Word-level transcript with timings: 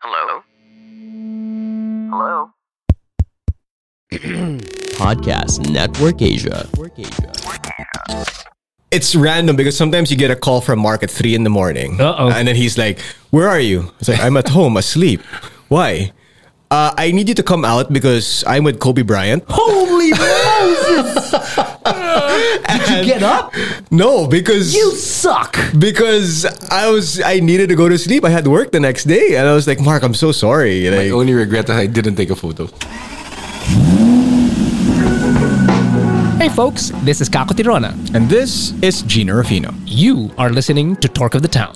Hello? 0.00 0.42
Hello? 2.10 2.50
Podcast 4.94 5.68
Network 5.70 6.22
Asia. 6.22 6.68
it's 8.92 9.14
random 9.16 9.56
because 9.56 9.76
sometimes 9.76 10.10
you 10.10 10.16
get 10.16 10.30
a 10.30 10.36
call 10.36 10.60
from 10.60 10.78
Mark 10.78 11.02
at 11.02 11.10
three 11.10 11.34
in 11.34 11.42
the 11.42 11.50
morning. 11.50 12.00
Uh-oh. 12.00 12.30
And 12.30 12.46
then 12.46 12.54
he's 12.54 12.78
like, 12.78 13.00
Where 13.30 13.48
are 13.48 13.58
you? 13.60 13.90
It's 13.98 14.08
like, 14.08 14.20
I'm 14.20 14.36
at 14.36 14.48
home, 14.48 14.76
asleep. 14.76 15.20
Why? 15.68 16.12
Uh, 16.70 16.94
I 16.96 17.10
need 17.10 17.28
you 17.28 17.34
to 17.34 17.42
come 17.42 17.64
out 17.64 17.92
because 17.92 18.44
I'm 18.46 18.62
with 18.62 18.78
Kobe 18.78 19.02
Bryant. 19.02 19.42
Holy 19.48 20.10
Moses! 20.14 21.34
Did 22.68 22.88
you 22.88 23.04
get 23.04 23.22
up? 23.22 23.52
No, 23.90 24.26
because 24.26 24.74
You 24.74 24.92
suck. 24.92 25.56
because 25.78 26.44
I 26.70 26.90
was 26.90 27.20
I 27.20 27.40
needed 27.40 27.68
to 27.70 27.76
go 27.76 27.88
to 27.88 27.98
sleep. 27.98 28.24
I 28.24 28.30
had 28.30 28.46
work 28.46 28.72
the 28.72 28.80
next 28.80 29.04
day, 29.04 29.36
and 29.36 29.46
I 29.48 29.54
was 29.54 29.66
like, 29.66 29.80
Mark, 29.80 30.02
I'm 30.02 30.14
so 30.14 30.32
sorry. 30.32 30.88
My 30.90 30.96
Like, 30.96 31.12
only 31.12 31.34
regret 31.34 31.66
that 31.68 31.76
I 31.78 31.86
didn't 31.86 32.16
take 32.16 32.30
a 32.30 32.36
photo. 32.36 32.66
Hey 36.38 36.48
folks, 36.48 36.90
this 37.02 37.20
is 37.20 37.28
Kako 37.28 37.52
Tirona. 37.58 37.90
And 38.14 38.28
this 38.30 38.72
is 38.82 39.02
Gina 39.02 39.32
Rafino. 39.34 39.74
You 39.84 40.30
are 40.38 40.50
listening 40.50 40.94
to 40.96 41.08
Torque 41.08 41.34
of 41.34 41.42
the 41.42 41.48
Town. 41.48 41.74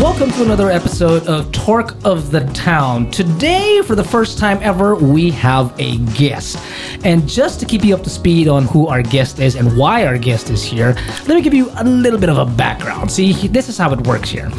Welcome 0.00 0.30
to 0.30 0.42
another 0.44 0.70
episode 0.70 1.26
of 1.26 1.52
Torque 1.52 1.94
of 2.06 2.30
the 2.30 2.40
Town. 2.54 3.10
Today, 3.10 3.82
for 3.82 3.94
the 3.94 4.02
first 4.02 4.38
time 4.38 4.58
ever, 4.62 4.94
we 4.94 5.30
have 5.32 5.78
a 5.78 5.98
guest. 6.14 6.56
And 7.04 7.28
just 7.28 7.60
to 7.60 7.66
keep 7.66 7.84
you 7.84 7.94
up 7.94 8.02
to 8.04 8.10
speed 8.10 8.48
on 8.48 8.64
who 8.64 8.86
our 8.86 9.02
guest 9.02 9.40
is 9.40 9.56
and 9.56 9.76
why 9.76 10.06
our 10.06 10.16
guest 10.16 10.48
is 10.48 10.64
here, 10.64 10.96
let 11.26 11.34
me 11.34 11.42
give 11.42 11.52
you 11.52 11.70
a 11.76 11.84
little 11.84 12.18
bit 12.18 12.30
of 12.30 12.38
a 12.38 12.46
background. 12.46 13.10
See, 13.10 13.34
this 13.48 13.68
is 13.68 13.76
how 13.76 13.92
it 13.92 14.06
works 14.06 14.30
here. 14.30 14.50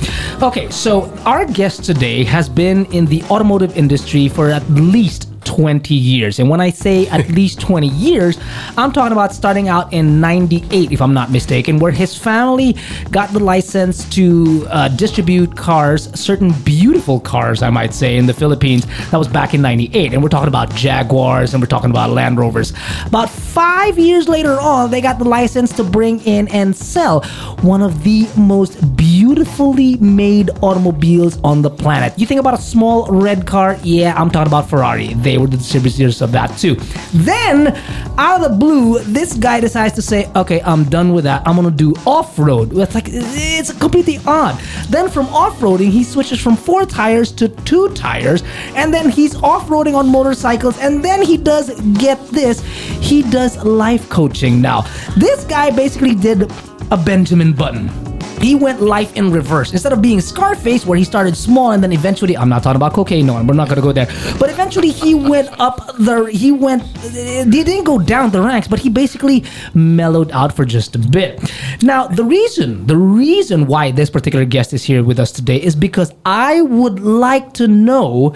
Okay, 0.44 0.70
so 0.70 1.12
our 1.26 1.44
guest 1.46 1.86
today 1.86 2.24
has 2.24 2.48
been 2.48 2.86
in 2.94 3.08
the 3.08 3.24
automotive 3.24 3.76
industry 3.76 4.28
for 4.28 4.52
at 4.52 4.70
least 4.70 5.31
20 5.44 5.94
years. 5.94 6.40
And 6.40 6.50
when 6.50 6.62
I 6.62 6.70
say 6.70 7.08
at 7.08 7.30
least 7.40 7.60
20 7.60 7.88
years, 7.90 8.38
I'm 8.78 8.92
talking 8.92 9.12
about 9.12 9.34
starting 9.34 9.68
out 9.68 9.92
in 9.94 10.22
98, 10.22 10.92
if 10.92 11.02
I'm 11.02 11.14
not 11.14 11.32
mistaken, 11.32 11.80
where 11.80 11.92
his 11.92 12.18
family 12.18 12.76
got 13.10 13.30
the 13.30 13.40
license 13.40 14.08
to 14.10 14.68
uh, 14.70 14.88
distribute 14.90 15.56
cars, 15.56 16.10
certain 16.20 16.52
beautiful 16.64 17.20
cars, 17.20 17.62
I 17.62 17.70
might 17.70 17.94
say, 17.94 18.18
in 18.18 18.26
the 18.26 18.34
Philippines. 18.34 18.86
That 19.12 19.18
was 19.18 19.28
back 19.28 19.54
in 19.54 19.62
98. 19.62 20.14
And 20.14 20.24
we're 20.24 20.30
talking 20.30 20.48
about 20.48 20.74
Jaguars 20.76 21.54
and 21.54 21.62
we're 21.62 21.68
talking 21.68 21.90
about 21.90 22.10
Land 22.12 22.38
Rovers. 22.38 22.74
About 23.06 23.30
five 23.30 23.98
years 23.98 24.28
later 24.28 24.60
on, 24.60 24.92
they 24.92 25.02
got 25.02 25.20
the 25.20 25.26
license 25.26 25.76
to 25.78 25.84
bring 25.84 26.20
in 26.22 26.48
and 26.50 26.76
sell 26.76 27.22
one 27.62 27.82
of 27.82 28.04
the 28.04 28.28
most 28.38 28.96
beautifully 28.96 29.98
made 29.98 30.50
automobiles 30.62 31.40
on 31.44 31.62
the 31.62 31.70
planet. 31.70 32.18
You 32.18 32.26
think 32.26 32.40
about 32.40 32.54
a 32.54 32.62
small 32.62 33.08
red 33.08 33.46
car, 33.46 33.78
yeah, 33.84 34.14
I'm 34.16 34.30
talking 34.30 34.48
about 34.48 34.70
Ferrari. 34.70 35.14
They 35.16 35.31
were 35.38 35.48
the 35.48 35.58
distributors 35.58 36.22
of 36.22 36.32
that 36.32 36.58
too. 36.58 36.76
Then, 37.14 37.76
out 38.18 38.42
of 38.42 38.52
the 38.52 38.58
blue, 38.58 39.00
this 39.00 39.34
guy 39.34 39.60
decides 39.60 39.94
to 39.96 40.02
say, 40.02 40.30
okay, 40.36 40.62
I'm 40.62 40.84
done 40.86 41.14
with 41.14 41.24
that. 41.26 41.48
I'm 41.48 41.56
gonna 41.56 41.72
do 41.72 41.94
off 42.06 42.38
road. 42.38 42.78
It's 42.78 42.96
like, 42.96 43.06
it's 43.08 43.74
completely 43.74 44.20
odd. 44.26 44.60
Then, 44.90 45.10
from 45.10 45.28
off 45.28 45.60
roading, 45.60 45.90
he 45.90 46.04
switches 46.04 46.40
from 46.40 46.56
four 46.56 46.86
tires 46.86 47.32
to 47.34 47.50
two 47.50 47.90
tires, 47.94 48.44
and 48.76 48.94
then 48.94 49.10
he's 49.10 49.36
off 49.36 49.68
roading 49.68 49.96
on 49.96 50.10
motorcycles, 50.10 50.78
and 50.80 51.04
then 51.04 51.22
he 51.22 51.38
does 51.38 51.80
get 51.94 52.20
this, 52.28 52.62
he 53.00 53.24
does 53.24 53.64
life 53.64 54.10
coaching 54.10 54.62
now. 54.62 54.82
This 55.18 55.44
guy 55.46 55.72
basically 55.72 56.16
did 56.16 56.52
a 56.92 56.98
Benjamin 56.98 57.54
Button 57.54 58.11
he 58.42 58.56
went 58.56 58.82
life 58.82 59.16
in 59.16 59.32
reverse. 59.32 59.72
Instead 59.72 59.94
of 59.94 60.02
being 60.02 60.20
Scarface, 60.20 60.86
where 60.86 60.98
he 60.98 61.04
started 61.04 61.38
small 61.38 61.72
and 61.72 61.84
then 61.84 61.92
eventually, 61.92 62.36
I'm 62.36 62.50
not 62.50 62.64
talking 62.64 62.78
about 62.78 62.94
cocaine, 62.94 63.28
no, 63.28 63.34
we're 63.44 63.54
not 63.54 63.70
gonna 63.70 63.82
go 63.82 63.92
there. 63.92 64.08
But 64.40 64.50
eventually, 64.50 64.90
he 64.90 65.14
went 65.14 65.50
up 65.60 65.96
the, 65.98 66.26
he 66.26 66.52
went, 66.52 66.84
he 66.84 67.64
didn't 67.64 67.84
go 67.84 68.00
down 68.00 68.32
the 68.32 68.42
ranks, 68.42 68.68
but 68.68 68.80
he 68.80 68.90
basically 68.90 69.44
mellowed 69.74 70.32
out 70.32 70.54
for 70.54 70.66
just 70.66 70.96
a 70.96 71.00
bit. 71.00 71.40
Now, 71.82 72.08
the 72.08 72.24
reason, 72.24 72.88
the 72.88 72.98
reason 72.98 73.68
why 73.68 73.92
this 73.92 74.10
particular 74.10 74.46
guest 74.46 74.74
is 74.74 74.84
here 74.84 75.04
with 75.04 75.20
us 75.20 75.32
today 75.32 75.62
is 75.62 75.76
because 75.76 76.14
I 76.26 76.62
would 76.62 77.00
like 77.00 77.54
to 77.54 77.68
know 77.68 78.36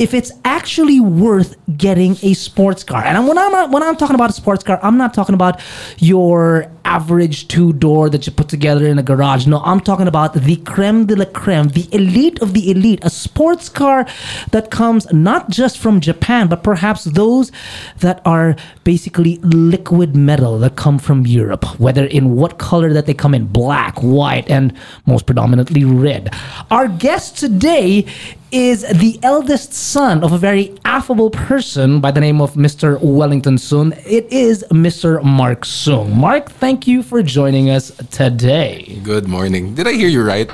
if 0.00 0.14
it's 0.14 0.32
actually 0.46 0.98
worth 0.98 1.56
getting 1.76 2.16
a 2.22 2.32
sports 2.32 2.82
car. 2.82 3.04
And 3.04 3.28
when 3.28 3.36
I'm 3.36 3.70
when 3.70 3.82
I'm 3.82 3.96
talking 3.96 4.14
about 4.14 4.30
a 4.30 4.32
sports 4.32 4.64
car, 4.64 4.80
I'm 4.82 4.96
not 4.96 5.12
talking 5.12 5.34
about 5.34 5.60
your 5.98 6.72
average 6.90 7.46
two 7.46 7.72
door 7.72 8.10
that 8.10 8.26
you 8.26 8.32
put 8.32 8.48
together 8.48 8.84
in 8.84 8.98
a 8.98 9.02
garage. 9.02 9.46
No, 9.46 9.60
I'm 9.60 9.80
talking 9.80 10.08
about 10.08 10.34
the 10.34 10.56
creme 10.56 11.06
de 11.06 11.14
la 11.14 11.24
creme, 11.24 11.68
the 11.68 11.88
elite 11.92 12.42
of 12.42 12.52
the 12.52 12.68
elite, 12.68 12.98
a 13.02 13.10
sports 13.10 13.68
car 13.68 14.06
that 14.50 14.72
comes 14.72 15.10
not 15.12 15.50
just 15.50 15.78
from 15.78 16.00
Japan, 16.00 16.48
but 16.48 16.64
perhaps 16.64 17.04
those 17.04 17.52
that 18.00 18.20
are 18.24 18.56
basically 18.82 19.36
liquid 19.38 20.16
metal 20.16 20.58
that 20.58 20.74
come 20.74 20.98
from 20.98 21.26
Europe, 21.26 21.64
whether 21.78 22.04
in 22.06 22.34
what 22.34 22.58
color 22.58 22.92
that 22.92 23.06
they 23.06 23.14
come 23.14 23.34
in, 23.34 23.46
black, 23.46 23.96
white, 24.02 24.50
and 24.50 24.76
most 25.06 25.26
predominantly 25.26 25.84
red. 25.84 26.34
Our 26.72 26.88
guest 26.88 27.38
today 27.38 28.04
is 28.52 28.82
the 28.82 29.18
eldest 29.22 29.72
son 29.72 30.24
of 30.24 30.32
a 30.32 30.38
very 30.38 30.76
affable 30.84 31.30
person 31.30 32.00
by 32.00 32.10
the 32.10 32.20
name 32.20 32.40
of 32.40 32.54
Mr. 32.54 33.00
Wellington 33.00 33.56
Soong. 33.56 33.96
It 34.04 34.26
is 34.32 34.64
Mr. 34.72 35.22
Mark 35.22 35.62
Soong. 35.62 36.14
Mark, 36.14 36.50
thank 36.50 36.79
you 36.86 37.02
for 37.02 37.22
joining 37.22 37.70
us 37.70 37.90
today. 38.10 39.00
Good 39.02 39.26
morning. 39.28 39.74
Did 39.74 39.86
I 39.86 39.92
hear 39.92 40.08
you 40.08 40.22
right? 40.22 40.50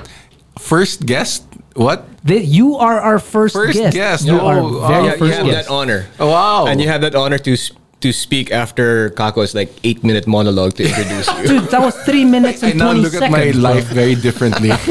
First 0.58 1.06
guest? 1.06 1.44
What? 1.74 2.06
Th- 2.26 2.42
You 2.46 2.76
are 2.76 2.98
our 3.00 3.18
first, 3.18 3.54
First 3.54 3.78
guest. 3.78 3.94
guest. 3.94 4.24
You 4.26 4.40
Oh, 4.40 4.46
are 4.46 4.58
oh, 4.58 4.86
very 4.88 5.04
yeah, 5.06 5.14
you 5.16 5.24
have 5.32 5.46
guest. 5.46 5.68
that 5.68 5.72
honor. 5.72 6.06
Oh, 6.18 6.30
wow. 6.30 6.66
And 6.66 6.80
you 6.80 6.88
have 6.88 7.00
that 7.02 7.14
honor 7.14 7.38
to 7.38 7.56
to 8.00 8.12
speak 8.12 8.52
after 8.52 9.08
Kako's 9.16 9.54
like 9.54 9.72
eight 9.82 10.04
minute 10.04 10.26
monologue 10.28 10.74
to 10.76 10.84
introduce 10.84 11.26
you. 11.40 11.48
Dude, 11.60 11.70
that 11.72 11.80
was 11.80 11.96
three 12.04 12.24
minutes 12.28 12.62
I 12.62 12.70
and 12.76 12.78
now 12.78 12.92
look 12.92 13.12
seconds. 13.12 13.22
at 13.24 13.30
my 13.32 13.52
bro. 13.52 13.60
life 13.60 13.86
very 13.88 14.14
differently. 14.14 14.68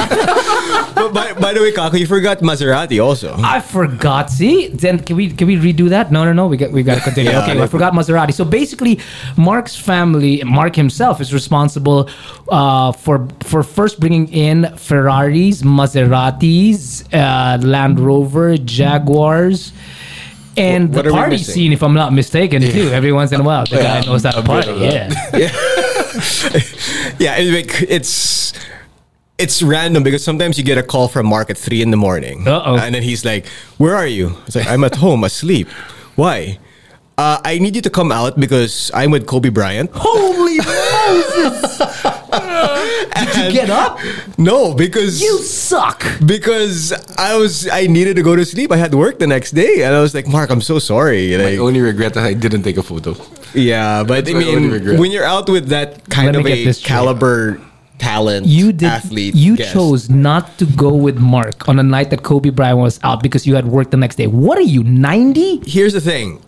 by, 1.13 1.33
by 1.33 1.53
the 1.53 1.61
way, 1.61 1.71
Kako, 1.71 1.99
you 1.99 2.07
forgot 2.07 2.39
Maserati 2.39 3.03
also. 3.03 3.35
I 3.37 3.61
forgot. 3.61 4.29
See, 4.29 4.67
then 4.67 4.99
can 4.99 5.15
we 5.15 5.31
can 5.31 5.47
we 5.47 5.55
redo 5.55 5.89
that? 5.89 6.11
No, 6.11 6.23
no, 6.25 6.33
no. 6.33 6.47
We 6.47 6.57
got 6.57 6.71
we 6.71 6.83
got 6.83 6.95
to 6.95 7.01
continue. 7.01 7.31
Yeah, 7.31 7.43
okay, 7.43 7.61
I 7.61 7.67
forgot 7.67 7.93
Maserati. 7.93 8.33
So 8.33 8.45
basically, 8.45 8.99
Mark's 9.37 9.75
family, 9.75 10.43
Mark 10.43 10.75
himself, 10.75 11.21
is 11.21 11.33
responsible 11.33 12.09
uh, 12.49 12.91
for 12.91 13.27
for 13.41 13.63
first 13.63 13.99
bringing 13.99 14.27
in 14.31 14.75
Ferraris, 14.77 15.61
Maseratis, 15.61 17.05
uh, 17.13 17.65
Land 17.65 17.99
Rover, 17.99 18.57
Jaguars. 18.57 19.73
And 20.57 20.95
What 20.95 21.03
the 21.03 21.11
party 21.11 21.37
scene, 21.37 21.73
if 21.73 21.83
I'm 21.83 21.93
not 21.93 22.13
mistaken, 22.13 22.61
too. 22.61 22.87
Every 22.87 23.11
once 23.11 23.33
in 23.33 23.41
a 23.41 23.43
while, 23.43 23.65
the 23.65 23.75
guy 23.75 24.05
knows 24.05 24.23
that 24.23 24.35
party. 24.45 24.71
Yeah. 24.71 25.09
yeah, 27.19 27.35
it's 27.37 27.51
like 27.51 27.89
it's 27.89 28.53
it's 29.37 29.61
random 29.61 30.03
because 30.03 30.23
sometimes 30.23 30.57
you 30.57 30.63
get 30.63 30.77
a 30.77 30.83
call 30.83 31.07
from 31.07 31.25
Mark 31.27 31.49
at 31.49 31.57
three 31.57 31.81
in 31.81 31.91
the 31.91 31.97
morning, 31.97 32.47
Uh-oh. 32.47 32.77
and 32.77 32.95
then 32.95 33.03
he's 33.03 33.25
like, 33.25 33.47
"Where 33.77 33.95
are 33.95 34.07
you?" 34.07 34.37
It's 34.47 34.55
like, 34.55 34.67
"I'm 34.67 34.83
at 34.83 34.95
home, 34.95 35.23
asleep." 35.23 35.67
Why? 36.15 36.57
Uh, 37.17 37.39
I 37.45 37.59
need 37.59 37.75
you 37.77 37.81
to 37.81 37.89
come 37.89 38.11
out 38.11 38.37
because 38.39 38.91
I'm 38.93 39.09
with 39.11 39.25
Kobe 39.25 39.47
Bryant. 39.47 39.89
Holy 39.93 40.57
Moses! 40.67 41.77
Did 43.15 43.35
you 43.35 43.51
get 43.53 43.69
up? 43.69 43.99
No, 44.37 44.73
because 44.73 45.21
You 45.21 45.37
suck. 45.39 46.03
because 46.25 46.91
I 47.17 47.37
was 47.37 47.67
I 47.69 47.87
needed 47.87 48.15
to 48.17 48.23
go 48.23 48.35
to 48.35 48.43
sleep. 48.45 48.71
I 48.71 48.77
had 48.77 48.93
work 48.93 49.19
the 49.19 49.27
next 49.27 49.51
day, 49.51 49.83
and 49.83 49.95
I 49.95 50.01
was 50.01 50.13
like, 50.13 50.27
"Mark, 50.27 50.49
I'm 50.49 50.61
so 50.61 50.79
sorry." 50.79 51.35
my 51.37 51.43
Like, 51.43 51.59
only 51.59 51.79
regret 51.81 52.13
that 52.15 52.23
I 52.25 52.33
didn't 52.33 52.63
take 52.63 52.77
a 52.77 52.83
photo. 52.83 53.15
yeah, 53.53 54.03
but 54.03 54.17
I 54.17 54.21
That's 54.21 54.33
my 54.35 54.43
only 54.51 54.79
mean, 54.79 54.97
when 54.99 55.11
you're 55.11 55.23
out 55.27 55.47
with 55.49 55.69
that 55.69 56.07
kind 56.09 56.27
Let 56.35 56.35
of 56.35 56.47
a 56.47 56.73
caliber. 56.83 57.55
straight. 57.59 57.71
Talent, 57.97 58.45
You 58.47 58.71
did. 58.71 58.87
athlete, 58.87 59.35
you 59.35 59.55
guest. 59.57 59.73
chose 59.73 60.09
not 60.09 60.57
to 60.59 60.65
go 60.65 60.93
with 60.93 61.17
Mark 61.17 61.67
on 61.69 61.79
a 61.79 61.83
night 61.83 62.09
that 62.11 62.23
Kobe 62.23 62.49
Bryant 62.49 62.77
was 62.79 62.99
out 63.03 63.21
because 63.23 63.45
you 63.47 63.55
had 63.55 63.65
work 63.67 63.91
the 63.91 63.97
next 63.97 64.15
day. 64.17 64.27
What 64.27 64.57
are 64.57 64.61
you, 64.75 64.83
ninety? 64.83 65.61
here's 65.65 65.93
the 65.93 66.01
thing. 66.01 66.41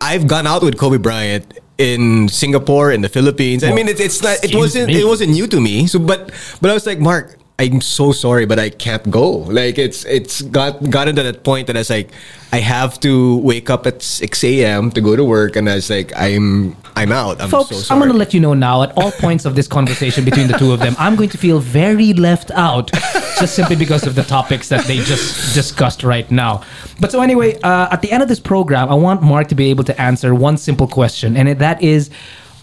I've 0.00 0.26
gone 0.26 0.46
out 0.46 0.62
with 0.62 0.76
Kobe 0.78 0.98
Bryant 0.98 1.58
in 1.78 2.28
Singapore, 2.28 2.92
in 2.92 3.00
the 3.00 3.08
Philippines. 3.08 3.64
I 3.64 3.72
mean, 3.72 3.88
it's 3.88 4.00
it's 4.00 4.22
not. 4.22 4.42
It 4.44 4.54
wasn't. 4.54 4.90
It 4.90 5.04
wasn't 5.06 5.32
new 5.32 5.46
to 5.46 5.60
me. 5.60 5.86
So, 5.86 5.98
but 5.98 6.30
but 6.60 6.70
I 6.70 6.74
was 6.74 6.86
like, 6.86 6.98
Mark, 6.98 7.38
I'm 7.58 7.80
so 7.80 8.12
sorry, 8.12 8.44
but 8.44 8.58
I 8.58 8.68
can't 8.68 9.10
go. 9.10 9.30
Like 9.30 9.78
it's 9.78 10.04
it's 10.04 10.42
got 10.42 10.90
gotten 10.90 11.16
to 11.16 11.22
that 11.22 11.42
point 11.42 11.68
that 11.68 11.76
I 11.76 11.80
was 11.80 11.88
like, 11.88 12.10
I 12.52 12.58
have 12.58 13.00
to 13.00 13.38
wake 13.38 13.70
up 13.70 13.86
at 13.86 14.02
six 14.02 14.44
a.m. 14.44 14.90
to 14.90 15.00
go 15.00 15.16
to 15.16 15.24
work, 15.24 15.56
and 15.56 15.66
I 15.70 15.76
was 15.76 15.88
like, 15.88 16.12
I'm 16.16 16.76
I'm 16.96 17.12
out. 17.12 17.40
I'm 17.40 17.48
Folks, 17.48 17.70
so 17.70 17.76
sorry. 17.76 17.96
I'm 17.96 18.00
going 18.02 18.12
to 18.12 18.18
let 18.18 18.34
you 18.34 18.40
know 18.40 18.52
now 18.52 18.82
at 18.82 18.92
all 18.98 19.10
points 19.10 19.46
of 19.46 19.54
this 19.54 19.68
conversation 19.68 20.22
between 20.22 20.48
the 20.48 20.58
two 20.58 20.70
of 20.72 20.80
them, 20.80 20.94
I'm 20.98 21.16
going 21.16 21.30
to 21.30 21.38
feel 21.38 21.58
very 21.58 22.12
left 22.12 22.50
out 22.50 22.90
just 23.40 23.54
simply 23.54 23.76
because 23.76 24.06
of 24.06 24.14
the 24.16 24.22
topics 24.24 24.68
that 24.68 24.84
they 24.84 24.98
just 24.98 25.54
discussed 25.54 26.02
right 26.04 26.30
now. 26.30 26.62
But 27.00 27.10
so, 27.10 27.22
anyway, 27.22 27.58
uh, 27.62 27.88
at 27.90 28.02
the 28.02 28.12
end 28.12 28.22
of 28.22 28.28
this 28.28 28.40
program, 28.40 28.90
I 28.90 28.94
want 28.94 29.22
Mark 29.22 29.48
to 29.48 29.54
be 29.54 29.70
able 29.70 29.84
to 29.84 29.98
answer 30.00 30.34
one 30.34 30.58
simple 30.58 30.88
question, 30.88 31.38
and 31.38 31.48
it- 31.48 31.58
that 31.60 31.82
is 31.82 32.10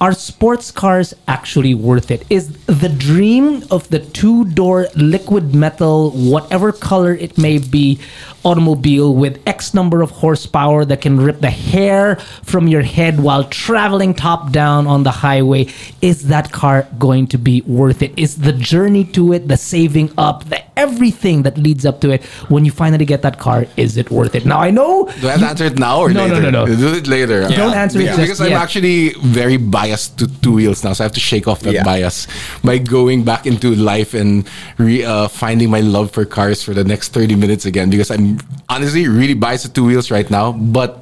are 0.03 0.11
sports 0.11 0.69
cars 0.69 1.13
actually 1.29 1.73
worth 1.73 2.11
it? 2.11 2.25
Is 2.29 2.51
the 2.65 2.89
dream 2.89 3.63
of 3.71 3.88
the 3.88 4.00
two 4.00 4.44
door 4.44 4.88
liquid 4.97 5.55
metal, 5.55 6.11
whatever 6.11 6.73
color 6.73 7.13
it 7.13 7.38
may 7.38 7.57
be, 7.57 8.01
automobile 8.44 9.15
with 9.15 9.41
X 9.47 9.73
number 9.73 10.01
of 10.01 10.11
horsepower 10.11 10.83
that 10.83 11.00
can 11.00 11.21
rip 11.21 11.39
the 11.39 11.50
hair 11.50 12.17
from 12.44 12.67
your 12.67 12.81
head 12.81 13.21
while 13.21 13.45
traveling 13.45 14.13
top 14.13 14.51
down 14.51 14.88
on 14.88 15.03
the 15.03 15.11
highway, 15.11 15.67
is 16.01 16.27
that 16.27 16.51
car 16.51 16.85
going 17.00 17.25
to 17.27 17.38
be 17.38 17.61
worth 17.61 18.01
it? 18.01 18.11
Is 18.17 18.35
the 18.35 18.51
journey 18.51 19.05
to 19.15 19.31
it, 19.31 19.47
the 19.47 19.55
saving 19.55 20.11
up, 20.17 20.44
the 20.50 20.72
everything 20.77 21.43
that 21.43 21.57
leads 21.57 21.85
up 21.85 22.01
to 22.01 22.11
it, 22.11 22.23
when 22.49 22.65
you 22.65 22.71
finally 22.71 23.05
get 23.05 23.21
that 23.21 23.39
car, 23.39 23.65
is 23.77 23.97
it 23.97 24.09
worth 24.11 24.35
it? 24.35 24.45
Now 24.45 24.59
I 24.59 24.71
know 24.71 25.05
Do 25.21 25.27
I 25.27 25.31
have 25.31 25.39
to 25.41 25.45
answer 25.47 25.65
it 25.65 25.79
now 25.79 25.99
or 26.01 26.09
No, 26.11 26.27
no, 26.27 26.35
later? 26.35 26.51
no, 26.51 26.65
no. 26.65 26.75
Do 26.75 26.93
it 26.95 27.07
later. 27.07 27.47
Don't 27.47 27.73
answer 27.75 27.99
it 27.99 28.05
just 28.07 28.19
because 28.21 28.41
I'm 28.41 28.53
actually 28.53 29.13
very 29.21 29.57
biased 29.57 30.17
to 30.19 30.27
two 30.41 30.53
wheels 30.53 30.83
now, 30.83 30.93
so 30.93 31.03
I 31.03 31.05
have 31.05 31.13
to 31.13 31.19
shake 31.19 31.47
off 31.47 31.61
that 31.61 31.73
Yeah. 31.73 31.83
bias 31.83 32.27
by 32.63 32.77
going 32.79 33.23
back 33.23 33.45
into 33.45 33.75
life 33.75 34.13
and 34.13 34.45
re, 34.77 35.03
uh, 35.03 35.27
finding 35.27 35.69
my 35.69 35.81
love 35.81 36.11
for 36.11 36.25
cars 36.25 36.63
for 36.63 36.73
the 36.73 36.83
next 36.83 37.13
30 37.13 37.35
minutes 37.35 37.65
again. 37.65 37.89
Because 37.89 38.09
I'm 38.11 38.39
honestly 38.69 39.07
really 39.07 39.33
biased 39.35 39.65
to 39.65 39.71
two 39.71 39.85
wheels 39.85 40.09
right 40.11 40.29
now, 40.29 40.51
but 40.51 41.01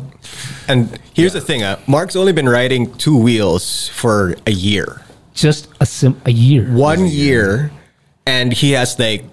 And 0.68 1.00
here's 1.14 1.34
the 1.34 1.42
thing: 1.42 1.64
uh, 1.64 1.76
Mark's 1.88 2.16
only 2.16 2.32
been 2.32 2.48
riding 2.48 2.94
two 2.96 3.18
wheels 3.18 3.90
for 3.90 4.36
a 4.46 4.52
year, 4.54 5.02
just 5.34 5.68
a 5.82 5.86
sim 5.86 6.16
a 6.26 6.32
year. 6.32 6.70
one 6.72 7.08
year, 7.08 7.72
and 8.26 8.54
he 8.54 8.72
has 8.78 8.96
like 9.00 9.26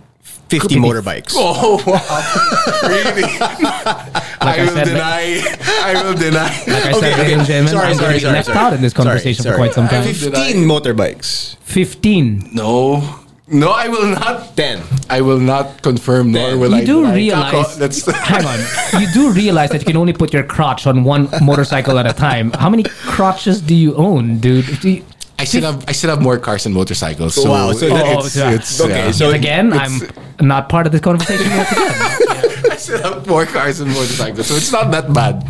fifty 0.49 0.77
motorbikes. 0.77 1.33
oh 1.37 1.83
wow, 1.87 2.89
really? 2.89 3.25
I, 3.25 4.23
I 4.41 4.65
will 4.65 4.73
said, 4.75 4.85
deny. 4.85 5.43
I 5.85 6.03
will 6.03 6.15
deny. 6.15 6.49
Like 6.69 6.85
I 6.85 6.91
Okay, 6.91 7.01
said, 7.01 7.13
okay. 7.13 7.23
ladies 7.23 7.39
and 7.39 7.47
gentlemen, 7.47 7.73
Sorry, 7.73 7.87
I'm 7.89 7.95
sorry, 7.97 8.09
going 8.09 8.21
sorry, 8.21 8.33
left 8.35 8.47
sorry. 8.47 8.59
out 8.59 8.73
in 8.73 8.81
this 8.81 8.93
Sorry, 8.93 9.05
conversation 9.07 9.45
for 9.45 9.55
quite 9.57 9.75
some 9.75 9.89
time. 9.89 10.05
Fifteen 10.05 10.65
motorbikes. 10.65 11.57
15. 11.63 12.51
no, 12.55 13.03
no, 13.51 13.71
I 13.71 13.89
will 13.89 14.07
not. 14.07 14.57
Ten. 14.57 14.83
I 15.11 15.21
will 15.21 15.39
not 15.41 15.83
confirm, 15.83 16.33
nor 16.33 16.57
will 16.57 16.71
You 16.71 16.77
I. 16.77 16.85
do 16.85 17.01
deny. 17.03 17.15
realize, 17.15 17.79
That's 17.79 18.05
hang 18.33 18.45
on, 18.45 18.59
you 19.01 19.07
do 19.13 19.33
realize 19.33 19.71
that 19.71 19.81
you 19.81 19.87
can 19.87 19.97
only 19.97 20.13
put 20.13 20.33
your 20.33 20.43
crotch 20.45 20.87
on 20.87 21.05
one 21.05 21.29
motorcycle 21.43 21.99
at 21.99 22.07
a 22.07 22.13
time. 22.13 22.53
How 22.53 22.69
many 22.71 22.85
crotches 22.85 23.61
do 23.61 23.75
you 23.75 23.95
own, 23.97 24.39
dude? 24.39 24.67
Do 24.81 24.91
you, 24.91 25.05
I 25.39 25.45
still 25.45 25.63
have 25.63 25.85
I 25.89 25.93
still 25.93 26.11
have 26.11 26.21
more 26.21 26.37
cars 26.39 26.67
and 26.67 26.75
motorcycles. 26.75 27.35
So 27.35 27.51
Wow, 27.51 27.73
so 27.73 27.87
it- 27.87 27.91
that- 27.91 28.19
it's, 28.25 28.37
Oh, 28.39 28.49
it's, 28.51 28.81
okay, 28.81 29.07
yeah. 29.07 29.11
so 29.13 29.27
yet 29.31 29.37
again, 29.37 29.73
I'm 29.73 30.01
not 30.41 30.69
part 30.69 30.87
of 30.87 30.93
this 30.93 31.01
conversation 31.01 31.51
once 31.57 31.73
again. 31.73 31.85
I 32.71 32.77
still 32.77 33.03
have 33.03 33.27
more 33.27 33.47
cars 33.47 33.81
and 33.81 33.91
motorcycles, 33.91 34.47
so 34.47 34.55
it's 34.55 34.73
not 34.73 34.91
that 34.93 35.13
bad. 35.13 35.45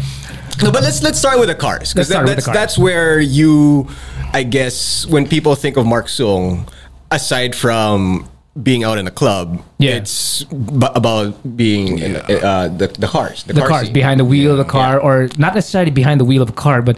No, 0.63 0.73
but 0.73 0.83
let's 0.83 1.03
let's 1.03 1.19
start 1.19 1.39
with 1.39 1.49
the 1.49 1.55
cars 1.55 1.93
because 1.93 2.09
start 2.09 2.25
with 2.27 2.35
that's 2.35 2.47
cars. 2.47 2.55
that's 2.57 2.79
where 2.79 3.21
you, 3.21 3.89
I 4.33 4.43
guess, 4.43 5.07
when 5.07 5.29
people 5.29 5.55
think 5.55 5.77
of 5.77 5.87
Mark 5.87 6.07
Soong, 6.07 6.69
aside 7.11 7.55
from 7.55 8.29
being 8.63 8.83
out 8.85 8.99
in 8.99 9.07
a 9.07 9.11
club, 9.11 9.63
Yeah. 9.79 9.97
it's 9.97 10.45
b- 10.45 10.87
about 10.95 11.35
being 11.57 11.99
in, 11.99 12.17
uh, 12.17 12.69
the 12.77 12.89
the 12.89 13.07
cars, 13.07 13.45
the, 13.45 13.53
the 13.53 13.61
car 13.61 13.69
cars 13.69 13.85
scene. 13.87 13.93
behind 13.93 14.19
the 14.21 14.25
wheel 14.25 14.51
of 14.53 14.59
the 14.59 14.65
car, 14.65 14.99
or 15.01 15.29
not 15.39 15.55
necessarily 15.55 15.91
behind 15.93 16.21
the 16.21 16.25
wheel 16.25 16.43
of 16.43 16.49
a 16.49 16.53
car, 16.67 16.83
but 16.83 16.97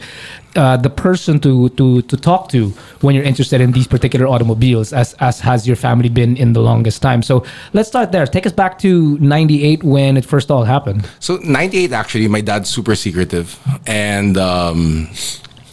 uh, 0.56 0.76
the 0.76 0.90
person 0.90 1.38
to, 1.40 1.68
to 1.78 2.02
to 2.02 2.16
talk 2.16 2.48
to 2.48 2.70
when 3.02 3.14
you're 3.14 3.24
interested 3.32 3.60
in 3.60 3.72
these 3.72 3.86
particular 3.86 4.26
automobiles, 4.26 4.92
as 4.92 5.14
as 5.20 5.40
has 5.40 5.66
your 5.66 5.76
family 5.76 6.08
been 6.08 6.36
in 6.36 6.52
the 6.54 6.60
longest 6.60 7.02
time. 7.02 7.22
So 7.22 7.44
let's 7.72 7.88
start 7.88 8.10
there. 8.12 8.26
Take 8.26 8.46
us 8.46 8.52
back 8.52 8.78
to 8.80 9.18
'98 9.18 9.84
when 9.84 10.16
it 10.16 10.24
first 10.24 10.50
all 10.50 10.64
happened. 10.64 11.08
So 11.20 11.36
'98 11.44 11.92
actually, 11.92 12.28
my 12.28 12.40
dad's 12.40 12.68
super 12.70 12.94
secretive, 12.96 13.58
and 13.86 14.36
um, 14.38 15.08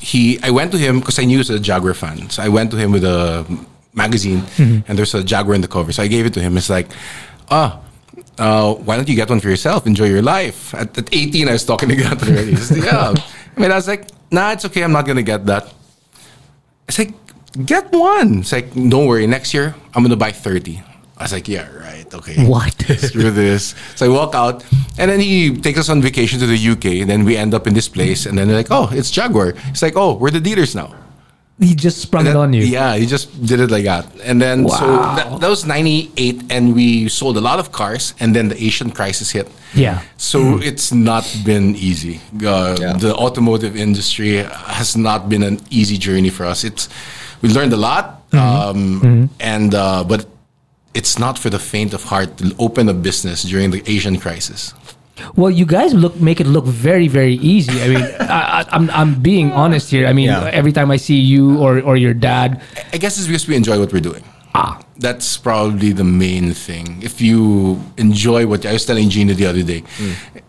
he 0.01 0.37
I 0.43 0.49
went 0.51 0.71
to 0.73 0.77
him 0.77 0.99
because 0.99 1.17
I 1.19 1.23
knew 1.25 1.37
he 1.37 1.43
was 1.45 1.49
a 1.49 1.59
Jaguar 1.59 1.93
fan. 1.93 2.29
So 2.29 2.43
I 2.43 2.49
went 2.49 2.69
to 2.71 2.77
him 2.77 2.91
with 2.91 3.03
a 3.03 3.45
magazine, 3.97 4.44
and 4.57 4.97
there's 4.97 5.13
a 5.15 5.23
Jaguar 5.23 5.55
in 5.55 5.61
the 5.61 5.67
cover. 5.67 5.91
So 5.91 6.03
I 6.03 6.07
gave 6.07 6.25
it 6.25 6.33
to 6.35 6.39
him. 6.39 6.55
It's 6.55 6.69
like, 6.69 6.88
ah. 7.49 7.81
Uh, 8.38 8.75
why 8.75 8.95
don't 8.95 9.09
you 9.09 9.15
get 9.15 9.27
one 9.29 9.39
for 9.39 9.49
yourself? 9.49 9.88
Enjoy 9.88 10.05
your 10.05 10.21
life. 10.21 10.71
At, 10.75 10.95
at 10.95 11.09
18, 11.11 11.49
I 11.49 11.53
was 11.53 11.65
talking 11.65 11.89
to 11.89 11.95
God 11.95 12.21
already. 12.21 12.55
Said, 12.55 12.83
yeah. 12.83 13.15
I 13.57 13.59
mean, 13.59 13.71
I 13.71 13.75
was 13.75 13.88
like, 13.88 14.05
nah, 14.29 14.51
it's 14.51 14.63
okay. 14.65 14.83
I'm 14.83 14.91
not 14.91 15.05
going 15.05 15.17
to 15.17 15.23
get 15.23 15.47
that. 15.47 15.73
It's 16.88 16.99
like, 16.99 17.13
get 17.65 17.91
one. 17.91 18.39
It's 18.41 18.51
like, 18.51 18.71
don't 18.75 19.07
worry. 19.07 19.25
Next 19.25 19.55
year, 19.55 19.73
I'm 19.95 20.03
going 20.03 20.11
to 20.11 20.15
buy 20.17 20.31
30. 20.31 20.83
I 21.17 21.23
was 21.23 21.33
like, 21.33 21.47
yeah, 21.47 21.67
right. 21.77 22.05
Okay. 22.13 22.45
What? 22.45 22.79
Screw 22.97 23.31
this. 23.31 23.73
So 23.95 24.05
I 24.05 24.09
walk 24.09 24.35
out, 24.35 24.63
and 24.99 25.09
then 25.09 25.19
he 25.19 25.57
takes 25.57 25.79
us 25.79 25.89
on 25.89 25.99
vacation 25.99 26.39
to 26.39 26.45
the 26.45 26.69
UK, 26.73 27.01
and 27.01 27.09
then 27.09 27.25
we 27.25 27.35
end 27.35 27.55
up 27.55 27.65
in 27.65 27.73
this 27.73 27.89
place, 27.89 28.27
and 28.27 28.38
then 28.38 28.47
they're 28.47 28.57
like, 28.57 28.69
oh, 28.69 28.89
it's 28.91 29.09
Jaguar. 29.09 29.55
It's 29.69 29.81
like, 29.81 29.95
oh, 29.95 30.13
we're 30.13 30.29
the 30.29 30.39
dealers 30.39 30.75
now. 30.75 30.94
He 31.59 31.74
just 31.74 31.98
sprung 32.01 32.27
And 32.27 32.36
it 32.36 32.39
on 32.39 32.54
you. 32.54 32.62
Yeah, 32.62 32.95
he 32.95 33.07
just 33.07 33.44
did 33.44 33.59
it 33.59 33.71
like 33.71 33.86
that. 33.86 34.06
And 34.24 34.39
then, 34.39 34.69
so 34.69 34.86
that, 34.86 35.42
that 35.42 35.50
was 35.50 35.65
98, 35.65 36.44
and 36.51 36.75
we 36.75 37.09
sold 37.09 37.36
a 37.36 37.42
lot 37.42 37.57
of 37.57 37.71
cars, 37.71 38.13
and 38.19 38.36
then 38.36 38.50
the 38.50 38.63
Asian 38.63 38.92
crisis 38.92 39.31
hit. 39.31 39.48
Yeah. 39.74 40.04
So 40.18 40.59
it's 40.62 40.94
not 40.94 41.25
been 41.44 41.75
easy. 41.75 42.21
Uh, 42.45 42.77
Yeah. 42.80 42.94
The 42.94 43.15
automotive 43.15 43.75
industry 43.75 44.44
has 44.77 44.95
not 44.95 45.30
been 45.30 45.42
an 45.42 45.59
easy 45.71 45.98
journey 45.98 46.30
for 46.30 46.45
us. 46.45 46.63
It's 46.63 46.89
we 47.42 47.50
learned 47.50 47.74
a 47.74 47.77
lot, 47.77 48.21
um, 48.33 49.30
and 49.39 49.74
uh, 49.74 50.04
but 50.04 50.27
it's 50.94 51.18
not 51.18 51.38
for 51.39 51.50
the 51.50 51.59
faint 51.59 51.94
of 51.94 52.04
heart 52.04 52.38
to 52.38 52.56
open 52.59 52.89
a 52.89 52.94
business 52.94 53.44
during 53.44 53.71
the 53.71 53.81
Asian 53.89 54.18
crisis. 54.18 54.74
Well, 55.35 55.49
you 55.51 55.65
guys 55.65 55.93
look 55.93 56.15
make 56.21 56.39
it 56.39 56.47
look 56.47 56.65
very 56.65 57.07
very 57.07 57.35
easy. 57.41 57.81
I 57.81 57.87
mean, 57.89 58.03
I, 58.19 58.61
I, 58.61 58.65
I'm 58.75 58.89
I'm 58.91 59.19
being 59.21 59.51
honest 59.53 59.89
here. 59.91 60.07
I 60.07 60.13
mean, 60.13 60.27
Yeah. 60.29 60.49
every 60.53 60.71
time 60.71 60.91
I 60.91 60.97
see 60.97 61.17
you 61.19 61.57
or 61.59 61.79
or 61.81 61.97
your 61.97 62.13
dad, 62.13 62.61
I 62.93 62.97
guess 62.97 63.17
it's 63.17 63.27
because 63.27 63.47
we 63.47 63.55
enjoy 63.55 63.79
what 63.79 63.91
we're 63.93 64.01
doing. 64.03 64.23
ah, 64.53 64.79
That's 64.97 65.37
probably 65.37 65.93
the 65.93 66.03
main 66.03 66.53
thing. 66.53 67.01
If 67.01 67.21
you 67.21 67.77
enjoy 67.97 68.45
what 68.47 68.65
I 68.65 68.73
was 68.73 68.85
telling 68.85 69.09
Gina 69.09 69.33
the 69.33 69.45
other 69.45 69.61
day, 69.63 69.83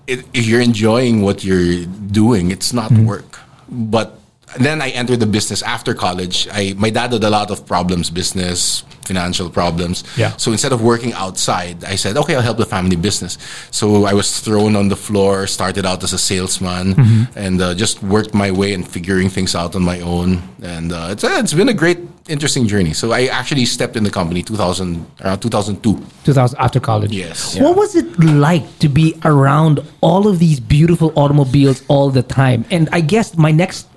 it, 0.06 0.24
if 0.32 0.46
you're 0.48 0.62
enjoying 0.64 1.20
what 1.22 1.44
you're 1.44 1.84
doing, 2.12 2.50
it's 2.50 2.72
not 2.72 2.90
work. 2.92 3.40
But 3.68 4.17
then 4.56 4.80
I 4.80 4.88
entered 4.90 5.20
the 5.20 5.26
business 5.26 5.62
after 5.62 5.94
college. 5.94 6.48
I 6.52 6.74
my 6.76 6.90
dad 6.90 7.12
had 7.12 7.24
a 7.24 7.30
lot 7.30 7.50
of 7.50 7.66
problems, 7.66 8.10
business, 8.10 8.84
financial 9.08 9.48
problems. 9.50 10.04
Yeah. 10.16 10.36
So 10.36 10.52
instead 10.52 10.72
of 10.72 10.80
working 10.82 11.12
outside, 11.14 11.84
I 11.84 11.96
said, 11.96 12.16
okay, 12.16 12.34
I'll 12.36 12.48
help 12.50 12.58
the 12.58 12.66
family 12.76 12.96
business. 12.96 13.38
So 13.70 14.04
I 14.04 14.12
was 14.12 14.40
thrown 14.40 14.76
on 14.76 14.88
the 14.88 14.96
floor, 14.96 15.46
started 15.46 15.84
out 15.86 16.04
as 16.04 16.12
a 16.12 16.18
salesman, 16.18 16.86
and 17.34 17.60
uh, 17.60 17.74
just 17.74 18.02
worked 18.02 18.34
my 18.34 18.50
way 18.50 18.74
and 18.74 18.86
figuring 18.86 19.28
things 19.30 19.54
out 19.54 19.74
on 19.74 19.82
my 19.82 20.00
own. 20.00 20.42
And 20.62 20.92
uh, 20.92 21.08
it's 21.12 21.24
uh, 21.24 21.40
it's 21.42 21.54
been 21.54 21.68
a 21.68 21.78
great, 21.82 21.98
interesting 22.28 22.66
journey. 22.66 22.92
So 22.92 23.12
I 23.12 23.26
actually 23.26 23.64
stepped 23.64 23.96
in 23.96 24.04
the 24.04 24.10
company 24.10 24.42
2000 24.42 25.06
around 25.24 25.40
2002. 25.40 26.04
2000 26.24 26.58
after 26.58 26.80
college. 26.80 27.12
Yes. 27.12 27.58
What 27.58 27.76
was 27.76 27.94
it 27.96 28.18
like 28.18 28.66
to 28.80 28.88
be 28.88 29.14
around 29.24 29.80
all 30.00 30.28
of 30.28 30.38
these 30.38 30.60
beautiful 30.60 31.12
automobiles 31.16 31.82
all 31.88 32.10
the 32.10 32.22
time? 32.22 32.64
And 32.70 32.88
I 32.92 33.00
guess 33.00 33.36
my 33.36 33.52
next, 33.52 33.88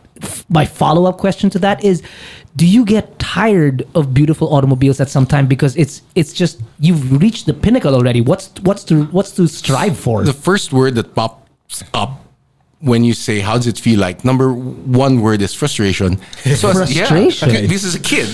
my 0.49 0.65
follow 0.65 1.05
up 1.05 1.17
question 1.17 1.49
to 1.51 1.59
that 1.59 1.83
is, 1.83 2.01
do 2.55 2.65
you 2.67 2.83
get 2.85 3.17
tired 3.19 3.87
of 3.95 4.13
beautiful 4.13 4.53
automobiles 4.53 4.99
at 4.99 5.09
some 5.09 5.25
time 5.25 5.47
because 5.47 5.75
it's 5.77 6.01
it's 6.15 6.33
just 6.33 6.61
you've 6.79 7.21
reached 7.21 7.45
the 7.45 7.53
pinnacle 7.53 7.95
already? 7.95 8.21
What's 8.21 8.49
what's 8.63 8.83
to 8.85 9.05
what's 9.05 9.31
to 9.31 9.47
strive 9.47 9.97
for? 9.97 10.23
The 10.23 10.33
first 10.33 10.73
word 10.73 10.95
that 10.95 11.15
pops 11.15 11.83
up 11.93 12.25
when 12.79 13.03
you 13.03 13.13
say 13.13 13.39
how 13.39 13.55
does 13.57 13.67
it 13.67 13.77
feel 13.79 13.99
like 13.99 14.25
number 14.25 14.51
one 14.53 15.21
word 15.21 15.41
is 15.41 15.53
frustration 15.53 16.17
so 16.55 16.69
as- 16.69 16.91
yeah, 16.97 17.05
Frustration. 17.07 17.67
this 17.67 17.83
is 17.83 17.93
a 17.95 17.99
kid 17.99 18.27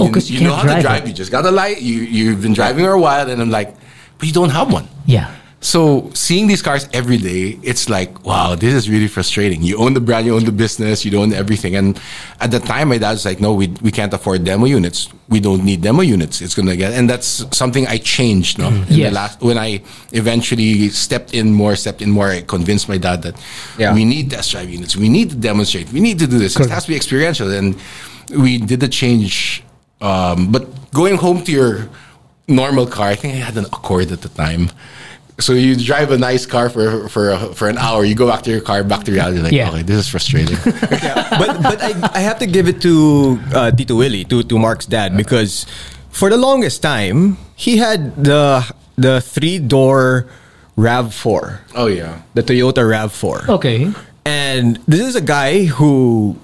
Oh, 0.00 0.10
'cause 0.10 0.28
you 0.28 0.40
know 0.40 0.50
can't 0.56 0.56
how 0.56 0.74
to 0.74 0.82
drive 0.82 0.82
drive 0.82 1.02
it. 1.04 1.08
you 1.10 1.14
just 1.14 1.30
got 1.30 1.46
a 1.46 1.52
light 1.52 1.80
you, 1.80 1.94
you've 2.02 2.42
been 2.42 2.52
driving 2.52 2.84
for 2.84 2.90
a 2.90 3.00
while 3.00 3.30
and 3.30 3.40
i'm 3.40 3.50
like 3.50 3.76
but 4.18 4.26
you 4.26 4.32
don't 4.34 4.50
have 4.50 4.72
one 4.72 4.88
yeah. 5.06 5.32
So 5.64 6.10
seeing 6.12 6.46
these 6.46 6.60
cars 6.60 6.86
every 6.92 7.16
day, 7.16 7.58
it's 7.62 7.88
like, 7.88 8.24
wow, 8.26 8.54
this 8.54 8.74
is 8.74 8.90
really 8.90 9.08
frustrating. 9.08 9.62
You 9.62 9.78
own 9.78 9.94
the 9.94 10.00
brand, 10.00 10.26
you 10.26 10.34
own 10.36 10.44
the 10.44 10.52
business, 10.52 11.04
you 11.06 11.18
own 11.18 11.32
everything. 11.32 11.74
And 11.74 11.98
at 12.40 12.50
the 12.50 12.60
time, 12.60 12.88
my 12.90 12.98
dad's 12.98 13.24
like, 13.24 13.40
no, 13.40 13.54
we, 13.54 13.68
we 13.80 13.90
can't 13.90 14.12
afford 14.12 14.44
demo 14.44 14.66
units. 14.66 15.08
We 15.30 15.40
don't 15.40 15.64
need 15.64 15.80
demo 15.80 16.02
units. 16.02 16.42
It's 16.42 16.54
gonna 16.54 16.76
get, 16.76 16.92
and 16.92 17.08
that's 17.08 17.46
something 17.56 17.86
I 17.86 17.96
changed. 17.96 18.58
No, 18.58 18.68
in 18.68 18.84
Yes. 18.88 19.08
the 19.08 19.14
last 19.14 19.40
when 19.40 19.56
I 19.56 19.80
eventually 20.12 20.90
stepped 20.90 21.32
in 21.32 21.52
more, 21.52 21.74
stepped 21.76 22.02
in 22.02 22.10
more. 22.10 22.28
I 22.28 22.42
convinced 22.42 22.86
my 22.88 22.98
dad 22.98 23.22
that 23.22 23.34
Yeah. 23.78 23.94
we 23.94 24.04
need 24.04 24.30
test 24.30 24.50
drive 24.52 24.68
units. 24.68 24.96
We 24.96 25.08
need 25.08 25.30
to 25.30 25.36
demonstrate. 25.36 25.90
We 25.92 26.00
need 26.00 26.18
to 26.18 26.26
do 26.26 26.38
this. 26.38 26.60
It 26.60 26.68
has 26.68 26.84
to 26.84 26.90
be 26.90 26.96
experiential. 26.96 27.50
And 27.50 27.76
we 28.36 28.58
did 28.58 28.80
the 28.80 28.88
change. 28.88 29.62
Um, 30.02 30.52
but 30.52 30.62
going 30.92 31.16
home 31.16 31.42
to 31.44 31.50
your 31.52 31.88
normal 32.48 32.86
car, 32.86 33.08
I 33.08 33.14
think 33.14 33.32
I 33.34 33.38
had 33.38 33.56
an 33.56 33.64
Accord 33.64 34.12
at 34.12 34.20
the 34.20 34.28
time. 34.28 34.68
So 35.40 35.52
you 35.52 35.74
drive 35.74 36.12
a 36.12 36.18
nice 36.18 36.46
car 36.46 36.70
for 36.70 37.08
for 37.08 37.36
for 37.58 37.68
an 37.68 37.76
hour. 37.76 38.04
You 38.04 38.14
go 38.14 38.26
back 38.26 38.42
to 38.46 38.50
your 38.50 38.60
car, 38.60 38.84
back 38.84 39.02
to 39.04 39.12
reality. 39.12 39.40
Like, 39.42 39.52
Yeah. 39.52 39.70
okay, 39.70 39.82
this 39.82 39.98
is 39.98 40.08
frustrating. 40.08 40.56
but 40.64 41.58
but 41.62 41.78
I, 41.82 41.90
I 42.14 42.20
have 42.20 42.38
to 42.38 42.46
give 42.46 42.68
it 42.68 42.80
to 42.82 43.38
uh, 43.52 43.70
Tito 43.72 43.96
Willie, 43.96 44.24
to, 44.30 44.42
to 44.44 44.58
Mark's 44.58 44.86
dad, 44.86 45.16
because 45.16 45.66
for 46.10 46.30
the 46.30 46.36
longest 46.38 46.82
time 46.82 47.36
he 47.56 47.78
had 47.78 48.14
the 48.14 48.62
the 48.96 49.20
three 49.20 49.58
door 49.58 50.26
Rav 50.76 51.12
Four. 51.12 51.60
Oh 51.74 51.86
yeah. 51.86 52.22
the 52.34 52.42
Toyota 52.42 52.86
Rav 52.88 53.10
Four. 53.12 53.42
Okay. 53.48 53.90
And 54.24 54.78
this 54.86 55.00
is 55.02 55.16
a 55.16 55.20
guy 55.20 55.64
who 55.66 56.36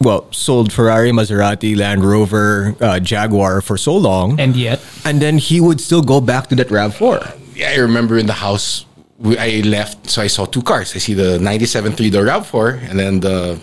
well 0.00 0.26
sold 0.32 0.72
Ferrari, 0.72 1.12
Maserati, 1.12 1.76
Land 1.76 2.02
Rover, 2.02 2.74
uh, 2.80 2.98
Jaguar 2.98 3.60
for 3.60 3.76
so 3.76 3.94
long, 3.94 4.40
And 4.40 4.56
yet, 4.56 4.80
and 5.04 5.20
then 5.20 5.36
he 5.38 5.60
would 5.60 5.80
still 5.80 6.02
go 6.02 6.20
back 6.20 6.48
to 6.48 6.54
that 6.56 6.70
Rav 6.70 6.96
Four. 6.96 7.20
Yeah, 7.54 7.70
I 7.70 7.76
remember 7.76 8.18
in 8.18 8.26
the 8.26 8.32
house, 8.32 8.86
we, 9.18 9.38
I 9.38 9.60
left, 9.64 10.10
so 10.10 10.22
I 10.22 10.26
saw 10.26 10.44
two 10.46 10.62
cars. 10.62 10.94
I 10.94 10.98
see 10.98 11.14
the 11.14 11.38
97 11.38 11.92
three 11.92 12.10
door 12.10 12.24
RAV4 12.24 12.90
and 12.90 12.98
then 12.98 13.20
the 13.20 13.60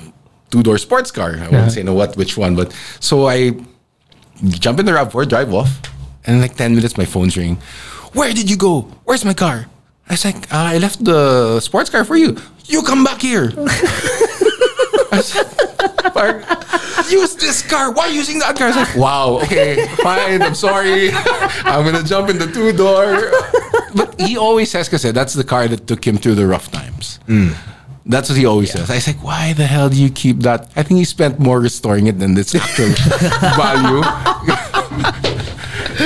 two 0.52 0.64
door 0.64 0.78
sports 0.78 1.12
car. 1.12 1.36
I 1.38 1.50
won't 1.50 1.72
say 1.72 1.84
no 1.84 1.94
what 1.94 2.16
which 2.18 2.38
one, 2.38 2.56
but 2.56 2.74
so 3.00 3.28
I 3.28 3.52
jump 4.50 4.80
in 4.80 4.86
the 4.86 4.92
RAV4, 4.94 5.28
drive 5.28 5.54
off, 5.54 5.82
and 6.26 6.36
in 6.38 6.42
like 6.42 6.56
10 6.56 6.76
minutes, 6.76 6.98
my 6.98 7.06
phone's 7.06 7.36
ringing. 7.38 7.58
Where 8.14 8.34
did 8.34 8.50
you 8.50 8.58
go? 8.58 8.82
Where's 9.06 9.26
my 9.26 9.34
car? 9.34 9.68
I 10.08 10.14
was 10.14 10.26
like, 10.26 10.52
uh, 10.52 10.74
I 10.74 10.78
left 10.80 11.04
the 11.04 11.60
sports 11.60 11.90
car 11.90 12.04
for 12.04 12.16
you. 12.16 12.38
You 12.66 12.82
come 12.82 13.04
back 13.04 13.22
here. 13.22 13.54
I 15.12 15.22
said, 15.24 15.46
"Mark, 16.16 16.44
Use 17.10 17.36
this 17.36 17.62
car. 17.62 17.92
Why 17.92 18.08
using 18.08 18.40
that 18.40 18.56
car? 18.58 18.72
Like, 18.72 18.96
wow, 18.96 19.40
okay, 19.44 19.88
fine. 20.04 20.42
I'm 20.42 20.56
sorry. 20.56 21.10
I'm 21.66 21.84
gonna 21.86 22.04
jump 22.04 22.30
in 22.30 22.38
the 22.38 22.48
two 22.48 22.72
door. 22.72 23.32
But 23.96 24.20
he 24.22 24.38
always 24.38 24.70
says, 24.70 24.88
because 24.88 25.04
that's 25.14 25.34
the 25.34 25.44
car 25.44 25.68
that 25.68 25.88
took 25.88 26.06
him 26.06 26.18
through 26.18 26.36
the 26.36 26.46
rough 26.46 26.70
times. 26.72 27.20
Mm. 27.28 27.56
That's 28.06 28.30
what 28.30 28.38
he 28.38 28.46
always 28.46 28.72
says. 28.72 28.90
I 28.90 28.96
was 28.96 29.08
like, 29.08 29.24
why 29.24 29.54
the 29.54 29.66
hell 29.66 29.90
do 29.90 29.96
you 30.02 30.10
keep 30.10 30.40
that? 30.40 30.70
I 30.76 30.84
think 30.84 30.98
he 30.98 31.06
spent 31.06 31.40
more 31.40 31.60
restoring 31.60 32.08
it 32.08 32.18
than 32.20 32.38
its 32.38 32.56
actual 32.56 32.90
value. 33.58 34.02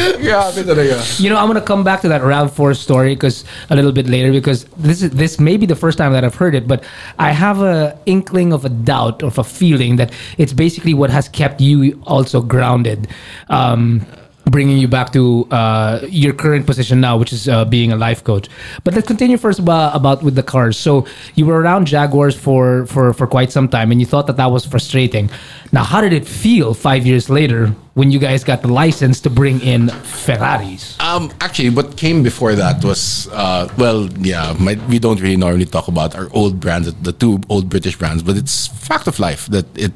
You 1.20 1.30
know, 1.30 1.38
I'm 1.38 1.48
gonna 1.48 1.62
come 1.62 1.84
back 1.84 2.02
to 2.02 2.08
that 2.10 2.22
Rav4 2.22 2.76
story 2.78 3.16
because 3.16 3.46
a 3.70 3.76
little 3.76 3.92
bit 3.92 4.08
later 4.08 4.32
because 4.32 4.66
this 4.78 5.02
is 5.02 5.12
this 5.12 5.40
may 5.40 5.58
be 5.58 5.66
the 5.66 5.76
first 5.76 5.98
time 5.98 6.14
that 6.14 6.24
I've 6.24 6.36
heard 6.36 6.56
it, 6.56 6.68
but 6.68 6.84
I 7.20 7.32
have 7.32 7.62
a 7.62 7.98
inkling 8.06 8.54
of 8.54 8.66
a 8.66 8.70
doubt 8.70 9.24
of 9.24 9.38
a 9.38 9.44
feeling 9.44 9.98
that 9.98 10.12
it's 10.38 10.54
basically 10.54 10.94
what 10.94 11.10
has 11.10 11.30
kept 11.30 11.62
you 11.62 12.02
also 12.06 12.42
grounded. 12.42 13.08
Um, 13.50 14.06
bringing 14.46 14.78
you 14.78 14.88
back 14.88 15.14
to 15.14 15.48
uh, 15.52 16.00
your 16.10 16.34
current 16.34 16.66
position 16.66 17.00
now, 17.00 17.18
which 17.18 17.32
is 17.32 17.48
uh, 17.48 17.66
being 17.66 17.92
a 17.92 17.96
life 17.96 18.24
coach. 18.24 18.50
But 18.84 18.94
let's 18.94 19.08
continue 19.08 19.38
first 19.38 19.60
about, 19.60 19.96
about 19.96 20.24
with 20.24 20.36
the 20.36 20.44
cars. 20.44 20.78
So 20.78 21.08
you 21.36 21.46
were 21.46 21.60
around 21.60 21.86
Jaguars 21.88 22.36
for, 22.36 22.86
for, 22.88 23.14
for 23.14 23.28
quite 23.28 23.52
some 23.52 23.68
time, 23.68 23.92
and 23.92 24.00
you 24.00 24.06
thought 24.06 24.28
that 24.28 24.38
that 24.38 24.52
was 24.52 24.66
frustrating. 24.66 25.30
Now, 25.72 25.84
how 25.84 26.02
did 26.02 26.14
it 26.14 26.28
feel 26.28 26.74
five 26.74 27.06
years 27.06 27.30
later 27.30 27.74
when 27.94 28.12
you 28.12 28.20
guys 28.20 28.44
got 28.44 28.62
the 28.62 28.68
license 28.68 29.22
to 29.22 29.30
bring 29.30 29.62
in 29.62 29.90
Ferraris? 29.90 31.00
Um, 31.00 31.32
actually, 31.42 31.70
what 31.70 31.98
came 31.98 32.22
before 32.22 32.54
that 32.56 32.84
was, 32.84 33.28
uh, 33.32 33.72
well, 33.78 34.10
yeah, 34.20 34.56
my, 34.60 34.76
we 34.90 35.00
don't 35.00 35.22
really 35.22 35.38
normally 35.38 35.66
talk 35.66 35.88
about 35.88 36.16
our 36.16 36.30
old 36.34 36.60
brands, 36.60 36.94
the 36.96 37.14
two 37.14 37.40
old 37.50 37.70
British 37.70 37.98
brands, 37.98 38.24
but 38.24 38.36
it's 38.36 38.68
fact 38.68 39.08
of 39.08 39.20
life 39.20 39.48
that 39.48 39.66
it, 39.78 39.94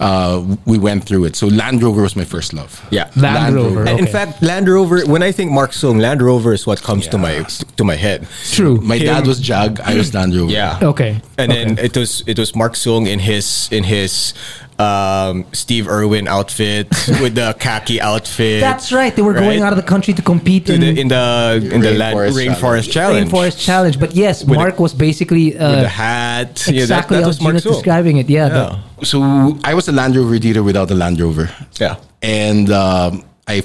uh, 0.00 0.42
we 0.64 0.78
went 0.78 1.04
through 1.04 1.24
it. 1.24 1.36
So 1.36 1.46
Land 1.46 1.82
Rover 1.82 2.02
was 2.02 2.16
my 2.16 2.24
first 2.24 2.52
love. 2.52 2.84
Yeah. 2.90 3.10
Land 3.16 3.54
Rover. 3.54 3.86
And 3.86 3.98
in 4.00 4.06
fact, 4.06 4.42
Land 4.42 4.68
Rover. 4.68 5.04
When 5.06 5.22
I 5.22 5.32
think 5.32 5.52
Mark 5.52 5.70
Soong, 5.72 6.00
Land 6.00 6.20
Rover 6.22 6.52
is 6.52 6.66
what 6.66 6.82
comes 6.82 7.06
to 7.08 7.18
my 7.18 7.32
Yes. 7.34 7.64
to 7.76 7.84
my 7.84 7.96
head. 7.96 8.26
True. 8.52 8.76
My 8.80 8.96
Him- 8.96 9.06
dad 9.06 9.26
was 9.26 9.38
Jag, 9.40 9.80
I 9.80 9.94
was 9.94 10.12
Land 10.14 10.34
Rover. 10.34 10.50
Yeah. 10.52 10.78
Okay. 10.82 11.20
And 11.38 11.50
then 11.52 11.78
it 11.78 11.96
was 11.96 12.22
it 12.26 12.38
was 12.38 12.54
Mark 12.56 12.74
Soong 12.74 13.06
in 13.06 13.18
his 13.20 13.68
in 13.70 13.84
his 13.84 14.34
um, 14.78 15.46
Steve 15.52 15.88
Irwin 15.88 16.26
outfit 16.28 16.88
with 17.20 17.34
the 17.34 17.54
khaki 17.58 18.00
outfit. 18.00 18.60
That's 18.60 18.92
right. 18.92 19.14
They 19.14 19.22
were 19.22 19.34
going 19.34 19.62
out 19.62 19.72
of 19.72 19.76
the 19.76 19.82
country 19.86 20.14
to 20.14 20.22
compete 20.22 20.68
in 20.68 20.82
in, 20.82 20.94
the 20.94 21.00
in 21.00 21.08
the 21.08 21.70
in 21.74 21.80
the 21.80 21.94
land, 21.94 22.16
Rainforest 22.18 22.54
rainforest 22.54 22.90
challenge. 22.90 23.30
Rainforest 23.30 23.64
Challenge. 23.64 24.00
But 24.00 24.14
yes, 24.14 24.40
With 24.42 24.50
the- 24.50 24.54
Mark 24.64 24.78
was 24.80 24.94
basically 24.94 25.56
uh, 25.56 25.70
With 25.70 25.80
the 25.82 25.88
hat. 25.88 26.50
exactly 26.68 26.78
yeah, 26.78 26.86
that, 26.86 27.08
that 27.08 27.20
how 27.22 27.26
was 27.28 27.40
Mark 27.40 27.56
describing 27.62 28.16
it. 28.18 28.28
Yeah. 28.28 28.48
the- 28.48 29.04
So 29.04 29.58
I 29.64 29.74
was 29.74 29.88
a 29.88 29.92
Land 29.92 30.16
Rover 30.16 30.38
dealer 30.38 30.62
without 30.62 30.90
a 30.90 30.94
Land 30.94 31.20
Rover. 31.20 31.50
Yeah. 31.80 31.96
And 32.22 32.70
um, 32.70 33.22
I 33.46 33.62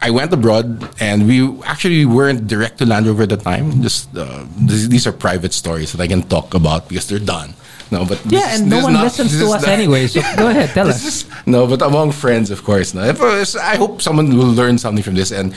I 0.00 0.10
went 0.10 0.32
abroad, 0.32 0.88
and 1.00 1.26
we 1.26 1.42
actually 1.64 2.06
weren't 2.06 2.46
direct 2.46 2.78
to 2.78 2.86
Land 2.86 3.06
Rover 3.06 3.24
at 3.24 3.30
the 3.30 3.36
time. 3.36 3.82
Just 3.82 4.14
uh, 4.16 4.44
these, 4.56 4.88
these 4.88 5.06
are 5.08 5.12
private 5.12 5.52
stories 5.52 5.90
that 5.92 6.00
I 6.00 6.06
can 6.06 6.22
talk 6.22 6.54
about 6.54 6.88
because 6.88 7.08
they're 7.08 7.18
done. 7.18 7.54
No, 7.90 8.04
but 8.04 8.20
yeah, 8.26 8.52
is- 8.52 8.60
and 8.60 8.70
no 8.70 8.82
one 8.82 8.92
not- 8.92 9.04
listens 9.04 9.32
to 9.38 9.46
us 9.50 9.62
not- 9.62 9.68
anyway. 9.68 10.06
So 10.06 10.20
go 10.36 10.48
ahead, 10.48 10.70
tell 10.70 10.88
us. 10.88 11.04
Is- 11.04 11.24
no, 11.46 11.66
but 11.66 11.80
among 11.82 12.12
friends, 12.12 12.50
of 12.50 12.62
course. 12.64 12.92
No. 12.94 13.02
Uh, 13.02 13.44
I 13.62 13.76
hope 13.76 14.02
someone 14.02 14.36
will 14.36 14.52
learn 14.52 14.76
something 14.78 15.02
from 15.02 15.14
this. 15.14 15.30
And 15.32 15.54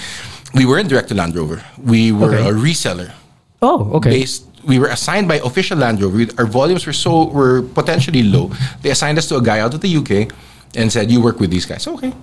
we 0.54 0.66
weren't 0.66 0.90
direct 0.90 1.10
to 1.10 1.16
Land 1.16 1.36
Rover. 1.36 1.64
We 1.84 2.12
were 2.12 2.36
Okay. 2.36 2.50
a 2.50 2.54
reseller 2.54 3.12
Oh, 3.62 3.92
okay. 4.00 4.10
based 4.10 4.46
we 4.64 4.78
were 4.78 4.88
assigned 4.94 5.28
by 5.28 5.38
official 5.44 5.78
Land 5.78 6.02
Rover. 6.02 6.26
Our 6.38 6.46
volumes 6.46 6.86
were 6.86 6.94
so 6.94 7.26
were 7.30 7.64
potentially 7.64 8.22
low. 8.24 8.52
They 8.84 8.92
assigned 8.92 9.18
us 9.18 9.28
to 9.30 9.38
a 9.38 9.42
guy 9.42 9.60
out 9.60 9.74
of 9.74 9.82
the 9.82 9.90
UK 9.90 10.30
and 10.76 10.92
said, 10.92 11.10
"You 11.12 11.20
work 11.20 11.40
with 11.40 11.50
these 11.50 11.66
guys." 11.66 11.88
Okay. 11.88 12.14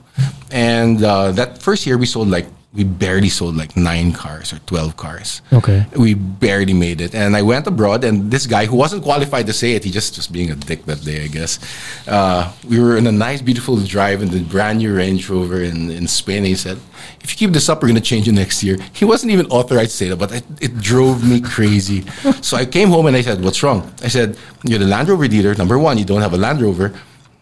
And 0.50 1.02
uh, 1.02 1.32
that 1.32 1.60
first 1.60 1.84
year, 1.86 1.98
we 1.98 2.06
sold 2.06 2.28
like 2.30 2.46
we 2.74 2.84
barely 2.84 3.30
sold 3.30 3.56
like 3.56 3.76
nine 3.78 4.12
cars 4.12 4.52
or 4.52 4.58
twelve 4.60 4.96
cars. 4.96 5.40
Okay. 5.52 5.86
We 5.96 6.12
barely 6.12 6.74
made 6.74 7.00
it. 7.00 7.14
And 7.14 7.34
I 7.34 7.40
went 7.40 7.66
abroad, 7.66 8.04
and 8.04 8.30
this 8.30 8.46
guy 8.46 8.66
who 8.66 8.76
wasn't 8.76 9.02
qualified 9.04 9.46
to 9.46 9.54
say 9.54 9.72
it, 9.72 9.84
he 9.84 9.90
just 9.90 10.16
was 10.18 10.26
being 10.26 10.50
a 10.50 10.54
dick 10.54 10.84
that 10.84 11.02
day, 11.02 11.24
I 11.24 11.28
guess. 11.28 11.58
Uh, 12.06 12.52
we 12.68 12.78
were 12.78 12.98
in 12.98 13.06
a 13.06 13.12
nice, 13.12 13.40
beautiful 13.40 13.76
drive 13.78 14.20
in 14.20 14.28
the 14.28 14.40
brand 14.40 14.78
new 14.80 14.94
Range 14.94 15.28
Rover 15.30 15.62
in, 15.62 15.90
in 15.90 16.06
Spain. 16.06 16.38
And 16.38 16.46
he 16.46 16.54
said, 16.54 16.78
If 17.22 17.30
you 17.32 17.38
keep 17.38 17.54
this 17.54 17.70
up, 17.70 17.80
we're 17.80 17.88
going 17.88 18.02
to 18.02 18.08
change 18.12 18.26
you 18.26 18.34
next 18.34 18.62
year. 18.62 18.76
He 18.92 19.06
wasn't 19.06 19.32
even 19.32 19.46
authorized 19.46 19.92
to 19.92 19.96
say 19.96 20.08
that, 20.10 20.16
but 20.16 20.30
it, 20.32 20.44
it 20.60 20.78
drove 20.78 21.26
me 21.26 21.40
crazy. 21.40 22.02
so 22.42 22.58
I 22.58 22.66
came 22.66 22.90
home 22.90 23.06
and 23.06 23.16
I 23.16 23.22
said, 23.22 23.42
What's 23.42 23.62
wrong? 23.62 23.90
I 24.02 24.08
said, 24.08 24.36
You're 24.62 24.78
the 24.78 24.86
Land 24.86 25.08
Rover 25.08 25.26
dealer. 25.26 25.54
Number 25.54 25.78
one, 25.78 25.96
you 25.96 26.04
don't 26.04 26.20
have 26.20 26.34
a 26.34 26.38
Land 26.38 26.60
Rover. 26.60 26.92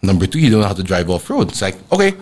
Number 0.02 0.26
two, 0.26 0.38
you 0.38 0.50
don't 0.50 0.61
know 0.61 0.68
how 0.68 0.73
to 0.75 0.85
drive 0.85 1.11
off 1.11 1.28
road. 1.28 1.49
It's 1.49 1.62
like, 1.62 1.76
Okay, 1.92 2.14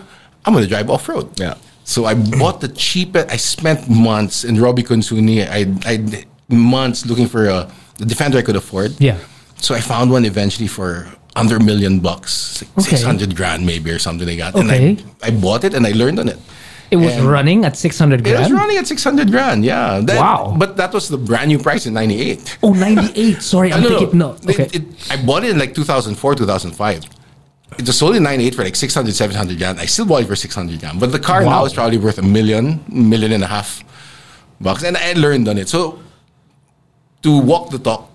I'm 0.43 0.53
going 0.53 0.63
to 0.63 0.69
drive 0.69 0.89
off 0.89 1.07
road. 1.07 1.39
Yeah. 1.39 1.53
So 1.85 2.05
I 2.05 2.15
bought 2.15 2.59
the 2.61 2.67
cheapest. 2.67 3.29
I 3.29 3.37
spent 3.37 3.87
months 3.89 4.43
in 4.43 4.59
Robbie 4.59 4.83
Consuni. 4.83 5.45
I 5.47 5.69
I 5.85 6.25
months 6.49 7.05
looking 7.05 7.27
for 7.27 7.45
a 7.47 7.69
defender 7.97 8.37
I 8.39 8.41
could 8.41 8.55
afford. 8.57 8.99
Yeah. 8.99 9.17
So 9.61 9.73
I 9.75 9.79
found 9.81 10.09
one 10.11 10.25
eventually 10.25 10.67
for 10.67 11.07
under 11.35 11.57
a 11.57 11.63
million 11.63 11.99
bucks, 11.99 12.61
like 12.61 12.71
Okay. 12.79 12.89
six 12.97 13.03
hundred 13.03 13.35
grand 13.35 13.65
maybe 13.65 13.91
or 13.91 13.99
something 13.99 14.27
like 14.27 14.39
that. 14.39 14.55
And 14.55 14.69
Okay. 14.69 14.97
I, 15.21 15.27
I 15.27 15.31
bought 15.31 15.63
it 15.63 15.73
and 15.73 15.85
I 15.85 15.91
learned 15.91 16.19
on 16.19 16.27
it. 16.29 16.39
It 16.91 16.97
was 16.97 17.13
And 17.17 17.25
running 17.25 17.65
at 17.65 17.75
600 17.75 18.23
grand? 18.23 18.37
It 18.37 18.41
was 18.43 18.51
running 18.51 18.77
at 18.77 18.85
six 18.85 19.03
hundred 19.03 19.31
grand. 19.31 19.65
Yeah. 19.65 20.01
That- 20.01 20.19
Wow. 20.21 20.55
But 20.57 20.77
that 20.77 20.93
was 20.93 21.09
the 21.09 21.17
brand 21.17 21.47
new 21.49 21.57
price 21.59 21.85
in 21.87 21.93
'98. 21.93 22.57
Oh, 22.61 22.73
98. 22.73 23.41
Sorry, 23.41 23.73
I'm 23.73 23.81
thinking. 23.83 24.17
No. 24.17 24.33
It- 24.43 24.49
Okay. 24.49 24.69
it- 24.71 24.85
I 25.09 25.17
bought 25.17 25.43
it 25.43 25.49
in 25.51 25.57
like 25.59 25.73
2004, 25.73 26.35
2005. 26.35 27.03
It 27.77 27.85
was 27.87 27.97
sold 27.97 28.15
in 28.15 28.23
98 28.23 28.55
for 28.55 28.63
like 28.63 28.75
600, 28.75 29.13
700 29.13 29.57
grand. 29.57 29.79
I 29.79 29.85
still 29.85 30.05
bought 30.05 30.21
it 30.23 30.27
for 30.27 30.35
600 30.35 30.79
grand. 30.79 30.99
But 30.99 31.11
the 31.11 31.19
car 31.19 31.43
Wow. 31.43 31.49
now 31.59 31.65
is 31.65 31.73
probably 31.73 31.97
worth 31.97 32.17
a 32.17 32.21
million, 32.23 32.83
million 32.87 33.31
and 33.31 33.43
a 33.43 33.47
half 33.47 33.83
bucks. 34.61 34.83
And 34.83 34.95
I 34.97 35.13
learned 35.13 35.47
on 35.47 35.57
it. 35.57 35.67
So 35.69 35.99
to 37.23 37.39
walk 37.41 37.71
the 37.71 37.79
talk, 37.79 38.11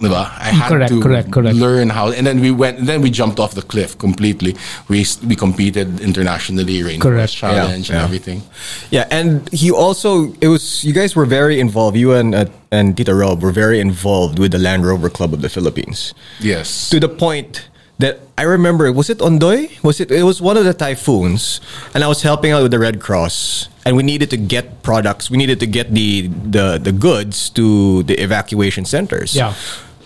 diba, 0.00 0.14
I 0.38 0.50
had 0.50 0.68
Correct, 0.68 0.90
to 0.92 1.00
correct, 1.02 1.30
correct. 1.30 1.56
learn 1.56 1.90
how. 1.90 2.10
And 2.10 2.26
then 2.26 2.40
we 2.40 2.50
went, 2.50 2.86
then 2.86 3.02
we 3.02 3.10
jumped 3.10 3.38
off 3.38 3.54
the 3.54 3.62
cliff 3.62 3.98
completely. 3.98 4.56
We, 4.88 5.04
we 5.26 5.36
competed 5.36 6.00
internationally, 6.00 6.80
Rainforest 6.82 7.00
Correct. 7.00 7.32
Challenge 7.34 7.90
Yeah, 7.90 7.96
and 7.96 8.00
yeah. 8.00 8.04
everything. 8.04 8.42
Yeah, 8.90 9.08
and 9.10 9.48
he 9.52 9.70
also 9.70 10.32
it 10.40 10.48
was 10.48 10.82
you 10.84 10.92
guys 10.92 11.14
were 11.14 11.26
very 11.26 11.60
involved. 11.60 11.96
You 11.96 12.12
and 12.14 12.34
uh, 12.34 12.46
and 12.70 12.96
Tita 12.96 13.14
Rob 13.14 13.42
were 13.42 13.52
very 13.52 13.80
involved 13.80 14.38
with 14.38 14.52
the 14.52 14.58
Land 14.58 14.86
Rover 14.86 15.10
Club 15.10 15.32
of 15.34 15.40
the 15.42 15.48
Philippines 15.48 16.14
Yes. 16.40 16.90
to 16.90 17.00
the 17.00 17.08
point 17.08 17.68
that 17.98 18.20
I 18.38 18.42
remember 18.42 18.90
was 18.92 19.10
it 19.10 19.18
Ondoy? 19.18 19.82
Was 19.82 20.00
it? 20.00 20.10
It 20.10 20.22
was 20.22 20.40
one 20.40 20.56
of 20.56 20.64
the 20.64 20.74
typhoons, 20.74 21.60
and 21.94 22.02
I 22.02 22.08
was 22.08 22.22
helping 22.22 22.52
out 22.52 22.62
with 22.62 22.70
the 22.70 22.78
Red 22.78 23.00
Cross, 23.00 23.68
and 23.84 23.96
we 23.96 24.02
needed 24.02 24.30
to 24.30 24.36
get 24.36 24.82
products. 24.82 25.30
We 25.30 25.36
needed 25.36 25.60
to 25.60 25.66
get 25.66 25.92
the 25.92 26.28
the 26.28 26.78
the 26.78 26.92
goods 26.92 27.50
to 27.50 28.02
the 28.04 28.14
evacuation 28.22 28.84
centers. 28.84 29.34
Yeah. 29.34 29.54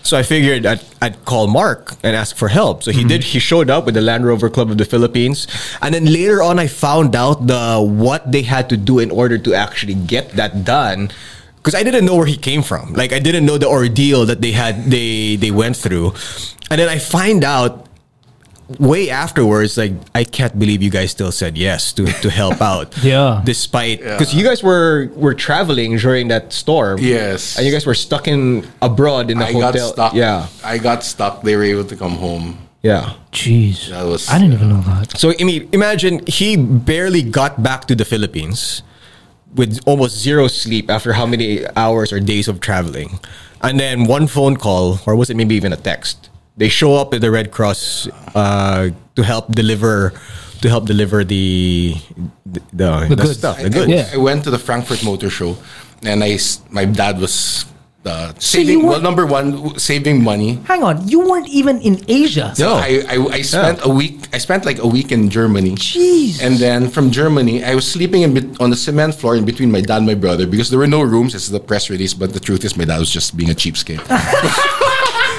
So 0.03 0.17
I 0.17 0.23
figured 0.23 0.65
I'd, 0.65 0.83
I'd 1.01 1.23
call 1.23 1.47
Mark 1.47 1.95
and 2.03 2.13
ask 2.13 2.35
for 2.35 2.49
help. 2.49 2.83
So 2.83 2.91
he 2.91 2.99
mm-hmm. 2.99 3.07
did. 3.07 3.23
He 3.23 3.39
showed 3.39 3.69
up 3.69 3.85
with 3.85 3.95
the 3.95 4.01
Land 4.01 4.25
Rover 4.25 4.49
Club 4.49 4.69
of 4.69 4.77
the 4.77 4.85
Philippines, 4.85 5.47
and 5.81 5.95
then 5.95 6.05
later 6.05 6.41
on, 6.41 6.59
I 6.59 6.67
found 6.67 7.15
out 7.15 7.47
the 7.47 7.79
what 7.79 8.29
they 8.29 8.41
had 8.41 8.69
to 8.69 8.77
do 8.77 8.99
in 8.99 9.11
order 9.11 9.37
to 9.37 9.53
actually 9.53 9.95
get 9.95 10.31
that 10.31 10.65
done. 10.65 11.11
Because 11.63 11.79
I 11.79 11.83
didn't 11.83 12.03
know 12.03 12.15
where 12.19 12.27
he 12.27 12.35
came 12.35 12.61
from. 12.61 12.91
Like 12.91 13.13
I 13.15 13.19
didn't 13.23 13.45
know 13.45 13.57
the 13.57 13.67
ordeal 13.71 14.25
that 14.27 14.41
they 14.43 14.51
had 14.51 14.83
they 14.91 15.37
they 15.39 15.49
went 15.49 15.77
through, 15.79 16.11
and 16.69 16.75
then 16.75 16.89
I 16.91 16.99
find 16.99 17.39
out 17.47 17.87
way 18.79 19.09
afterwards. 19.09 19.77
Like 19.77 19.93
I 20.13 20.23
can't 20.27 20.57
believe 20.59 20.81
you 20.83 20.89
guys 20.91 21.11
still 21.11 21.31
said 21.31 21.57
yes 21.57 21.93
to 21.93 22.03
to 22.19 22.29
help 22.29 22.59
out. 22.71 22.91
Yeah. 23.03 23.39
Despite 23.47 23.99
because 24.03 24.35
you 24.35 24.43
guys 24.43 24.59
were 24.63 25.07
were 25.15 25.33
traveling 25.33 25.95
during 25.97 26.27
that 26.35 26.51
storm. 26.51 26.99
Yes. 26.99 27.55
And 27.55 27.65
you 27.65 27.71
guys 27.71 27.85
were 27.87 27.95
stuck 27.95 28.27
in 28.27 28.67
abroad 28.81 29.31
in 29.31 29.39
the 29.39 29.45
I 29.47 29.53
got 29.53 29.71
hotel. 29.73 29.93
stuck. 29.93 30.13
Yeah. 30.13 30.47
I 30.63 30.77
got 30.77 31.03
stuck. 31.03 31.43
They 31.43 31.55
were 31.55 31.63
able 31.63 31.85
to 31.85 31.95
come 31.95 32.19
home. 32.19 32.59
Yeah. 32.83 33.15
Jeez. 33.31 33.87
That 33.87 34.03
was- 34.03 34.27
I 34.27 34.35
didn't 34.37 34.53
even 34.59 34.67
know 34.67 34.81
that. 34.83 35.15
So 35.17 35.31
I 35.39 35.43
mean, 35.47 35.69
imagine 35.71 36.19
he 36.27 36.57
barely 36.59 37.23
got 37.23 37.63
back 37.63 37.87
to 37.87 37.95
the 37.95 38.03
Philippines 38.03 38.83
with 39.55 39.79
almost 39.85 40.17
zero 40.19 40.47
sleep 40.47 40.89
after 40.89 41.13
how 41.13 41.25
many 41.25 41.65
hours 41.75 42.11
or 42.11 42.19
days 42.19 42.47
of 42.47 42.59
traveling, 42.59 43.19
and 43.61 43.79
then 43.79 44.05
one 44.05 44.27
phone 44.27 44.57
call, 44.57 44.99
or 45.05 45.15
was 45.15 45.29
it 45.29 45.35
maybe 45.37 45.55
even 45.55 45.71
a 45.73 45.77
text, 45.77 46.29
they 46.57 46.69
show 46.69 46.95
up 46.95 47.13
at 47.13 47.21
the 47.21 47.31
Red 47.31 47.51
Cross 47.51 48.07
uh, 48.35 48.89
to 49.15 49.21
help 49.23 49.51
deliver 49.53 50.13
to 50.61 50.69
help 50.69 50.85
deliver 50.85 51.23
the 51.23 51.95
the, 52.45 52.61
the, 52.73 53.05
the 53.09 53.15
goods. 53.15 53.37
stuff, 53.37 53.57
the 53.57 53.65
I, 53.65 53.69
goods. 53.69 53.91
Yeah. 53.91 54.09
I 54.13 54.17
went 54.17 54.43
to 54.45 54.51
the 54.51 54.59
Frankfurt 54.59 55.03
Motor 55.03 55.29
Show, 55.29 55.57
and 56.03 56.23
I 56.23 56.31
s- 56.31 56.61
my 56.69 56.85
dad 56.85 57.19
was 57.19 57.65
uh, 58.05 58.33
saving. 58.39 58.83
were- 58.83 58.89
well, 58.91 59.01
number 59.01 59.25
one, 59.25 59.77
saving 59.79 60.21
money. 60.23 60.59
Hang 60.65 60.83
on, 60.83 61.07
you 61.07 61.19
weren't 61.27 61.47
even 61.49 61.79
in 61.81 62.03
Asia. 62.07 62.53
No. 62.59 62.75
I, 62.75 63.03
I, 63.07 63.17
I 63.37 63.41
spent 63.41 63.79
a 63.85 63.89
week. 63.89 64.27
I 64.33 64.37
spent 64.39 64.65
like 64.65 64.79
a 64.79 64.87
week 64.87 65.11
in 65.11 65.29
Germany. 65.29 65.71
Jeez. 65.75 66.41
And 66.41 66.57
then 66.57 66.89
from 66.89 67.11
Germany, 67.11 67.63
I 67.63 67.75
was 67.75 67.89
sleeping 67.89 68.23
in 68.23 68.33
bet- 68.33 68.59
on 68.61 68.69
the 68.69 68.75
cement 68.75 69.15
floor 69.15 69.35
in 69.35 69.45
between 69.45 69.71
my 69.71 69.81
dad 69.81 69.97
and 69.97 70.05
my 70.05 70.15
brother 70.15 70.45
because 70.47 70.69
there 70.69 70.79
were 70.79 70.87
no 70.87 71.01
rooms. 71.01 71.33
This 71.33 71.43
is 71.45 71.51
the 71.51 71.59
press 71.59 71.89
release, 71.89 72.13
but 72.13 72.33
the 72.33 72.39
truth 72.39 72.63
is, 72.65 72.75
my 72.75 72.85
dad 72.85 72.99
was 72.99 73.09
just 73.09 73.35
being 73.37 73.49
a 73.51 73.55
cheapskate. 73.55 73.99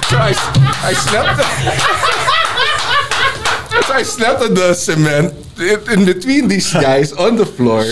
so 0.08 0.16
I, 0.16 0.30
s- 0.30 0.38
I 0.84 0.92
slept. 0.94 1.40
so 3.86 3.92
I 3.94 4.02
slept 4.02 4.42
on 4.42 4.54
the 4.54 4.74
cement 4.74 5.34
in, 5.58 5.90
in 6.00 6.04
between 6.06 6.48
these 6.48 6.72
guys 6.72 7.12
on 7.12 7.36
the 7.36 7.46
floor. 7.46 7.84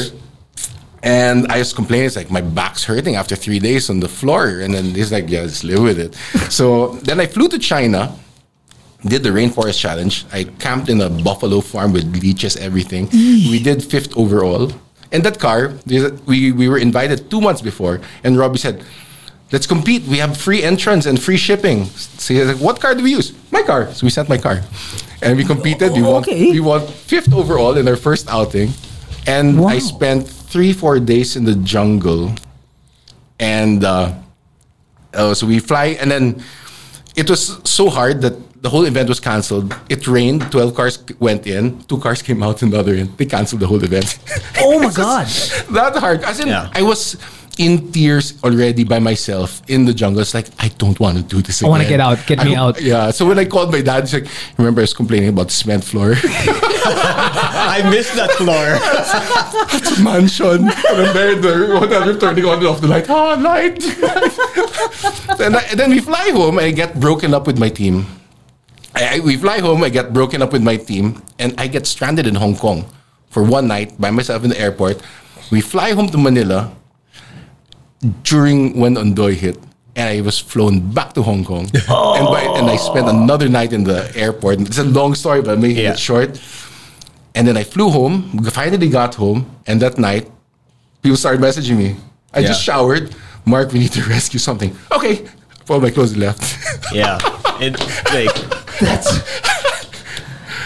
And 1.02 1.50
I 1.50 1.58
was 1.58 1.72
complaining, 1.72 2.06
it's 2.06 2.16
like 2.16 2.30
my 2.30 2.40
back's 2.40 2.84
hurting 2.84 3.16
after 3.16 3.34
three 3.34 3.58
days 3.58 3.90
on 3.90 3.98
the 4.00 4.08
floor. 4.08 4.60
And 4.60 4.72
then 4.72 4.94
he's 4.94 5.10
like, 5.10 5.28
yeah, 5.28 5.42
just 5.42 5.64
live 5.64 5.82
with 5.82 5.98
it. 5.98 6.14
so 6.52 6.94
then 7.02 7.18
I 7.20 7.26
flew 7.26 7.48
to 7.48 7.58
China, 7.58 8.14
did 9.04 9.24
the 9.24 9.30
Rainforest 9.30 9.80
Challenge. 9.80 10.24
I 10.32 10.44
camped 10.44 10.88
in 10.88 11.00
a 11.00 11.10
buffalo 11.10 11.60
farm 11.60 11.92
with 11.92 12.04
leeches, 12.22 12.56
everything. 12.56 13.08
We 13.10 13.58
did 13.58 13.82
fifth 13.82 14.16
overall. 14.16 14.70
In 15.10 15.22
that 15.22 15.40
car, 15.40 15.72
we, 16.26 16.52
we 16.52 16.68
were 16.68 16.78
invited 16.78 17.28
two 17.30 17.40
months 17.40 17.60
before. 17.60 18.00
And 18.22 18.38
Robbie 18.38 18.58
said, 18.58 18.84
let's 19.50 19.66
compete. 19.66 20.04
We 20.04 20.18
have 20.18 20.36
free 20.36 20.62
entrance 20.62 21.04
and 21.06 21.20
free 21.20 21.36
shipping. 21.36 21.86
So 21.86 22.32
he's 22.32 22.46
like, 22.46 22.56
what 22.58 22.80
car 22.80 22.94
do 22.94 23.02
we 23.02 23.10
use? 23.10 23.32
My 23.50 23.62
car. 23.62 23.92
So 23.92 24.06
we 24.06 24.10
sent 24.10 24.28
my 24.28 24.38
car. 24.38 24.60
And 25.20 25.36
we 25.36 25.44
competed. 25.44 25.92
We 25.92 26.02
won, 26.02 26.22
Okay. 26.22 26.52
we 26.52 26.60
won 26.60 26.86
fifth 26.86 27.32
overall 27.34 27.76
in 27.76 27.88
our 27.88 27.96
first 27.96 28.30
outing. 28.30 28.70
And 29.26 29.60
Wow. 29.60 29.68
I 29.68 29.78
spent 29.80 30.32
three, 30.52 30.72
four 30.72 31.00
days 31.00 31.34
in 31.36 31.44
the 31.44 31.54
jungle. 31.56 32.34
And 33.40 33.82
uh, 33.84 34.12
uh, 35.14 35.34
so 35.34 35.46
we 35.46 35.58
fly, 35.58 35.96
and 36.00 36.10
then 36.10 36.42
it 37.16 37.28
was 37.28 37.58
so 37.64 37.88
hard 37.90 38.20
that 38.22 38.34
the 38.62 38.68
whole 38.70 38.84
event 38.86 39.08
was 39.08 39.18
canceled. 39.18 39.74
It 39.88 40.06
rained, 40.06 40.52
12 40.52 40.74
cars 40.74 41.02
went 41.18 41.46
in, 41.46 41.82
two 41.84 41.98
cars 41.98 42.22
came 42.22 42.42
out 42.44 42.62
in 42.62 42.70
the 42.70 42.78
other 42.78 42.94
end. 42.94 43.16
They 43.18 43.26
canceled 43.26 43.60
the 43.62 43.66
whole 43.66 43.82
event. 43.82 44.18
Oh 44.60 44.78
my 44.78 44.92
God. 45.04 45.26
that 45.74 45.96
hard. 45.96 46.22
As 46.22 46.38
in, 46.38 46.48
Yeah. 46.48 46.70
I 46.72 46.82
was 46.82 47.16
in 47.58 47.92
tears 47.92 48.34
already 48.42 48.84
by 48.84 48.98
myself 48.98 49.62
in 49.68 49.84
the 49.84 49.92
jungle. 49.92 50.22
It's 50.22 50.34
like, 50.34 50.48
I 50.58 50.68
don't 50.78 50.98
want 50.98 51.18
to 51.18 51.22
do 51.22 51.42
this 51.42 51.62
I 51.62 51.66
again. 51.66 51.70
wanna 51.70 51.88
get 51.88 52.00
out. 52.00 52.18
Get 52.26 52.40
I 52.40 52.44
me 52.44 52.54
out. 52.56 52.80
Yeah. 52.80 53.10
So 53.10 53.26
when 53.26 53.38
I 53.38 53.44
called 53.44 53.70
my 53.72 53.82
dad, 53.82 54.04
he's 54.04 54.14
like, 54.14 54.26
remember 54.58 54.80
I 54.80 54.84
was 54.84 54.94
complaining 54.94 55.28
about 55.28 55.48
the 55.48 55.52
cement 55.52 55.84
floor? 55.84 56.14
I 56.24 57.82
missed 57.90 58.14
that 58.16 58.30
floor. 58.40 58.78
mansion. 60.02 60.68
And 60.68 61.06
I'm 61.06 61.14
there, 61.14 61.34
there, 61.36 61.74
whatever, 61.78 62.18
turning 62.18 62.44
on 62.46 62.58
and 62.58 62.66
off 62.66 62.80
the 62.80 62.88
light. 62.88 63.08
Ah, 63.08 63.34
light. 63.34 63.82
and, 65.40 65.56
I- 65.56 65.66
and 65.70 65.78
then 65.78 65.90
we 65.90 66.00
fly 66.00 66.30
home 66.30 66.58
and 66.58 66.66
I 66.66 66.70
get 66.72 66.98
broken 66.98 67.34
up 67.34 67.46
with 67.46 67.58
my 67.58 67.68
team. 67.68 68.06
I, 68.94 69.16
I- 69.16 69.20
we 69.20 69.36
fly 69.36 69.60
home, 69.60 69.82
I 69.84 69.88
get 69.90 70.12
broken 70.12 70.42
up 70.42 70.52
with 70.52 70.62
my 70.62 70.76
team, 70.76 71.22
and 71.38 71.54
I 71.58 71.66
get 71.66 71.86
stranded 71.86 72.26
in 72.26 72.34
Hong 72.36 72.56
Kong 72.56 72.86
for 73.30 73.42
one 73.42 73.68
night 73.68 74.00
by 74.00 74.10
myself 74.10 74.42
in 74.44 74.50
the 74.50 74.58
airport. 74.60 75.00
We 75.50 75.60
fly 75.60 75.92
home 75.92 76.08
to 76.08 76.18
Manila 76.18 76.72
during 78.22 78.78
when 78.78 78.94
Ondoy 78.96 79.34
hit. 79.34 79.58
And 79.94 80.08
I 80.08 80.22
was 80.22 80.38
flown 80.38 80.80
back 80.92 81.12
to 81.14 81.22
Hong 81.22 81.44
Kong. 81.44 81.68
Oh. 81.88 82.14
And, 82.16 82.26
by, 82.26 82.40
and 82.58 82.70
I 82.70 82.76
spent 82.76 83.08
another 83.08 83.48
night 83.48 83.72
in 83.72 83.84
the 83.84 84.10
airport. 84.16 84.60
It's 84.60 84.78
a 84.78 84.84
long 84.84 85.14
story, 85.14 85.42
but 85.42 85.50
I'm 85.52 85.60
making 85.60 85.84
Yeah. 85.84 85.92
it 85.92 85.98
short. 85.98 86.40
And 87.34 87.46
then 87.46 87.56
I 87.58 87.64
flew 87.64 87.90
home, 87.90 88.38
finally 88.50 88.88
got 88.88 89.14
home, 89.14 89.44
and 89.66 89.80
that 89.82 89.98
night, 89.98 90.30
people 91.02 91.16
started 91.16 91.40
messaging 91.42 91.76
me. 91.76 91.96
I 92.32 92.40
Yeah. 92.40 92.48
just 92.48 92.62
showered. 92.62 93.14
Mark, 93.44 93.72
we 93.72 93.80
need 93.80 93.92
to 93.92 94.02
rescue 94.16 94.38
something. 94.40 94.74
Okay. 94.90 95.24
Put 95.66 95.82
my 95.82 95.90
clothes 95.90 96.16
left. 96.16 96.42
yeah, 96.92 97.18
it 97.60 97.78
like 98.16 98.34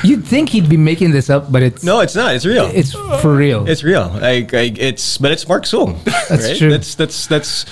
You'd 0.02 0.24
think 0.24 0.48
he'd 0.50 0.68
be 0.68 0.76
making 0.76 1.12
this 1.12 1.30
up, 1.30 1.50
but 1.50 1.62
it's 1.62 1.82
no, 1.82 2.00
it's 2.00 2.14
not. 2.14 2.34
It's 2.34 2.46
real. 2.46 2.66
it's 2.72 2.92
for 2.92 3.34
real. 3.34 3.68
It's 3.68 3.82
real. 3.82 4.08
Like, 4.08 4.52
like 4.52 4.78
it's 4.78 5.18
but 5.18 5.32
it's 5.32 5.46
Mark 5.48 5.64
Soong. 5.64 6.02
That's 6.04 6.30
right? 6.30 6.56
true. 6.56 6.70
That's 6.70 6.94
that's 6.94 7.26
that's 7.26 7.64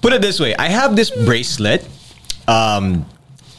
put 0.00 0.12
it 0.12 0.22
this 0.22 0.40
way. 0.40 0.54
I 0.56 0.68
have 0.68 0.96
this 0.96 1.10
bracelet 1.10 1.86
um 2.48 3.06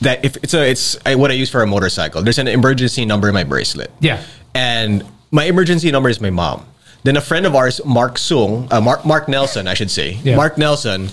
that 0.01 0.25
if 0.25 0.37
it's 0.37 0.53
a 0.53 0.69
it's 0.69 0.97
I, 1.05 1.15
what 1.15 1.31
I 1.31 1.35
use 1.35 1.49
for 1.49 1.61
a 1.61 1.67
motorcycle. 1.67 2.21
There's 2.21 2.39
an 2.39 2.47
emergency 2.47 3.05
number 3.05 3.27
in 3.27 3.33
my 3.33 3.43
bracelet. 3.43 3.91
Yeah. 3.99 4.23
And 4.53 5.03
my 5.31 5.45
emergency 5.45 5.91
number 5.91 6.09
is 6.09 6.19
my 6.19 6.29
mom. 6.29 6.65
Then 7.03 7.17
a 7.17 7.21
friend 7.21 7.45
of 7.45 7.55
ours, 7.55 7.81
Mark 7.83 8.15
Soong, 8.15 8.71
uh, 8.71 8.81
Mark 8.81 9.05
Mark 9.05 9.27
Nelson, 9.27 9.67
I 9.67 9.73
should 9.73 9.89
say. 9.89 10.19
Yeah. 10.23 10.35
Mark 10.35 10.57
Nelson 10.57 11.09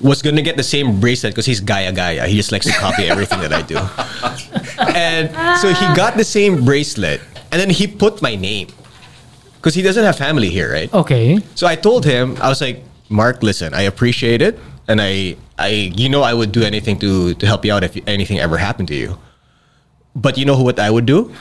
was 0.00 0.22
gonna 0.22 0.42
get 0.42 0.56
the 0.56 0.62
same 0.62 1.00
bracelet 1.00 1.32
because 1.32 1.46
he's 1.46 1.60
Gaia 1.60 1.92
Gaia. 1.92 2.26
He 2.26 2.36
just 2.36 2.52
likes 2.52 2.66
to 2.66 2.72
copy 2.72 3.04
everything 3.04 3.40
that 3.40 3.52
I 3.52 3.62
do. 3.62 3.76
And 4.94 5.30
so 5.60 5.72
he 5.72 5.86
got 5.94 6.16
the 6.16 6.24
same 6.24 6.64
bracelet, 6.64 7.20
and 7.50 7.60
then 7.60 7.70
he 7.70 7.86
put 7.86 8.22
my 8.22 8.34
name 8.36 8.68
because 9.56 9.74
he 9.74 9.82
doesn't 9.82 10.04
have 10.04 10.16
family 10.16 10.48
here, 10.50 10.72
right? 10.72 10.92
okay. 10.94 11.38
So 11.54 11.66
I 11.66 11.74
told 11.76 12.04
him, 12.04 12.36
I 12.40 12.48
was 12.48 12.60
like, 12.60 12.82
Mark, 13.08 13.42
listen, 13.42 13.74
I 13.74 13.82
appreciate 13.82 14.42
it, 14.42 14.58
and 14.88 15.00
I, 15.00 15.36
I, 15.58 15.68
you 15.68 16.08
know, 16.08 16.22
I 16.22 16.34
would 16.34 16.52
do 16.52 16.62
anything 16.62 16.98
to 17.00 17.34
to 17.34 17.46
help 17.46 17.64
you 17.64 17.72
out 17.72 17.82
if 17.84 17.96
anything 18.06 18.38
ever 18.38 18.56
happened 18.58 18.88
to 18.88 18.94
you. 18.94 19.18
But 20.14 20.38
you 20.38 20.44
know 20.44 20.60
what 20.62 20.78
I 20.78 20.90
would 20.90 21.06
do? 21.06 21.32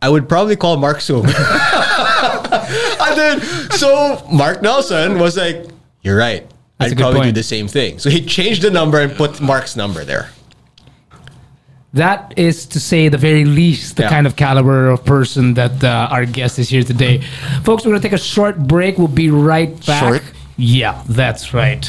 I 0.00 0.08
would 0.08 0.28
probably 0.28 0.56
call 0.56 0.76
Mark 0.76 0.98
Soong. 0.98 1.24
and 3.00 3.18
then, 3.18 3.40
so 3.72 4.22
Mark 4.32 4.62
Nelson 4.62 5.18
was 5.18 5.36
like, 5.36 5.66
"You're 6.02 6.16
right. 6.16 6.46
That's 6.78 6.92
I'd 6.92 6.98
probably 6.98 7.20
point. 7.20 7.34
do 7.34 7.40
the 7.40 7.42
same 7.42 7.68
thing." 7.68 7.98
So 7.98 8.10
he 8.10 8.24
changed 8.24 8.62
the 8.62 8.70
number 8.70 9.00
and 9.00 9.12
put 9.12 9.40
Mark's 9.40 9.76
number 9.76 10.04
there. 10.04 10.30
That 11.98 12.32
is 12.36 12.64
to 12.66 12.78
say, 12.80 13.08
the 13.08 13.18
very 13.18 13.44
least, 13.44 13.96
the 13.96 14.04
Yeah. 14.04 14.08
kind 14.14 14.26
of 14.26 14.36
caliber 14.36 14.88
of 14.88 15.04
person 15.04 15.54
that 15.54 15.82
uh, 15.82 16.08
our 16.14 16.24
guest 16.24 16.58
is 16.58 16.68
here 16.68 16.84
today. 16.84 17.22
Folks, 17.64 17.84
we're 17.84 17.90
going 17.90 18.02
to 18.02 18.08
take 18.08 18.14
a 18.18 18.22
short 18.22 18.56
break. 18.58 18.98
We'll 18.98 19.08
be 19.26 19.30
right 19.30 19.74
back. 19.84 20.02
Short? 20.04 20.22
Yeah, 20.60 21.02
that's 21.08 21.54
right. 21.54 21.84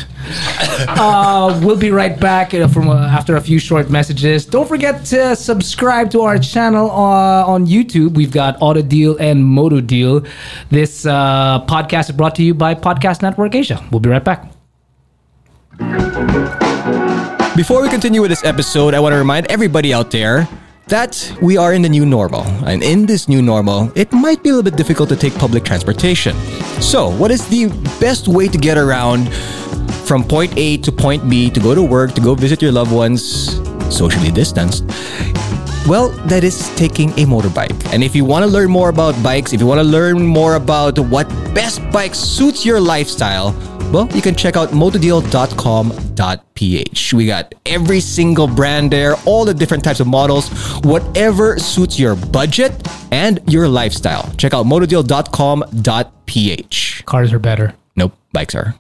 uh, 0.87 1.59
we'll 1.63 1.77
be 1.77 1.89
right 1.91 2.19
back 2.19 2.53
uh, 2.53 2.67
from 2.67 2.89
uh, 2.89 2.95
after 3.19 3.35
a 3.35 3.41
few 3.41 3.57
short 3.59 3.89
messages. 3.89 4.45
Don't 4.45 4.67
forget 4.67 5.05
to 5.05 5.35
subscribe 5.35 6.11
to 6.11 6.21
our 6.21 6.37
channel 6.37 6.89
uh, 6.91 7.45
on 7.53 7.65
YouTube. 7.65 8.13
We've 8.13 8.31
got 8.31 8.57
Auto 8.61 8.81
Deal 8.83 9.17
and 9.17 9.43
Moto 9.43 9.81
Deal. 9.81 10.21
This 10.69 11.05
uh, 11.05 11.65
podcast 11.65 12.09
is 12.09 12.15
brought 12.15 12.35
to 12.35 12.43
you 12.43 12.53
by 12.53 12.75
Podcast 12.75 13.21
Network 13.21 13.55
Asia. 13.55 13.83
We'll 13.91 14.01
be 14.01 14.09
right 14.09 14.23
back. 14.23 14.45
Before 17.59 17.81
we 17.81 17.89
continue 17.89 18.21
with 18.21 18.31
this 18.31 18.45
episode, 18.45 18.93
I 18.93 19.01
want 19.01 19.11
to 19.11 19.17
remind 19.17 19.47
everybody 19.47 19.93
out 19.93 20.11
there 20.11 20.47
that 20.87 21.29
we 21.41 21.57
are 21.57 21.73
in 21.73 21.81
the 21.81 21.89
new 21.89 22.05
normal. 22.05 22.43
And 22.65 22.81
in 22.81 23.05
this 23.05 23.27
new 23.27 23.41
normal, 23.41 23.91
it 23.95 24.13
might 24.13 24.41
be 24.41 24.47
a 24.47 24.53
little 24.53 24.63
bit 24.71 24.77
difficult 24.77 25.09
to 25.09 25.17
take 25.17 25.35
public 25.35 25.65
transportation. 25.65 26.37
So, 26.79 27.11
what 27.11 27.31
is 27.31 27.45
the 27.49 27.67
best 27.99 28.29
way 28.29 28.47
to 28.47 28.57
get 28.57 28.77
around 28.77 29.29
from 30.07 30.23
point 30.23 30.53
A 30.55 30.77
to 30.77 30.89
point 30.89 31.29
B 31.29 31.49
to 31.49 31.59
go 31.59 31.75
to 31.75 31.83
work, 31.83 32.13
to 32.13 32.21
go 32.21 32.33
visit 32.33 32.61
your 32.61 32.71
loved 32.71 32.93
ones, 32.93 33.59
socially 33.93 34.31
distanced? 34.31 34.85
Well, 35.85 36.11
that 36.27 36.45
is 36.45 36.73
taking 36.77 37.09
a 37.19 37.25
motorbike. 37.25 37.93
And 37.93 38.05
if 38.05 38.15
you 38.15 38.23
want 38.23 38.43
to 38.43 38.47
learn 38.49 38.71
more 38.71 38.87
about 38.87 39.21
bikes, 39.21 39.51
if 39.51 39.59
you 39.59 39.67
want 39.67 39.79
to 39.79 39.83
learn 39.83 40.25
more 40.25 40.55
about 40.55 40.97
what 40.97 41.27
best 41.53 41.81
bike 41.91 42.15
suits 42.15 42.65
your 42.65 42.79
lifestyle, 42.79 43.51
well, 43.91 44.07
you 44.13 44.21
can 44.21 44.35
check 44.35 44.55
out 44.55 44.69
motodeal.com.ph. 44.69 47.13
We 47.13 47.25
got 47.25 47.55
every 47.65 47.99
single 47.99 48.47
brand 48.47 48.91
there, 48.91 49.15
all 49.25 49.45
the 49.45 49.53
different 49.53 49.83
types 49.83 49.99
of 49.99 50.07
models, 50.07 50.49
whatever 50.83 51.59
suits 51.59 51.99
your 51.99 52.15
budget 52.15 52.71
and 53.11 53.39
your 53.51 53.67
lifestyle. 53.67 54.31
Check 54.37 54.53
out 54.53 54.65
motodeal.com.ph. 54.65 57.03
Cars 57.05 57.33
are 57.33 57.39
better. 57.39 57.75
Nope, 57.95 58.13
bikes 58.31 58.55
are. 58.55 58.75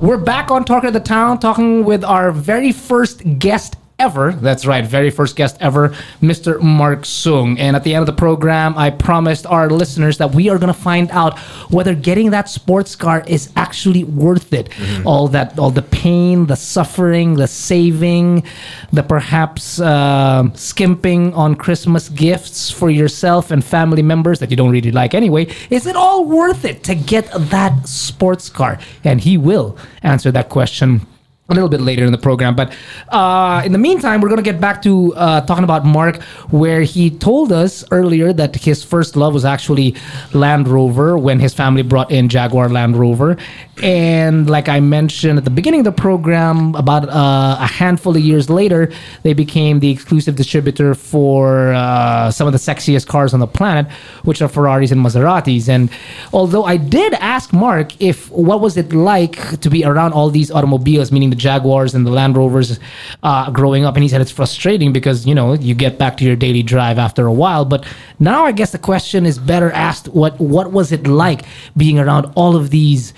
We're 0.00 0.18
back 0.18 0.50
on 0.50 0.64
Talk 0.64 0.84
of 0.84 0.92
the 0.92 1.00
Town, 1.00 1.38
talking 1.38 1.84
with 1.84 2.04
our 2.04 2.30
very 2.30 2.70
first 2.70 3.38
guest 3.38 3.76
ever. 3.98 4.32
That's 4.32 4.66
right, 4.66 4.84
very 4.84 5.10
first 5.10 5.36
guest 5.36 5.56
ever, 5.58 5.88
Mr. 6.20 6.60
Mark 6.60 7.02
Soong. 7.02 7.58
And 7.58 7.74
at 7.74 7.82
the 7.82 7.94
end 7.94 8.02
of 8.02 8.06
the 8.06 8.12
program, 8.12 8.76
I 8.76 8.90
promised 8.90 9.46
our 9.46 9.70
listeners 9.70 10.18
that 10.18 10.34
we 10.34 10.50
are 10.50 10.58
going 10.58 10.72
to 10.72 10.78
find 10.78 11.10
out 11.10 11.38
whether 11.70 11.94
getting 11.94 12.30
that 12.30 12.48
sports 12.50 12.94
car 12.94 13.24
is 13.26 13.50
actually 13.56 14.04
worth 14.04 14.52
it. 14.52 14.68
All 15.06 15.28
that, 15.28 15.58
all 15.58 15.70
the 15.70 15.82
pain, 15.82 16.46
the 16.46 16.56
suffering, 16.56 17.34
the 17.34 17.46
saving, 17.48 18.44
the 18.92 19.02
perhaps 19.02 19.80
uh, 19.80 20.52
skimping 20.54 21.32
on 21.32 21.54
Christmas 21.54 22.10
gifts 22.10 22.70
for 22.70 22.90
yourself 22.90 23.50
and 23.50 23.64
family 23.64 24.02
members 24.02 24.40
that 24.40 24.50
you 24.50 24.56
don't 24.56 24.70
really 24.70 24.92
like 24.92 25.14
anyway. 25.14 25.46
Is 25.70 25.86
it 25.86 25.96
all 25.96 26.26
worth 26.26 26.66
it 26.66 26.84
to 26.84 26.94
get 26.94 27.30
that 27.32 27.88
sports 27.88 28.50
car? 28.50 28.78
And 29.04 29.22
he 29.22 29.38
will 29.38 29.78
answer 30.02 30.30
that 30.32 30.50
question 30.50 31.06
a 31.48 31.54
little 31.54 31.68
bit 31.68 31.80
later 31.80 32.04
in 32.04 32.10
the 32.10 32.18
program. 32.18 32.56
But 32.56 32.74
uh, 33.08 33.62
in 33.64 33.70
the 33.70 33.78
meantime, 33.78 34.20
we're 34.20 34.28
going 34.28 34.42
to 34.42 34.50
get 34.50 34.60
back 34.60 34.82
to 34.82 35.14
uh, 35.14 35.40
talking 35.42 35.62
about 35.62 35.84
Mark, 35.84 36.20
where 36.50 36.82
he 36.82 37.08
told 37.08 37.52
us 37.52 37.84
earlier 37.92 38.32
that 38.32 38.56
his 38.56 38.82
first 38.82 39.14
love 39.14 39.32
was 39.32 39.44
actually 39.44 39.94
Land 40.32 40.66
Rover 40.66 41.16
when 41.16 41.38
his 41.38 41.54
family 41.54 41.82
brought 41.82 42.10
in 42.10 42.28
Jaguar 42.28 42.68
Land 42.68 42.96
Rover. 42.96 43.36
And 43.80 44.50
like 44.50 44.68
I 44.68 44.80
mentioned 44.80 45.38
at 45.38 45.44
the 45.44 45.50
beginning 45.50 45.80
of 45.80 45.84
the 45.84 45.92
program, 45.92 46.74
about 46.74 47.08
uh, 47.08 47.58
a 47.60 47.66
handful 47.66 48.16
of 48.16 48.22
years 48.22 48.50
later, 48.50 48.90
they 49.22 49.34
became 49.34 49.78
the 49.78 49.90
exclusive 49.90 50.34
distributor 50.34 50.94
for 50.94 51.74
uh, 51.74 52.30
some 52.30 52.48
of 52.48 52.54
the 52.54 52.58
sexiest 52.58 53.06
cars 53.06 53.34
on 53.34 53.40
the 53.40 53.46
planet, 53.46 53.86
which 54.24 54.42
are 54.42 54.48
Ferraris 54.48 54.90
and 54.90 55.04
Maseratis. 55.04 55.68
And 55.68 55.90
although 56.32 56.64
I 56.64 56.76
did 56.76 57.12
ask 57.14 57.52
Mark 57.52 58.00
if 58.00 58.30
what 58.32 58.60
was 58.60 58.76
it 58.76 58.92
like 58.92 59.60
to 59.60 59.70
be 59.70 59.84
around 59.84 60.12
all 60.12 60.30
these 60.30 60.50
automobiles, 60.50 61.12
meaning 61.12 61.35
the 61.36 61.42
Jaguars 61.42 61.94
and 61.94 62.06
the 62.06 62.10
Land 62.10 62.36
Rovers, 62.36 62.80
uh, 63.22 63.50
growing 63.50 63.84
up, 63.84 63.94
and 63.94 64.02
he 64.02 64.08
said 64.08 64.20
it's 64.20 64.30
frustrating 64.30 64.92
because 64.92 65.26
you 65.26 65.34
know 65.34 65.54
you 65.54 65.74
get 65.74 65.98
back 65.98 66.16
to 66.18 66.24
your 66.24 66.36
daily 66.36 66.62
drive 66.62 66.98
after 66.98 67.26
a 67.26 67.32
while. 67.32 67.64
But 67.64 67.84
now 68.18 68.44
I 68.44 68.52
guess 68.52 68.72
the 68.72 68.78
question 68.78 69.26
is 69.26 69.38
better 69.38 69.70
asked: 69.72 70.08
what 70.08 70.38
what 70.40 70.72
was 70.72 70.92
it 70.92 71.06
like 71.06 71.42
being 71.76 71.98
around 71.98 72.32
all 72.34 72.56
of 72.56 72.70
these? 72.70 73.12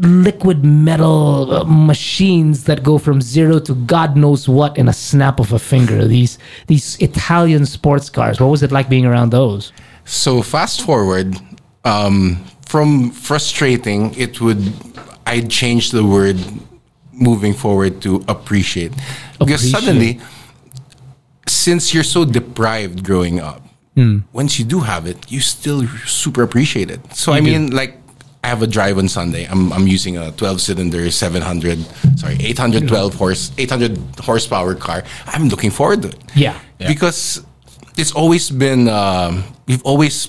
liquid 0.00 0.64
metal 0.64 1.50
uh, 1.50 1.64
machines 1.64 2.64
that 2.64 2.82
go 2.82 2.98
from 2.98 3.22
zero 3.22 3.58
to 3.58 3.74
God 3.74 4.16
knows 4.16 4.48
what 4.48 4.76
in 4.76 4.86
a 4.86 4.92
snap 4.92 5.40
of 5.40 5.52
a 5.52 5.58
finger. 5.58 6.06
These 6.06 6.38
these 6.66 6.96
Italian 7.00 7.64
sports 7.66 8.10
cars. 8.10 8.38
What 8.38 8.48
was 8.48 8.62
it 8.62 8.70
like 8.70 8.88
being 8.88 9.06
around 9.06 9.30
those? 9.30 9.72
So 10.04 10.42
fast 10.42 10.82
forward 10.82 11.36
um, 11.84 12.44
from 12.66 13.10
frustrating, 13.10 14.14
it 14.14 14.40
would 14.40 14.72
I'd 15.26 15.50
change 15.50 15.90
the 15.90 16.04
word 16.04 16.38
moving 17.18 17.54
forward 17.54 18.00
to 18.02 18.24
appreciate 18.28 18.92
because 19.38 19.70
suddenly, 19.70 20.20
since 21.46 21.92
you're 21.92 22.04
so 22.04 22.24
deprived 22.24 23.04
growing 23.04 23.40
up, 23.40 23.62
once 24.32 24.58
you 24.58 24.64
do 24.64 24.80
have 24.80 25.06
it, 25.06 25.30
you 25.30 25.40
still 25.40 25.86
super 26.06 26.42
appreciate 26.42 26.90
it. 26.90 27.00
So 27.14 27.32
I 27.32 27.40
mean, 27.40 27.70
like. 27.72 27.94
I 28.44 28.46
have 28.54 28.62
a 28.62 28.68
drive 28.68 28.98
on 28.98 29.08
Sunday. 29.08 29.46
I'm 29.50 29.72
I'm 29.72 29.88
using 29.88 30.16
a 30.16 30.30
12 30.30 30.60
cylinder 30.60 31.10
700 31.10 31.84
sorry 32.16 32.36
812 32.38 33.14
horse 33.14 33.50
800 33.58 33.98
horsepower 34.20 34.76
car. 34.76 35.02
I'm 35.26 35.48
looking 35.48 35.72
forward 35.72 36.02
to 36.02 36.08
it. 36.14 36.22
Yeah. 36.36 36.54
because 36.86 37.42
it's 37.98 38.12
always 38.12 38.48
been 38.48 38.86
um, 38.88 39.42
we've 39.66 39.82
always 39.82 40.28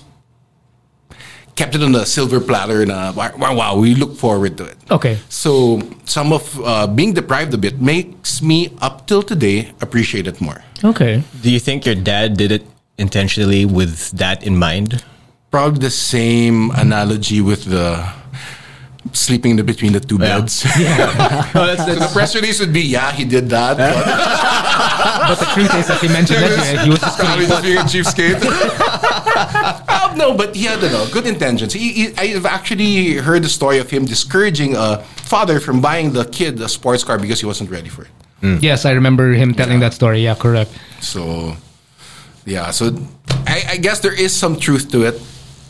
kept 1.60 1.76
it 1.76 1.84
on 1.84 1.92
the 1.92 2.06
silver 2.06 2.40
platter 2.40 2.82
and 2.82 2.90
uh, 2.90 3.12
wow, 3.14 3.32
wow 3.38 3.54
wow 3.54 3.72
we 3.76 3.94
look 3.94 4.16
forward 4.16 4.56
to 4.58 4.64
it. 4.64 4.78
Okay. 4.90 5.20
So 5.28 5.82
some 6.06 6.32
of 6.32 6.44
uh, 6.64 6.88
being 6.88 7.12
deprived 7.14 7.54
a 7.54 7.58
bit 7.58 7.82
makes 7.82 8.42
me 8.42 8.72
up 8.80 9.08
till 9.08 9.22
today 9.22 9.74
appreciate 9.82 10.26
it 10.26 10.40
more. 10.40 10.64
Okay. 10.92 11.22
Do 11.44 11.52
you 11.52 11.60
think 11.60 11.86
your 11.86 11.96
dad 11.96 12.38
did 12.38 12.52
it 12.58 12.64
intentionally 12.98 13.66
with 13.66 14.12
that 14.12 14.42
in 14.48 14.56
mind? 14.58 15.04
Probably 15.52 15.80
the 15.80 15.92
same 15.92 16.72
analogy 16.72 17.42
with 17.42 17.66
the 17.66 18.08
sleeping 19.12 19.52
in 19.52 19.58
the, 19.58 19.64
between 19.64 19.92
the 19.92 20.00
two 20.00 20.18
beds. 20.18 20.64
Oh, 21.60 21.66
that's, 21.68 21.84
So 21.86 21.96
the 21.96 22.10
press 22.14 22.36
release 22.36 22.60
would 22.60 22.72
be, 22.72 22.82
yeah, 22.82 23.12
he 23.12 23.26
did 23.26 23.50
that. 23.50 23.76
but 23.78 24.06
But 25.28 25.40
the 25.40 25.50
truth 25.56 25.74
is, 25.76 25.90
as 25.90 26.00
he 26.00 26.08
mentioned 26.08 26.40
yesterday, 26.46 26.84
he 26.84 26.90
was 26.90 27.00
just 27.00 27.20
Probably 27.24 27.46
just 27.48 27.64
being 27.64 27.78
a 27.78 27.88
cheapskate. 27.92 28.40
No, 30.20 30.36
but 30.36 30.56
he 30.56 30.66
had 30.66 30.82
no, 30.82 31.08
good 31.12 31.26
intentions. 31.26 31.74
He, 31.74 31.94
he, 31.94 32.06
I've 32.18 32.46
actually 32.46 33.16
heard 33.16 33.42
the 33.42 33.50
story 33.50 33.80
of 33.80 33.90
him 33.90 34.06
discouraging 34.06 34.76
a 34.76 35.00
father 35.34 35.60
from 35.60 35.82
buying 35.82 36.14
the 36.14 36.26
kid 36.26 36.62
a 36.62 36.70
sports 36.70 37.04
car 37.04 37.18
because 37.18 37.40
he 37.40 37.48
wasn't 37.48 37.72
ready 37.72 37.90
for 37.90 38.04
it. 38.04 38.12
Yes, 38.62 38.86
I 38.86 38.92
remember 38.92 39.34
him 39.34 39.54
telling 39.54 39.80
that 39.82 39.94
story. 39.94 40.24
Yeah, 40.24 40.36
correct. 40.36 40.72
So, 41.02 41.56
yeah, 42.46 42.72
so 42.72 42.96
I, 43.48 43.64
I 43.72 43.78
guess 43.78 44.00
there 44.00 44.14
is 44.14 44.36
some 44.36 44.60
truth 44.60 44.92
to 44.92 45.08
it. 45.08 45.22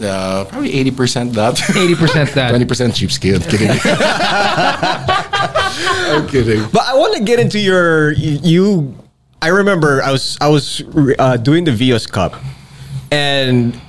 Uh, 0.02 0.46
probably 0.46 0.72
80% 0.72 1.34
that. 1.34 1.56
80% 1.56 2.34
that. 2.34 2.54
20% 2.62 2.94
cheapskate. 2.94 3.50
Kidding. 3.50 3.70
I'm 6.14 6.28
kidding. 6.28 6.70
But 6.72 6.84
I 6.84 6.96
want 6.96 7.16
to 7.18 7.24
get 7.24 7.40
into 7.40 7.60
your 7.60 8.14
you. 8.14 8.96
I 9.42 9.48
remember 9.50 10.02
I 10.04 10.12
was 10.12 10.38
I 10.42 10.48
was 10.48 10.84
uh, 11.18 11.38
doing 11.38 11.64
the 11.64 11.72
Vios 11.72 12.10
Cup, 12.10 12.36
and 13.12 13.80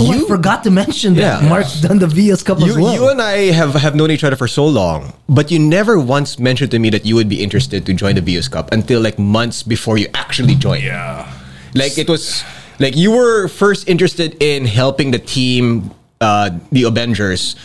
Oh, 0.00 0.12
you 0.12 0.24
I 0.24 0.28
forgot 0.28 0.64
to 0.64 0.70
mention 0.70 1.14
that 1.14 1.42
Yeah. 1.42 1.48
Mark's 1.48 1.80
done 1.80 1.98
the 1.98 2.06
Vios 2.06 2.44
Cup 2.44 2.58
as 2.58 2.66
you, 2.66 2.82
well. 2.82 2.94
you 2.94 3.08
and 3.08 3.20
I 3.20 3.52
have, 3.52 3.74
have 3.74 3.94
known 3.94 4.10
each 4.10 4.24
other 4.24 4.36
for 4.36 4.48
so 4.48 4.66
long, 4.66 5.12
but 5.28 5.50
you 5.50 5.58
never 5.58 5.98
once 5.98 6.38
mentioned 6.38 6.70
to 6.72 6.78
me 6.78 6.90
that 6.90 7.04
you 7.04 7.14
would 7.14 7.28
be 7.28 7.42
interested 7.42 7.84
to 7.86 7.92
join 7.94 8.14
the 8.14 8.22
Vios 8.22 8.50
Cup 8.50 8.72
until 8.72 9.00
like 9.00 9.18
months 9.18 9.62
before 9.62 9.98
you 9.98 10.08
actually 10.14 10.54
joined. 10.54 10.82
Yeah. 10.84 11.30
Like 11.74 11.96
it 11.98 12.08
was 12.08 12.42
like 12.78 12.96
you 12.96 13.10
were 13.12 13.48
first 13.48 13.88
interested 13.88 14.42
in 14.42 14.64
helping 14.66 15.10
the 15.10 15.18
team, 15.18 15.90
uh, 16.20 16.50
the 16.72 16.84
Avengers, 16.84 17.56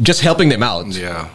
just 0.00 0.20
helping 0.22 0.48
them 0.48 0.62
out 0.62 0.86
Yeah. 0.88 1.28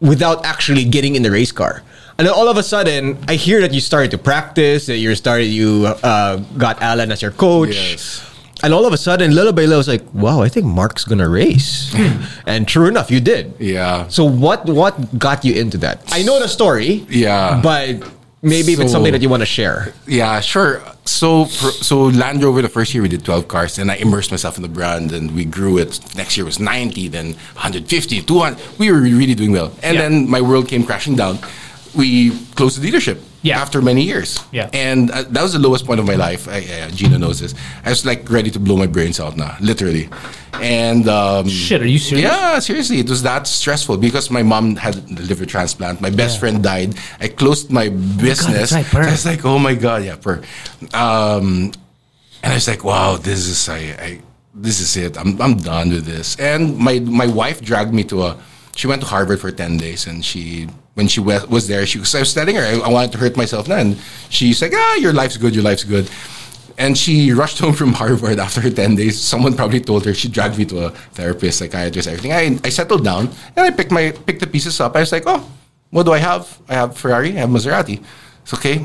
without 0.00 0.44
actually 0.44 0.84
getting 0.84 1.14
in 1.14 1.22
the 1.22 1.30
race 1.30 1.52
car. 1.52 1.82
And 2.18 2.26
then 2.28 2.34
all 2.34 2.48
of 2.48 2.58
a 2.58 2.62
sudden, 2.62 3.16
I 3.28 3.36
hear 3.36 3.62
that 3.62 3.72
you 3.72 3.80
started 3.80 4.10
to 4.10 4.18
practice. 4.18 4.84
That 4.86 4.98
you 4.98 5.14
started, 5.14 5.46
you 5.46 5.86
uh, 6.02 6.36
got 6.58 6.82
Alan 6.82 7.10
as 7.12 7.22
your 7.22 7.30
coach. 7.30 7.72
Yes. 7.72 8.20
And 8.62 8.74
all 8.74 8.84
of 8.86 8.92
a 8.92 8.96
sudden, 8.98 9.34
little 9.34 9.52
by 9.52 9.62
little, 9.62 9.74
I 9.74 9.78
was 9.78 9.88
like, 9.88 10.04
"Wow, 10.12 10.42
I 10.42 10.48
think 10.48 10.66
Mark's 10.66 11.04
gonna 11.04 11.28
race." 11.28 11.94
and 12.46 12.68
true 12.68 12.86
enough, 12.86 13.10
you 13.10 13.20
did. 13.20 13.54
Yeah. 13.58 14.06
So 14.08 14.24
what 14.24 14.66
what 14.66 15.18
got 15.18 15.44
you 15.44 15.54
into 15.54 15.78
that? 15.78 16.02
I 16.12 16.22
know 16.22 16.38
the 16.38 16.48
story. 16.48 17.06
Yeah. 17.08 17.60
But 17.62 18.02
maybe 18.42 18.72
if 18.72 18.80
it's 18.80 18.92
something 18.92 19.12
that 19.12 19.22
you 19.22 19.28
want 19.28 19.40
to 19.42 19.46
share. 19.46 19.92
Yeah, 20.06 20.40
sure. 20.40 20.82
So, 21.04 21.46
so 21.46 22.04
Land 22.04 22.42
Rover, 22.42 22.62
the 22.62 22.68
first 22.68 22.94
year 22.94 23.02
we 23.02 23.08
did 23.08 23.24
12 23.24 23.48
cars, 23.48 23.78
and 23.78 23.90
I 23.90 23.96
immersed 23.96 24.30
myself 24.30 24.56
in 24.56 24.62
the 24.62 24.68
brand, 24.68 25.12
and 25.12 25.34
we 25.34 25.44
grew 25.44 25.76
it. 25.76 25.98
Next 26.16 26.36
year 26.36 26.46
was 26.46 26.60
90, 26.60 27.08
then 27.08 27.34
150, 27.58 28.22
200. 28.22 28.58
We 28.78 28.90
were 28.92 29.00
really 29.00 29.34
doing 29.34 29.52
well. 29.52 29.72
And 29.82 29.94
Yeah. 29.96 30.02
then 30.02 30.30
my 30.30 30.40
world 30.40 30.68
came 30.68 30.84
crashing 30.84 31.16
down. 31.16 31.38
We 31.94 32.30
closed 32.54 32.80
the 32.80 32.86
dealership 32.88 33.18
Yeah. 33.42 33.58
after 33.62 33.80
many 33.80 34.02
years. 34.02 34.38
Yeah. 34.52 34.68
And 34.74 35.10
uh, 35.10 35.22
that 35.22 35.42
was 35.42 35.52
the 35.54 35.58
lowest 35.58 35.86
point 35.86 35.98
of 35.98 36.06
my 36.06 36.14
life. 36.14 36.46
I, 36.46 36.58
uh, 36.58 36.90
Gina 36.90 37.18
knows 37.18 37.40
this. 37.40 37.54
I 37.84 37.88
was 37.88 38.04
like 38.04 38.28
ready 38.28 38.50
to 38.50 38.60
blow 38.60 38.76
my 38.76 38.86
brains 38.86 39.18
out 39.18 39.36
now, 39.36 39.56
literally. 39.60 40.10
And 40.60 41.08
um, 41.08 41.48
Shit, 41.48 41.80
are 41.80 41.86
you 41.86 41.98
serious? 41.98 42.24
yeah, 42.28 42.58
seriously, 42.58 42.98
it 42.98 43.08
was 43.08 43.22
that 43.22 43.46
stressful 43.46 43.96
because 43.96 44.30
my 44.30 44.42
mom 44.42 44.76
had 44.76 44.96
a 44.96 45.00
liver 45.22 45.46
transplant. 45.46 46.00
My 46.02 46.10
best 46.10 46.34
Yeah. 46.34 46.40
friend 46.40 46.62
died. 46.62 46.94
I 47.18 47.28
closed 47.28 47.70
my 47.70 47.88
business. 47.88 48.72
right. 48.72 48.94
I 48.94 49.10
was 49.10 49.24
like, 49.24 49.44
oh 49.46 49.58
my 49.58 49.74
god, 49.74 50.04
yeah, 50.04 50.16
per. 50.16 50.42
Um, 50.92 51.72
and 52.42 52.52
I 52.52 52.54
was 52.54 52.68
like, 52.68 52.84
wow, 52.84 53.16
this 53.16 53.46
is 53.46 53.68
I, 53.68 53.78
I 53.78 54.20
this 54.54 54.80
is 54.80 54.96
it. 54.96 55.16
I'm 55.16 55.40
I'm 55.40 55.56
done 55.56 55.90
with 55.90 56.04
this. 56.04 56.36
And 56.38 56.76
my 56.76 56.98
my 57.00 57.26
wife 57.26 57.60
dragged 57.62 57.94
me 57.94 58.04
to 58.04 58.22
a. 58.24 58.36
She 58.80 58.86
went 58.86 59.02
to 59.02 59.08
Harvard 59.08 59.40
for 59.44 59.50
ten 59.52 59.76
days, 59.76 60.06
and 60.06 60.24
she 60.24 60.66
when 60.94 61.06
she 61.06 61.20
wa- 61.20 61.44
was 61.50 61.68
there, 61.68 61.84
she 61.84 61.98
was 61.98 62.14
I 62.14 62.20
was 62.20 62.32
telling 62.32 62.56
her 62.56 62.64
I, 62.64 62.80
I 62.80 62.88
wanted 62.88 63.12
to 63.12 63.18
hurt 63.18 63.36
myself 63.36 63.68
and 63.68 63.98
she's 64.30 64.62
like, 64.62 64.72
ah, 64.74 64.94
your 64.94 65.12
life's 65.12 65.36
good, 65.36 65.54
your 65.54 65.62
life's 65.62 65.84
good. 65.84 66.08
And 66.78 66.96
she 66.96 67.30
rushed 67.32 67.58
home 67.58 67.74
from 67.74 67.92
Harvard 68.02 68.38
after 68.38 68.62
10 68.70 68.96
days. 68.96 69.20
Someone 69.20 69.52
probably 69.54 69.80
told 69.80 70.06
her 70.06 70.14
she 70.14 70.28
dragged 70.30 70.56
me 70.56 70.64
to 70.72 70.86
a 70.86 70.90
therapist, 71.12 71.58
psychiatrist, 71.58 72.08
everything. 72.08 72.32
I, 72.32 72.58
I 72.64 72.70
settled 72.70 73.04
down 73.04 73.28
and 73.54 73.60
I 73.66 73.70
picked 73.70 73.92
my 73.92 74.12
picked 74.12 74.40
the 74.40 74.46
pieces 74.46 74.80
up. 74.80 74.96
I 74.96 75.00
was 75.00 75.12
like, 75.12 75.24
oh, 75.26 75.44
what 75.90 76.04
do 76.06 76.12
I 76.12 76.18
have? 76.30 76.44
I 76.66 76.74
have 76.80 76.96
Ferrari, 76.96 77.30
I 77.36 77.40
have 77.44 77.50
Maserati. 77.50 78.02
It's 78.44 78.54
okay. 78.54 78.76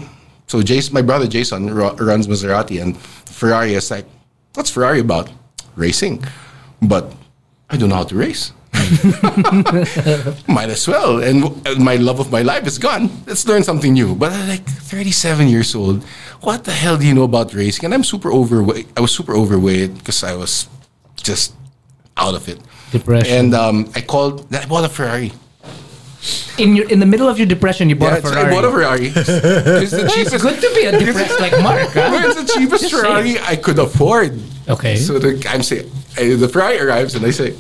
So 0.47 0.61
Jason, 0.61 0.93
my 0.93 1.03
brother 1.03 1.25
Jason 1.25 1.73
ru- 1.73 1.95
runs 2.09 2.27
Maserati 2.27 2.81
and 2.83 2.97
Ferrari 3.39 3.75
is 3.75 3.89
like, 3.89 4.07
what's 4.55 4.69
Ferrari 4.69 4.99
about? 4.99 5.29
Racing. 5.77 6.21
But 6.81 7.13
I 7.69 7.77
don't 7.77 7.87
know 7.87 7.95
how 8.03 8.09
to 8.11 8.15
race. 8.27 8.51
Might 10.47 10.69
as 10.69 10.87
well. 10.87 11.21
And, 11.23 11.43
my 11.79 11.95
love 11.95 12.19
of 12.19 12.31
my 12.31 12.41
life 12.41 12.65
is 12.67 12.77
gone. 12.77 13.09
Let's 13.27 13.45
learn 13.47 13.63
something 13.63 13.93
new. 13.93 14.15
But 14.15 14.31
I'm 14.33 14.47
like 14.47 14.65
37 14.65 15.47
years 15.47 15.75
old. 15.75 16.03
What 16.41 16.63
the 16.63 16.71
hell 16.71 16.97
do 16.97 17.05
you 17.05 17.13
know 17.13 17.23
about 17.23 17.53
racing? 17.53 17.85
And 17.85 17.93
I'm 17.93 18.03
super 18.03 18.31
overweight. 18.31 18.87
I 18.97 19.01
was 19.01 19.11
super 19.11 19.33
overweight 19.35 19.95
because 19.97 20.23
I 20.23 20.35
was 20.35 20.67
just 21.17 21.53
out 22.17 22.35
of 22.35 22.47
it. 22.47 22.59
Depression. 22.91 23.33
And 23.37 23.53
um, 23.53 23.91
I 23.95 24.01
called. 24.01 24.53
I 24.53 24.65
bought 24.65 24.85
a 24.85 24.89
Ferrari. 24.89 25.31
In 26.57 26.75
your 26.75 26.87
in 26.89 26.99
the 26.99 27.05
middle 27.05 27.27
of 27.27 27.37
your 27.37 27.45
depression, 27.45 27.89
you 27.89 27.95
bought 27.95 28.13
Yeah, 28.13 28.17
a 28.17 28.21
Ferrari. 28.21 28.47
I 28.47 28.49
bought 28.53 28.63
a 28.65 28.71
Ferrari. 28.71 29.07
it's 29.13 29.91
the 29.91 30.05
It's 30.05 30.15
cheapest. 30.15 30.41
good 30.41 30.59
to 30.61 30.71
be 30.73 30.85
a 30.85 30.91
depressed 30.97 31.39
like 31.39 31.51
Mark. 31.61 31.89
huh? 31.93 32.21
It's 32.25 32.41
the 32.41 32.59
cheapest 32.59 32.89
Just 32.89 32.95
Ferrari 32.95 33.37
I 33.39 33.55
could 33.57 33.77
afford. 33.79 34.39
Okay. 34.69 34.95
So 34.95 35.19
the, 35.19 35.45
I'm 35.49 35.61
saying, 35.61 35.85
uh, 36.17 36.37
the 36.39 36.47
Ferrari 36.49 36.79
arrives 36.79 37.13
and 37.15 37.25
I 37.25 37.29
say, 37.31 37.53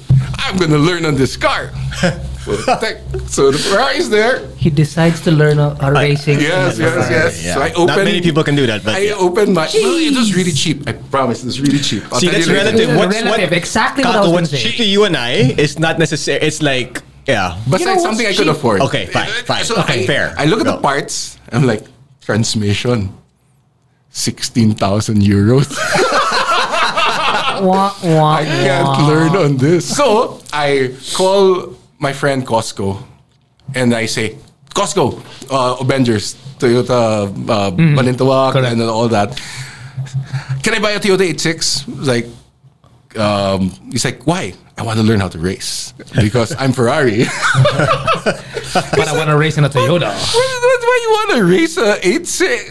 I'm 0.45 0.57
going 0.57 0.71
to 0.71 0.77
learn 0.77 1.05
on 1.05 1.15
this 1.15 1.35
car. 1.37 1.71
so, 2.45 2.55
thank- 2.77 2.99
so 3.27 3.49
the 3.51 3.57
Ferrari's 3.57 4.09
there. 4.09 4.45
He 4.57 4.69
decides 4.69 5.21
to 5.21 5.31
learn 5.31 5.57
a, 5.59 5.75
a 5.81 5.91
racing. 5.91 6.39
Yes, 6.39 6.77
in 6.77 6.85
a 6.85 6.85
yes, 6.85 6.93
Ferrari. 6.93 7.11
yes. 7.13 7.43
Yeah. 7.43 7.53
So 7.55 7.61
I 7.61 7.85
Not 7.85 7.97
many 8.05 8.21
people 8.21 8.43
can 8.43 8.55
do 8.55 8.65
that, 8.67 8.83
but 8.83 8.95
I 8.95 8.99
yeah. 8.99 9.13
opened 9.17 9.53
my. 9.53 9.65
Well, 9.73 9.97
it 9.97 10.15
was 10.15 10.35
really 10.35 10.51
cheap. 10.51 10.87
I 10.87 10.93
promise, 10.93 11.41
it 11.43 11.47
was 11.47 11.59
really 11.61 11.79
cheap. 11.79 12.03
I'll 12.11 12.19
See, 12.19 12.27
tell 12.27 12.35
that's 12.35 12.47
you 12.47 12.53
later. 12.53 12.65
relative. 12.77 12.95
What's 12.95 13.15
relative. 13.21 13.49
what, 13.49 13.57
Exactly 13.57 14.03
what 14.03 14.15
I 14.15 14.19
Kako, 14.19 14.21
was 14.21 14.27
gonna 14.31 14.41
what's 14.41 14.61
cheap 14.63 14.75
to 14.77 14.85
you 14.85 15.03
and 15.05 15.17
I 15.17 15.31
is 15.57 15.79
not 15.79 15.97
necessary. 15.99 16.39
It's 16.45 16.61
like 16.61 17.01
Yeah. 17.27 17.57
But 17.67 17.79
You 17.79 17.87
know 17.87 17.93
it's 17.93 18.03
what's 18.03 18.17
something 18.17 18.27
I 18.27 18.33
could 18.37 18.45
cheap? 18.45 18.55
afford. 18.55 18.81
Okay, 18.81 19.05
fine, 19.07 19.29
uh, 19.29 19.43
fine. 19.49 19.63
Okay, 19.83 20.03
I, 20.03 20.07
fair. 20.07 20.33
I 20.37 20.45
look 20.45 20.59
at 20.61 20.65
Go. 20.65 20.75
the 20.77 20.81
parts. 20.81 21.39
I'm 21.51 21.65
like, 21.65 21.83
transmission, 22.21 23.09
sixteen 24.09 24.75
thousand 24.75 25.21
euros. 25.25 25.65
Wah, 27.63 27.93
wah, 28.03 28.35
I 28.35 28.43
can't 28.45 28.87
wah. 28.87 29.07
learn 29.07 29.35
on 29.35 29.57
this. 29.57 29.95
So 29.95 30.41
I 30.53 30.95
call 31.13 31.75
my 31.99 32.13
friend 32.13 32.45
Costco, 32.45 33.01
and 33.75 33.93
I 33.93 34.05
say, 34.05 34.37
Costco, 34.73 35.21
uh, 35.51 35.77
Avengers, 35.79 36.35
Toyota, 36.59 37.27
uh, 37.49 37.71
Balintawak, 37.71 38.53
Correct. 38.53 38.71
and 38.71 38.81
then 38.81 38.89
all 38.89 39.07
that. 39.09 39.39
Can 40.63 40.73
I 40.73 40.79
buy 40.79 40.91
a 40.91 40.99
Toyota 40.99 41.21
86? 41.21 41.87
Like, 41.87 42.27
um, 43.17 43.69
he's 43.91 44.03
like, 44.03 44.25
why? 44.27 44.53
I 44.77 44.83
want 44.83 44.97
to 44.99 45.03
learn 45.05 45.21
how 45.21 45.29
to 45.29 45.39
race 45.39 45.93
because 46.19 46.53
I'm 46.59 46.73
Ferrari. 46.73 47.23
But 48.75 49.07
I 49.07 49.15
want 49.15 49.29
to 49.29 49.37
race 49.37 49.57
in 49.57 49.63
a 49.63 49.69
Toyota. 49.69 50.11
Why 50.11 50.59
why 50.83 50.99
you 51.01 51.09
want 51.11 51.29
to 51.37 51.43
race 51.45 51.77
a 51.77 51.95
86? 52.05 52.69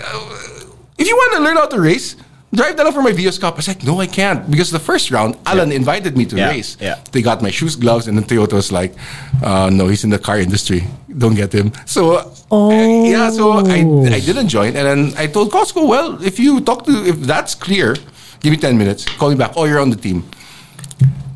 If 0.98 1.06
you 1.08 1.16
want 1.16 1.32
to 1.36 1.40
learn 1.42 1.56
how 1.56 1.66
to 1.66 1.80
race, 1.80 2.16
drive 2.54 2.76
that 2.76 2.86
up 2.86 2.94
for 2.94 3.02
my 3.02 3.12
Vios 3.12 3.38
Cup. 3.40 3.54
I 3.54 3.56
was 3.56 3.68
like, 3.68 3.82
no, 3.84 4.00
I 4.00 4.06
can't. 4.06 4.50
Because 4.50 4.70
the 4.70 4.78
first 4.78 5.10
round, 5.10 5.36
Alan 5.46 5.72
invited 5.72 6.16
me 6.16 6.24
to 6.26 6.36
Yeah, 6.36 6.48
race. 6.50 6.76
yeah. 6.80 6.96
They 7.12 7.22
got 7.22 7.42
my 7.42 7.50
shoes, 7.50 7.76
gloves, 7.76 8.08
and 8.08 8.16
then 8.16 8.24
Toyota 8.24 8.54
was 8.54 8.70
like, 8.72 8.94
uh, 9.42 9.70
no, 9.72 9.88
he's 9.88 10.04
in 10.04 10.10
the 10.10 10.18
car 10.18 10.38
industry. 10.38 10.84
Don't 11.16 11.34
get 11.34 11.52
him. 11.52 11.72
So, 11.86 12.16
uh, 12.16 13.04
yeah, 13.04 13.30
so 13.30 13.52
I, 13.52 13.78
I 14.16 14.20
didn't 14.20 14.48
join. 14.48 14.76
And 14.76 14.86
then 14.88 15.12
I 15.16 15.26
told 15.26 15.50
Costco, 15.52 15.86
well, 15.88 16.22
if 16.22 16.38
you 16.38 16.60
talk 16.60 16.84
to, 16.86 16.92
if 17.06 17.16
that's 17.20 17.54
clear, 17.54 17.94
give 18.40 18.50
me 18.52 18.56
10 18.56 18.76
minutes. 18.78 19.04
Call 19.18 19.30
me 19.30 19.36
back. 19.36 19.52
Oh, 19.56 19.64
you're 19.64 19.80
on 19.80 19.90
the 19.90 19.96
team. 19.96 20.24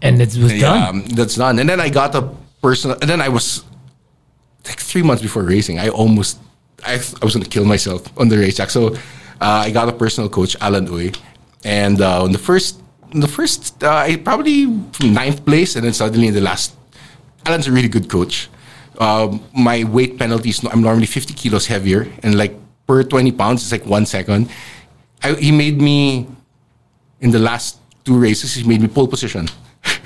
And 0.03 0.21
it 0.23 0.37
was 0.37 0.53
Yeah, 0.55 0.87
done. 0.93 1.03
that's 1.15 1.35
done. 1.37 1.59
And 1.59 1.69
then 1.69 1.81
I 1.81 1.89
got 1.89 2.15
a 2.15 2.23
personal. 2.63 2.97
And 3.01 3.09
then 3.11 3.21
I 3.21 3.29
was 3.29 3.65
like 4.67 4.79
three 4.79 5.03
months 5.03 5.23
before 5.23 5.43
racing. 5.43 5.79
I 5.79 5.89
almost, 5.89 6.39
I, 6.87 6.95
I 6.95 7.25
was 7.25 7.35
going 7.35 7.43
to 7.45 7.51
kill 7.51 7.65
myself 7.65 8.03
on 8.19 8.29
the 8.29 8.39
racetrack. 8.39 8.71
So 8.71 8.97
uh, 9.41 9.65
I 9.67 9.71
got 9.71 9.89
a 9.89 9.93
personal 9.93 10.29
coach, 10.29 10.57
Alan 10.61 10.87
Uy, 10.89 11.17
and 11.65 12.01
uh, 12.01 12.23
on 12.25 12.33
the 12.33 12.39
first, 12.39 12.81
in 13.13 13.21
the 13.21 13.29
first, 13.29 13.83
uh, 13.83 13.89
I 14.09 14.17
probably 14.17 14.67
from 14.93 15.13
ninth 15.15 15.45
place, 15.45 15.77
and 15.77 15.85
then 15.85 15.93
suddenly 15.93 16.29
in 16.29 16.35
the 16.35 16.41
last, 16.41 16.75
Alan's 17.47 17.67
a 17.67 17.73
really 17.73 17.89
good 17.89 18.09
coach. 18.09 18.49
Um, 18.99 19.41
my 19.55 19.85
weight 19.85 20.19
penalties, 20.19 20.65
I'm 20.65 20.83
normally 20.83 21.07
50 21.07 21.35
kilos 21.35 21.67
heavier, 21.67 22.09
and 22.23 22.37
like 22.37 22.55
per 22.87 23.03
20 23.05 23.33
pounds, 23.33 23.63
it's 23.63 23.73
like 23.73 23.87
one 23.87 24.07
second. 24.07 24.51
I, 25.23 25.35
he 25.35 25.53
made 25.53 25.81
me 25.81 26.27
in 27.21 27.31
the 27.31 27.39
last 27.39 27.79
two 28.05 28.19
races. 28.19 28.55
He 28.55 28.65
made 28.67 28.81
me 28.81 28.89
pole 28.89 29.09
position. 29.09 29.49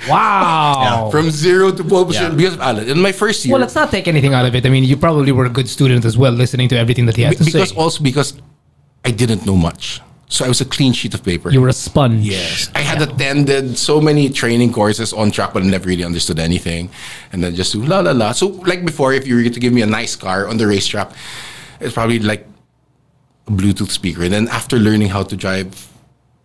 Wow. 0.09 1.09
From 1.11 1.31
zero 1.31 1.71
to 1.71 1.83
pole 1.83 2.05
position 2.05 2.31
Yeah. 2.31 2.37
because 2.37 2.53
of 2.55 2.61
Alan. 2.61 2.89
In 2.89 2.99
my 3.01 3.11
first 3.13 3.45
year, 3.45 3.53
well, 3.53 3.61
let's 3.61 3.73
not 3.75 3.89
take 3.89 4.07
anything 4.07 4.33
out 4.33 4.45
of 4.45 4.53
it. 4.53 4.65
I 4.65 4.69
mean, 4.69 4.83
you 4.83 4.97
probably 4.97 5.31
were 5.31 5.45
a 5.45 5.49
good 5.49 5.69
student 5.69 6.03
as 6.03 6.17
well, 6.17 6.31
listening 6.33 6.67
to 6.69 6.77
everything 6.77 7.05
that 7.05 7.15
he 7.15 7.23
had 7.23 7.37
to 7.37 7.43
because 7.43 7.69
say. 7.69 7.75
also 7.75 8.03
because 8.03 8.33
I 9.05 9.11
didn't 9.11 9.45
know 9.45 9.55
much, 9.57 10.01
so 10.29 10.45
I 10.45 10.47
was 10.47 10.61
a 10.61 10.65
clean 10.65 10.93
sheet 10.93 11.13
of 11.13 11.23
paper. 11.23 11.49
You 11.51 11.61
were 11.61 11.67
a 11.67 11.73
sponge. 11.73 12.23
yes, 12.25 12.69
I 12.73 12.79
had 12.81 13.01
attended 13.01 13.77
so 13.77 13.99
many 13.99 14.29
training 14.29 14.71
courses 14.71 15.11
on 15.13 15.31
track, 15.31 15.53
but 15.53 15.63
I 15.63 15.65
never 15.65 15.87
really 15.87 16.03
understood 16.05 16.39
anything, 16.39 16.89
and 17.31 17.43
then 17.43 17.53
just 17.55 17.73
do 17.73 17.83
la 17.83 17.99
la 17.99 18.11
la. 18.11 18.31
So 18.31 18.47
like 18.47 18.85
before, 18.85 19.13
if 19.13 19.27
you 19.27 19.35
were 19.35 19.49
to 19.49 19.59
give 19.59 19.73
me 19.73 19.81
a 19.81 19.85
nice 19.99 20.15
car 20.15 20.47
on 20.47 20.57
the 20.57 20.67
racetrack, 20.67 21.11
it's 21.79 21.93
probably 21.93 22.19
like 22.19 22.47
a 23.47 23.51
Bluetooth 23.51 23.91
speaker. 23.91 24.23
And 24.23 24.31
then 24.33 24.47
after 24.47 24.77
learning 24.79 25.09
how 25.09 25.23
to 25.23 25.35
drive 25.35 25.89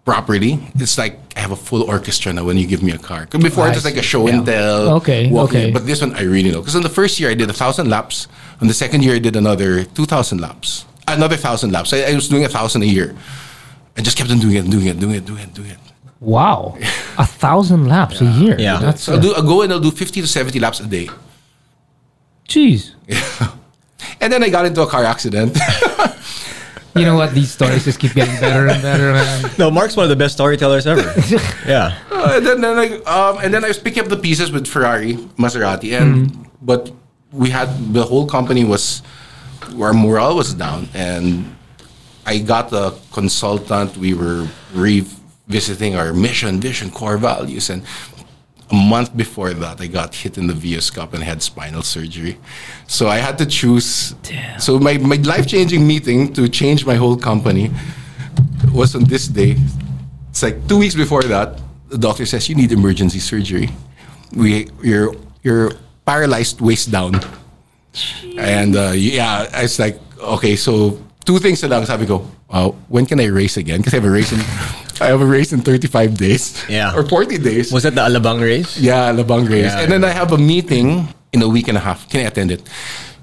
properly, 0.04 0.58
it's 0.74 0.98
like 0.98 1.20
I 1.36 1.40
have 1.40 1.52
a 1.52 1.56
full 1.56 1.82
orchestra 1.84 2.32
now 2.32 2.44
when 2.44 2.56
you 2.56 2.66
give 2.66 2.82
me 2.82 2.90
a 2.92 2.98
car. 2.98 3.26
Before 3.26 3.64
I 3.64 3.70
it 3.70 3.74
was 3.76 3.84
like 3.84 3.96
a 3.96 4.02
show 4.02 4.26
and 4.26 4.44
tell. 4.44 4.96
Okay, 4.96 5.30
okay. 5.32 5.70
But 5.70 5.86
this 5.86 6.00
one 6.00 6.14
I 6.16 6.22
really 6.22 6.50
know. 6.50 6.60
Because 6.60 6.74
in 6.74 6.82
the 6.82 6.88
first 6.88 7.20
year 7.20 7.30
I 7.30 7.34
did 7.34 7.48
a 7.48 7.52
thousand 7.52 7.88
laps. 7.88 8.26
On 8.60 8.66
the 8.66 8.74
second 8.74 9.04
year 9.04 9.14
I 9.14 9.20
did 9.20 9.36
another 9.36 9.84
two 9.84 10.06
thousand 10.06 10.40
laps. 10.40 10.86
Another 11.16 11.36
thousand 11.36 11.72
laps. 11.72 11.92
I, 11.92 12.02
I 12.02 12.14
was 12.14 12.28
doing 12.28 12.44
a 12.44 12.48
thousand 12.48 12.82
a 12.82 12.86
year. 12.86 13.14
I 13.96 14.02
just 14.02 14.16
kept 14.16 14.30
on 14.30 14.38
doing 14.38 14.56
it, 14.56 14.70
doing 14.70 14.86
it, 14.86 14.98
doing 14.98 15.14
it, 15.16 15.24
doing 15.24 15.42
it, 15.42 15.54
doing 15.54 15.70
it. 15.70 15.78
Wow. 16.20 16.76
a 17.18 17.26
thousand 17.26 17.86
laps 17.86 18.20
a 18.20 18.24
year. 18.24 18.56
Yeah. 18.58 18.78
That's 18.78 19.02
So 19.02 19.14
I'll, 19.14 19.20
do, 19.20 19.34
I'll 19.34 19.42
go 19.42 19.62
and 19.62 19.72
I'll 19.72 19.80
do 19.80 19.90
50 19.90 20.20
to 20.20 20.26
70 20.26 20.58
laps 20.58 20.80
a 20.80 20.86
day. 20.86 21.08
Jeez. 22.48 22.94
And 24.20 24.32
then 24.32 24.42
I 24.42 24.48
got 24.48 24.66
into 24.66 24.82
a 24.82 24.86
car 24.86 25.04
accident. 25.04 25.56
You 26.94 27.04
know 27.04 27.14
what? 27.16 27.32
These 27.32 27.52
stories 27.52 27.84
just 27.84 28.00
keep 28.00 28.14
getting 28.14 28.34
better 28.40 28.66
and 28.66 28.82
better, 28.82 29.12
man. 29.12 29.50
No, 29.56 29.70
Mark's 29.70 29.96
one 29.96 30.04
of 30.04 30.10
the 30.10 30.16
best 30.16 30.34
storytellers 30.34 30.84
ever. 30.84 31.02
yeah. 31.66 31.96
Uh, 32.10 32.32
and 32.36 32.46
then, 32.46 32.60
then 32.60 32.76
I, 32.76 32.86
um, 33.02 33.38
and 33.40 33.54
then 33.54 33.64
I 33.64 33.68
was 33.68 33.78
picking 33.78 34.02
up 34.02 34.08
the 34.08 34.16
pieces 34.16 34.50
with 34.50 34.66
Ferrari, 34.66 35.14
Maserati, 35.38 35.96
and 36.00 36.48
but 36.60 36.90
we 37.30 37.50
had 37.50 37.92
the 37.92 38.02
whole 38.02 38.26
company 38.26 38.64
was 38.64 39.02
our 39.80 39.92
morale 39.92 40.36
was 40.36 40.54
down, 40.54 40.88
and 40.94 41.56
I 42.26 42.38
got 42.38 42.72
a 42.72 42.94
consultant. 43.12 43.96
We 43.96 44.14
were 44.14 44.46
revisiting 44.74 45.96
our 45.96 46.12
mission, 46.12 46.60
vision, 46.60 46.90
core 46.90 47.18
values, 47.18 47.70
and 47.70 47.82
a 48.70 48.74
month 48.74 49.16
before 49.16 49.54
that, 49.54 49.80
I 49.80 49.86
got 49.86 50.14
hit 50.14 50.36
in 50.36 50.46
the 50.46 50.52
Vios 50.52 50.92
Cup 50.92 51.14
and 51.14 51.22
had 51.22 51.42
spinal 51.42 51.82
surgery. 51.82 52.38
So 52.86 53.08
I 53.08 53.16
had 53.16 53.38
to 53.38 53.46
choose. 53.46 54.14
So 54.58 54.78
my, 54.78 54.98
my 54.98 55.16
life 55.16 55.46
changing 55.46 55.86
meeting 55.86 56.32
to 56.34 56.48
change 56.48 56.84
my 56.84 56.94
whole 56.94 57.16
company 57.16 57.70
was 58.72 58.94
on 58.94 59.04
this 59.04 59.26
day. 59.26 59.56
It's 60.30 60.42
like 60.42 60.68
two 60.68 60.78
weeks 60.78 60.94
before 60.94 61.22
that, 61.22 61.58
the 61.88 61.98
doctor 61.98 62.26
says 62.26 62.48
you 62.48 62.54
need 62.54 62.70
emergency 62.72 63.18
surgery. 63.18 63.70
We 64.36 64.68
you're 64.82 65.14
you're 65.42 65.72
paralyzed 66.04 66.60
waist 66.60 66.90
down. 66.92 67.20
And 68.38 68.76
uh, 68.76 68.92
yeah, 68.94 69.46
it's 69.62 69.78
like 69.78 69.98
okay, 70.18 70.56
so 70.56 70.98
two 71.24 71.38
things 71.38 71.62
na 71.62 71.68
lang 71.68 71.86
sabi 71.86 72.06
ko. 72.06 72.26
Uh, 72.50 72.70
when 72.88 73.04
can 73.04 73.20
I 73.20 73.26
race 73.28 73.56
again? 73.56 73.78
Because 73.78 73.92
I 73.92 74.00
have 74.00 74.08
a 74.08 74.10
race 74.10 74.32
in 74.32 74.40
I 75.00 75.06
have 75.14 75.20
a 75.20 75.26
race 75.26 75.52
in 75.52 75.60
35 75.60 76.16
days. 76.18 76.58
Yeah. 76.68 76.90
Or 76.96 77.04
40 77.06 77.38
days. 77.38 77.70
Was 77.70 77.84
that 77.84 77.94
the 77.94 78.00
Alabang 78.02 78.40
race? 78.42 78.80
Yeah, 78.80 79.12
Alabang 79.12 79.46
race. 79.48 79.70
Yeah, 79.70 79.80
and 79.86 79.92
then 79.92 80.02
I 80.02 80.10
have 80.10 80.32
a 80.32 80.38
meeting 80.38 81.06
in 81.32 81.42
a 81.42 81.48
week 81.48 81.68
and 81.68 81.76
a 81.76 81.80
half. 81.80 82.08
Can 82.10 82.20
I 82.20 82.24
attend 82.26 82.50
it? 82.50 82.62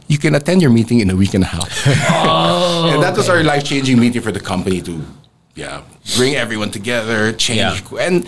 You 0.08 0.18
can 0.18 0.36
attend 0.36 0.62
your 0.62 0.72
meeting 0.72 1.00
in 1.02 1.10
a 1.10 1.16
week 1.18 1.34
and 1.34 1.44
a 1.44 1.48
half. 1.48 1.68
Oh, 2.24 2.92
and 2.94 3.02
that 3.04 3.18
was 3.18 3.28
our 3.28 3.44
life 3.44 3.66
changing 3.66 4.00
meeting 4.00 4.22
for 4.22 4.32
the 4.32 4.40
company 4.40 4.80
to, 4.84 5.02
yeah, 5.56 5.82
bring 6.16 6.36
everyone 6.36 6.70
together, 6.72 7.34
change, 7.34 7.82
Yeah. 7.92 8.06
and 8.06 8.28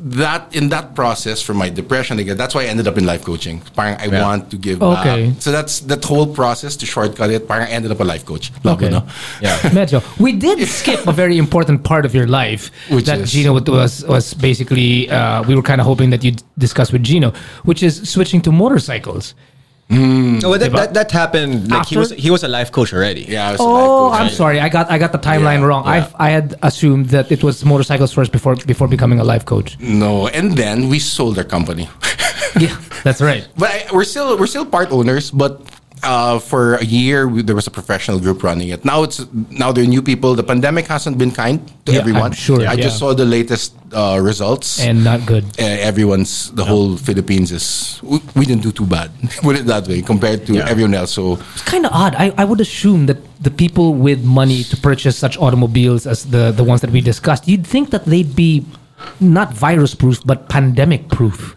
that 0.00 0.54
in 0.54 0.68
that 0.68 0.94
process 0.94 1.42
for 1.42 1.54
my 1.54 1.68
depression 1.68 2.18
again. 2.18 2.36
That's 2.36 2.54
why 2.54 2.62
I 2.62 2.66
ended 2.66 2.86
up 2.86 2.96
in 2.98 3.04
life 3.06 3.24
coaching. 3.24 3.62
Parang 3.76 3.96
I 4.00 4.06
Yeah. 4.06 4.22
want 4.22 4.50
to 4.50 4.56
give 4.56 4.82
Okay. 4.82 5.26
back. 5.30 5.42
So 5.42 5.50
that's 5.50 5.80
that 5.80 6.04
whole 6.04 6.26
process 6.26 6.76
to 6.76 6.86
shortcut 6.86 7.30
it. 7.30 7.48
Parang 7.48 7.66
I 7.68 7.70
ended 7.70 7.90
up 7.90 8.00
a 8.00 8.04
life 8.04 8.24
coach. 8.24 8.52
Love 8.64 8.78
Okay. 8.82 8.90
no? 8.90 9.02
Yeah. 9.40 9.58
Medyo. 9.76 10.02
We 10.18 10.32
did 10.32 10.66
skip 10.68 11.06
a 11.06 11.12
very 11.12 11.36
important 11.38 11.82
part 11.82 12.04
of 12.04 12.14
your 12.14 12.26
life 12.26 12.70
Which 12.90 13.06
that 13.06 13.20
is? 13.20 13.32
Gino 13.32 13.52
was 13.54 14.04
was 14.06 14.34
basically. 14.34 15.10
Uh, 15.10 15.42
we 15.48 15.54
were 15.54 15.62
kind 15.70 15.80
of 15.80 15.86
hoping 15.86 16.10
that 16.10 16.22
you'd 16.24 16.42
discuss 16.58 16.92
with 16.92 17.02
Gino, 17.02 17.32
which 17.64 17.82
is 17.82 18.08
switching 18.08 18.40
to 18.42 18.52
motorcycles. 18.52 19.34
No, 19.90 20.56
that, 20.58 20.70
Diba? 20.70 20.76
that, 20.76 20.94
that 20.94 21.10
happened. 21.10 21.70
Like 21.70 21.86
he 21.86 21.96
was 21.96 22.10
he 22.10 22.30
was 22.30 22.44
a 22.44 22.48
life 22.48 22.70
coach 22.70 22.92
already. 22.92 23.22
Yeah, 23.22 23.48
I 23.48 23.52
was 23.52 23.60
a 23.60 23.64
life 23.64 23.72
Oh, 23.88 24.10
coach. 24.10 24.20
I'm 24.20 24.28
sorry. 24.30 24.60
I 24.60 24.68
got 24.68 24.90
I 24.90 24.98
got 24.98 25.12
the 25.12 25.18
timeline 25.18 25.60
Yeah, 25.60 25.64
wrong. 25.66 25.84
yeah. 25.86 26.10
I 26.18 26.26
I 26.26 26.30
had 26.30 26.54
assumed 26.62 27.06
that 27.10 27.32
it 27.32 27.42
was 27.42 27.64
motorcycles 27.64 28.12
first 28.12 28.30
before 28.30 28.54
before 28.66 28.86
becoming 28.88 29.18
a 29.18 29.24
life 29.24 29.44
coach. 29.46 29.78
No, 29.80 30.28
and 30.28 30.56
then 30.56 30.88
we 30.90 30.98
sold 30.98 31.38
our 31.38 31.44
company. 31.44 31.88
yeah, 32.60 32.76
that's 33.02 33.20
right. 33.22 33.48
But 33.56 33.70
I, 33.70 33.86
we're 33.94 34.04
still 34.04 34.36
we're 34.38 34.46
still 34.46 34.66
part 34.66 34.92
owners. 34.92 35.30
But 35.30 35.62
uh, 36.02 36.38
for 36.38 36.74
a 36.76 36.84
year, 36.84 37.26
we, 37.28 37.42
there 37.42 37.54
was 37.56 37.66
a 37.66 37.70
professional 37.70 38.18
group 38.20 38.42
running 38.42 38.68
it. 38.68 38.84
Now 38.84 39.02
it's 39.02 39.24
now 39.50 39.72
there 39.72 39.84
are 39.84 39.86
new 39.86 40.02
people. 40.02 40.34
The 40.34 40.42
pandemic 40.42 40.86
hasn't 40.86 41.18
been 41.18 41.30
kind 41.30 41.60
to 41.86 41.92
Yeah, 41.92 42.00
everyone. 42.00 42.22
I'm 42.22 42.32
sure, 42.32 42.60
I 42.66 42.76
just 42.76 42.96
yeah. 42.96 43.02
saw 43.08 43.14
the 43.14 43.24
latest 43.24 43.74
uh, 43.92 44.18
results. 44.22 44.80
And 44.80 45.04
not 45.04 45.26
good. 45.26 45.44
uh, 45.58 45.64
everyone's 45.90 46.50
the 46.52 46.64
whole 46.64 46.96
Philippines 46.96 47.52
is 47.52 48.00
we, 48.02 48.20
we 48.36 48.44
didn't 48.46 48.62
do 48.62 48.72
too 48.72 48.86
bad. 48.86 49.10
Put 49.42 49.56
it 49.56 49.66
that 49.66 49.86
way 49.88 50.02
compared 50.02 50.46
to 50.46 50.54
Yeah. 50.54 50.68
everyone 50.68 50.94
else. 50.94 51.12
So 51.12 51.38
It's 51.54 51.62
kind 51.64 51.84
of 51.86 51.92
odd. 51.92 52.14
I, 52.16 52.32
I 52.36 52.44
would 52.44 52.60
assume 52.60 53.06
that 53.06 53.18
the 53.42 53.50
people 53.50 53.94
with 53.94 54.24
money 54.24 54.64
to 54.64 54.76
purchase 54.76 55.16
such 55.16 55.36
automobiles 55.38 56.06
as 56.06 56.24
the, 56.26 56.52
the 56.52 56.64
ones 56.64 56.80
that 56.82 56.90
we 56.90 57.00
discussed, 57.00 57.46
you'd 57.48 57.66
think 57.66 57.90
that 57.90 58.04
they'd 58.04 58.34
be 58.36 58.64
not 59.20 59.52
virus 59.54 59.94
proof, 59.94 60.18
but 60.24 60.48
pandemic 60.48 61.08
proof. 61.08 61.54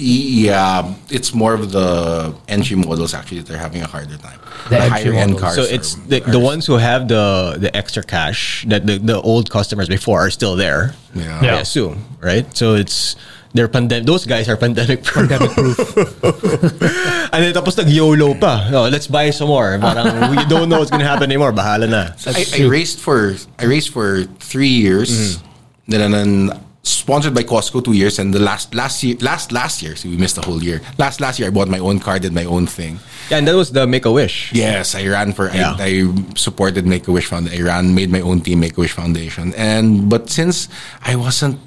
Yeah, 0.00 0.94
it's 1.10 1.34
more 1.34 1.54
of 1.54 1.72
the 1.72 2.34
entry 2.48 2.76
models 2.76 3.12
actually 3.12 3.40
they're 3.42 3.58
having 3.58 3.82
a 3.82 3.86
harder 3.86 4.16
time. 4.16 4.40
The 4.68 4.76
The, 4.76 4.88
higher 4.88 5.12
end 5.12 5.38
cars. 5.38 5.54
So 5.54 5.62
are 5.62 5.68
it's 5.68 5.94
the, 5.94 6.20
worse. 6.20 6.32
the 6.32 6.38
ones 6.40 6.66
who 6.66 6.76
have 6.76 7.08
the 7.08 7.56
the 7.60 7.70
extra 7.76 8.02
cash 8.02 8.64
that 8.68 8.86
the, 8.86 8.98
the 8.98 9.20
old 9.20 9.50
customers 9.50 9.88
before 9.88 10.20
are 10.20 10.30
still 10.30 10.56
there. 10.56 10.94
Yeah. 11.14 11.44
Yeah. 11.44 11.56
I 11.56 11.60
assume, 11.60 12.04
right? 12.20 12.48
So 12.56 12.74
it's 12.74 13.16
they're 13.52 13.68
pandemic. 13.68 14.06
Those 14.06 14.24
guys 14.26 14.48
are 14.48 14.56
pandemic 14.56 15.02
proof. 15.04 15.28
Pandemic 15.28 15.52
proof. 15.52 15.78
and 17.34 17.40
then 17.44 17.52
tapos 17.52 17.76
nag 17.76 17.88
YOLO 17.90 18.34
pa. 18.38 18.68
No, 18.70 18.88
let's 18.88 19.06
buy 19.06 19.30
some 19.30 19.48
more. 19.48 19.76
Parang 19.78 20.30
we 20.30 20.40
don't 20.46 20.68
know 20.68 20.78
what's 20.78 20.90
gonna 20.90 21.04
happen 21.04 21.28
anymore. 21.28 21.52
Bahala 21.52 21.90
na. 21.90 22.14
I, 22.30 22.46
I 22.62 22.66
raced 22.70 23.00
for 23.00 23.34
I 23.58 23.64
raced 23.66 23.90
for 23.90 24.24
three 24.38 24.72
years. 24.72 25.10
Mm-hmm. 25.10 25.46
Then 25.90 26.00
and 26.06 26.14
then 26.14 26.30
sponsored 26.82 27.34
by 27.34 27.42
Costco 27.42 27.84
two 27.84 27.92
years, 27.92 28.18
and 28.18 28.32
the 28.32 28.38
last 28.38 28.74
last 28.74 29.02
year, 29.02 29.16
last 29.20 29.52
last 29.52 29.82
year, 29.82 29.96
so 29.96 30.08
we 30.08 30.16
missed 30.16 30.36
the 30.36 30.42
whole 30.42 30.62
year. 30.62 30.80
Last 30.98 31.20
last 31.20 31.38
year, 31.38 31.48
I 31.48 31.50
bought 31.50 31.68
my 31.68 31.78
own 31.78 32.00
car, 32.00 32.18
did 32.18 32.32
my 32.32 32.44
own 32.44 32.66
thing. 32.66 32.98
Yeah, 33.30 33.38
and 33.38 33.48
that 33.48 33.54
was 33.54 33.70
the 33.72 33.86
Make 33.86 34.06
a 34.06 34.12
Wish. 34.12 34.52
Yes, 34.52 34.94
I 34.94 35.06
ran 35.06 35.32
for. 35.32 35.50
Yeah. 35.50 35.76
I, 35.78 36.08
I 36.08 36.34
supported 36.36 36.86
Make 36.86 37.06
a 37.08 37.12
Wish 37.12 37.26
Foundation. 37.26 37.60
I 37.60 37.66
ran, 37.66 37.94
made 37.94 38.10
my 38.10 38.20
own 38.20 38.40
team, 38.40 38.60
Make 38.60 38.76
a 38.76 38.80
Wish 38.80 38.92
Foundation, 38.92 39.52
and 39.54 40.08
but 40.08 40.30
since 40.30 40.68
I 41.02 41.16
wasn't, 41.16 41.60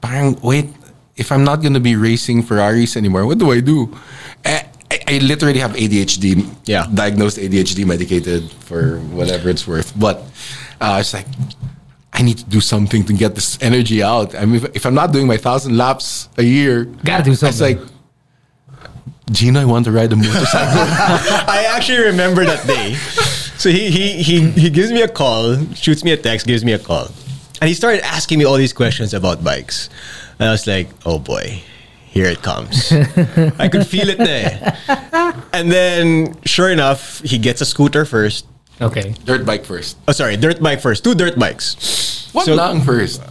parang 0.00 0.38
wait, 0.42 0.70
if 1.16 1.32
I'm 1.32 1.44
not 1.44 1.62
gonna 1.62 1.80
be 1.80 1.96
racing 1.96 2.42
Ferraris 2.42 2.96
anymore, 2.96 3.26
what 3.26 3.38
do 3.38 3.50
I 3.50 3.60
do? 3.60 3.90
I, 4.44 4.68
I, 4.90 5.00
I 5.08 5.18
literally 5.18 5.58
have 5.58 5.72
ADHD. 5.72 6.46
Yeah. 6.66 6.86
diagnosed 6.92 7.38
ADHD, 7.38 7.84
medicated 7.86 8.50
for 8.50 8.98
whatever 9.10 9.48
it's 9.48 9.66
worth. 9.66 9.92
But 9.98 10.22
uh, 10.80 10.98
it's 11.00 11.12
like. 11.14 11.26
I 12.14 12.22
need 12.22 12.38
to 12.38 12.44
do 12.44 12.60
something 12.60 13.04
to 13.06 13.12
get 13.12 13.34
this 13.34 13.58
energy 13.60 14.02
out. 14.02 14.34
I 14.36 14.44
mean, 14.46 14.56
if, 14.64 14.76
if 14.76 14.86
I'm 14.86 14.94
not 14.94 15.12
doing 15.12 15.26
my 15.26 15.36
thousand 15.36 15.76
laps 15.76 16.28
a 16.38 16.42
year, 16.44 16.84
Gotta 17.04 17.24
do 17.24 17.34
something. 17.34 17.48
It's 17.48 17.58
something. 17.58 17.78
like, 17.80 17.88
Gino, 19.32 19.60
I 19.60 19.64
want 19.64 19.84
to 19.86 19.92
ride 19.92 20.12
a 20.12 20.16
motorcycle. 20.16 20.48
I 21.48 21.66
actually 21.74 22.04
remember 22.04 22.44
that 22.44 22.66
day. 22.66 22.94
So 23.56 23.70
he, 23.70 23.90
he 23.90 24.22
he 24.22 24.50
he 24.50 24.70
gives 24.70 24.92
me 24.92 25.00
a 25.02 25.08
call, 25.08 25.56
shoots 25.74 26.04
me 26.04 26.12
a 26.12 26.16
text, 26.16 26.46
gives 26.46 26.64
me 26.64 26.72
a 26.72 26.78
call, 26.78 27.06
and 27.60 27.68
he 27.68 27.74
started 27.74 28.04
asking 28.04 28.38
me 28.38 28.44
all 28.44 28.56
these 28.56 28.72
questions 28.74 29.14
about 29.14 29.42
bikes. 29.42 29.88
And 30.38 30.48
I 30.48 30.52
was 30.52 30.66
like, 30.66 30.88
oh 31.06 31.18
boy, 31.18 31.62
here 32.06 32.26
it 32.26 32.42
comes. 32.42 32.92
I 33.58 33.68
could 33.68 33.86
feel 33.86 34.08
it 34.10 34.18
there. 34.18 34.76
And 35.52 35.70
then, 35.72 36.36
sure 36.44 36.68
enough, 36.70 37.20
he 37.22 37.38
gets 37.38 37.60
a 37.60 37.64
scooter 37.64 38.04
first. 38.04 38.46
Okay. 38.80 39.14
Dirt 39.24 39.46
bike 39.46 39.64
first. 39.64 39.96
Oh, 40.08 40.12
sorry, 40.12 40.36
dirt 40.36 40.60
bike 40.62 40.80
first. 40.80 41.04
Two 41.04 41.14
dirt 41.14 41.38
bikes. 41.38 42.28
One 42.32 42.44
So- 42.46 42.54
lang 42.54 42.80
first. 42.82 43.22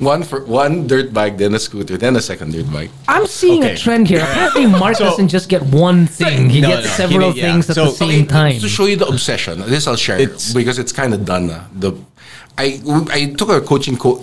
One 0.00 0.24
for 0.24 0.44
one 0.44 0.88
dirt 0.88 1.14
bike, 1.14 1.38
then 1.38 1.54
a 1.54 1.58
scooter, 1.58 1.96
then 1.96 2.16
a 2.16 2.20
second 2.20 2.50
dirt 2.52 2.66
bike. 2.72 2.90
I'm 3.06 3.26
seeing 3.28 3.62
Okay. 3.62 3.74
a 3.74 3.78
trend 3.78 4.08
here. 4.08 4.20
Apparently, 4.26 4.66
Mark 4.66 4.96
So- 4.98 5.04
doesn't 5.04 5.28
just 5.28 5.48
get 5.48 5.62
one 5.62 6.06
thing. 6.08 6.50
He 6.50 6.60
No, 6.60 6.68
gets 6.68 6.82
no, 6.84 6.90
he 6.90 6.96
several 6.96 7.28
need- 7.30 7.36
yeah. 7.38 7.52
things 7.52 7.70
at 7.70 7.76
So- 7.76 7.84
the 7.86 7.96
same 7.96 8.26
Okay, 8.26 8.26
time. 8.26 8.58
To 8.60 8.68
show 8.68 8.86
you 8.86 8.96
the 8.96 9.06
obsession, 9.06 9.62
this 9.70 9.86
I'll 9.86 9.94
share 9.96 10.18
It's- 10.18 10.52
because 10.52 10.78
it's 10.82 10.90
kind 10.92 11.14
of 11.14 11.24
done. 11.24 11.46
na. 11.46 11.60
The 11.78 11.92
I 12.58 12.80
I 13.10 13.20
took 13.38 13.50
a 13.50 13.60
coaching 13.62 13.96
coach. 13.96 14.22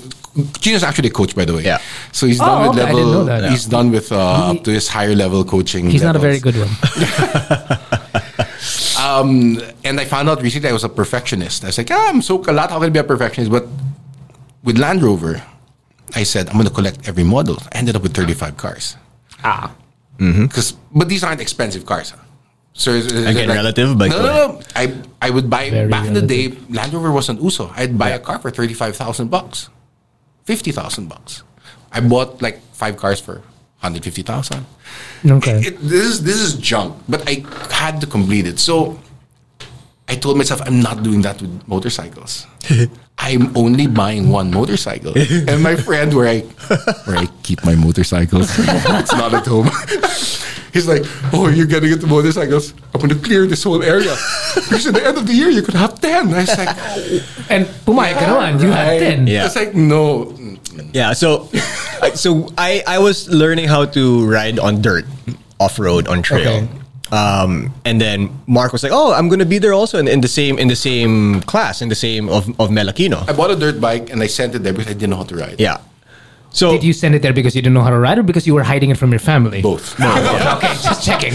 Gino's 0.62 0.84
actually 0.84 1.08
a 1.10 1.12
coach, 1.12 1.36
by 1.36 1.44
the 1.46 1.54
way. 1.56 1.64
Yeah. 1.64 1.80
So 2.12 2.28
he's 2.28 2.40
Oh, 2.40 2.46
done 2.46 2.60
with 2.62 2.70
okay, 2.80 2.82
I 2.82 2.94
level. 2.94 3.00
didn't 3.00 3.16
know 3.16 3.26
that. 3.42 3.52
He's 3.52 3.66
done 3.66 3.92
with 3.92 4.12
uh, 4.12 4.52
up 4.52 4.64
to 4.66 4.72
his 4.72 4.88
higher 4.88 5.16
level 5.16 5.44
coaching. 5.44 5.90
He's 5.90 6.04
not 6.04 6.16
a 6.16 6.20
very 6.20 6.40
good 6.40 6.56
one. 6.60 6.72
Um, 9.02 9.58
and 9.84 10.00
I 10.00 10.06
found 10.06 10.30
out 10.30 10.42
recently 10.42 10.70
I 10.70 10.74
was 10.74 10.84
a 10.84 10.90
perfectionist. 10.90 11.64
I 11.64 11.68
was 11.68 11.78
like, 11.78 11.90
ah, 11.92 12.10
I'm 12.10 12.22
so 12.22 12.38
kalat. 12.40 12.70
How 12.70 12.78
can 12.80 12.88
I 12.88 12.90
be 12.90 13.00
a 13.00 13.04
perfectionist? 13.04 13.52
But 13.52 13.66
with 14.64 14.78
Land 14.78 15.02
Rover, 15.02 15.42
I 16.16 16.24
said 16.24 16.48
I'm 16.50 16.54
going 16.56 16.68
to 16.68 16.74
collect 16.74 17.08
every 17.08 17.24
model. 17.24 17.58
I 17.74 17.78
ended 17.80 17.96
up 17.96 18.04
with 18.04 18.14
35 18.14 18.58
cars. 18.58 18.98
ah. 19.44 19.74
Because, 20.22 20.74
but 20.94 21.10
these 21.10 21.24
aren't 21.24 21.42
expensive 21.42 21.84
cars. 21.88 22.14
So 22.74 22.92
is- 22.92 23.08
is 23.08 23.26
it 23.26 23.30
Again, 23.32 23.50
relative, 23.50 23.98
but 23.98 24.12
no, 24.12 24.18
no, 24.22 24.34
no. 24.54 24.62
I 24.76 24.94
I 25.20 25.30
would 25.32 25.50
buy 25.50 25.72
Very 25.72 25.90
back 25.90 26.06
in 26.06 26.14
the 26.14 26.22
day. 26.22 26.54
Land 26.70 26.94
Rover 26.94 27.12
wasn't 27.12 27.42
uso. 27.42 27.74
I'd 27.76 27.98
buy 27.98 28.10
a 28.14 28.20
car 28.20 28.38
for 28.38 28.52
thirty 28.52 28.76
five 28.76 28.96
thousand 28.96 29.30
bucks, 29.34 29.70
fifty 30.46 30.72
thousand 30.72 31.10
bucks. 31.10 31.42
I 31.92 32.02
bought 32.06 32.40
like 32.40 32.62
five 32.72 32.98
cars 33.02 33.20
for 33.20 33.42
hundred 33.82 34.04
fifty 34.04 34.22
thousand. 34.22 34.66
Okay. 35.26 35.60
It, 35.60 35.80
this 35.82 36.06
is 36.06 36.24
this 36.24 36.40
is 36.40 36.54
junk, 36.56 36.96
but 37.10 37.28
I 37.28 37.44
had 37.74 38.00
to 38.02 38.08
complete 38.08 38.46
it. 38.48 38.60
So 38.60 39.00
I 40.08 40.16
told 40.16 40.38
myself 40.38 40.62
I'm 40.66 40.80
not 40.82 41.04
doing 41.04 41.22
that 41.24 41.42
with 41.42 41.52
motorcycles. 41.68 42.46
I'm 43.18 43.56
only 43.56 43.86
buying 43.86 44.30
one 44.30 44.50
motorcycle, 44.50 45.14
and 45.16 45.62
my 45.62 45.76
friend 45.76 46.14
where 46.14 46.28
I 46.28 46.40
where 47.06 47.18
I 47.18 47.28
keep 47.44 47.64
my 47.64 47.76
motorcycles, 47.76 48.50
it's 48.58 49.14
not 49.14 49.34
at 49.34 49.46
home. 49.46 49.70
He's 50.74 50.88
like, 50.88 51.04
"Oh, 51.36 51.50
you're 51.52 51.68
getting 51.68 51.92
into 51.92 52.08
motorcycles? 52.08 52.74
I'm 52.96 53.02
going 53.04 53.10
to 53.12 53.20
clear 53.20 53.46
this 53.46 53.62
whole 53.62 53.84
area 53.84 54.16
because 54.56 54.88
at 54.88 54.96
the 54.96 55.06
end 55.06 55.18
of 55.18 55.28
the 55.28 55.34
year 55.34 55.50
you 55.50 55.62
could 55.62 55.76
have 55.76 56.00
10. 56.00 56.34
I 56.34 56.40
was 56.40 56.58
like, 56.58 56.72
oh, 56.72 57.46
And 57.52 57.66
pumayag 57.84 58.16
ka 58.16 58.26
naman. 58.32 58.64
You 58.64 58.72
had 58.72 58.88
right. 58.88 59.20
10. 59.20 59.28
Yeah. 59.28 59.46
It's 59.52 59.56
like 59.60 59.76
no. 59.76 60.32
Yeah, 60.94 61.14
so 61.14 61.50
I- 62.02 62.14
so 62.16 62.50
I 62.58 62.84
I 62.88 63.00
was 63.00 63.28
learning 63.30 63.68
how 63.68 63.86
to 63.86 64.26
ride 64.26 64.60
on 64.60 64.82
dirt, 64.82 65.06
off 65.60 65.78
road, 65.80 66.08
on 66.08 66.22
trail. 66.22 66.64
Okay. 66.64 66.68
Um, 67.12 67.74
and 67.84 68.00
then 68.00 68.30
Mark 68.48 68.72
was 68.72 68.84
like, 68.84 68.94
"Oh, 68.96 69.12
I'm 69.12 69.28
gonna 69.28 69.46
be 69.46 69.60
there 69.60 69.74
also 69.74 70.00
in, 70.00 70.08
in 70.08 70.22
the 70.22 70.30
same 70.32 70.58
in 70.58 70.70
the 70.70 70.76
same 70.80 71.42
class, 71.44 71.82
in 71.82 71.90
the 71.90 71.96
same 71.96 72.30
of 72.30 72.48
of 72.60 72.70
Melakino." 72.72 73.28
I 73.28 73.34
bought 73.36 73.52
a 73.52 73.56
dirt 73.60 73.82
bike 73.82 74.10
and 74.10 74.24
I 74.24 74.28
sent 74.28 74.56
it 74.56 74.64
there 74.64 74.72
because 74.72 74.88
I 74.88 74.94
didn't 74.96 75.10
know 75.12 75.18
how 75.20 75.28
to 75.28 75.36
ride. 75.36 75.60
Yeah. 75.60 75.78
So 76.54 76.72
Did 76.72 76.84
you 76.84 76.94
send 76.94 77.16
it 77.16 77.22
there 77.22 77.34
because 77.34 77.56
you 77.56 77.62
didn't 77.62 77.74
know 77.76 77.84
how 77.84 77.90
to 77.92 78.00
ride 78.00 78.18
or 78.20 78.24
because 78.24 78.46
you 78.48 78.54
were 78.54 78.64
hiding 78.64 78.90
it 78.92 78.98
from 78.98 79.12
your 79.12 79.20
family? 79.24 79.62
Both. 79.62 79.96
okay, 80.00 80.76
just 80.84 81.04
checking. 81.04 81.32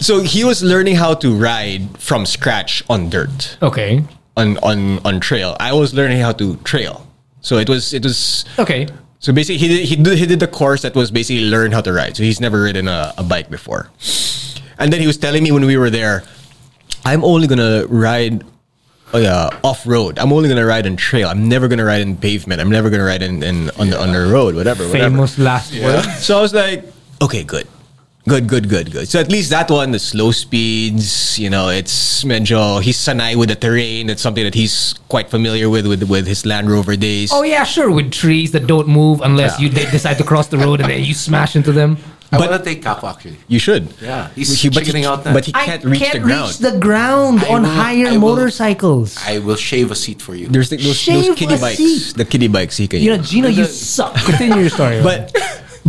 so 0.00 0.20
he 0.22 0.44
was 0.44 0.62
learning 0.62 0.96
how 0.96 1.14
to 1.20 1.32
ride 1.36 1.96
from 1.98 2.24
scratch 2.26 2.82
on 2.88 3.08
dirt, 3.08 3.56
Okay. 3.60 4.04
on 4.36 4.56
on 4.64 5.00
on 5.04 5.20
trail. 5.20 5.56
I 5.60 5.72
was 5.72 5.92
learning 5.92 6.20
how 6.20 6.32
to 6.32 6.56
trail. 6.64 7.06
So 7.40 7.58
it 7.58 7.68
was 7.68 7.92
it 7.92 8.04
was 8.04 8.44
Okay. 8.58 8.86
So 9.20 9.34
basically, 9.34 9.58
he 9.58 9.68
did, 9.68 9.84
he 9.84 9.96
did, 9.96 10.18
he 10.18 10.24
did 10.26 10.40
the 10.40 10.48
course 10.48 10.80
that 10.80 10.94
was 10.94 11.10
basically 11.10 11.44
learn 11.50 11.72
how 11.72 11.82
to 11.82 11.92
ride. 11.92 12.16
So 12.16 12.22
he's 12.22 12.40
never 12.40 12.62
ridden 12.62 12.88
a, 12.88 13.12
a 13.18 13.22
bike 13.22 13.50
before. 13.50 13.90
And 14.78 14.90
then 14.90 15.00
he 15.00 15.06
was 15.06 15.18
telling 15.18 15.42
me 15.42 15.52
when 15.52 15.66
we 15.66 15.76
were 15.76 15.90
there, 15.90 16.24
I'm 17.04 17.22
only 17.22 17.46
gonna 17.46 17.84
ride 17.86 18.44
uh, 19.12 19.50
off 19.62 19.86
road. 19.86 20.18
I'm 20.18 20.32
only 20.32 20.48
gonna 20.48 20.64
ride 20.64 20.86
on 20.86 20.96
trail. 20.96 21.28
I'm 21.28 21.48
never 21.50 21.68
gonna 21.68 21.84
ride 21.84 22.00
in 22.00 22.16
pavement. 22.16 22.62
I'm 22.62 22.70
never 22.70 22.88
gonna 22.88 23.04
ride 23.04 23.20
in, 23.22 23.42
in 23.42 23.68
on 23.78 23.90
the 23.90 24.00
on 24.00 24.12
the 24.12 24.26
road. 24.32 24.54
Whatever. 24.54 24.88
whatever. 24.88 25.10
Famous 25.10 25.38
last 25.38 25.74
word. 25.74 26.02
So 26.18 26.38
I 26.38 26.40
was 26.40 26.54
like, 26.54 26.84
okay, 27.20 27.44
good. 27.44 27.68
Good, 28.30 28.46
good, 28.46 28.68
good, 28.68 28.92
good. 28.92 29.08
So 29.08 29.18
at 29.18 29.28
least 29.28 29.50
that 29.50 29.68
one, 29.68 29.90
the 29.90 29.98
slow 29.98 30.30
speeds, 30.30 31.36
you 31.36 31.50
know, 31.50 31.68
it's 31.68 32.22
medyo, 32.22 32.80
he's 32.80 32.96
sanay 32.96 33.34
with 33.34 33.48
the 33.48 33.56
terrain. 33.56 34.08
It's 34.08 34.22
something 34.22 34.44
that 34.44 34.54
he's 34.54 34.94
quite 35.08 35.28
familiar 35.28 35.68
with, 35.68 35.84
with, 35.84 36.04
with 36.04 36.28
his 36.28 36.46
Land 36.46 36.70
Rover 36.70 36.94
days. 36.94 37.32
Oh 37.32 37.42
yeah, 37.42 37.64
sure. 37.64 37.90
With 37.90 38.12
trees 38.12 38.52
that 38.52 38.68
don't 38.68 38.86
move 38.86 39.20
unless 39.20 39.58
you 39.58 39.68
de- 39.68 39.90
decide 39.90 40.16
to 40.18 40.24
cross 40.24 40.46
the 40.46 40.58
road 40.58 40.80
and 40.80 40.88
then 40.88 41.02
you 41.02 41.12
smash 41.12 41.56
into 41.56 41.72
them. 41.72 41.98
I 42.30 42.38
But- 42.38 42.50
want 42.50 42.62
to 42.64 42.70
take 42.70 42.84
Capo 42.84 43.08
actually. 43.08 43.38
You 43.48 43.58
should. 43.58 43.92
Yeah, 44.00 44.28
he's 44.36 44.62
He- 44.62 44.68
but, 44.70 44.86
he, 44.86 45.04
out 45.04 45.24
now. 45.24 45.32
but 45.32 45.44
he 45.46 45.50
can't 45.50 45.82
reach 45.84 46.12
the 46.12 46.20
ground. 46.20 46.52
the 46.62 46.78
ground 46.78 47.40
I 47.42 47.48
on 47.48 47.62
will- 47.62 47.68
higher 47.70 48.06
I 48.06 48.12
will- 48.12 48.36
motorcycles. 48.36 49.16
I 49.26 49.38
will 49.40 49.56
shave 49.56 49.90
a 49.90 49.96
seat 49.96 50.22
for 50.22 50.36
you. 50.36 50.46
There's 50.46 50.70
the, 50.70 50.76
those, 50.76 50.94
Shave 50.96 51.26
those 51.26 51.36
kiddie 51.36 51.58
bikes. 51.58 51.78
seat. 51.78 52.14
The 52.16 52.24
kiddie 52.24 52.46
bikes 52.46 52.76
he 52.76 52.86
can 52.86 53.00
you 53.00 53.10
know, 53.10 53.16
use. 53.16 53.30
Gino, 53.30 53.48
you 53.48 53.64
suck. 53.64 54.14
Continue 54.14 54.60
your 54.60 54.70
story. 54.70 55.02
But 55.02 55.34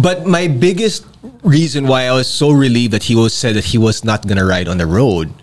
but 0.01 0.25
my 0.25 0.47
biggest 0.47 1.05
reason 1.43 1.87
why 1.87 2.05
I 2.05 2.11
was 2.13 2.27
so 2.27 2.51
relieved 2.51 2.93
that 2.93 3.03
he 3.03 3.15
was 3.15 3.33
said 3.33 3.55
that 3.55 3.65
he 3.65 3.77
was 3.77 4.03
not 4.03 4.27
gonna 4.27 4.45
ride 4.45 4.67
on 4.67 4.77
the 4.77 4.87
road 4.87 5.33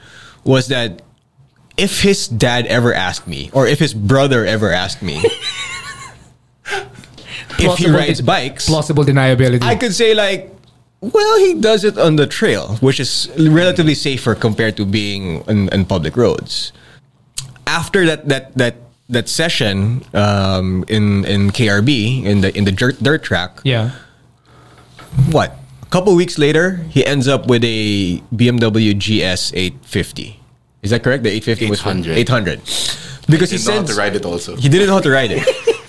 was 0.44 0.68
that 0.68 1.02
if 1.76 2.02
his 2.02 2.26
dad 2.26 2.66
ever 2.66 2.92
asked 2.92 3.26
me, 3.28 3.50
or 3.52 3.66
if 3.66 3.78
his 3.78 3.94
brother 3.94 4.44
ever 4.44 4.72
asked 4.72 5.00
me 5.00 5.22
if 7.58 7.78
he 7.78 7.88
rides 7.90 8.18
de- 8.18 8.24
bikes, 8.24 8.66
plausible 8.66 9.04
deniability. 9.04 9.62
I 9.62 9.76
could 9.76 9.94
say 9.94 10.14
like, 10.14 10.52
well, 11.00 11.38
he 11.38 11.54
does 11.60 11.84
it 11.84 11.98
on 11.98 12.16
the 12.16 12.26
trail, 12.26 12.76
which 12.80 13.00
is 13.00 13.30
relatively 13.38 13.94
safer 13.94 14.34
compared 14.34 14.76
to 14.76 14.84
being 14.84 15.42
on, 15.48 15.68
on 15.70 15.84
public 15.84 16.16
roads. 16.16 16.72
After 17.66 18.06
that 18.06 18.28
that 18.28 18.54
that 18.56 18.76
that 19.08 19.28
session 19.28 20.04
um, 20.14 20.84
in 20.88 21.24
in 21.24 21.50
KRB 21.50 22.24
in 22.24 22.40
the 22.40 22.56
in 22.56 22.64
the 22.64 22.72
dirt, 22.72 23.02
dirt 23.02 23.22
track, 23.22 23.60
yeah. 23.64 23.92
What? 25.30 25.56
A 25.82 25.86
couple 25.86 26.14
weeks 26.14 26.38
later, 26.38 26.76
he 26.90 27.04
ends 27.06 27.26
up 27.28 27.46
with 27.46 27.62
a 27.64 28.18
BMW 28.34 28.92
GS 28.98 29.52
850. 29.54 30.40
Is 30.82 30.90
that 30.90 31.02
correct? 31.02 31.22
The 31.24 31.30
850 31.30 31.70
was 31.70 31.80
800. 31.80 32.18
800. 32.18 32.60
Because 33.28 33.50
he 33.50 33.56
Didn't 33.58 33.66
know 33.66 33.72
how 33.72 33.76
sends 33.78 33.90
to 33.90 33.96
ride 33.96 34.16
it 34.16 34.24
also. 34.24 34.56
he 34.56 34.68
didn't 34.68 34.86
know 34.86 34.94
how 34.94 35.00
to 35.00 35.10
ride 35.10 35.30
it. 35.32 35.44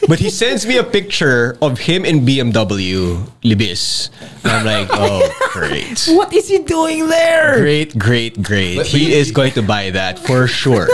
but 0.10 0.20
he 0.20 0.30
sends 0.30 0.66
me 0.66 0.78
a 0.78 0.84
picture 0.84 1.58
of 1.62 1.80
him 1.80 2.04
in 2.04 2.26
BMW 2.26 3.30
Libis. 3.44 4.10
And 4.44 4.52
I'm 4.52 4.66
like, 4.66 4.90
oh, 4.92 5.24
great. 5.54 6.06
What 6.10 6.34
is 6.34 6.48
he 6.50 6.60
doing 6.60 7.08
there? 7.08 7.60
Great, 7.60 7.98
great, 7.98 8.42
great. 8.42 8.78
But 8.78 8.88
He 8.88 9.14
is 9.14 9.32
going 9.32 9.52
to 9.54 9.62
buy 9.62 9.90
that 9.92 10.18
for 10.20 10.48
sure. 10.48 10.88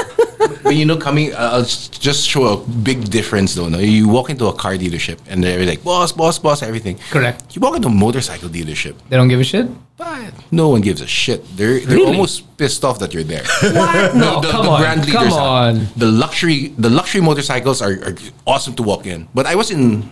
But 0.63 0.75
you 0.75 0.85
know, 0.85 0.97
coming, 0.97 1.33
uh, 1.33 1.51
I'll 1.53 1.63
just 1.63 2.27
show 2.27 2.43
a 2.53 2.57
big 2.57 3.09
difference 3.09 3.53
though. 3.55 3.69
No? 3.69 3.77
You 3.79 4.07
walk 4.07 4.29
into 4.29 4.45
a 4.47 4.53
car 4.53 4.73
dealership 4.73 5.19
and 5.29 5.43
they're 5.43 5.65
like, 5.65 5.83
boss, 5.83 6.11
boss, 6.11 6.39
boss, 6.39 6.61
everything. 6.63 6.97
Correct. 7.11 7.55
You 7.55 7.61
walk 7.61 7.75
into 7.75 7.87
a 7.87 7.91
motorcycle 7.91 8.49
dealership, 8.49 8.95
They 9.09 9.17
don't 9.17 9.27
give 9.27 9.39
a 9.39 9.43
shit. 9.43 9.67
but 9.97 10.33
no 10.51 10.69
one 10.69 10.81
gives 10.81 11.01
a 11.01 11.07
shit. 11.07 11.41
They're 11.57 11.79
they're 11.79 11.97
Really? 11.97 12.11
almost 12.17 12.57
pissed 12.57 12.83
off 12.83 12.97
that 12.99 13.13
you're 13.13 13.23
there. 13.23 13.43
What? 13.73 14.15
No, 14.23 14.41
the, 14.41 14.49
come 14.51 14.65
the 14.65 14.71
on, 14.71 14.81
brand 14.81 15.01
come 15.07 15.23
leaders 15.23 15.33
are. 15.37 15.69
on. 15.69 15.87
The 15.97 16.07
luxury 16.07 16.73
the 16.77 16.89
luxury 16.89 17.21
motorcycles 17.21 17.81
are, 17.81 17.93
are 18.07 18.15
awesome 18.45 18.73
to 18.75 18.83
walk 18.83 19.05
in. 19.05 19.27
But 19.33 19.45
I 19.45 19.55
was 19.55 19.71
in 19.71 20.11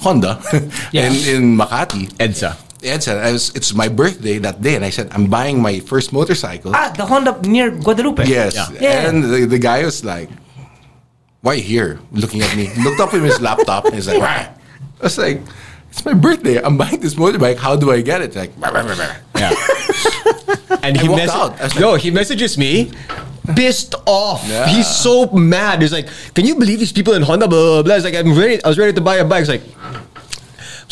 Honda 0.00 0.42
Yeah. 0.92 1.06
in, 1.08 1.14
in 1.34 1.42
Makati. 1.56 2.08
EDSA. 2.18 2.56
Ed 2.84 3.02
said, 3.02 3.18
I 3.18 3.32
was, 3.32 3.50
it's 3.54 3.74
my 3.74 3.88
birthday 3.88 4.38
that 4.38 4.60
day, 4.60 4.76
and 4.76 4.84
I 4.84 4.90
said, 4.90 5.08
I'm 5.12 5.26
buying 5.26 5.60
my 5.60 5.80
first 5.80 6.12
motorcycle. 6.12 6.72
Ah, 6.74 6.92
the 6.96 7.04
Honda 7.06 7.40
near 7.42 7.70
Guadalupe. 7.70 8.26
Yes. 8.26 8.54
Yeah. 8.54 8.68
Yeah. 8.80 9.08
And 9.08 9.24
the, 9.24 9.46
the 9.46 9.58
guy 9.58 9.84
was 9.84 10.04
like, 10.04 10.28
why 11.44 11.56
here? 11.56 12.00
Looking 12.12 12.40
at 12.40 12.56
me. 12.56 12.72
Looked 12.82 13.00
up 13.00 13.12
in 13.12 13.22
his 13.22 13.40
laptop 13.40 13.84
and 13.84 13.94
he's 13.94 14.08
like, 14.08 14.18
"Wah." 14.18 14.48
I 14.48 15.02
was 15.02 15.18
like, 15.18 15.42
it's 15.90 16.02
my 16.02 16.14
birthday. 16.14 16.56
I'm 16.56 16.78
buying 16.78 17.00
this 17.00 17.14
motorbike. 17.16 17.58
How 17.58 17.76
do 17.76 17.92
I 17.92 18.00
get 18.00 18.22
it? 18.22 18.34
Like, 18.34 18.58
"Bah, 18.58 18.72
bah, 18.72 18.82
bah, 18.82 18.96
bah." 18.96 19.14
Yeah. 19.36 19.52
and 20.82 20.96
he 20.96 21.06
walked 21.06 21.20
mess- 21.20 21.36
out. 21.36 21.60
Like- 21.60 21.78
no, 21.78 21.96
he 21.96 22.10
messages 22.10 22.56
me. 22.56 22.90
Pissed 23.54 23.94
off. 24.06 24.40
Yeah. 24.48 24.66
He's 24.68 24.88
so 24.88 25.26
mad. 25.36 25.82
He's 25.82 25.92
like, 25.92 26.08
"Can 26.34 26.46
you 26.46 26.54
believe 26.56 26.78
these 26.80 26.92
people 26.92 27.12
in 27.12 27.20
Honda?" 27.20 27.46
Blah 27.46 27.60
blah 27.60 27.82
blah. 27.82 27.96
It's 27.96 28.04
like 28.08 28.14
I'm 28.16 28.32
ready. 28.32 28.64
I 28.64 28.68
was 28.68 28.78
ready 28.78 28.94
to 28.94 29.02
buy 29.02 29.16
a 29.16 29.24
bike. 29.24 29.42
It's 29.44 29.50
like, 29.52 29.64
I 30.13 30.13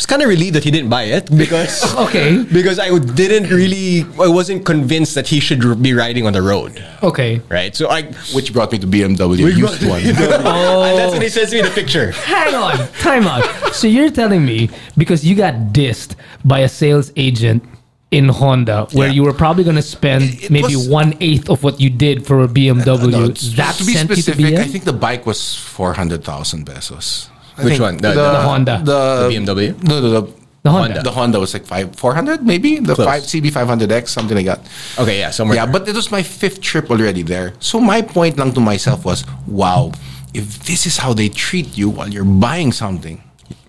was 0.03 0.05
kind 0.05 0.21
of 0.21 0.27
relieved 0.27 0.55
that 0.55 0.63
he 0.65 0.71
didn't 0.71 0.89
buy 0.89 1.03
it 1.03 1.31
because 1.35 1.95
Okay. 2.07 2.43
because 2.51 2.77
I 2.77 2.91
didn't 2.99 3.49
really. 3.49 4.03
I 4.19 4.27
wasn't 4.27 4.65
convinced 4.65 5.15
that 5.15 5.27
he 5.27 5.39
should 5.39 5.61
be 5.81 5.93
riding 5.93 6.25
on 6.27 6.33
the 6.33 6.41
road. 6.41 6.83
Okay. 7.01 7.41
Right. 7.49 7.73
So 7.75 7.87
I. 7.89 8.03
Which 8.35 8.51
brought 8.51 8.71
me 8.71 8.79
to 8.79 8.87
BMW 8.87 9.39
used 9.55 9.87
one. 9.87 10.01
And 10.13 10.99
that's 10.99 11.09
oh. 11.09 11.11
when 11.13 11.21
he 11.21 11.29
sends 11.29 11.53
me 11.53 11.61
the 11.61 11.69
picture. 11.71 12.11
Hang 12.11 12.53
on. 12.55 12.75
Time 12.99 13.23
out. 13.23 13.45
So 13.73 13.87
you're 13.87 14.11
telling 14.11 14.43
me 14.45 14.69
because 14.97 15.23
you 15.23 15.35
got 15.35 15.53
dissed 15.71 16.15
by 16.43 16.59
a 16.59 16.69
sales 16.69 17.11
agent 17.15 17.63
in 18.11 18.29
Honda, 18.29 18.87
where 18.93 19.07
Yeah. 19.07 19.13
you 19.17 19.23
were 19.23 19.33
probably 19.33 19.63
going 19.63 19.75
to 19.77 19.89
spend 19.97 20.23
It 20.43 20.51
maybe 20.51 20.75
was- 20.75 20.87
one 20.87 21.15
eighth 21.19 21.49
of 21.49 21.63
what 21.63 21.79
you 21.79 21.89
did 21.89 22.27
for 22.27 22.43
a 22.43 22.47
BMW. 22.47 23.03
Uh, 23.03 23.07
no, 23.07 23.23
it's- 23.25 23.55
that 23.55 23.75
to 23.77 23.85
be 23.85 23.93
sent 23.93 24.11
specific, 24.11 24.53
to 24.53 24.61
I 24.61 24.67
think 24.67 24.83
the 24.83 24.93
bike 24.93 25.25
was 25.25 25.55
400,000 25.55 26.65
pesos. 26.65 27.29
I 27.57 27.63
Which 27.65 27.79
one? 27.79 27.97
The- 27.97 28.09
The, 28.09 28.31
the 28.31 28.41
Honda. 28.41 28.81
The, 28.83 29.27
The 29.29 29.35
BMW? 29.35 29.83
No, 29.83 29.99
no, 30.01 30.09
the, 30.09 30.21
The 30.63 30.71
Honda. 30.71 31.01
The 31.03 31.11
Honda 31.11 31.39
was 31.39 31.53
like 31.53 31.65
five, 31.65 31.95
400 31.95 32.41
maybe? 32.45 32.79
The 32.79 32.95
Close. 32.95 33.05
five 33.05 33.23
CB500X, 33.23 34.07
something 34.07 34.37
like 34.37 34.45
that. 34.47 34.61
Okay. 34.97 35.19
Yeah. 35.19 35.29
Somewhere. 35.31 35.57
Yeah, 35.57 35.65
but 35.65 35.87
it 35.87 35.95
was 35.95 36.09
my 36.11 36.23
fifth 36.23 36.61
trip 36.61 36.89
already 36.89 37.21
there. 37.21 37.53
So 37.59 37.79
my 37.79 38.01
point 38.01 38.37
lang 38.37 38.53
to 38.53 38.61
myself 38.61 39.03
was, 39.05 39.25
wow, 39.45 39.91
if 40.33 40.63
this 40.65 40.85
is 40.85 40.97
how 40.97 41.13
they 41.13 41.29
treat 41.29 41.77
you 41.77 41.89
while 41.89 42.09
you're 42.09 42.23
buying 42.25 42.71
something, 42.71 43.21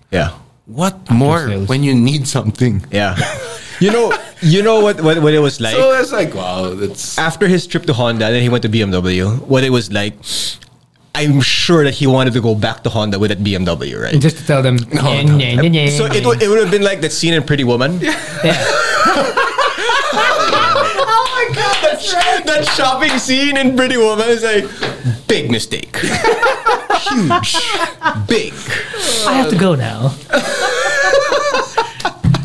yeah. 0.09 0.31
what 0.65 0.95
more 1.11 1.47
sales. 1.47 1.67
when 1.69 1.83
you 1.83 1.93
need 1.93 2.27
something? 2.27 2.83
Yeah. 2.91 3.15
You 3.79 3.91
know. 3.91 4.13
You 4.41 4.63
know 4.63 4.79
what? 4.79 5.01
What, 5.01 5.19
what 5.21 5.33
it 5.33 5.39
was 5.39 5.59
like. 5.59 5.75
So 5.75 5.91
it's 5.99 6.11
like, 6.11 6.33
wow, 6.33 6.73
that's 6.75 7.17
after 7.17 7.47
his 7.47 7.65
trip 7.67 7.83
to 7.87 7.93
Honda, 7.93 8.31
then 8.31 8.41
he 8.41 8.47
went 8.47 8.61
to 8.63 8.69
BMW. 8.69 9.39
What 9.47 9.63
it 9.63 9.69
was 9.69 9.91
like, 9.91 10.13
I'm 11.15 11.39
sure 11.41 11.83
that 11.85 11.93
he 11.95 12.05
wanted 12.07 12.33
to 12.33 12.41
go 12.41 12.53
back 12.55 12.83
to 12.83 12.89
Honda 12.89 13.17
with 13.19 13.29
that 13.29 13.39
BMW, 13.43 13.99
right? 14.01 14.19
Just 14.19 14.37
to 14.37 14.45
tell 14.45 14.61
them. 14.61 14.77
No, 14.93 15.01
"Nye, 15.01 15.23
no. 15.23 15.37
nye, 15.37 15.55
nye, 15.55 15.67
nye." 15.69 15.89
So 15.89 16.05
it 16.05 16.25
would 16.25 16.41
it 16.43 16.49
would 16.49 16.59
have 16.59 16.71
been 16.71 16.83
like 16.83 17.01
that 17.01 17.11
scene 17.11 17.33
in 17.33 17.43
Pretty 17.43 17.63
Woman. 17.63 17.99
Yeah. 18.01 18.13
oh 21.07 21.25
my 21.35 21.55
god, 21.55 21.97
that, 21.99 22.43
that 22.45 22.65
shopping 22.75 23.17
scene 23.17 23.57
in 23.57 23.75
Pretty 23.75 23.97
Woman 23.97 24.27
is 24.29 24.43
like 24.43 24.65
big 25.27 25.49
mistake, 25.51 25.95
huge, 25.97 27.55
big. 28.27 28.53
I 29.27 29.33
have 29.33 29.49
to 29.49 29.57
go 29.57 29.75
now. 29.75 30.09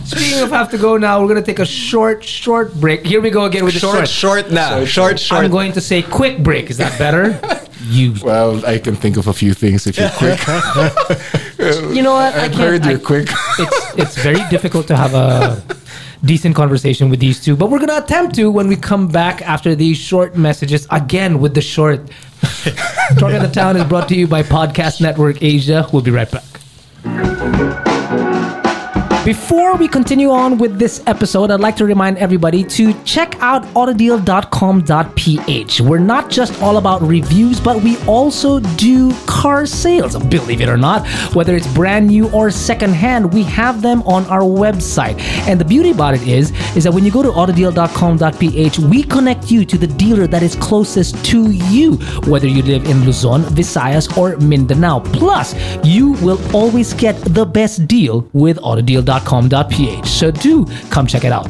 Speaking 0.05 0.41
of 0.43 0.51
have 0.51 0.71
to 0.73 0.79
go 0.79 0.97
now, 0.97 1.21
we're 1.23 1.29
gonna 1.29 1.43
take 1.43 1.59
a 1.61 1.65
short, 1.67 2.25
short 2.25 2.75
break. 2.75 3.07
Here 3.07 3.21
we 3.21 3.31
go 3.31 3.45
again 3.45 3.65
with 3.65 3.75
the 3.75 3.81
Short, 3.81 4.09
short. 4.09 4.45
short 4.45 4.51
now, 4.53 4.85
short, 4.85 5.19
short. 5.21 5.45
I'm 5.45 5.51
going 5.51 5.73
to 5.73 5.81
say 5.81 6.03
quick 6.03 6.43
break. 6.43 6.69
Is 6.71 6.77
that 6.79 6.99
better? 6.99 7.41
you. 7.83 8.15
well, 8.23 8.65
I 8.67 8.79
can 8.79 8.95
think 8.97 9.17
of 9.17 9.27
a 9.27 9.33
few 9.33 9.55
things 9.55 9.87
if 9.87 9.97
you're 9.99 10.11
quick. 10.17 10.41
You 11.95 12.03
know 12.03 12.13
what? 12.15 12.35
I 12.35 12.45
I've 12.45 12.53
can't. 12.53 12.55
heard 12.55 12.83
I- 12.87 12.91
you're 12.91 12.99
quick. 12.99 13.29
it's 13.59 13.95
it's 13.99 14.17
very 14.23 14.41
difficult 14.51 14.87
to 14.89 14.97
have 14.97 15.13
a 15.15 15.63
decent 16.25 16.57
conversation 16.57 17.11
with 17.11 17.21
these 17.21 17.39
two, 17.45 17.55
but 17.57 17.71
we're 17.71 17.79
gonna 17.79 17.99
attempt 17.99 18.35
to 18.37 18.51
when 18.51 18.67
we 18.69 18.77
come 18.77 19.09
back 19.09 19.43
after 19.43 19.75
these 19.75 19.99
short 19.99 20.37
messages 20.37 20.87
again 20.91 21.39
with 21.39 21.55
the 21.55 21.61
short. 21.61 22.01
Talk 23.19 23.33
of 23.33 23.43
the 23.43 23.51
Town 23.53 23.77
is 23.77 23.85
brought 23.85 24.09
to 24.09 24.15
you 24.15 24.27
by 24.27 24.43
Podcast 24.43 25.01
Network 25.03 25.43
Asia. 25.43 25.87
We'll 25.93 26.03
be 26.03 26.11
right 26.11 26.31
back. 26.31 27.80
Before 29.25 29.77
we 29.77 29.87
continue 29.87 30.31
on 30.31 30.57
with 30.57 30.79
this 30.79 31.03
episode, 31.07 31.51
I'd 31.51 31.61
like 31.61 31.77
to 31.77 31.85
remind 31.85 32.17
everybody 32.17 32.65
to 32.65 32.95
check 33.05 33.37
out 33.41 33.65
autodeal.com.ph. 33.75 35.81
We're 35.83 35.99
not 35.99 36.31
just 36.31 36.63
all 36.63 36.79
about 36.79 37.03
reviews, 37.03 37.61
but 37.61 37.83
we 37.83 37.99
also 38.07 38.61
do 38.61 39.13
car 39.27 39.67
sales. 39.67 40.17
Believe 40.17 40.63
it 40.63 40.71
or 40.71 40.79
not, 40.79 41.07
whether 41.35 41.55
it's 41.55 41.71
brand 41.75 42.07
new 42.07 42.31
or 42.31 42.51
secondhand, 42.51 43.35
we 43.35 43.43
have 43.43 43.83
them 43.83 44.01
on 44.05 44.25
our 44.27 44.41
website. 44.41 45.21
And 45.47 45.61
the 45.61 45.67
beauty 45.67 45.91
about 45.91 46.15
it 46.15 46.27
is, 46.27 46.51
is 46.75 46.85
that 46.85 46.93
when 46.93 47.05
you 47.05 47.11
go 47.11 47.23
to 47.23 47.29
autodeal.com.ph, 47.29 48.79
we 48.79 49.03
connect 49.03 49.51
you 49.51 49.67
to 49.67 49.77
the 49.77 49.87
dealer 49.87 50.27
that 50.29 50.43
is 50.43 50.57
closest 50.57 51.23
to 51.27 51.51
you, 51.51 51.97
whether 52.27 52.47
you 52.47 52.63
live 52.63 52.87
in 52.87 53.05
Luzon, 53.05 53.43
Visayas, 53.43 54.17
or 54.17 54.39
Mindanao. 54.39 55.01
Plus, 55.01 55.55
you 55.85 56.13
will 56.23 56.41
always 56.57 56.95
get 56.95 57.17
the 57.35 57.45
best 57.45 57.87
deal 57.87 58.27
with 58.33 58.59
So 60.07 60.31
do 60.31 60.67
come 60.91 61.07
check 61.07 61.25
it 61.25 61.33
out. 61.33 61.49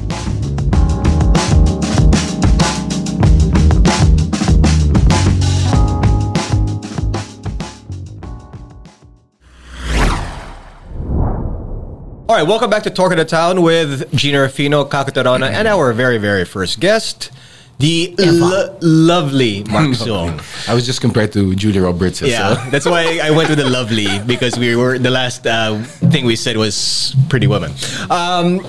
All 12.30 12.36
right, 12.36 12.46
welcome 12.46 12.70
back 12.70 12.84
to 12.84 12.90
Talk 12.90 13.10
of 13.10 13.18
the 13.18 13.24
Town 13.24 13.60
with 13.60 14.10
Gino 14.14 14.46
Rafino, 14.46 14.88
Kakatarana, 14.88 15.50
and 15.50 15.66
our 15.66 15.92
very, 15.92 16.16
very 16.16 16.44
first 16.44 16.78
guest, 16.78 17.32
the 17.80 18.14
lo- 18.18 18.76
lovely 18.80 19.64
Mark 19.64 19.88
Soong. 19.96 20.36
I 20.68 20.74
was 20.74 20.84
just 20.84 21.00
compared 21.00 21.32
to 21.32 21.54
Julia 21.56 21.82
Roberts. 21.82 22.20
Yeah, 22.20 22.54
So. 22.54 22.70
that's 22.70 22.86
why 22.86 23.18
I 23.22 23.30
went 23.32 23.48
with 23.48 23.58
the 23.58 23.68
lovely 23.68 24.06
because 24.26 24.58
we 24.58 24.76
were 24.76 24.98
the 24.98 25.10
last 25.10 25.46
uh, 25.46 25.80
thing 26.12 26.26
we 26.26 26.36
said 26.36 26.56
was 26.56 27.14
Pretty 27.28 27.46
Woman. 27.48 27.72
Um, 28.10 28.60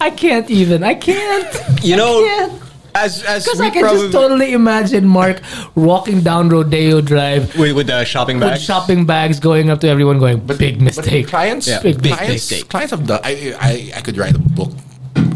I 0.00 0.12
can't 0.16 0.50
even. 0.50 0.82
I 0.84 0.94
can't. 0.94 1.84
you 1.84 1.96
know, 1.96 2.20
can't. 2.24 2.52
as 2.94 3.22
as 3.24 3.44
Because 3.44 3.60
I 3.60 3.70
can 3.70 3.82
probably 3.82 4.00
just 4.02 4.12
totally 4.12 4.52
imagine 4.52 5.06
Mark 5.06 5.40
walking 5.74 6.20
down 6.20 6.48
Rodeo 6.48 7.00
Drive 7.00 7.56
with, 7.58 7.74
with 7.76 7.86
the 7.88 8.04
shopping 8.04 8.38
bags, 8.40 8.52
with 8.60 8.62
shopping 8.62 9.06
bags 9.06 9.40
going 9.40 9.70
up 9.70 9.80
to 9.80 9.88
everyone 9.88 10.18
going, 10.18 10.38
big 10.40 10.80
mistake. 10.80 11.26
But 11.26 11.30
clients, 11.30 11.68
Yeah, 11.68 11.80
big 11.82 12.00
clients, 12.02 12.28
mistake. 12.50 12.68
clients 12.68 12.90
have 12.90 13.06
done. 13.06 13.20
I, 13.24 13.54
I 13.60 13.92
I 13.96 14.00
could 14.00 14.16
write 14.18 14.34
a 14.36 14.38
book 14.38 14.72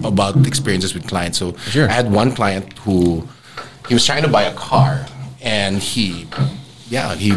about 0.07 0.47
experiences 0.47 0.95
with 0.95 1.07
clients. 1.07 1.39
So 1.39 1.55
Sure. 1.71 1.89
I 1.89 1.93
had 1.93 2.11
one 2.11 2.33
client 2.35 2.73
who 2.85 3.27
he 3.89 3.95
was 3.95 4.05
trying 4.05 4.23
to 4.23 4.29
buy 4.29 4.43
a 4.45 4.55
car, 4.55 5.07
and 5.43 5.79
he, 5.79 6.27
yeah, 6.89 7.15
he 7.15 7.31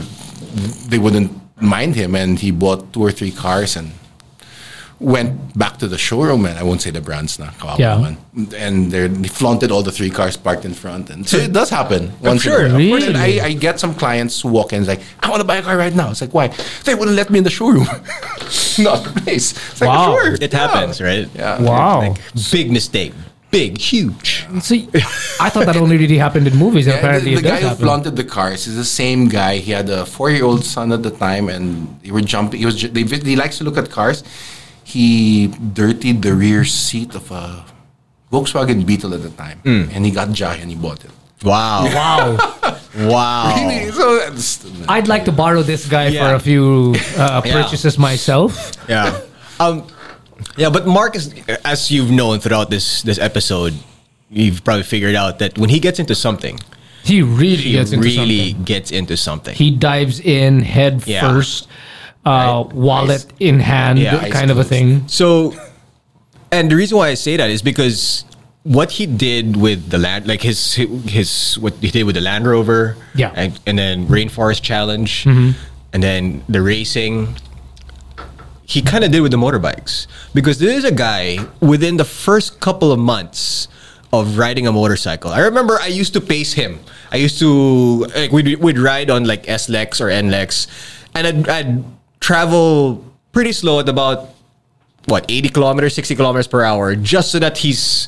they 0.89 0.97
wouldn't 0.97 1.31
mind 1.61 1.95
him, 1.95 2.15
and 2.15 2.39
he 2.39 2.51
bought 2.51 2.91
two 2.93 3.01
or 3.01 3.11
three 3.11 3.31
cars 3.31 3.75
and 3.75 3.91
went 4.99 5.57
back 5.57 5.77
to 5.77 5.87
the 5.87 5.97
showroom 5.97 6.45
and 6.45 6.59
I 6.59 6.63
won't 6.63 6.81
say 6.81 6.91
the 6.91 6.99
brands 6.99 7.39
na 7.39 7.51
kawawa 7.59 7.79
Yeah. 7.79 7.95
naman. 7.95 8.15
and 8.65 8.91
they 8.91 9.07
they 9.07 9.29
flaunted 9.29 9.71
all 9.71 9.81
the 9.81 9.91
three 9.95 10.09
cars 10.09 10.35
parked 10.35 10.65
in 10.65 10.73
front 10.73 11.09
and 11.09 11.23
so 11.27 11.37
it 11.37 11.53
does 11.53 11.69
happen 11.69 12.11
once 12.19 12.43
in 12.45 12.51
a 12.51 12.55
sure, 12.55 12.63
while. 12.67 12.75
of 12.75 12.89
course, 12.91 13.05
Really? 13.07 13.39
I, 13.39 13.45
I 13.47 13.51
get 13.53 13.79
some 13.79 13.93
clients 13.95 14.41
who 14.41 14.49
walk 14.49 14.73
in 14.73 14.79
and 14.83 14.87
like 14.87 14.99
I 15.23 15.29
want 15.31 15.39
to 15.39 15.47
buy 15.47 15.57
a 15.57 15.63
car 15.63 15.77
right 15.77 15.95
now 15.95 16.11
it's 16.11 16.19
like 16.19 16.33
why 16.33 16.47
they 16.83 16.95
wouldn't 16.99 17.15
let 17.15 17.29
me 17.31 17.37
in 17.39 17.45
the 17.47 17.55
showroom 17.59 17.87
not 18.87 18.99
the 19.07 19.13
place 19.23 19.51
it's 19.71 19.79
like 19.81 19.87
Wow. 19.89 20.19
sure 20.19 20.33
it 20.35 20.51
yeah. 20.51 20.59
happens, 20.67 20.99
right? 21.01 21.27
yeah 21.35 21.61
Wow. 21.61 22.13
Big 22.51 22.67
mistake. 22.71 23.13
Big, 23.51 23.79
huge. 23.79 24.45
So 24.61 24.75
I 25.41 25.49
thought 25.49 25.65
that 25.65 25.75
only 25.75 25.97
really 25.97 26.19
happened 26.21 26.45
in 26.45 26.53
movies, 26.55 26.85
and 26.85 26.93
Yeah, 26.93 26.99
apparently 27.01 27.33
the, 27.33 27.41
the 27.41 27.47
it 27.47 27.49
does 27.49 27.57
guy 27.57 27.61
who 27.65 27.69
happen. 27.73 27.83
flaunted 27.85 28.13
the 28.15 28.23
cars 28.37 28.67
is 28.69 28.75
the 28.77 28.85
same 28.85 29.25
guy. 29.27 29.57
He 29.57 29.71
had 29.73 29.89
a 29.89 30.05
four-year-old 30.05 30.61
son 30.63 30.91
at 30.93 31.01
the 31.01 31.09
time, 31.09 31.49
and 31.49 31.65
they 32.05 32.11
were 32.13 32.21
jumping. 32.21 32.59
He 32.61 32.67
was. 32.69 32.75
ju- 32.77 32.93
They, 32.93 33.01
he 33.31 33.33
likes 33.35 33.57
to 33.57 33.63
look 33.65 33.73
at 33.81 33.89
cars. 33.89 34.21
He 34.89 35.47
dirtied 35.77 36.21
the 36.25 36.33
rear 36.33 36.65
seat 36.65 37.13
of 37.13 37.29
a 37.31 37.63
Volkswagen 38.33 38.85
Beetle 38.85 39.13
at 39.13 39.21
the 39.21 39.29
time, 39.29 39.59
Hmm. 39.63 39.85
and 39.93 40.05
he 40.05 40.11
got 40.11 40.31
Jai 40.33 40.55
and 40.61 40.69
he 40.69 40.75
bought 40.75 41.03
it. 41.05 41.11
Wow. 41.43 41.85
Wow. 41.85 42.25
Wow. 42.97 43.53
Really? 43.69 43.91
So 43.93 44.17
I'd 44.89 45.07
like 45.07 45.25
to 45.25 45.31
borrow 45.31 45.61
this 45.61 45.85
guy 45.87 46.07
Yeah. 46.09 46.21
for 46.25 46.35
a 46.35 46.39
few 46.41 46.95
uh, 47.21 47.41
Yeah. 47.45 47.53
purchases 47.61 47.97
myself. 48.01 48.71
Yeah. 48.89 49.13
Um, 49.61 49.85
yeah, 50.57 50.69
but 50.73 50.87
Mark 50.87 51.15
is, 51.15 51.29
as 51.63 51.91
you've 51.93 52.09
known 52.09 52.39
throughout 52.41 52.69
this 52.73 53.03
this 53.05 53.19
episode, 53.21 53.73
you've 54.33 54.63
probably 54.65 54.83
figured 54.89 55.13
out 55.15 55.37
that 55.37 55.57
when 55.61 55.69
he 55.69 55.79
gets 55.79 55.99
into 56.01 56.15
something, 56.17 56.57
He 57.05 57.21
really 57.21 57.61
he 57.61 57.71
gets 57.77 57.91
into 57.93 58.09
really 58.09 58.57
something. 58.57 58.65
gets 58.65 58.89
into 58.91 59.15
something. 59.15 59.53
He 59.55 59.69
dives 59.69 60.17
in 60.19 60.65
head 60.65 61.03
Yeah. 61.05 61.21
first, 61.29 61.67
uh, 62.25 62.63
wallet 62.73 63.25
in 63.39 63.59
hand, 63.59 63.99
Yeah. 63.99 64.27
kind 64.29 64.51
of 64.51 64.57
a 64.57 64.63
thing. 64.63 65.07
So, 65.07 65.53
and 66.51 66.69
the 66.71 66.75
reason 66.75 66.97
why 66.97 67.09
I 67.09 67.13
say 67.15 67.37
that 67.37 67.49
is 67.49 67.61
because 67.61 68.25
what 68.63 68.91
he 68.91 69.05
did 69.05 69.55
with 69.57 69.89
the 69.89 69.97
land, 69.97 70.27
like 70.27 70.41
his 70.41 70.75
his 70.75 71.57
what 71.59 71.73
he 71.81 71.89
did 71.91 72.03
with 72.03 72.15
the 72.15 72.21
Land 72.21 72.45
Rover, 72.45 72.97
Yeah. 73.15 73.29
Mm-hmm. 73.29 73.39
and, 73.39 73.59
and 73.67 73.79
then 73.79 74.07
Rainforest 74.07 74.61
Challenge, 74.61 75.25
and 75.25 76.03
then 76.03 76.43
the 76.49 76.61
racing. 76.61 77.35
He 78.65 78.83
kind 78.83 79.03
of 79.03 79.11
did 79.11 79.21
with 79.21 79.31
the 79.31 79.37
motorbikes 79.37 80.05
because 80.35 80.59
there 80.59 80.69
is 80.69 80.83
a 80.83 80.91
guy 80.91 81.39
within 81.59 81.97
the 81.97 82.05
first 82.05 82.59
couple 82.59 82.91
of 82.91 82.99
months 82.99 83.67
of 84.13 84.37
riding 84.37 84.67
a 84.67 84.71
motorcycle. 84.71 85.31
I 85.31 85.39
remember 85.39 85.79
I 85.81 85.87
used 85.87 86.13
to 86.13 86.21
pace 86.21 86.53
him. 86.53 86.79
I 87.11 87.17
used 87.17 87.39
to 87.39 88.05
like 88.13 88.31
we'd, 88.31 88.59
we'd 88.61 88.77
ride 88.77 89.09
on 89.09 89.23
like 89.25 89.43
SLEX 89.47 89.99
or 89.99 90.09
NLEX, 90.13 90.67
and 91.15 91.25
I'd, 91.25 91.49
I'd 91.49 91.83
travel 92.19 93.03
pretty 93.31 93.51
slow 93.51 93.79
at 93.79 93.89
about 93.89 94.29
what 95.05 95.25
80 95.29 95.49
kilometers, 95.49 95.93
60 95.95 96.15
kilometers 96.15 96.47
per 96.47 96.63
hour, 96.63 96.95
just 96.95 97.31
so 97.31 97.39
that 97.39 97.57
he's 97.57 98.07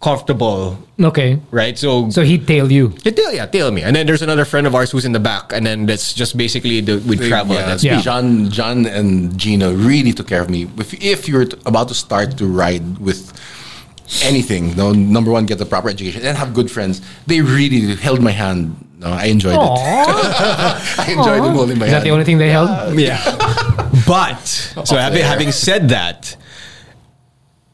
comfortable, 0.00 0.78
Okay. 0.98 1.38
right? 1.50 1.78
So, 1.78 2.08
So 2.10 2.22
he'd 2.22 2.46
tail 2.48 2.72
you. 2.72 2.94
yeah, 3.04 3.12
tail, 3.12 3.32
yeah, 3.32 3.46
tail 3.46 3.70
me. 3.70 3.82
And 3.82 3.94
then 3.94 4.06
there's 4.06 4.22
another 4.22 4.44
friend 4.46 4.66
of 4.66 4.74
ours 4.74 4.90
who's 4.90 5.04
in 5.04 5.12
the 5.12 5.20
back, 5.20 5.52
and 5.52 5.64
then 5.66 5.84
that's 5.86 6.14
just 6.14 6.36
basically 6.38 6.80
the, 6.80 6.98
we 7.06 7.16
travel. 7.16 7.54
Yeah, 7.54 7.66
that's 7.66 7.84
Yeah. 7.84 8.00
John, 8.00 8.48
John, 8.50 8.86
and 8.86 9.36
Gina 9.36 9.72
really 9.72 10.12
took 10.12 10.26
care 10.26 10.40
of 10.40 10.48
me. 10.48 10.68
If, 10.78 10.94
if 11.02 11.28
you're 11.28 11.42
about 11.66 11.88
to 11.88 11.94
start 11.94 12.38
to 12.38 12.46
ride 12.46 12.98
with 12.98 13.30
anything, 14.24 14.74
no, 14.74 14.92
number 14.92 15.30
one, 15.30 15.44
get 15.46 15.58
the 15.58 15.66
proper 15.66 15.90
education 15.90 16.22
and 16.24 16.36
have 16.36 16.54
good 16.54 16.70
friends. 16.70 17.02
They 17.26 17.42
really 17.42 17.94
held 17.96 18.20
my 18.22 18.32
hand. 18.32 18.74
No, 19.00 19.08
I 19.08 19.24
enjoyed 19.26 19.54
it. 19.54 19.58
I 21.00 21.06
enjoyed 21.08 21.42
them 21.42 21.54
holding 21.54 21.78
my 21.78 21.86
Is 21.86 21.90
that 21.90 21.96
hand. 21.98 22.06
the 22.06 22.10
only 22.10 22.24
thing 22.24 22.38
they 22.38 22.50
held? 22.50 22.68
Yeah. 22.98 23.16
but 24.06 24.44
so 24.84 24.96
having, 24.96 25.22
having 25.24 25.52
said 25.52 25.88
that, 25.88 26.36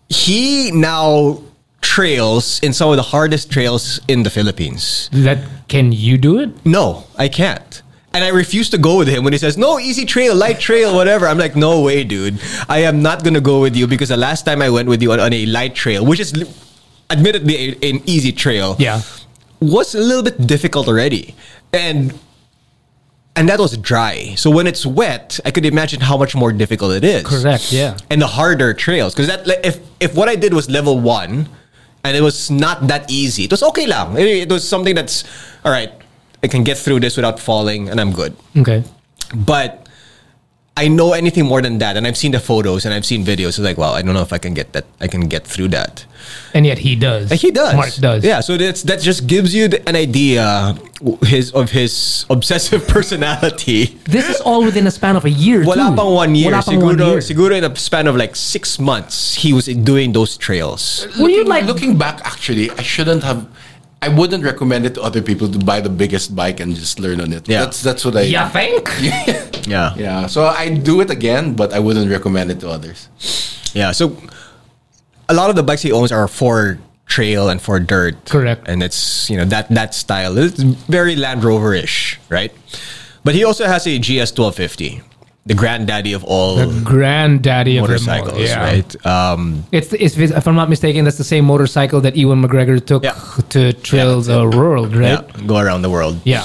he 0.09 0.71
now 0.71 1.43
trails 1.81 2.61
in 2.61 2.73
some 2.73 2.91
of 2.91 2.97
the 2.97 3.03
hardest 3.03 3.51
trails 3.51 4.01
in 4.09 4.23
the 4.23 4.31
Philippines. 4.31 5.09
That 5.13 5.39
can 5.69 5.93
you 5.93 6.17
do 6.17 6.39
it? 6.39 6.51
No, 6.65 7.05
I 7.17 7.29
can't. 7.29 7.83
And 8.15 8.25
I 8.25 8.29
refuse 8.29 8.71
to 8.71 8.79
go 8.79 8.97
with 8.97 9.09
him 9.09 9.25
when 9.25 9.33
he 9.35 9.39
says, 9.39 9.59
no, 9.59 9.79
easy 9.79 10.07
trail, 10.07 10.35
light 10.35 10.59
trail, 10.59 10.95
whatever. 10.95 11.27
I'm 11.27 11.39
like, 11.39 11.55
no 11.55 11.83
way, 11.83 12.03
dude. 12.05 12.41
I 12.69 12.79
am 12.85 13.03
not 13.03 13.23
going 13.25 13.35
to 13.35 13.43
go 13.43 13.61
with 13.61 13.77
you 13.77 13.87
because 13.87 14.09
the 14.09 14.17
last 14.17 14.47
time 14.47 14.63
I 14.63 14.71
went 14.71 14.89
with 14.89 15.03
you 15.03 15.13
on, 15.13 15.21
on 15.21 15.33
a 15.35 15.45
light 15.47 15.75
trail, 15.75 16.07
which 16.07 16.21
is 16.21 16.33
admittedly 17.11 17.55
a, 17.83 17.91
an 17.91 18.01
easy 18.07 18.33
trail, 18.33 18.77
Yeah. 18.79 19.03
Was 19.61 19.95
a 19.95 20.01
little 20.01 20.23
bit 20.23 20.47
difficult 20.47 20.89
already. 20.89 21.35
And 21.73 22.19
and 23.37 23.49
that 23.51 23.59
was 23.59 23.77
dry. 23.77 24.35
So 24.37 24.51
when 24.51 24.67
it's 24.67 24.87
wet, 24.87 25.39
I 25.45 25.51
could 25.51 25.67
imagine 25.67 26.01
how 26.01 26.17
much 26.17 26.35
more 26.35 26.53
difficult 26.53 26.93
it 26.93 27.05
is. 27.05 27.27
Correct. 27.27 27.71
Yeah. 27.71 27.99
And 28.09 28.21
the 28.23 28.27
harder 28.27 28.73
trails. 28.73 29.15
Because 29.15 29.27
that 29.27 29.47
like, 29.47 29.61
if 29.65 29.79
if 30.01 30.15
what 30.15 30.29
I 30.29 30.37
did 30.37 30.55
was 30.55 30.71
level 30.71 30.99
one 30.99 31.49
and 32.03 32.17
it 32.17 32.23
was 32.23 32.51
not 32.51 32.87
that 32.89 33.11
easy, 33.11 33.45
it 33.45 33.51
was 33.51 33.63
okay 33.63 33.87
lang. 33.87 34.17
It, 34.17 34.27
it 34.27 34.51
was 34.51 34.67
something 34.67 34.95
that's 34.95 35.25
all 35.65 35.73
right, 35.73 35.93
I 36.43 36.49
can 36.49 36.65
get 36.65 36.79
through 36.79 37.01
this 37.01 37.17
without 37.17 37.39
falling 37.39 37.89
and 37.89 38.01
I'm 38.01 38.13
good. 38.13 38.37
Okay. 38.57 38.85
But 39.35 39.86
I 40.79 40.89
know 40.89 41.15
anything 41.15 41.47
more 41.47 41.63
than 41.63 41.79
that, 41.79 41.97
and 41.97 42.07
I've 42.07 42.19
seen 42.19 42.33
the 42.33 42.41
photos 42.41 42.85
and 42.85 42.93
I've 42.93 43.07
seen 43.07 43.25
videos. 43.25 43.57
It's 43.57 43.59
like, 43.61 43.79
wow, 43.79 43.93
I 43.93 44.03
don't 44.03 44.13
know 44.13 44.21
if 44.21 44.33
I 44.33 44.39
can 44.39 44.53
get 44.53 44.73
that. 44.75 44.85
I 45.01 45.09
can 45.09 45.23
get 45.23 45.47
through 45.47 45.69
that. 45.69 46.05
And 46.53 46.67
yet 46.67 46.79
he 46.79 46.97
does. 46.97 47.31
And 47.31 47.41
He 47.41 47.51
does. 47.51 47.75
Mark 47.75 47.95
does. 47.95 48.25
Yeah. 48.25 48.41
So 48.41 48.57
that's 48.59 48.83
that 48.83 49.01
just 49.01 49.27
gives 49.27 49.55
you 49.55 49.69
the, 49.69 49.89
an 49.89 49.97
idea 49.97 50.77
his 51.23 51.53
of 51.53 51.71
his 51.71 52.27
obsessive 52.29 52.87
personality. 52.97 53.97
This 54.05 54.29
is 54.29 54.41
all 54.43 54.65
within 54.65 54.87
a 54.87 54.91
span 54.91 55.17
of 55.17 55.25
a 55.25 55.31
year. 55.31 55.65
Wala 55.65 55.91
too. 55.91 55.97
pang 55.97 56.13
one 56.15 56.35
year. 56.35 56.51
Wala 56.51 56.63
pang 56.63 56.79
siguro, 56.81 56.85
one 56.85 56.99
year. 56.99 57.19
siguro 57.19 57.57
in 57.57 57.65
a 57.65 57.75
span 57.77 58.07
of 58.07 58.17
like 58.17 58.37
six 58.37 58.79
months, 58.79 59.35
he 59.35 59.53
was 59.53 59.67
doing 59.67 60.13
those 60.13 60.37
trails. 60.37 61.07
Were 61.19 61.29
you 61.31 61.39
looking, 61.45 61.49
like- 61.49 61.65
looking 61.65 61.97
back? 61.97 62.21
Actually, 62.25 62.71
I 62.73 62.83
shouldn't 62.83 63.23
have. 63.23 63.47
I 64.03 64.09
wouldn't 64.11 64.45
recommend 64.45 64.85
it 64.85 64.95
to 64.95 65.03
other 65.03 65.23
people 65.23 65.49
to 65.49 65.59
buy 65.59 65.81
the 65.81 65.89
biggest 65.89 66.37
bike 66.37 66.61
and 66.61 66.77
just 66.77 67.01
learn 67.01 67.19
on 67.21 67.33
it. 67.33 67.49
Yeah. 67.49 67.65
That's 67.65 67.81
that's 67.83 68.05
what 68.05 68.15
I. 68.15 68.23
You 68.29 68.45
think? 68.51 68.89
Yeah. 69.01 69.46
Yeah. 69.67 69.95
Yeah. 69.97 70.27
So 70.27 70.47
I 70.47 70.71
do 70.71 71.01
it 71.01 71.11
again, 71.11 71.55
but 71.55 71.73
I 71.73 71.79
wouldn't 71.79 72.11
recommend 72.11 72.51
it 72.51 72.61
to 72.61 72.69
others. 72.71 73.09
Yeah. 73.75 73.93
So 73.93 74.17
a 75.29 75.35
lot 75.35 75.51
of 75.51 75.57
the 75.57 75.63
bikes 75.63 75.83
he 75.83 75.93
owns 75.93 76.13
are 76.13 76.29
for 76.29 76.79
trail 77.07 77.49
and 77.49 77.61
for 77.61 77.79
dirt. 77.81 78.17
Correct. 78.27 78.67
And 78.69 78.83
it's 78.83 79.29
you 79.31 79.37
know 79.37 79.45
that 79.47 79.69
that 79.71 79.95
style. 79.95 80.39
It's 80.39 80.63
very 80.89 81.17
Land 81.17 81.45
Rover 81.45 81.75
ish, 81.75 82.19
right? 82.31 82.53
But 83.25 83.35
he 83.35 83.45
also 83.45 83.67
has 83.67 83.87
a 83.87 83.99
GS 83.99 84.31
twelve 84.33 84.55
fifty, 84.55 85.03
the 85.47 85.55
granddaddy 85.55 86.13
of 86.15 86.23
all 86.25 86.57
The 86.57 86.81
granddaddy 86.85 87.77
of 87.79 87.83
all. 87.83 87.89
motorcycles, 87.89 88.39
Yeah. 88.39 88.63
right? 88.63 89.07
Um, 89.07 89.65
It's, 89.73 89.93
it's 89.93 90.17
if 90.17 90.47
I'm 90.47 90.55
not 90.55 90.69
mistaken, 90.71 91.05
that's 91.05 91.19
the 91.19 91.25
same 91.27 91.45
motorcycle 91.45 92.01
that 92.03 92.15
Ewan 92.17 92.41
McGregor 92.43 92.79
took 92.85 93.03
Yeah. 93.03 93.15
to 93.51 93.73
trail 93.73 94.21
the 94.23 94.47
world, 94.49 94.95
right? 94.95 95.23
yeah, 95.27 95.47
go 95.47 95.59
around 95.59 95.83
the 95.83 95.91
world. 95.91 96.21
Yeah. 96.25 96.45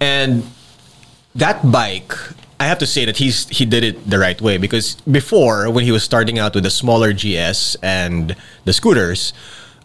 And 0.00 0.42
that 1.36 1.60
bike, 1.70 2.12
I 2.62 2.66
have 2.66 2.78
to 2.78 2.86
say 2.86 3.04
that 3.04 3.16
he's 3.16 3.48
he 3.48 3.64
did 3.66 3.82
it 3.82 4.08
the 4.08 4.18
right 4.18 4.40
way 4.40 4.56
because 4.56 4.94
before 5.10 5.68
when 5.68 5.82
he 5.84 5.90
was 5.90 6.04
starting 6.04 6.38
out 6.38 6.54
with 6.54 6.62
the 6.62 6.70
smaller 6.70 7.12
GS 7.12 7.74
and 7.82 8.36
the 8.64 8.72
scooters, 8.72 9.32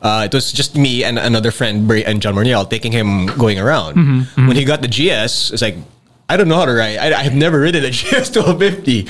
uh, 0.05 0.29
it 0.29 0.33
was 0.33 0.53
just 0.53 0.77
me 0.77 1.03
and 1.03 1.17
another 1.17 1.49
friend 1.49 1.87
Bray 1.87 2.05
and 2.05 2.21
John 2.21 2.35
Morniel 2.35 2.69
taking 2.69 2.91
him 2.91 3.25
going 3.33 3.57
around. 3.57 3.97
When 4.37 4.55
he 4.55 4.63
got 4.63 4.85
the 4.85 4.87
GS, 4.87 5.49
it's 5.51 5.63
like 5.65 5.77
I 6.29 6.37
don't 6.37 6.47
know 6.47 6.57
how 6.61 6.65
to 6.69 6.73
ride. 6.77 6.97
I, 6.99 7.19
I 7.19 7.23
have 7.23 7.33
never 7.33 7.59
ridden 7.59 7.83
a 7.83 7.89
GS 7.97 8.29
1250. 8.29 9.09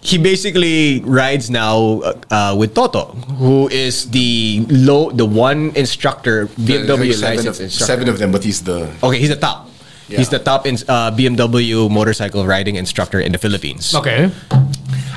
He 0.00 0.16
basically 0.16 1.00
rides 1.04 1.50
now 1.50 2.00
uh, 2.00 2.14
uh, 2.30 2.56
with 2.56 2.72
Toto, 2.72 3.12
who 3.36 3.68
is 3.68 4.08
the 4.08 4.64
low, 4.70 5.10
the 5.10 5.26
one 5.26 5.76
instructor 5.76 6.46
BMW 6.56 7.12
seven, 7.12 7.36
licensed 7.36 7.60
of, 7.60 7.64
instructor. 7.68 7.92
seven 7.92 8.08
of 8.08 8.16
them, 8.18 8.32
but 8.32 8.42
he's 8.44 8.62
the. 8.62 8.88
Okay, 9.02 9.18
he's 9.18 9.28
the 9.28 9.36
top. 9.36 9.68
He's 10.16 10.28
the 10.28 10.38
top 10.38 10.66
in, 10.66 10.76
uh, 10.88 11.12
BMW 11.12 11.90
motorcycle 11.90 12.46
riding 12.46 12.76
instructor 12.76 13.20
in 13.20 13.32
the 13.32 13.38
Philippines. 13.38 13.94
Okay. 13.94 14.30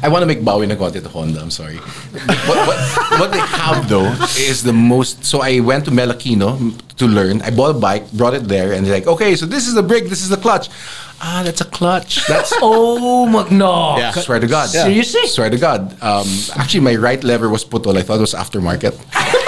I 0.04 0.10
want 0.10 0.24
to 0.24 0.26
make 0.26 0.44
Bowie 0.44 0.66
na 0.66 0.74
to 0.76 1.10
Honda. 1.10 1.42
I'm 1.42 1.52
sorry. 1.52 1.78
what, 1.78 2.58
what, 2.68 3.20
what 3.20 3.32
they 3.32 3.40
have 3.40 3.88
though 3.88 4.10
is 4.36 4.64
the 4.64 4.74
most. 4.74 5.24
So 5.24 5.42
I 5.42 5.60
went 5.60 5.86
to 5.86 5.92
Melakino 5.92 6.58
to 6.98 7.06
learn. 7.06 7.42
I 7.44 7.52
bought 7.52 7.76
a 7.76 7.80
bike, 7.80 8.12
brought 8.12 8.34
it 8.34 8.48
there, 8.48 8.74
and 8.74 8.86
they're 8.86 8.94
like, 8.94 9.06
okay, 9.06 9.36
so 9.36 9.46
this 9.46 9.68
is 9.68 9.76
the 9.76 9.84
brake, 9.84 10.10
this 10.10 10.24
is 10.24 10.30
the 10.30 10.38
clutch. 10.38 10.70
Ah, 11.22 11.44
that's 11.46 11.62
a 11.62 11.66
clutch. 11.66 12.26
That's 12.28 12.52
Oh 12.62 13.28
my 13.28 13.48
no. 13.50 13.98
Yeah. 13.98 14.12
Swear 14.12 14.40
to 14.40 14.48
God. 14.48 14.70
Seriously? 14.70 15.28
Swear 15.28 15.52
to 15.52 15.58
God. 15.58 15.94
Um, 16.02 16.26
actually, 16.58 16.82
my 16.82 16.96
right 16.96 17.24
lever 17.24 17.48
was 17.48 17.64
putol. 17.64 17.96
I 17.96 18.02
thought 18.02 18.18
it 18.18 18.26
was 18.26 18.34
aftermarket. 18.34 18.98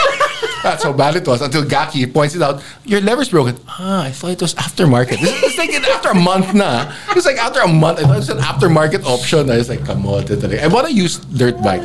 That's 0.64 0.84
how 0.84 0.94
bad 0.94 1.16
it 1.16 1.28
was 1.28 1.42
until 1.42 1.66
Gaki 1.66 2.08
points 2.08 2.36
it 2.36 2.42
out. 2.42 2.64
Your 2.86 3.02
lever's 3.02 3.30
broken. 3.30 3.58
Ah, 3.68 4.06
I 4.06 4.12
thought 4.12 4.32
it 4.32 4.42
was 4.42 4.56
aftermarket. 4.56 5.20
This 5.20 5.44
is 5.44 5.58
like 5.58 5.74
after 5.74 6.10
a 6.10 6.16
month 6.16 6.54
na. 6.54 6.92
It's 7.10 7.26
like 7.26 7.38
after 7.38 7.60
a 7.60 7.68
month. 7.68 8.00
I 8.00 8.04
thought 8.04 8.14
it 8.14 8.26
was 8.26 8.30
an 8.30 8.38
aftermarket 8.40 9.04
option. 9.04 9.50
I 9.50 9.58
was 9.58 9.70
like, 9.70 9.86
come 9.86 10.06
on. 10.06 10.24
I 10.32 10.68
want 10.68 10.88
to 10.88 10.94
use 10.94 11.18
dirt 11.20 11.62
bike. 11.62 11.84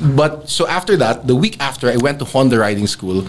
But 0.00 0.48
so 0.48 0.66
after 0.66 0.96
that, 0.96 1.26
the 1.26 1.34
week 1.34 1.56
after, 1.60 1.88
I 1.88 1.96
went 1.96 2.18
to 2.20 2.24
Honda 2.24 2.58
riding 2.58 2.86
school. 2.86 3.26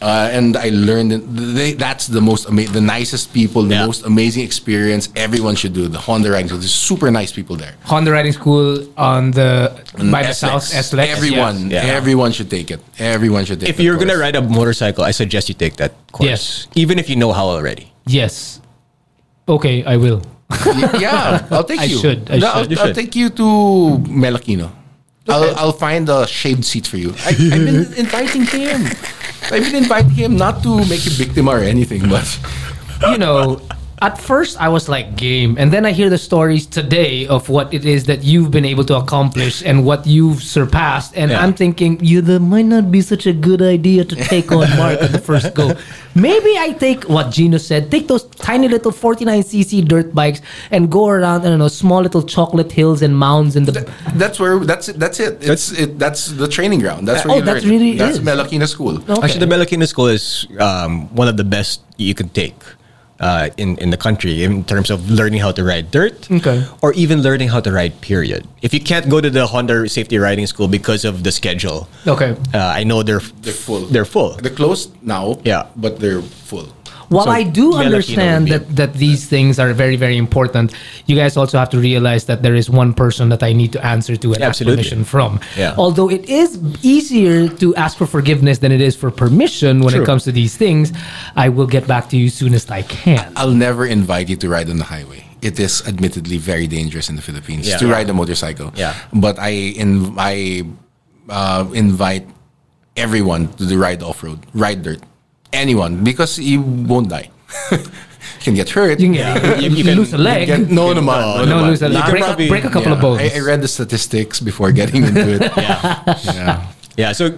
Uh, 0.00 0.28
and 0.32 0.56
I 0.56 0.70
learned 0.72 1.10
that 1.12 1.22
they, 1.28 1.72
that's 1.74 2.06
the 2.06 2.22
most 2.22 2.48
ama- 2.48 2.64
the 2.72 2.80
nicest 2.80 3.34
people, 3.34 3.62
the 3.64 3.74
Yeah. 3.74 3.86
most 3.86 4.04
amazing 4.06 4.44
experience. 4.44 5.10
Everyone 5.14 5.54
should 5.56 5.74
do 5.74 5.88
the 5.88 5.98
Honda 5.98 6.30
riding 6.30 6.48
school. 6.48 6.58
There's 6.58 6.72
super 6.72 7.10
nice 7.10 7.32
people 7.32 7.56
there. 7.56 7.74
Honda 7.84 8.10
riding 8.10 8.32
school 8.32 8.86
on 8.96 9.30
the 9.32 9.76
by 10.10 10.22
the 10.24 10.32
SLEX. 10.32 10.34
south 10.40 10.64
SLEX. 10.64 11.06
Everyone, 11.16 11.68
yes. 11.70 11.84
Yeah. 11.84 11.92
everyone 12.00 12.32
should 12.32 12.48
take 12.48 12.70
it. 12.70 12.80
Everyone 12.98 13.44
should 13.44 13.60
take. 13.60 13.68
If 13.68 13.78
you're 13.78 13.98
gonna 13.98 14.16
ride 14.16 14.36
a 14.36 14.40
motorcycle, 14.40 15.04
I 15.04 15.10
suggest 15.12 15.48
you 15.50 15.54
take 15.54 15.76
that 15.76 15.92
course. 16.12 16.28
Yes. 16.32 16.66
Even 16.74 16.98
if 16.98 17.10
you 17.10 17.16
know 17.16 17.32
how 17.32 17.46
already. 17.52 17.92
Yes. 18.06 18.60
Okay, 19.48 19.84
I 19.84 19.96
will. 19.98 20.22
Yeah, 20.98 21.44
I'll 21.50 21.64
take 21.64 21.80
I 21.84 21.84
you. 21.84 21.98
should, 21.98 22.30
I 22.30 22.38
No, 22.38 22.48
I'll, 22.48 22.64
should. 22.64 22.78
I'll 22.78 22.94
take 22.94 23.14
you 23.14 23.28
to 23.30 23.46
Melakino. 24.08 24.70
I'll, 25.30 25.56
I'll 25.56 25.72
find 25.72 26.08
a 26.08 26.26
shade 26.26 26.64
seat 26.64 26.86
for 26.86 26.96
you. 26.96 27.14
I, 27.24 27.28
I've 27.30 27.64
been 27.64 27.92
inviting 27.96 28.44
him. 28.46 28.86
I've 29.50 29.64
been 29.64 29.76
inviting 29.76 30.10
him 30.10 30.36
not 30.36 30.62
to 30.62 30.78
make 30.86 31.04
you 31.04 31.12
victim 31.12 31.48
or 31.48 31.58
anything, 31.58 32.08
but 32.08 32.28
you 33.10 33.18
know, 33.18 33.60
at 34.02 34.16
first 34.18 34.56
I 34.60 34.68
was 34.68 34.88
like 34.88 35.14
game, 35.16 35.56
and 35.58 35.70
then 35.72 35.84
I 35.84 35.92
hear 35.92 36.08
the 36.08 36.16
stories 36.18 36.64
today 36.66 37.26
of 37.26 37.48
what 37.50 37.72
it 37.74 37.84
is 37.84 38.04
that 38.06 38.24
you've 38.24 38.50
been 38.50 38.64
able 38.64 38.84
to 38.84 38.96
accomplish 38.96 39.62
and 39.62 39.84
what 39.84 40.06
you've 40.06 40.42
surpassed, 40.42 41.12
and 41.16 41.30
Yeah. 41.30 41.42
I'm 41.42 41.52
thinking, 41.52 42.00
you 42.02 42.22
that 42.22 42.40
might 42.40 42.64
not 42.64 42.90
be 42.90 43.02
such 43.02 43.26
a 43.26 43.32
good 43.32 43.60
idea 43.60 44.04
to 44.04 44.16
take 44.16 44.50
on 44.52 44.64
Mark 44.80 45.00
at 45.02 45.12
the 45.12 45.18
first 45.20 45.52
go. 45.54 45.76
Maybe 46.14 46.56
I 46.58 46.72
take 46.72 47.04
what 47.08 47.30
Gino 47.30 47.58
said, 47.58 47.90
take 47.90 48.08
those 48.08 48.24
tiny 48.40 48.68
little 48.68 48.90
49cc 48.90 49.86
dirt 49.86 50.14
bikes 50.14 50.40
and 50.70 50.90
go 50.90 51.06
around, 51.08 51.42
I 51.42 51.50
don't 51.50 51.58
know, 51.58 51.68
small 51.68 52.00
little 52.00 52.22
chocolate 52.22 52.72
hills 52.72 53.02
and 53.02 53.12
mounds 53.16 53.54
in 53.54 53.64
the. 53.66 53.72
that's 54.14 54.40
where 54.40 54.58
that's 54.60 54.88
it. 54.88 54.98
That's 54.98 55.20
it. 55.20 55.38
It's 55.44 55.70
it. 55.72 55.98
That's 55.98 56.26
the 56.32 56.48
training 56.48 56.80
ground. 56.80 57.06
That's 57.06 57.24
where 57.24 57.34
Oh, 57.34 57.38
you 57.38 57.44
that's 57.44 57.62
learn. 57.64 57.70
really 57.70 57.92
that's 57.98 58.16
is. 58.18 58.24
Melakina 58.24 58.66
School. 58.66 58.96
Okay. 58.98 59.22
Actually, 59.22 59.44
the 59.46 59.52
Melakina 59.54 59.86
School 59.86 60.08
is 60.08 60.46
um, 60.58 61.14
one 61.14 61.28
of 61.28 61.36
the 61.36 61.44
best 61.44 61.82
you 61.96 62.14
can 62.14 62.28
take 62.30 62.56
uh, 63.20 63.48
in 63.56 63.76
in 63.78 63.90
the 63.90 63.96
country 63.96 64.42
in 64.42 64.64
terms 64.64 64.90
of 64.90 65.08
learning 65.10 65.40
how 65.40 65.52
to 65.52 65.62
ride 65.64 65.90
dirt, 65.90 66.26
Okay. 66.30 66.64
or 66.82 66.92
even 66.94 67.22
learning 67.22 67.48
how 67.48 67.60
to 67.60 67.70
ride. 67.70 68.00
Period. 68.00 68.46
If 68.62 68.72
you 68.74 68.80
can't 68.80 69.08
go 69.08 69.20
to 69.20 69.28
the 69.30 69.46
Honda 69.46 69.88
Safety 69.88 70.18
Riding 70.18 70.46
School 70.46 70.68
because 70.68 71.04
of 71.04 71.22
the 71.22 71.30
schedule, 71.32 71.88
Okay. 72.06 72.34
uh, 72.54 72.58
I 72.80 72.82
know 72.84 73.02
they're 73.02 73.20
They're 73.42 73.52
full. 73.52 73.84
They're 73.92 74.08
full. 74.08 74.36
They're 74.40 74.54
closed 74.56 74.90
now. 75.02 75.38
Yeah. 75.44 75.66
but 75.76 76.00
they're 76.00 76.22
full. 76.22 76.66
While 77.10 77.24
So, 77.24 77.30
I 77.32 77.42
do 77.42 77.74
understand 77.74 78.46
that, 78.48 78.64
that 78.76 78.94
these 78.94 79.26
things 79.26 79.58
are 79.58 79.72
very, 79.74 79.96
very 79.96 80.16
important, 80.16 80.72
you 81.06 81.16
guys 81.16 81.36
also 81.36 81.58
have 81.58 81.68
to 81.70 81.78
realize 81.78 82.24
that 82.26 82.42
there 82.42 82.54
is 82.54 82.70
one 82.70 82.94
person 82.94 83.28
that 83.30 83.42
I 83.42 83.52
need 83.52 83.72
to 83.72 83.84
answer 83.84 84.14
to 84.16 84.26
and 84.34 84.42
ask 84.42 84.62
Absolutely. 84.62 84.76
permission 84.76 85.02
from. 85.04 85.40
Yeah. 85.58 85.74
Although 85.76 86.08
it 86.08 86.24
is 86.30 86.58
easier 86.82 87.48
to 87.62 87.74
ask 87.74 87.98
for 87.98 88.06
forgiveness 88.06 88.58
than 88.62 88.70
it 88.70 88.80
is 88.80 88.94
for 88.94 89.10
permission 89.10 89.80
when 89.82 89.92
True. 89.92 90.02
it 90.02 90.06
comes 90.06 90.22
to 90.24 90.32
these 90.32 90.56
things, 90.56 90.92
I 91.34 91.48
will 91.48 91.66
get 91.66 91.84
back 91.88 92.08
to 92.10 92.16
you 92.16 92.26
as 92.26 92.34
soon 92.34 92.54
as 92.54 92.70
I 92.70 92.82
can. 92.82 93.32
I'll 93.34 93.50
never 93.68 93.84
invite 93.86 94.28
you 94.28 94.36
to 94.36 94.48
ride 94.48 94.70
on 94.70 94.78
the 94.78 94.84
highway. 94.96 95.24
it 95.42 95.58
is 95.58 95.80
admittedly 95.88 96.36
very 96.36 96.66
dangerous 96.68 97.08
in 97.08 97.16
the 97.16 97.22
Philippines 97.22 97.64
Yeah. 97.66 97.78
to 97.80 97.86
Yeah. 97.86 97.96
ride 97.96 98.08
a 98.10 98.12
motorcycle. 98.12 98.68
Yeah. 98.76 98.92
But 99.24 99.38
I 99.40 99.72
in 99.82 100.12
I 100.18 100.64
uh, 101.32 101.64
invite 101.72 102.26
everyone 102.96 103.48
to 103.58 103.64
the 103.64 103.78
ride 103.78 104.02
off 104.02 104.22
road, 104.22 104.38
ride 104.52 104.82
dirt, 104.82 105.00
anyone 105.52 106.04
because 106.04 106.38
you 106.38 106.60
won't 106.62 107.08
die. 107.08 107.30
you 107.72 107.78
can 108.40 108.54
get 108.54 108.70
hurt. 108.70 109.00
You 109.00 109.06
can, 109.06 109.14
get, 109.14 109.62
you, 109.62 109.70
you 109.70 109.76
can 109.76 109.84
can 109.86 109.98
lose 109.98 110.12
a 110.12 110.18
leg. 110.18 110.46
Get, 110.46 110.70
no, 110.70 110.92
no, 110.92 111.00
man. 111.00 111.20
No, 111.20 111.36
no, 111.36 111.44
no, 111.44 111.56
man. 111.62 111.70
lose 111.70 111.82
a 111.82 111.88
leg. 111.88 112.04
Break, 112.10 112.22
a, 112.22 112.26
probably- 112.26 112.48
break 112.48 112.64
a 112.64 112.70
couple 112.70 112.92
of 112.92 113.00
bones. 113.00 113.20
I, 113.20 113.36
I 113.36 113.40
read 113.40 113.62
the 113.62 113.68
statistics 113.68 114.40
before 114.40 114.72
getting 114.72 115.04
into 115.04 115.34
it. 115.34 115.42
yeah. 115.56 116.02
yeah. 116.24 116.72
Yeah, 116.96 117.12
so 117.12 117.30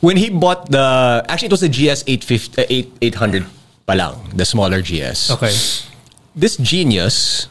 when 0.00 0.16
he 0.16 0.30
bought 0.30 0.70
the 0.70 1.24
actually 1.28 1.46
it 1.46 1.52
was 1.52 1.60
the 1.60 1.68
GS 1.68 2.04
850 2.06 2.62
uh, 2.62 2.66
8 2.68 2.92
800 3.02 3.46
palang, 3.88 4.36
the 4.36 4.44
smaller 4.44 4.82
GS. 4.82 5.30
okay. 5.30 5.52
This 6.36 6.56
genius 6.56 7.48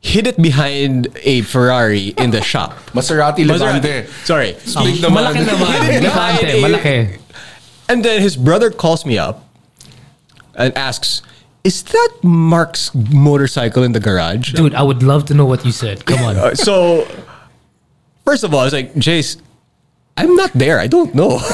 hid 0.00 0.26
it 0.26 0.40
behind 0.40 1.08
a 1.22 1.42
Ferrari 1.42 2.08
in 2.18 2.30
the 2.30 2.42
shop. 2.42 2.72
Maserati 2.92 3.46
Levante. 3.46 4.06
Sorry. 4.24 4.52
Big 4.52 5.00
naman. 5.00 5.32
Malaki 5.32 5.42
naman. 5.44 5.80
Hid 5.80 5.94
it 5.94 6.02
behind 6.02 6.42
Levante, 6.42 6.62
malaki. 6.62 7.20
And 7.88 8.04
then 8.04 8.20
his 8.20 8.36
brother 8.36 8.70
calls 8.70 9.06
me 9.06 9.16
up 9.16 9.47
and 10.58 10.76
asks, 10.76 11.22
"Is 11.64 11.82
that 11.84 12.10
Mark's 12.22 12.90
motorcycle 12.94 13.82
in 13.82 13.92
the 13.92 14.00
garage?" 14.00 14.52
Dude, 14.52 14.74
I 14.74 14.82
would 14.82 15.02
love 15.02 15.24
to 15.30 15.34
know 15.34 15.46
what 15.46 15.64
you 15.64 15.72
said. 15.72 16.04
Come 16.04 16.20
on. 16.26 16.36
Uh, 16.42 16.54
so 16.54 17.06
first 18.26 18.44
of 18.44 18.52
all, 18.52 18.60
I 18.60 18.64
was 18.68 18.74
like, 18.74 18.92
"Jace, 18.98 19.38
I'm 20.18 20.34
not 20.36 20.52
there. 20.52 20.78
I 20.78 20.86
don't 20.90 21.14
know." 21.14 21.38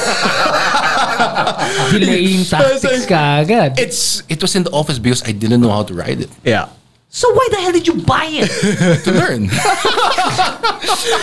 Delaying 1.91 2.43
tactics 2.49 3.05
ka 3.05 3.39
agad. 3.45 3.79
it's 3.79 4.23
It 4.27 4.41
was 4.41 4.55
in 4.55 4.63
the 4.63 4.71
office 4.71 4.99
because 4.99 5.23
I 5.23 5.31
didn't 5.31 5.61
know 5.61 5.71
how 5.71 5.83
to 5.83 5.93
ride 5.93 6.19
it. 6.21 6.29
yeah. 6.43 6.67
So 7.15 7.31
why 7.31 7.47
the 7.49 7.57
hell 7.63 7.71
did 7.71 7.87
you 7.87 7.95
buy 8.03 8.27
it? 8.27 8.51
To 9.07 9.11
learn. 9.15 9.47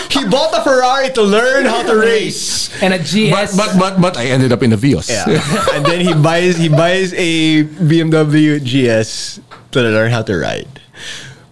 He 0.09 0.25
bought 0.25 0.53
a 0.57 0.61
Ferrari 0.65 1.09
to 1.13 1.21
learn 1.21 1.65
how 1.65 1.83
to 1.83 1.95
race. 1.95 2.69
And 2.81 2.93
a 2.93 2.99
GS. 2.99 3.29
but, 3.29 3.49
but 3.57 3.71
but 3.79 3.93
but 4.01 4.13
I 4.17 4.25
ended 4.33 4.51
up 4.51 4.63
in 4.63 4.73
a 4.73 4.77
Vios. 4.77 5.09
Yeah. 5.09 5.29
and 5.77 5.85
then 5.85 6.01
he 6.01 6.13
buys 6.13 6.57
he 6.57 6.69
buys 6.69 7.13
a 7.13 7.63
BMW 7.65 8.57
GS 8.61 9.39
to 9.71 9.81
learn 9.81 10.09
how 10.11 10.21
to 10.25 10.33
ride. 10.37 10.67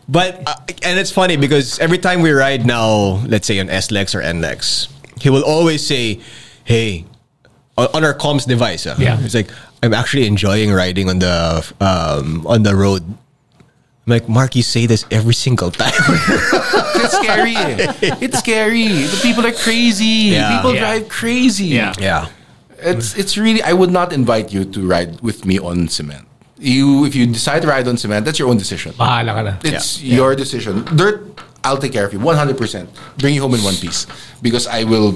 But 0.09 0.41
uh, 0.45 0.55
and 0.83 0.97
it's 0.99 1.11
funny 1.13 1.37
because 1.37 1.77
every 1.79 1.97
time 2.01 2.21
we 2.21 2.31
ride 2.33 2.65
now, 2.65 3.21
let's 3.29 3.45
say 3.47 3.59
on 3.61 3.67
SLEX 3.69 4.13
or 4.17 4.21
NLEX, 4.25 4.89
he 5.21 5.29
will 5.29 5.45
always 5.45 5.85
say, 5.85 6.19
"Hey, 6.65 7.05
on 7.77 7.87
on 7.93 8.01
our 8.03 8.13
comms 8.17 8.45
device, 8.49 8.85
uh, 8.89 8.97
Yeah. 8.97 9.21
it's 9.21 9.37
like 9.37 9.49
I'm 9.85 9.93
actually 9.93 10.25
enjoying 10.27 10.73
riding 10.73 11.09
on 11.09 11.19
the 11.21 11.61
um, 11.79 12.41
on 12.49 12.63
the 12.65 12.73
road." 12.75 13.05
I'm 14.07 14.11
like, 14.13 14.27
Mark, 14.27 14.55
you 14.55 14.63
say 14.63 14.87
this 14.87 15.05
every 15.11 15.33
single 15.35 15.69
time. 15.69 15.93
it's 16.97 17.17
scary. 17.17 17.53
It's 18.19 18.39
scary. 18.39 18.87
The 18.87 19.19
people 19.21 19.45
are 19.45 19.51
crazy. 19.53 20.33
Yeah. 20.33 20.57
People 20.57 20.73
Yeah. 20.73 20.79
drive 20.79 21.09
crazy. 21.09 21.67
Yeah. 21.67 21.93
yeah. 21.99 22.27
It's 22.81 23.13
it's 23.15 23.37
really. 23.37 23.61
I 23.61 23.73
would 23.73 23.91
not 23.91 24.11
invite 24.11 24.51
you 24.51 24.65
to 24.65 24.79
ride 24.87 25.21
with 25.21 25.45
me 25.45 25.59
on 25.59 25.87
cement. 25.87 26.25
You, 26.57 27.05
if 27.05 27.13
you 27.13 27.25
decide 27.27 27.61
to 27.61 27.67
ride 27.69 27.87
on 27.87 27.97
cement, 27.97 28.25
that's 28.25 28.39
your 28.39 28.49
own 28.49 28.57
decision. 28.57 28.93
Bahala 28.93 29.33
ka 29.37 29.41
na. 29.41 29.53
It's 29.63 30.01
your 30.01 30.33
decision. 30.35 30.81
Dirt, 30.97 31.21
I'll 31.63 31.77
take 31.77 31.93
care 31.93 32.05
of 32.05 32.13
you 32.13 32.19
100%. 32.19 32.57
Bring 33.17 33.33
you 33.37 33.41
home 33.41 33.53
in 33.53 33.61
one 33.61 33.75
piece 33.77 34.05
because 34.41 34.65
I 34.65 34.83
will 34.83 35.13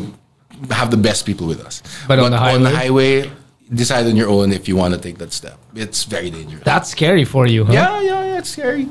have 0.69 0.89
the 0.89 0.97
best 0.97 1.25
people 1.25 1.45
with 1.49 1.61
us. 1.65 1.81
But 2.07 2.17
on 2.21 2.29
the 2.29 2.38
highway, 2.38 3.29
decide 3.74 4.05
on 4.07 4.16
your 4.16 4.30
own 4.30 4.51
if 4.51 4.68
you 4.68 4.76
want 4.76 4.93
to 4.93 4.99
take 4.99 5.18
that 5.18 5.34
step. 5.34 5.57
It's 5.76 6.03
very 6.03 6.30
dangerous. 6.30 6.63
That's 6.63 6.89
scary 6.89 7.26
for 7.26 7.47
you, 7.47 7.66
huh? 7.66 7.74
yeah, 7.74 8.01
yeah, 8.01 8.26
yeah, 8.26 8.38
it's 8.38 8.49
scary. 8.49 8.88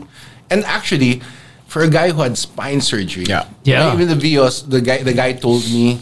And 0.50 0.64
actually, 0.64 1.22
for 1.66 1.82
a 1.82 1.88
guy 1.90 2.10
who 2.10 2.22
had 2.22 2.36
spine 2.36 2.80
surgery, 2.80 3.24
Yeah. 3.24 3.46
Yeah. 3.64 3.94
even 3.94 4.08
the 4.08 4.14
Vios, 4.14 4.68
the 4.68 4.80
guy, 4.80 5.02
the 5.02 5.12
guy 5.14 5.32
told 5.32 5.62
me 5.64 6.00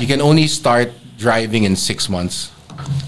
you 0.00 0.06
can 0.06 0.20
only 0.20 0.46
start 0.46 0.90
driving 1.18 1.64
in 1.64 1.76
six 1.76 2.08
months. 2.08 2.50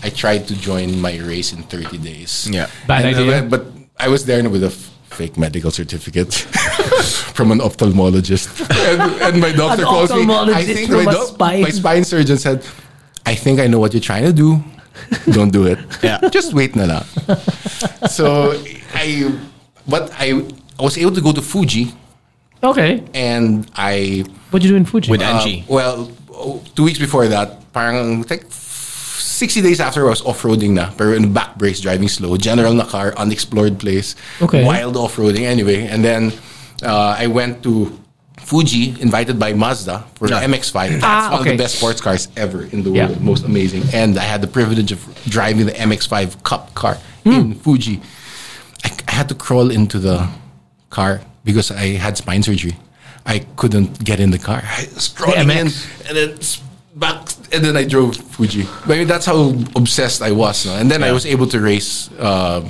I 0.02 0.10
tried 0.10 0.46
to 0.48 0.54
join 0.56 1.00
my 1.00 1.16
race 1.18 1.52
in 1.52 1.62
30 1.64 1.98
days. 1.98 2.48
Yeah. 2.50 2.68
Bad 2.86 3.04
And, 3.06 3.30
uh, 3.30 3.42
but 3.48 3.66
I 3.98 4.08
was 4.08 4.24
there 4.24 4.46
with 4.48 4.62
a 4.62 4.66
f- 4.68 4.90
fake 5.10 5.36
medical 5.38 5.70
certificate 5.70 6.32
from 7.34 7.50
an 7.50 7.58
ophthalmologist. 7.60 8.48
and, 8.90 9.00
and 9.22 9.40
my 9.40 9.52
doctor 9.52 9.82
An 9.82 9.88
calls 9.88 10.10
me. 10.12 10.26
I 10.32 10.62
think 10.64 10.90
from 10.90 11.04
my, 11.04 11.10
a 11.12 11.14
doc- 11.14 11.28
spine- 11.28 11.62
my 11.62 11.70
spine 11.70 12.04
surgeon 12.04 12.36
said, 12.38 12.64
I 13.26 13.34
think 13.34 13.58
I 13.60 13.66
know 13.66 13.78
what 13.78 13.92
you're 13.94 14.00
trying 14.02 14.24
to 14.24 14.32
do. 14.32 14.62
Don't 15.32 15.50
do 15.50 15.66
it. 15.66 15.78
Yeah. 16.02 16.18
Just 16.30 16.54
wait 16.54 16.76
na 16.76 16.84
lang. 16.84 17.04
so 18.08 18.52
I, 18.94 19.32
but 19.88 20.10
I, 20.18 20.42
I 20.78 20.82
was 20.82 20.96
able 20.98 21.12
to 21.12 21.20
go 21.20 21.32
to 21.32 21.42
Fuji 21.42 21.92
Okay. 22.62 23.02
and 23.14 23.68
I 23.76 24.24
What'd 24.50 24.64
you 24.64 24.70
do 24.72 24.76
in 24.76 24.84
Fuji? 24.84 25.10
With 25.10 25.20
uh, 25.20 25.24
Angie. 25.24 25.64
well, 25.68 26.10
two 26.74 26.84
weeks 26.84 26.98
before 26.98 27.26
that, 27.28 27.72
parang 27.72 28.22
like 28.30 28.46
60 28.50 29.62
days 29.62 29.80
after 29.80 30.06
I 30.06 30.10
was 30.10 30.22
off-roading 30.22 30.70
na, 30.78 30.90
pero 30.96 31.12
in 31.12 31.32
back 31.32 31.56
brakes, 31.58 31.80
driving 31.80 32.08
slow, 32.08 32.36
general 32.36 32.72
na 32.74 32.84
car, 32.84 33.12
unexplored 33.16 33.78
place, 33.78 34.14
Okay. 34.40 34.64
wild 34.64 34.96
off-roading 34.96 35.42
anyway. 35.42 35.86
And 35.86 36.04
then 36.04 36.32
uh, 36.82 37.16
I 37.18 37.26
went 37.26 37.62
to 37.64 37.90
Fuji, 38.44 38.94
invited 39.00 39.38
by 39.38 39.52
Mazda 39.54 40.04
for 40.16 40.28
the 40.28 40.34
MX-5. 40.34 40.90
That's 40.90 41.04
Ah, 41.04 41.30
one 41.32 41.40
of 41.40 41.44
the 41.46 41.56
best 41.56 41.76
sports 41.76 42.00
cars 42.00 42.28
ever 42.36 42.64
in 42.64 42.82
the 42.82 42.90
Yeah. 42.90 43.06
world, 43.06 43.20
most 43.22 43.44
amazing. 43.44 43.82
And 43.94 44.18
I 44.18 44.22
had 44.24 44.40
the 44.42 44.46
privilege 44.46 44.92
of 44.92 45.00
driving 45.28 45.64
the 45.66 45.72
MX-5 45.72 46.42
Cup 46.44 46.74
car 46.74 46.98
Hmm. 47.24 47.30
in 47.32 47.54
Fuji. 47.54 48.00
I, 48.84 48.90
I 49.08 49.12
had 49.12 49.28
to 49.30 49.34
crawl 49.34 49.70
into 49.70 49.98
the 49.98 50.28
car 50.90 51.22
because 51.44 51.70
I 51.70 51.96
had 51.96 52.16
spine 52.18 52.42
surgery. 52.42 52.76
I 53.24 53.38
couldn't 53.56 54.04
get 54.04 54.20
in 54.20 54.30
the 54.30 54.38
car. 54.38 54.62
I 54.62 54.86
was 54.94 55.08
crawling 55.08 55.40
in 55.40 55.48
MX. 55.48 55.86
and 56.08 56.16
then 56.16 56.38
back, 56.96 57.16
and 57.50 57.64
then 57.64 57.76
I 57.78 57.84
drove 57.84 58.14
Fuji. 58.16 58.66
But 58.86 58.94
I 58.94 58.98
mean, 58.98 59.08
that's 59.08 59.24
how 59.24 59.54
obsessed 59.74 60.20
I 60.20 60.32
was. 60.32 60.66
No? 60.66 60.76
And 60.76 60.90
then 60.90 61.02
I 61.02 61.12
was 61.12 61.24
able 61.24 61.46
to 61.46 61.60
race. 61.60 62.10
Uh, 62.20 62.68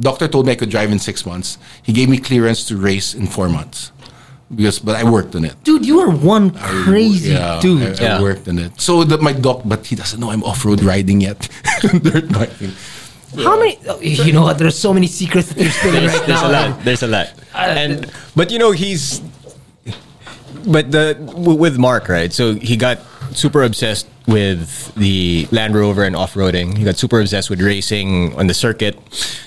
doctor 0.00 0.26
told 0.26 0.46
me 0.46 0.52
I 0.52 0.56
could 0.56 0.70
drive 0.70 0.90
in 0.90 0.98
six 0.98 1.24
months. 1.24 1.56
He 1.84 1.92
gave 1.92 2.08
me 2.08 2.18
clearance 2.18 2.64
to 2.66 2.76
race 2.76 3.14
in 3.14 3.28
four 3.28 3.48
months 3.48 3.92
because, 4.54 4.78
but 4.78 4.96
I 4.96 5.08
worked 5.08 5.34
on 5.34 5.44
it. 5.44 5.54
Dude, 5.64 5.84
you 5.86 6.00
are 6.00 6.10
one 6.10 6.50
crazy 6.52 7.30
Yeah, 7.32 7.58
dude. 7.60 8.00
I, 8.00 8.18
I 8.18 8.20
worked 8.22 8.48
on 8.48 8.58
it. 8.58 8.80
So 8.80 9.04
that 9.04 9.20
my 9.20 9.32
doc, 9.32 9.62
but 9.64 9.86
he 9.86 9.96
doesn't 9.96 10.20
know 10.20 10.30
I'm 10.30 10.42
off-road 10.44 10.82
riding 10.82 11.20
yet. 11.20 11.48
Dirt 12.02 12.30
biking. 12.32 12.72
How 13.36 13.58
many? 13.58 13.78
oh, 13.88 13.98
You 14.00 14.32
know 14.32 14.42
what? 14.42 14.58
There's 14.58 14.76
so 14.78 14.92
many 14.92 15.06
secrets 15.06 15.48
that 15.48 15.58
you're 15.62 15.70
spilling 15.72 16.04
right 16.04 16.26
There's 16.26 16.42
now. 16.42 16.48
a 16.48 16.52
lot. 16.52 16.84
There's 16.84 17.02
a 17.02 17.06
lot. 17.08 17.32
Uh, 17.54 17.58
and 17.58 18.12
but 18.36 18.50
you 18.50 18.58
know 18.58 18.72
he's 18.72 19.22
but 20.66 20.90
the 20.92 21.16
with 21.36 21.78
Mark 21.78 22.08
right. 22.08 22.32
So 22.32 22.54
he 22.54 22.76
got 22.76 22.98
super 23.34 23.62
obsessed 23.62 24.06
with 24.26 24.94
the 24.94 25.48
Land 25.50 25.74
Rover 25.74 26.04
and 26.04 26.14
off 26.14 26.34
roading. 26.34 26.76
He 26.78 26.84
got 26.84 26.96
super 26.96 27.20
obsessed 27.20 27.50
with 27.50 27.60
racing 27.60 28.34
on 28.36 28.46
the 28.46 28.54
circuit. 28.54 28.98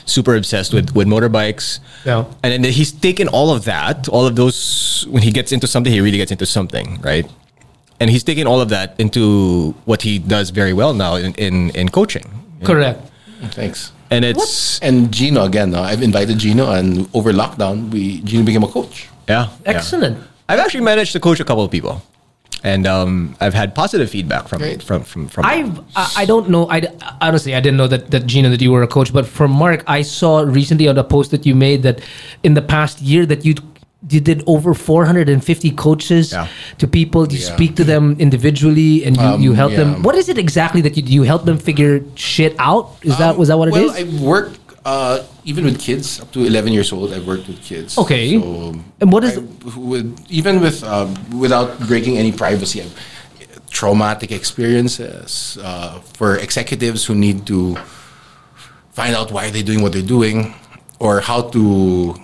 Super 0.05 0.35
obsessed 0.35 0.73
with 0.73 0.95
with 0.95 1.07
motorbikes. 1.07 1.79
Yeah. 2.05 2.25
And 2.43 2.63
then 2.63 2.71
he's 2.71 2.91
taken 2.91 3.27
all 3.27 3.49
of 3.51 3.65
that, 3.65 4.07
all 4.09 4.25
of 4.25 4.35
those. 4.35 5.05
When 5.09 5.23
he 5.23 5.31
gets 5.31 5.51
into 5.51 5.67
something, 5.67 5.91
he 5.91 6.01
really 6.01 6.17
gets 6.17 6.31
into 6.31 6.45
something, 6.45 6.99
right? 7.01 7.25
And 7.99 8.09
he's 8.09 8.23
taken 8.23 8.45
all 8.45 8.59
of 8.59 8.69
that 8.69 8.95
into 8.99 9.73
what 9.85 10.01
he 10.01 10.19
does 10.19 10.49
very 10.49 10.73
well 10.73 10.93
now 10.93 11.15
in 11.15 11.33
in, 11.35 11.69
in 11.71 11.89
coaching. 11.89 12.25
Correct. 12.63 12.99
Thanks. 13.51 13.91
And 14.11 14.23
it's 14.25 14.79
And 14.79 15.11
Gino 15.11 15.43
again. 15.45 15.71
No? 15.71 15.81
I've 15.81 16.03
invited 16.03 16.37
Gino, 16.37 16.71
and 16.71 17.07
over 17.13 17.31
lockdown, 17.33 17.89
we 17.91 18.21
Gino 18.21 18.43
became 18.43 18.63
a 18.63 18.67
coach. 18.67 19.07
yeah, 19.27 19.49
yeah. 19.65 19.71
Excellent. 19.73 20.17
I've 20.47 20.59
actually 20.59 20.83
managed 20.83 21.11
to 21.13 21.19
coach 21.19 21.39
a 21.39 21.43
couple 21.43 21.63
of 21.63 21.71
people, 21.71 22.01
and 22.65 22.87
um, 22.87 23.35
I've 23.39 23.53
had 23.53 23.75
positive 23.75 24.09
feedback 24.09 24.47
from 24.47 24.59
Great. 24.59 24.81
from 24.81 25.03
from 25.03 25.27
from. 25.27 25.45
I've 25.45 25.79
I, 25.95 26.23
I 26.23 26.25
don't 26.25 26.49
know. 26.49 26.67
I 26.69 26.81
honestly 27.21 27.53
I 27.55 27.59
didn't 27.61 27.77
know 27.77 27.87
that 27.87 28.09
that 28.11 28.25
Gino 28.25 28.49
that 28.49 28.59
you 28.59 28.71
were 28.71 28.81
a 28.81 28.87
coach, 28.87 29.13
but 29.13 29.25
from 29.27 29.51
Mark, 29.51 29.83
I 29.87 30.01
saw 30.01 30.39
recently 30.41 30.87
on 30.87 30.97
a 30.97 31.03
post 31.03 31.29
that 31.31 31.45
you 31.45 31.53
made 31.53 31.83
that 31.83 32.01
in 32.43 32.55
the 32.55 32.63
past 32.63 33.01
year 33.01 33.25
that 33.27 33.45
you 33.45 33.53
you 34.09 34.19
did 34.19 34.43
over 34.45 34.73
450 34.73 35.71
coaches 35.71 36.31
Yeah. 36.31 36.47
to 36.77 36.87
people. 36.87 37.21
You 37.27 37.39
Yeah. 37.39 37.55
speak 37.55 37.75
to 37.77 37.83
them 37.83 38.15
individually 38.19 39.03
and 39.05 39.17
you, 39.17 39.23
Um, 39.23 39.41
you 39.41 39.53
help 39.53 39.71
yeah. 39.71 39.77
them. 39.83 40.03
What 40.03 40.15
is 40.15 40.29
it 40.29 40.37
exactly 40.37 40.81
that 40.81 40.95
you 40.97 41.01
do? 41.01 41.11
You 41.13 41.23
help 41.23 41.45
them 41.45 41.57
figure 41.57 42.01
shit 42.15 42.55
out? 42.59 42.89
Is 43.03 43.17
that 43.17 43.37
was 43.37 43.47
that 43.49 43.57
what 43.59 43.67
it 43.69 43.73
well, 43.73 43.89
is? 43.89 43.95
I've 43.95 44.21
worked 44.21 44.59
uh, 44.85 45.23
even 45.43 45.65
with 45.65 45.79
kids 45.81 46.19
up 46.21 46.31
to 46.31 46.45
11 46.45 46.71
years 46.71 46.93
old. 46.93 47.11
I've 47.13 47.25
worked 47.27 47.47
with 47.47 47.61
kids. 47.61 47.97
Okay. 47.97 48.39
So 48.39 48.75
And 49.01 49.11
what 49.11 49.23
is- 49.23 49.37
I- 49.37 49.79
with, 49.79 50.05
even 50.29 50.61
with 50.61 50.83
um, 50.83 51.13
without 51.39 51.79
breaking 51.87 52.17
any 52.17 52.31
privacy, 52.31 52.81
I've, 52.81 52.93
traumatic 53.69 54.31
experiences 54.31 55.57
uh, 55.61 55.99
for 56.15 56.37
executives 56.37 57.03
who 57.05 57.13
need 57.15 57.45
to 57.47 57.75
find 58.93 59.13
out 59.15 59.31
why 59.31 59.49
they're 59.49 59.63
doing 59.67 59.81
what 59.81 59.91
they're 59.91 60.01
doing 60.17 60.53
or 60.99 61.19
how 61.19 61.41
to. 61.51 62.15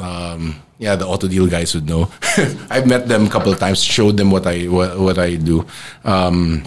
Um, 0.00 0.56
yeah, 0.78 0.96
the 0.96 1.06
auto 1.06 1.28
deal 1.28 1.46
guys 1.46 1.74
would 1.74 1.86
know. 1.86 2.08
I've 2.70 2.86
met 2.88 3.06
them 3.06 3.26
a 3.26 3.30
couple 3.30 3.52
of 3.52 3.58
times, 3.60 3.82
showed 3.84 4.16
them 4.16 4.30
what 4.30 4.46
I 4.46 4.64
what, 4.64 4.98
what 4.98 5.18
I 5.18 5.36
do. 5.36 5.66
Um, 6.04 6.64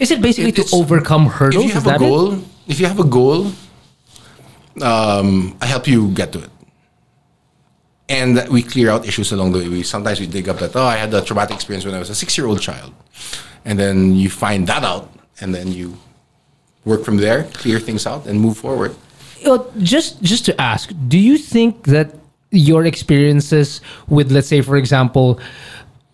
Is 0.00 0.10
it 0.10 0.20
basically 0.20 0.50
It- 0.50 0.66
to 0.66 0.76
overcome 0.76 1.26
hurdles? 1.26 1.62
if 1.64 1.68
you 1.70 1.74
have 1.78 1.86
a 1.86 1.90
that 1.90 2.02
it? 2.02 2.08
goal, 2.10 2.38
if 2.66 2.80
you 2.80 2.86
have 2.86 2.98
a 2.98 3.04
goal, 3.06 3.52
um, 4.80 5.56
I 5.60 5.66
help 5.66 5.86
you 5.86 6.08
get 6.12 6.32
to 6.32 6.38
it. 6.44 6.50
and 8.08 8.46
we 8.48 8.62
clear 8.62 8.90
out 8.90 9.06
issues 9.06 9.32
along 9.32 9.52
the 9.52 9.58
way. 9.60 9.68
We 9.68 9.82
sometimes 9.82 10.20
we 10.20 10.26
dig 10.26 10.48
up 10.48 10.58
that 10.58 10.76
oh, 10.76 10.84
I 10.84 10.96
had 10.96 11.12
a 11.14 11.22
traumatic 11.22 11.54
experience 11.54 11.84
when 11.84 11.94
I 11.94 11.98
was 11.98 12.10
a 12.10 12.14
six-year-old 12.14 12.60
child, 12.60 12.92
and 13.64 13.78
then 13.78 14.14
you 14.14 14.28
find 14.30 14.66
that 14.66 14.84
out, 14.84 15.10
and 15.40 15.54
then 15.54 15.72
you 15.72 15.96
work 16.84 17.04
from 17.04 17.16
there, 17.18 17.44
clear 17.54 17.78
things 17.80 18.06
out, 18.06 18.26
and 18.26 18.40
move 18.40 18.56
forward. 18.58 18.94
Just 19.78 20.22
just 20.22 20.44
to 20.46 20.60
ask, 20.60 20.92
do 21.08 21.18
you 21.18 21.38
think 21.38 21.84
that 21.86 22.14
your 22.50 22.84
experiences 22.84 23.80
with, 24.08 24.30
let's 24.30 24.46
say, 24.48 24.60
for 24.60 24.76
example, 24.76 25.40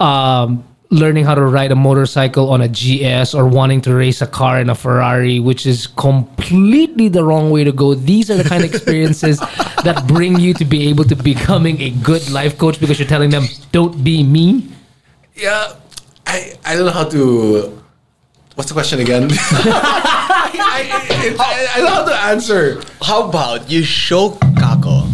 um, 0.01 0.65
learning 0.91 1.25
how 1.25 1.35
to 1.35 1.43
ride 1.43 1.71
a 1.71 1.77
motorcycle 1.77 2.49
on 2.51 2.63
a 2.63 2.69
GS 2.69 3.35
or 3.35 3.47
wanting 3.47 3.81
to 3.83 3.95
race 3.95 4.23
a 4.23 4.27
car 4.27 4.61
in 4.61 4.71
a 4.71 4.75
Ferrari, 4.75 5.39
which 5.39 5.67
is 5.67 5.87
completely 5.87 7.09
the 7.09 7.23
wrong 7.23 7.51
way 7.51 7.65
to 7.65 7.73
go. 7.73 7.95
These 7.95 8.31
are 8.31 8.37
the 8.37 8.49
kind 8.49 8.65
of 8.65 8.73
experiences 8.73 9.39
that 9.85 10.05
bring 10.09 10.41
you 10.41 10.55
to 10.55 10.65
be 10.65 10.89
able 10.89 11.05
to 11.05 11.17
becoming 11.17 11.81
a 11.83 11.91
good 11.91 12.31
life 12.31 12.57
coach 12.57 12.81
because 12.81 12.99
you're 12.99 13.09
telling 13.09 13.31
them, 13.31 13.45
don't 13.71 14.03
be 14.03 14.23
me. 14.23 14.69
Yeah, 15.35 15.75
I 16.27 16.55
I 16.65 16.75
don't 16.75 16.87
know 16.87 16.93
how 16.93 17.09
to. 17.11 17.79
What's 18.55 18.71
the 18.71 18.75
question 18.75 18.99
again? 18.99 19.29
I, 19.31 20.91
I, 20.91 21.37
I, 21.39 21.69
I 21.75 21.81
don't 21.81 21.85
know 21.85 21.95
how 21.95 22.05
to 22.05 22.15
answer. 22.33 22.83
How 23.01 23.29
about 23.29 23.71
you 23.71 23.85
show 23.85 24.31
Kako? 24.59 25.08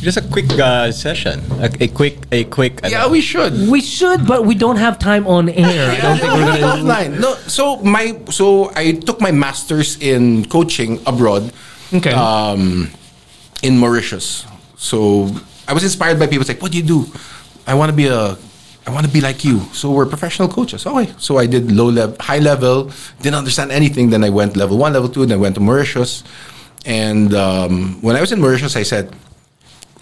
Just 0.00 0.16
a 0.16 0.22
quick 0.22 0.48
uh, 0.58 0.90
session, 0.92 1.40
a, 1.60 1.68
a 1.84 1.88
quick, 1.88 2.16
a 2.32 2.44
quick. 2.44 2.80
Yeah, 2.88 3.06
we 3.08 3.20
should. 3.20 3.68
We 3.68 3.82
should, 3.82 4.26
but 4.26 4.46
we 4.46 4.54
don't 4.54 4.76
have 4.76 4.98
time 4.98 5.26
on 5.26 5.50
air. 5.50 5.90
I 5.92 6.00
don't 6.00 6.18
think 6.18 6.32
we're 6.32 6.46
gonna. 6.46 6.66
offline. 6.80 7.20
No, 7.20 7.34
so 7.44 7.76
my 7.84 8.16
so 8.30 8.72
I 8.74 8.92
took 8.92 9.20
my 9.20 9.30
masters 9.30 10.00
in 10.00 10.46
coaching 10.46 11.00
abroad. 11.06 11.52
Okay. 11.92 12.12
Um, 12.12 12.88
in 13.62 13.76
Mauritius. 13.76 14.46
So 14.76 15.28
I 15.68 15.74
was 15.74 15.84
inspired 15.84 16.18
by 16.18 16.26
people. 16.26 16.40
It's 16.40 16.48
like, 16.48 16.62
what 16.62 16.72
do 16.72 16.78
you 16.78 16.84
do? 16.84 17.04
I 17.66 17.74
want 17.74 17.90
to 17.90 17.96
be 17.96 18.06
a. 18.06 18.38
I 18.86 18.90
want 18.90 19.04
to 19.04 19.12
be 19.12 19.20
like 19.20 19.44
you. 19.44 19.60
So 19.76 19.90
we're 19.92 20.06
professional 20.06 20.48
coaches. 20.48 20.86
Okay. 20.86 21.12
So 21.18 21.36
I 21.36 21.44
did 21.44 21.70
low 21.70 21.90
level, 21.90 22.16
high 22.18 22.38
level. 22.38 22.90
Didn't 23.20 23.36
understand 23.36 23.70
anything. 23.70 24.08
Then 24.08 24.24
I 24.24 24.30
went 24.30 24.56
level 24.56 24.78
one, 24.78 24.94
level 24.94 25.10
two. 25.10 25.26
Then 25.26 25.36
I 25.36 25.40
went 25.40 25.56
to 25.56 25.60
Mauritius. 25.60 26.24
And 26.86 27.34
um, 27.34 28.00
when 28.00 28.16
I 28.16 28.22
was 28.22 28.32
in 28.32 28.40
Mauritius, 28.40 28.74
I 28.74 28.84
said, 28.84 29.14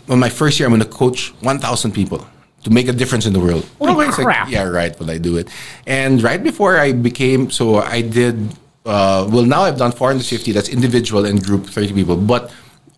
on 0.08 0.18
my 0.18 0.28
first 0.28 0.58
year, 0.58 0.66
I'm 0.66 0.72
going 0.72 0.82
to 0.82 0.88
coach 0.88 1.32
1,000 1.40 1.92
people 1.92 2.26
to 2.64 2.70
make 2.70 2.88
a 2.88 2.92
difference 2.92 3.26
in 3.26 3.32
the 3.32 3.40
world. 3.40 3.68
Holy 3.78 4.06
it's 4.06 4.18
like, 4.18 4.26
crap. 4.26 4.50
yeah, 4.50 4.64
right. 4.64 4.98
Will 4.98 5.10
I 5.10 5.18
do 5.18 5.36
it? 5.36 5.48
And 5.86 6.22
right 6.22 6.42
before 6.42 6.76
I 6.78 6.92
became, 6.92 7.50
so 7.50 7.76
I 7.76 8.02
did. 8.02 8.56
Uh, 8.84 9.28
well, 9.30 9.44
now 9.44 9.62
I've 9.62 9.78
done 9.78 9.92
450. 9.92 10.52
That's 10.52 10.68
individual 10.68 11.26
and 11.26 11.42
group, 11.42 11.66
30 11.66 11.92
people. 11.92 12.16
But 12.16 12.52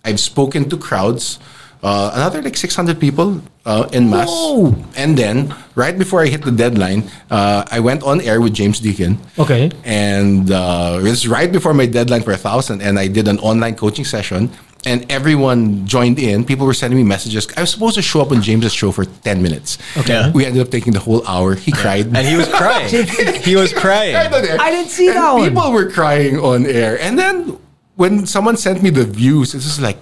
I've 0.05 0.21
spoken 0.21 0.69
to 0.71 0.77
crowds. 0.77 1.39
Uh, 1.83 2.11
another 2.13 2.43
like 2.43 2.59
600 2.59 3.01
people 3.01 3.41
uh, 3.65 3.89
in 3.93 4.11
mass. 4.11 4.29
Whoa. 4.29 4.77
And 4.97 5.17
then, 5.17 5.55
right 5.75 5.97
before 5.97 6.23
I 6.23 6.27
hit 6.27 6.43
the 6.43 6.53
deadline, 6.53 7.11
uh, 7.31 7.65
I 7.71 7.81
went 7.81 8.03
on 8.03 8.21
air 8.21 8.41
with 8.41 8.53
James 8.53 8.81
Deakin. 8.81 9.19
Okay. 9.39 9.71
And 9.85 10.51
uh, 10.51 10.99
it 11.01 11.05
was 11.05 11.27
right 11.27 11.51
before 11.51 11.73
my 11.73 11.87
deadline 11.87 12.23
for 12.23 12.33
a 12.33 12.37
thousand, 12.37 12.83
and 12.83 12.99
I 12.99 13.09
did 13.09 13.29
an 13.29 13.39
online 13.39 13.77
coaching 13.77 14.05
session. 14.05 14.51
And 14.87 15.05
everyone 15.13 15.87
joined 15.87 16.19
in. 16.19 16.45
People 16.45 16.65
were 16.65 16.73
sending 16.73 16.97
me 16.97 17.05
messages. 17.05 17.47
I 17.57 17.61
was 17.61 17.71
supposed 17.71 17.97
to 17.97 18.03
show 18.03 18.23
up 18.23 18.33
on 18.33 18.41
James's 18.41 18.73
show 18.73 18.93
for 18.93 19.05
ten 19.05 19.43
minutes. 19.43 19.77
Okay. 19.99 20.31
We 20.35 20.47
ended 20.47 20.63
up 20.63 20.71
taking 20.71 20.95
the 20.95 21.01
whole 21.01 21.27
hour. 21.27 21.55
He 21.55 21.71
cried. 21.71 22.07
and 22.07 22.27
he 22.27 22.35
was 22.37 22.49
crying. 22.49 22.89
he 23.45 23.57
was 23.57 23.73
crying. 23.75 24.15
Right 24.15 24.33
on 24.33 24.43
air. 24.47 24.57
I 24.59 24.71
didn't 24.71 24.89
see 24.91 25.09
And 25.09 25.17
that 25.17 25.33
one. 25.35 25.49
People 25.51 25.73
were 25.73 25.91
crying 25.91 26.39
on 26.39 26.65
air. 26.65 26.99
And 26.99 27.19
then 27.19 27.59
when 27.97 28.25
someone 28.25 28.57
sent 28.57 28.83
me 28.83 28.89
the 28.89 29.05
views, 29.05 29.53
it 29.55 29.59
was 29.59 29.79
like 29.81 29.99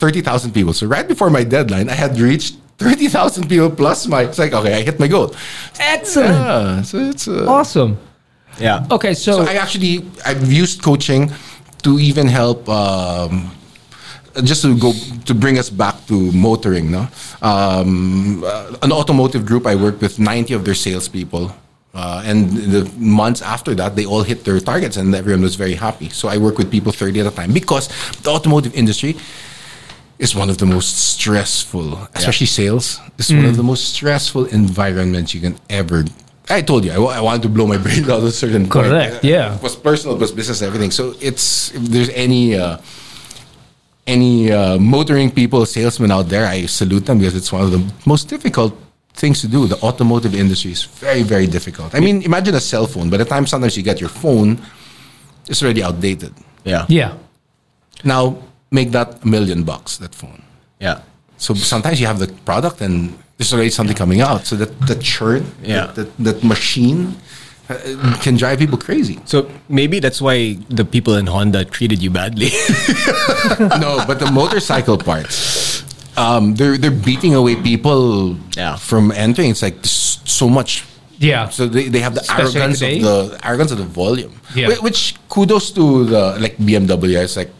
30,000 0.00 0.52
people. 0.52 0.74
So 0.74 0.86
right 0.86 1.08
before 1.08 1.30
my 1.30 1.42
deadline, 1.44 1.88
I 1.88 1.94
had 1.94 2.18
reached 2.20 2.56
30,000 2.76 3.48
people 3.48 3.70
plus 3.70 4.06
my. 4.06 4.22
It's 4.24 4.38
like, 4.38 4.52
okay, 4.52 4.74
I 4.74 4.82
hit 4.82 5.00
my 5.00 5.08
goal. 5.08 5.34
Excellent. 5.78 6.34
Yeah. 6.34 6.82
So 6.82 6.98
it's. 6.98 7.26
Uh, 7.26 7.46
Awesome. 7.48 7.96
Yeah. 8.58 8.86
Okay, 8.90 9.14
so, 9.14 9.44
So 9.44 9.50
I 9.50 9.54
actually 9.54 10.04
I've 10.26 10.52
used 10.52 10.82
coaching 10.82 11.32
to 11.84 11.98
even 11.98 12.26
help 12.26 12.68
um, 12.68 13.50
just 14.44 14.62
to 14.62 14.76
go 14.78 14.92
to 15.26 15.34
bring 15.34 15.58
us 15.58 15.70
back 15.70 16.06
to 16.06 16.32
motoring. 16.32 16.90
No, 16.90 17.08
um, 17.42 18.42
uh, 18.44 18.76
an 18.82 18.92
automotive 18.92 19.44
group 19.46 19.66
I 19.66 19.74
worked 19.74 20.00
with 20.00 20.18
ninety 20.18 20.54
of 20.54 20.64
their 20.64 20.74
salespeople. 20.74 21.52
Uh, 21.92 22.22
and 22.24 22.50
the 22.70 22.88
months 22.98 23.42
after 23.42 23.74
that, 23.74 23.96
they 23.96 24.06
all 24.06 24.22
hit 24.22 24.44
their 24.44 24.60
targets, 24.60 24.96
and 24.96 25.12
everyone 25.12 25.42
was 25.42 25.56
very 25.56 25.74
happy. 25.74 26.08
So 26.08 26.28
I 26.28 26.36
work 26.38 26.56
with 26.56 26.70
people 26.70 26.92
thirty 26.92 27.18
at 27.18 27.26
a 27.26 27.32
time 27.34 27.52
because 27.52 27.88
the 28.22 28.30
automotive 28.30 28.74
industry 28.74 29.16
is 30.20 30.34
one 30.36 30.48
of 30.50 30.58
the 30.58 30.66
most 30.66 30.98
stressful, 31.12 31.98
especially 32.14 32.46
sales. 32.46 33.00
It's 33.18 33.32
one 33.32 33.44
of 33.46 33.56
the 33.56 33.62
most 33.64 33.94
stressful 33.94 34.46
environments 34.46 35.34
you 35.34 35.40
can 35.40 35.58
ever. 35.68 36.04
I 36.48 36.62
told 36.62 36.84
you 36.84 36.92
I, 36.92 36.98
wa- 36.98 37.22
wanted 37.22 37.42
to 37.42 37.48
blow 37.48 37.66
my 37.66 37.78
brain 37.84 38.04
out 38.04 38.20
at 38.20 38.24
a 38.24 38.32
certain 38.32 38.68
point. 38.68 38.86
Correct, 38.86 39.24
yeah. 39.24 39.56
It 39.56 39.62
was 39.62 39.74
personal, 39.76 40.16
it 40.16 40.20
was 40.20 40.30
business, 40.32 40.62
everything. 40.62 40.90
So 40.90 41.14
it's 41.20 41.74
if 41.74 41.82
there's 41.82 42.10
any 42.10 42.54
uh, 42.54 42.78
any 44.10 44.50
uh, 44.52 44.78
motoring 44.78 45.30
people, 45.30 45.64
salesmen 45.66 46.10
out 46.10 46.28
there, 46.28 46.46
I 46.46 46.66
salute 46.66 47.04
them 47.06 47.18
because 47.18 47.36
it's 47.40 47.52
one 47.52 47.62
of 47.62 47.70
the 47.76 47.82
most 48.12 48.28
difficult 48.28 48.72
things 49.14 49.40
to 49.42 49.48
do. 49.48 49.66
The 49.66 49.78
automotive 49.88 50.34
industry 50.34 50.72
is 50.72 50.82
very, 50.84 51.22
very 51.22 51.46
difficult. 51.46 51.94
I 51.94 52.00
mean, 52.00 52.22
imagine 52.22 52.54
a 52.54 52.60
cell 52.72 52.86
phone. 52.86 53.08
By 53.10 53.18
the 53.18 53.24
time 53.24 53.46
sometimes 53.46 53.76
you 53.76 53.82
get 53.82 54.00
your 54.00 54.08
phone, 54.22 54.50
it's 55.46 55.62
already 55.62 55.82
outdated. 55.82 56.32
Yeah. 56.64 56.84
yeah. 56.88 57.12
Now 58.04 58.22
make 58.70 58.90
that 58.92 59.22
a 59.24 59.26
million 59.26 59.62
bucks 59.64 59.98
that 59.98 60.14
phone. 60.14 60.42
Yeah. 60.80 61.00
So 61.36 61.54
sometimes 61.54 62.00
you 62.00 62.06
have 62.06 62.18
the 62.18 62.28
product 62.44 62.80
and 62.80 63.16
there's 63.36 63.52
already 63.54 63.70
something 63.70 63.96
coming 63.96 64.20
out. 64.20 64.46
So 64.46 64.56
that 64.56 64.70
the 64.86 64.96
churn, 64.96 65.42
Yeah. 65.62 65.86
that, 65.86 65.94
that, 65.96 66.10
that 66.26 66.44
machine 66.44 67.16
can 68.22 68.36
drive 68.36 68.58
people 68.58 68.78
crazy. 68.78 69.18
So 69.24 69.50
maybe 69.68 70.00
that's 70.00 70.20
why 70.20 70.54
the 70.68 70.84
people 70.84 71.14
in 71.16 71.26
Honda 71.26 71.64
treated 71.64 72.02
you 72.02 72.10
badly. 72.10 72.50
no, 73.80 74.02
but 74.06 74.18
the 74.18 74.30
motorcycle 74.32 74.98
parts, 74.98 75.82
um, 76.16 76.54
they're 76.54 76.76
they're 76.78 76.90
beating 76.90 77.34
away 77.34 77.56
people 77.56 78.36
Yeah. 78.56 78.76
from 78.76 79.12
entering. 79.12 79.50
It's 79.50 79.62
like 79.62 79.78
so 79.84 80.48
much. 80.48 80.84
Yeah. 81.18 81.48
So 81.50 81.66
they, 81.68 81.88
they 81.88 82.00
have 82.00 82.14
the 82.14 82.20
Especially 82.22 82.60
arrogance 82.60 82.78
today. 82.80 82.96
of 82.98 83.30
the 83.30 83.40
arrogance 83.46 83.70
of 83.72 83.78
the 83.78 83.84
volume. 83.84 84.32
Yeah. 84.54 84.74
Which 84.80 85.14
kudos 85.28 85.70
to 85.72 86.04
the 86.04 86.38
like 86.40 86.56
BMW. 86.56 87.22
It's 87.22 87.36
like 87.36 87.50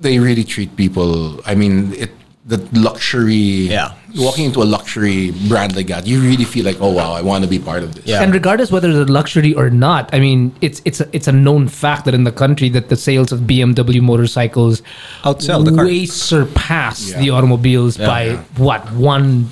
they 0.00 0.18
really 0.18 0.44
treat 0.44 0.74
people. 0.76 1.40
I 1.44 1.54
mean, 1.54 1.92
it 1.94 2.10
the 2.46 2.56
luxury. 2.72 3.68
Yeah. 3.68 3.94
Walking 4.16 4.44
into 4.46 4.62
a 4.62 4.64
luxury 4.76 5.30
brand 5.48 5.76
like 5.76 5.86
that, 5.88 6.06
you 6.06 6.20
really 6.20 6.44
feel 6.44 6.64
like, 6.64 6.78
oh 6.80 6.90
wow, 6.90 7.12
I 7.12 7.22
want 7.22 7.44
to 7.44 7.50
be 7.50 7.58
part 7.58 7.82
of 7.82 7.94
this. 7.94 8.06
Yeah. 8.06 8.22
And 8.22 8.32
regardless 8.34 8.70
whether 8.72 8.88
it's 8.90 9.08
a 9.08 9.12
luxury 9.12 9.54
or 9.54 9.70
not, 9.70 10.12
I 10.12 10.18
mean, 10.20 10.54
it's 10.60 10.80
it's 10.84 11.00
a, 11.00 11.08
it's 11.12 11.28
a 11.28 11.32
known 11.32 11.68
fact 11.68 12.04
that 12.06 12.14
in 12.14 12.24
the 12.24 12.32
country 12.32 12.68
that 12.70 12.88
the 12.88 12.96
sales 12.96 13.30
of 13.32 13.40
BMW 13.40 14.00
motorcycles 14.00 14.82
Outsell 15.22 15.64
the 15.64 15.72
cars. 15.74 15.86
way 15.86 16.06
surpass 16.06 17.10
Yeah. 17.10 17.20
the 17.20 17.30
automobiles 17.30 17.98
Yeah. 17.98 18.06
by 18.06 18.36
what 18.56 18.90
one? 18.92 19.50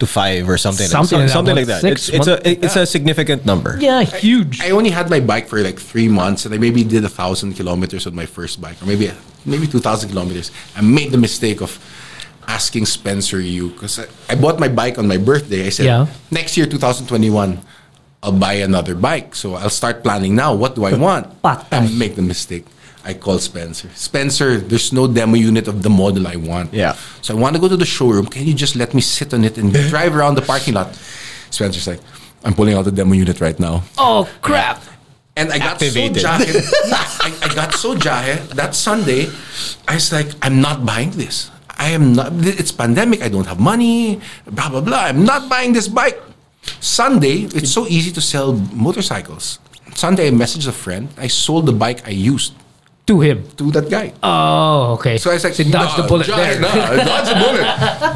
to 0.00 0.06
five 0.06 0.48
or 0.48 0.56
something. 0.56 0.86
Something 0.88 1.18
like, 1.18 1.24
like 1.28 1.32
something 1.36 1.54
that. 1.56 1.60
like 1.60 1.66
that. 1.68 1.80
Six, 1.82 2.08
It's, 2.08 2.16
it's 2.16 2.26
one- 2.26 2.38
a 2.46 2.64
it's 2.64 2.74
a 2.76 2.86
significant 2.86 3.44
number. 3.44 3.76
Yeah, 3.78 4.00
huge. 4.02 4.58
I 4.62 4.70
only 4.70 4.88
had 4.88 5.10
my 5.10 5.20
bike 5.20 5.46
for 5.46 5.60
like 5.60 5.78
three 5.78 6.08
months, 6.08 6.46
and 6.46 6.54
I 6.54 6.58
maybe 6.58 6.82
did 6.82 7.04
a 7.04 7.08
thousand 7.10 7.52
kilometers 7.52 8.06
on 8.06 8.14
my 8.14 8.24
first 8.24 8.62
bike, 8.62 8.80
or 8.80 8.86
maybe 8.86 9.12
maybe 9.44 9.66
two 9.66 9.78
thousand 9.78 10.08
kilometers. 10.08 10.50
I 10.74 10.80
made 10.80 11.10
the 11.12 11.18
mistake 11.18 11.60
of 11.60 11.76
asking 12.50 12.86
Spencer 12.86 13.40
you 13.40 13.70
because 13.70 13.98
I, 14.02 14.06
I 14.28 14.34
bought 14.34 14.58
my 14.58 14.68
bike 14.68 14.98
on 14.98 15.06
my 15.06 15.16
birthday. 15.18 15.66
I 15.66 15.70
said 15.70 15.86
Yeah. 15.86 16.06
next 16.30 16.56
year, 16.58 16.66
two 16.66 16.78
thousand 16.78 17.06
twenty 17.06 17.30
one. 17.30 17.62
I'll 18.22 18.36
buy 18.36 18.60
another 18.60 18.94
bike, 18.94 19.32
so 19.34 19.54
I'll 19.54 19.72
start 19.72 20.02
planning 20.04 20.34
now. 20.36 20.52
What 20.52 20.74
do 20.76 20.84
I 20.84 20.92
want? 21.06 21.24
I 21.44 21.88
make 21.88 22.16
the 22.20 22.22
mistake. 22.26 22.66
I 23.02 23.14
call 23.16 23.38
Spencer. 23.40 23.88
Spencer, 23.96 24.60
there's 24.60 24.92
no 24.92 25.08
demo 25.08 25.36
unit 25.40 25.68
of 25.72 25.80
the 25.82 25.88
model 25.88 26.28
I 26.28 26.36
want. 26.36 26.74
Yeah. 26.74 26.92
So 27.24 27.32
I 27.34 27.38
want 27.40 27.56
to 27.56 27.60
go 27.64 27.64
to 27.68 27.78
the 27.80 27.86
showroom. 27.88 28.26
Can 28.28 28.44
you 28.44 28.52
just 28.52 28.76
let 28.76 28.92
me 28.92 29.00
sit 29.00 29.32
on 29.32 29.40
it 29.48 29.56
and 29.56 29.72
drive 29.88 30.12
around 30.14 30.34
the 30.36 30.42
parking 30.44 30.74
lot? 30.74 30.92
Spencer's 31.48 31.86
like, 31.88 32.00
I'm 32.44 32.52
pulling 32.52 32.74
out 32.76 32.84
the 32.84 32.92
demo 32.92 33.14
unit 33.16 33.40
right 33.40 33.58
now. 33.58 33.84
Oh 33.96 34.28
crap! 34.44 34.84
And 35.36 35.48
I 35.50 35.56
got 35.58 35.80
Activated. 35.80 36.20
so 36.20 36.28
jahe. 36.28 36.44
I, 37.24 37.28
I 37.40 37.48
got 37.54 37.72
so 37.72 37.94
jahe 37.96 38.36
that 38.60 38.74
Sunday. 38.76 39.32
I 39.88 39.94
was 39.96 40.12
like, 40.12 40.28
I'm 40.44 40.60
not 40.60 40.84
buying 40.84 41.12
this. 41.16 41.48
I 41.80 41.96
am 41.96 42.12
not. 42.12 42.36
It's 42.44 42.70
pandemic. 42.70 43.24
I 43.24 43.32
don't 43.32 43.48
have 43.48 43.58
money. 43.58 44.20
Blah 44.44 44.68
blah 44.68 44.84
blah. 44.84 45.08
I'm 45.08 45.24
not 45.24 45.48
buying 45.48 45.72
this 45.72 45.88
bike. 45.88 46.20
Sunday, 46.78 47.48
it's 47.56 47.72
so 47.72 47.88
easy 47.88 48.12
to 48.12 48.20
sell 48.20 48.52
motorcycles. 48.76 49.58
Sunday, 49.96 50.28
I 50.28 50.30
messaged 50.30 50.68
a 50.68 50.76
friend. 50.76 51.08
I 51.16 51.26
sold 51.26 51.64
the 51.64 51.72
bike 51.72 52.06
I 52.06 52.12
used 52.12 52.52
To 53.10 53.18
him. 53.20 53.42
to 53.58 53.70
that 53.74 53.90
guy. 53.90 54.14
Oh, 54.22 54.94
okay. 54.94 55.18
So 55.18 55.30
I 55.30 55.34
was 55.34 55.42
like, 55.42 55.54
So 55.58 55.64
dodge 55.66 55.96
the 55.98 56.06
bullet 56.06 56.30
jahe 56.30 56.54
there. 56.54 56.60
Na, 56.62 56.70
I 56.70 56.96
dodged 57.02 57.30
the 57.34 57.38
bullet. 57.42 57.66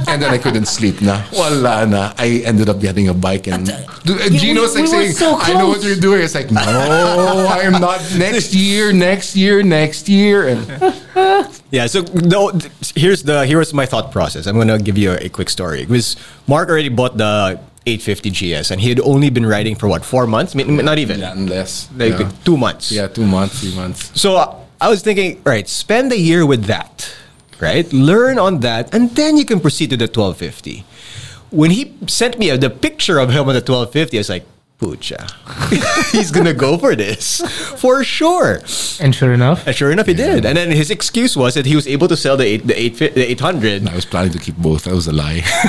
and 0.07 0.23
then 0.23 0.31
I 0.31 0.39
couldn't 0.39 0.67
sleep 0.71 1.03
na. 1.03 1.19
Wala 1.35 1.83
na. 1.87 2.15
I 2.17 2.47
ended 2.47 2.69
up 2.71 2.79
getting 2.79 3.09
a 3.11 3.15
bike 3.15 3.49
and 3.51 3.67
Do- 4.07 4.15
uh, 4.15 4.31
Gino's 4.31 4.75
we 4.79 4.87
like 4.87 4.91
were 4.95 5.11
saying, 5.11 5.13
so 5.19 5.35
I 5.35 5.55
know 5.59 5.67
what 5.67 5.83
you're 5.83 5.99
doing. 5.99 6.23
It's 6.23 6.35
like, 6.39 6.51
no, 6.55 6.63
I 6.63 7.67
am 7.67 7.81
not. 7.83 7.99
Next 8.15 8.55
year, 8.55 8.93
next 8.95 9.35
year, 9.35 9.63
next 9.67 10.09
year. 10.09 10.47
And 10.55 10.63
Yeah, 11.75 11.87
so 11.91 12.03
no, 12.15 12.55
here's 12.95 13.23
the 13.27 13.43
here's 13.51 13.75
my 13.75 13.87
thought 13.87 14.13
process. 14.15 14.47
I'm 14.47 14.55
gonna 14.57 14.79
give 14.79 14.95
you 14.97 15.11
a, 15.11 15.27
a 15.27 15.29
quick 15.29 15.51
story. 15.51 15.83
It 15.83 15.89
was 15.91 16.15
Mark 16.47 16.69
already 16.71 16.89
bought 16.89 17.17
the 17.19 17.59
850 17.87 18.31
GS, 18.31 18.71
and 18.71 18.79
he 18.81 18.89
had 18.95 19.01
only 19.01 19.29
been 19.29 19.45
riding 19.45 19.75
for 19.75 19.89
what 19.91 20.05
four 20.07 20.27
months? 20.31 20.55
Not 20.55 20.99
even 21.03 21.19
Yeah, 21.21 21.33
unless 21.35 21.91
like 21.99 22.15
yeah. 22.19 22.31
two 22.47 22.57
months. 22.57 22.93
yeah, 22.95 23.09
two 23.11 23.27
months, 23.27 23.59
three 23.61 23.75
months. 23.75 24.09
So 24.15 24.37
uh, 24.39 24.55
I 24.85 24.89
was 24.89 25.01
thinking, 25.01 25.41
right, 25.45 25.67
spend 25.67 26.13
a 26.13 26.19
year 26.19 26.45
with 26.45 26.65
that, 26.67 27.11
right? 27.59 27.91
Learn 27.91 28.39
on 28.39 28.61
that, 28.61 28.95
and 28.95 29.09
then 29.17 29.39
you 29.39 29.47
can 29.47 29.59
proceed 29.59 29.89
to 29.91 29.97
the 29.97 30.05
1250. 30.05 30.85
When 31.49 31.71
he 31.71 31.95
sent 32.07 32.39
me 32.39 32.51
the 32.55 32.69
picture 32.69 33.19
of 33.19 33.31
him 33.31 33.49
on 33.49 33.55
the 33.55 33.65
1250, 33.65 34.19
I 34.19 34.21
was 34.21 34.29
like, 34.29 34.45
pucha, 34.79 35.25
he's 36.13 36.31
gonna 36.31 36.53
go 36.53 36.77
for 36.77 36.95
this 36.95 37.41
for 37.81 38.05
sure. 38.05 38.61
And 39.01 39.15
sure 39.15 39.33
enough, 39.33 39.67
And 39.67 39.75
sure 39.75 39.91
enough, 39.91 40.05
he 40.05 40.13
did. 40.13 40.45
And 40.45 40.59
then 40.59 40.71
his 40.71 40.91
excuse 40.91 41.35
was 41.35 41.55
that 41.55 41.65
he 41.65 41.77
was 41.77 41.89
able 41.89 42.07
to 42.09 42.17
sell 42.17 42.37
the 42.37 42.45
eight, 42.45 42.67
the 42.67 42.79
eight, 42.79 42.99
the 42.99 43.31
800. 43.31 43.89
I 43.89 43.95
was 43.95 44.05
planning 44.05 44.33
to 44.33 44.39
keep 44.39 44.59
both. 44.59 44.85
That 44.85 44.95
was 44.95 45.07
a 45.09 45.13
lie. 45.13 45.41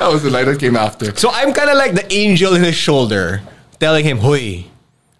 that 0.00 0.08
was 0.10 0.22
the 0.22 0.30
lie 0.30 0.44
that 0.44 0.58
came 0.58 0.74
after. 0.74 1.14
So 1.16 1.28
I'm 1.30 1.52
kind 1.52 1.68
of 1.68 1.76
like 1.76 1.92
the 1.92 2.10
angel 2.10 2.54
in 2.54 2.64
his 2.64 2.76
shoulder, 2.76 3.42
telling 3.78 4.06
him, 4.06 4.18
"Hoy, 4.24 4.64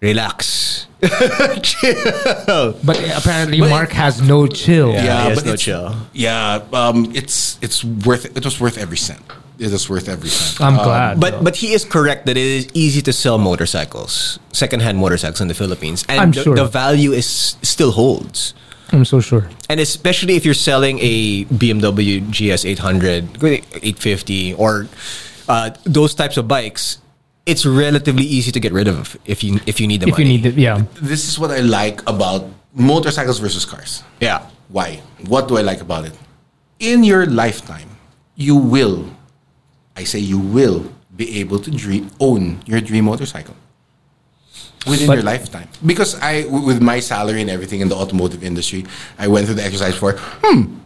relax, 0.01 0.87
chill." 1.63 2.75
but 2.85 2.97
apparently 3.17 3.61
Mark 3.61 3.91
has 3.93 4.21
no 4.23 4.47
chill. 4.47 4.93
Yeah. 4.93 5.03
he 5.03 5.29
has 5.31 5.45
no 5.45 5.53
it's- 5.53 5.61
chill. 5.61 5.97
Yeah, 6.13 6.63
um, 6.73 7.13
it's 7.15 7.59
it's 7.63 7.85
worth 7.85 8.25
it 8.37 8.45
was 8.45 8.61
worth 8.61 8.79
every 8.79 8.97
cent. 8.99 9.23
It 9.59 9.71
was 9.71 9.89
worth 9.89 10.09
every 10.09 10.29
cent. 10.31 10.61
I'm 10.61 10.79
Um, 10.79 10.85
glad. 10.85 11.21
But 11.21 11.45
but 11.45 11.57
he 11.57 11.73
is 11.73 11.85
correct 11.85 12.27
that 12.27 12.37
it 12.37 12.47
is 12.47 12.69
easy 12.75 13.01
to 13.03 13.13
sell 13.13 13.39
motorcycles, 13.39 14.39
secondhand 14.53 14.99
motorcycles 14.99 15.41
in 15.41 15.49
the 15.49 15.55
Philippines, 15.55 16.05
and 16.09 16.21
I'm 16.21 16.33
the, 16.33 16.43
sure. 16.43 16.57
the 16.57 16.67
value 16.67 17.13
is 17.13 17.57
still 17.63 17.93
holds. 17.93 18.55
I'm 18.93 19.05
so 19.05 19.19
sure. 19.21 19.49
And 19.71 19.81
especially 19.81 20.37
if 20.37 20.45
you're 20.45 20.55
selling 20.55 20.99
a 21.01 21.47
BMW 21.47 22.21
GS 22.31 22.65
800, 22.65 23.43
850, 23.43 24.55
or 24.55 24.87
uh, 25.49 25.71
those 25.85 26.15
types 26.15 26.37
of 26.37 26.47
bikes, 26.47 26.99
it's 27.47 27.67
relatively 27.67 28.25
easy 28.25 28.51
to 28.53 28.61
get 28.61 28.73
rid 28.73 28.89
of 28.89 29.17
if 29.27 29.45
you 29.45 29.61
if 29.67 29.81
you 29.81 29.87
need 29.87 30.01
the 30.01 30.09
If 30.09 30.19
you 30.19 30.25
need 30.25 30.47
it, 30.47 30.55
yeah. 30.55 30.83
this 31.03 31.29
is 31.29 31.39
what 31.39 31.51
I 31.51 31.61
like 31.61 32.01
about 32.09 32.47
motorcycles 32.75 33.39
versus 33.39 33.65
cars. 33.65 34.03
yeah. 34.21 34.41
Why? 34.69 35.01
What 35.29 35.47
do 35.49 35.57
I 35.59 35.63
like 35.63 35.81
about 35.83 36.05
it? 36.07 36.15
In 36.81 37.05
your 37.05 37.27
lifetime, 37.27 37.89
you 38.35 38.57
will, 38.57 39.07
I 39.95 40.05
say 40.05 40.19
you 40.19 40.39
will 40.41 40.91
be 41.15 41.39
able 41.41 41.59
to 41.61 41.71
dream, 41.71 42.11
own 42.19 42.59
your 42.67 42.81
dream 42.81 43.05
motorcycle 43.05 43.55
within 44.87 45.07
But- 45.07 45.15
your 45.21 45.23
lifetime. 45.23 45.69
Because 45.85 46.19
I, 46.21 46.43
w- 46.43 46.67
with 46.67 46.81
my 46.83 46.99
salary 47.01 47.41
and 47.43 47.51
everything 47.51 47.81
in 47.81 47.89
the 47.89 47.95
automotive 47.95 48.43
industry, 48.43 48.85
I 49.19 49.29
went 49.29 49.47
through 49.47 49.57
the 49.57 49.65
exercise 49.65 49.95
for, 49.95 50.17
hmm, 50.43 50.81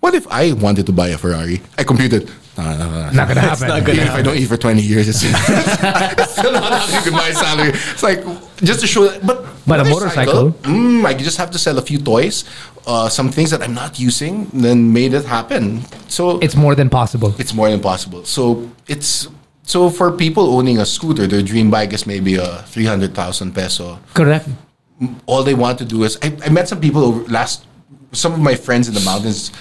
what 0.00 0.14
if 0.14 0.26
I 0.30 0.52
wanted 0.52 0.86
to 0.86 0.92
buy 0.92 1.08
a 1.08 1.18
Ferrari? 1.18 1.60
I 1.78 1.84
computed. 1.84 2.30
No, 2.56 2.64
no, 2.64 2.76
no, 2.76 2.86
no. 2.90 3.10
Not 3.10 3.28
gonna 3.28 3.40
happen. 3.40 3.68
not 3.68 3.80
gonna 3.84 3.94
Even 3.94 4.08
if 4.08 4.14
I 4.14 4.22
don't 4.22 4.36
eat 4.36 4.46
for 4.46 4.56
20 4.58 4.82
years, 4.82 5.08
it's 5.08 5.20
still 6.32 6.52
not 6.52 6.72
happening 6.72 7.04
with 7.04 7.12
my 7.14 7.30
salary. 7.32 7.70
It's 7.70 8.02
like, 8.02 8.22
just 8.56 8.80
to 8.80 8.86
show 8.86 9.08
that. 9.08 9.26
But, 9.26 9.46
But 9.66 9.80
a 9.80 9.84
motorcycle? 9.84 10.52
Mm, 10.62 11.06
I 11.06 11.14
just 11.14 11.38
have 11.38 11.50
to 11.52 11.58
sell 11.58 11.78
a 11.78 11.82
few 11.82 11.98
toys, 11.98 12.44
uh, 12.86 13.08
some 13.08 13.30
things 13.30 13.50
that 13.52 13.62
I'm 13.62 13.72
not 13.74 13.98
using, 13.98 14.50
then 14.52 14.92
made 14.92 15.14
it 15.14 15.24
happen. 15.24 15.80
So 16.08 16.38
It's 16.40 16.54
more 16.56 16.74
than 16.74 16.90
possible. 16.90 17.34
it's 17.38 17.54
more 17.54 17.70
than 17.70 17.80
possible. 17.80 18.24
So 18.24 18.68
it's 18.86 19.28
so 19.64 19.88
for 19.88 20.10
people 20.12 20.54
owning 20.58 20.78
a 20.78 20.84
scooter, 20.86 21.26
their 21.26 21.40
dream 21.42 21.70
bike 21.70 21.92
is 21.94 22.06
maybe 22.06 22.34
a 22.36 22.62
three 22.66 22.84
hundred 22.84 23.14
thousand 23.14 23.54
peso. 23.54 23.98
Correct. 24.12 24.48
All 25.26 25.42
they 25.42 25.54
want 25.54 25.78
to 25.78 25.84
do 25.84 26.02
is 26.04 26.18
I, 26.22 26.36
I 26.44 26.48
met 26.50 26.68
some 26.68 26.80
people 26.80 27.02
over 27.04 27.24
last 27.30 27.64
some 28.12 28.32
of 28.34 28.40
my 28.40 28.54
friends 28.56 28.88
in 28.88 28.94
the 28.94 29.00
mountains. 29.00 29.52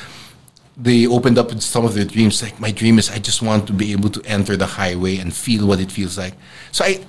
They 0.77 1.05
opened 1.05 1.37
up 1.37 1.51
some 1.61 1.85
of 1.85 1.93
their 1.93 2.05
dreams. 2.05 2.41
Like 2.41 2.59
my 2.59 2.71
dream 2.71 2.97
is 2.97 3.09
I 3.09 3.19
just 3.19 3.41
want 3.41 3.67
to 3.67 3.73
be 3.73 3.91
able 3.91 4.09
to 4.09 4.21
enter 4.25 4.55
the 4.55 4.65
highway 4.65 5.17
and 5.17 5.33
feel 5.33 5.67
what 5.67 5.79
it 5.79 5.91
feels 5.91 6.17
like. 6.17 6.33
So 6.71 6.85
I 6.85 7.03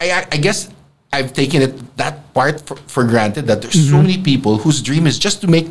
I, 0.00 0.26
I 0.32 0.36
guess 0.36 0.70
I've 1.12 1.32
taken 1.32 1.62
it 1.62 1.96
that 1.96 2.32
part 2.34 2.60
for, 2.60 2.76
for 2.86 3.04
granted 3.04 3.46
that 3.46 3.62
there's 3.62 3.74
so 3.74 3.96
mm-hmm. 3.96 4.06
many 4.06 4.18
people 4.22 4.58
whose 4.58 4.82
dream 4.82 5.06
is 5.06 5.18
just 5.18 5.40
to 5.40 5.48
make 5.48 5.68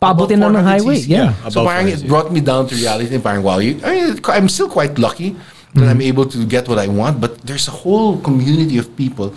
Pabutin 0.00 0.44
on 0.44 0.52
the 0.52 0.62
highway. 0.62 0.96
cc. 0.96 1.08
Yeah. 1.08 1.34
So 1.48 1.62
Above 1.62 1.66
parang 1.66 1.88
it 1.88 2.06
brought 2.06 2.32
me 2.32 2.40
down 2.40 2.66
to 2.68 2.74
reality. 2.74 3.14
and 3.14 3.22
Parang 3.22 3.42
wow, 3.42 3.58
you, 3.58 3.80
I 3.84 3.94
mean, 3.94 4.20
I'm 4.24 4.48
still 4.48 4.68
quite 4.68 4.98
lucky 4.98 5.36
that 5.74 5.88
I'm 5.88 5.98
mm-hmm. 5.98 6.10
able 6.12 6.26
to 6.26 6.44
get 6.44 6.68
what 6.68 6.78
I 6.78 6.88
want. 6.88 7.20
But 7.20 7.38
there's 7.46 7.68
a 7.68 7.70
whole 7.70 8.20
community 8.20 8.78
of 8.78 8.94
people 8.96 9.34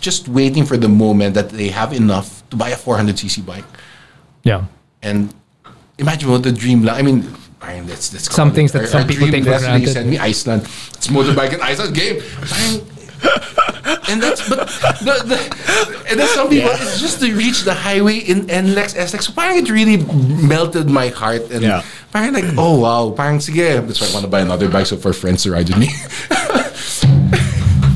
just 0.00 0.28
waiting 0.28 0.64
for 0.66 0.76
the 0.76 0.88
moment 0.88 1.34
that 1.34 1.50
they 1.50 1.68
have 1.68 1.92
enough 1.92 2.42
to 2.50 2.56
buy 2.56 2.70
a 2.70 2.76
400cc 2.76 3.46
bike. 3.46 3.64
Yeah. 4.42 4.64
And 5.02 5.32
imagine 5.98 6.30
what 6.30 6.42
the 6.42 6.52
dream. 6.52 6.82
la- 6.82 6.94
I 6.94 7.02
mean. 7.02 7.26
parang 7.60 7.86
that's, 7.90 8.08
that's 8.10 8.30
Some 8.32 8.52
things 8.54 8.70
that 8.72 8.82
our- 8.82 8.86
some 8.86 9.02
our 9.02 9.08
people 9.08 9.26
dream 9.26 9.42
take 9.42 9.44
for 9.44 9.50
Leslie 9.50 9.66
granted. 9.82 9.92
sent 9.92 10.06
me 10.08 10.16
Iceland. 10.18 10.62
It's 10.94 11.08
motorbike 11.08 11.52
in 11.54 11.60
Iceland 11.60 11.94
game. 11.94 12.22
Parang- 12.22 12.86
and 14.08 14.22
that's 14.22 14.48
but 14.48 14.62
the, 15.02 15.14
the, 15.26 15.38
and 16.08 16.20
then 16.20 16.28
some 16.38 16.48
people 16.48 16.70
it's 16.70 17.00
just 17.00 17.18
to 17.18 17.34
reach 17.34 17.62
the 17.66 17.74
highway 17.74 18.18
in 18.18 18.46
NLEX 18.46 18.94
SLEX. 18.94 19.22
So 19.26 19.32
parang 19.34 19.58
it 19.58 19.68
really 19.68 19.98
melted 20.46 20.88
my 20.88 21.08
heart 21.08 21.50
and 21.50 21.62
Yeah. 21.66 21.82
parang 22.14 22.32
like 22.32 22.44
oh 22.56 22.78
wow 22.78 23.10
parang 23.10 23.38
sige 23.42 23.58
that's 23.86 24.00
why 24.00 24.06
I 24.06 24.12
want 24.14 24.24
to 24.24 24.30
buy 24.30 24.40
another 24.46 24.68
bike 24.70 24.86
so 24.86 24.96
for 24.96 25.12
friends 25.12 25.42
to 25.42 25.50
ride 25.50 25.66
with 25.68 25.78
me. 25.82 25.90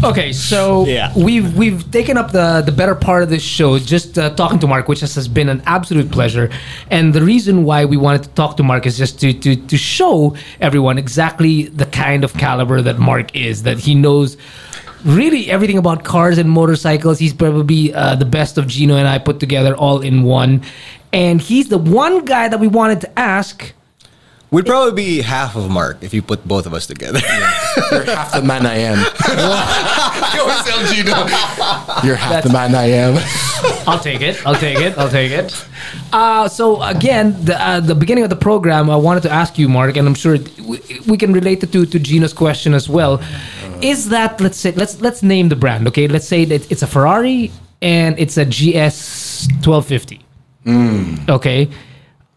Okay, 0.05 0.33
so 0.33 0.85
Yeah. 0.87 1.13
we've 1.17 1.57
we've 1.57 1.89
taken 1.91 2.17
up 2.17 2.33
the 2.33 2.63
the 2.67 2.73
better 2.73 2.95
part 2.95 3.23
of 3.23 3.29
this 3.31 3.43
show 3.43 3.79
just 3.79 4.19
uh, 4.19 4.31
talking 4.35 4.59
to 4.59 4.67
Mark, 4.67 4.89
which 4.89 5.01
has, 5.01 5.15
has 5.15 5.29
been 5.29 5.49
an 5.49 5.63
absolute 5.67 6.11
pleasure. 6.11 6.51
And 6.91 7.15
the 7.15 7.23
reason 7.23 7.65
why 7.65 7.85
we 7.85 7.97
wanted 7.97 8.23
to 8.25 8.29
talk 8.31 8.57
to 8.57 8.63
Mark 8.63 8.85
is 8.87 8.99
just 8.99 9.21
to 9.21 9.33
to 9.33 9.55
to 9.57 9.77
show 9.77 10.35
everyone 10.61 10.99
exactly 10.99 11.65
the 11.69 11.87
kind 11.87 12.25
of 12.25 12.35
caliber 12.35 12.83
that 12.83 12.99
Mark 12.99 13.35
is. 13.37 13.63
That 13.63 13.79
he 13.79 13.95
knows 13.95 14.37
really 15.05 15.51
everything 15.51 15.79
about 15.79 16.05
cars 16.05 16.39
and 16.39 16.51
motorcycles. 16.51 17.19
He's 17.19 17.35
probably 17.35 17.95
uh, 17.95 18.17
the 18.17 18.25
best 18.25 18.59
of 18.59 18.67
Gino 18.67 18.97
and 18.97 19.07
I 19.07 19.19
put 19.19 19.39
together 19.41 19.75
all 19.77 20.01
in 20.01 20.25
one. 20.25 20.63
And 21.13 21.41
he's 21.41 21.69
the 21.69 21.79
one 21.79 22.25
guy 22.25 22.49
that 22.49 22.59
we 22.59 22.69
wanted 22.69 23.01
to 23.03 23.19
ask. 23.19 23.73
We'd 24.53 24.67
probably 24.67 24.93
be 24.93 25.23
half 25.23 25.57
of 25.57 25.71
Mark 25.71 26.03
if 26.03 26.13
you 26.13 26.21
put 26.21 26.47
both 26.47 26.67
of 26.67 26.75
us 26.75 26.87
together. 26.87 27.21
You're 27.91 28.05
half 28.05 28.33
the 28.33 28.43
man 28.43 28.67
I 28.67 28.75
am. 28.77 28.99
you 30.35 30.41
always 30.43 30.63
tell 30.63 30.85
Gino, 30.93 31.17
You're 32.07 32.17
half 32.17 32.45
the 32.45 32.51
man 32.53 32.75
I 32.75 32.85
am. 32.85 33.15
I'll 33.89 33.99
take 33.99 34.21
it. 34.21 34.47
I'll 34.47 34.55
take 34.55 34.79
it. 34.79 34.99
I'll 34.99 35.09
take 35.11 35.33
it. 35.33 35.67
Uh, 36.13 36.47
so 36.47 36.83
again, 36.83 37.35
the 37.45 37.57
uh, 37.59 37.81
the 37.81 37.95
beginning 37.95 38.23
of 38.23 38.29
the 38.29 38.37
program, 38.37 38.91
I 38.91 38.97
wanted 38.97 39.23
to 39.23 39.31
ask 39.31 39.59
you, 39.59 39.67
Mark, 39.67 39.97
and 39.97 40.07
I'm 40.07 40.15
sure 40.15 40.37
we, 40.69 40.79
we 41.07 41.17
can 41.17 41.33
relate 41.33 41.63
it 41.65 41.73
to 41.73 41.87
to 41.87 41.99
Gino's 41.99 42.35
question 42.35 42.75
as 42.75 42.87
well. 42.87 43.23
Is 43.81 44.11
that 44.11 44.39
let's 44.41 44.59
say 44.59 44.73
let's 44.73 45.01
let's 45.01 45.23
name 45.23 45.49
the 45.49 45.57
brand, 45.57 45.89
okay? 45.89 46.09
Let's 46.09 46.29
say 46.29 46.45
that 46.45 46.71
it's 46.71 46.83
a 46.83 46.87
Ferrari 46.87 47.51
and 47.81 48.19
it's 48.19 48.37
a 48.37 48.45
GS 48.45 49.49
1250. 49.65 50.21
Okay, 51.31 51.71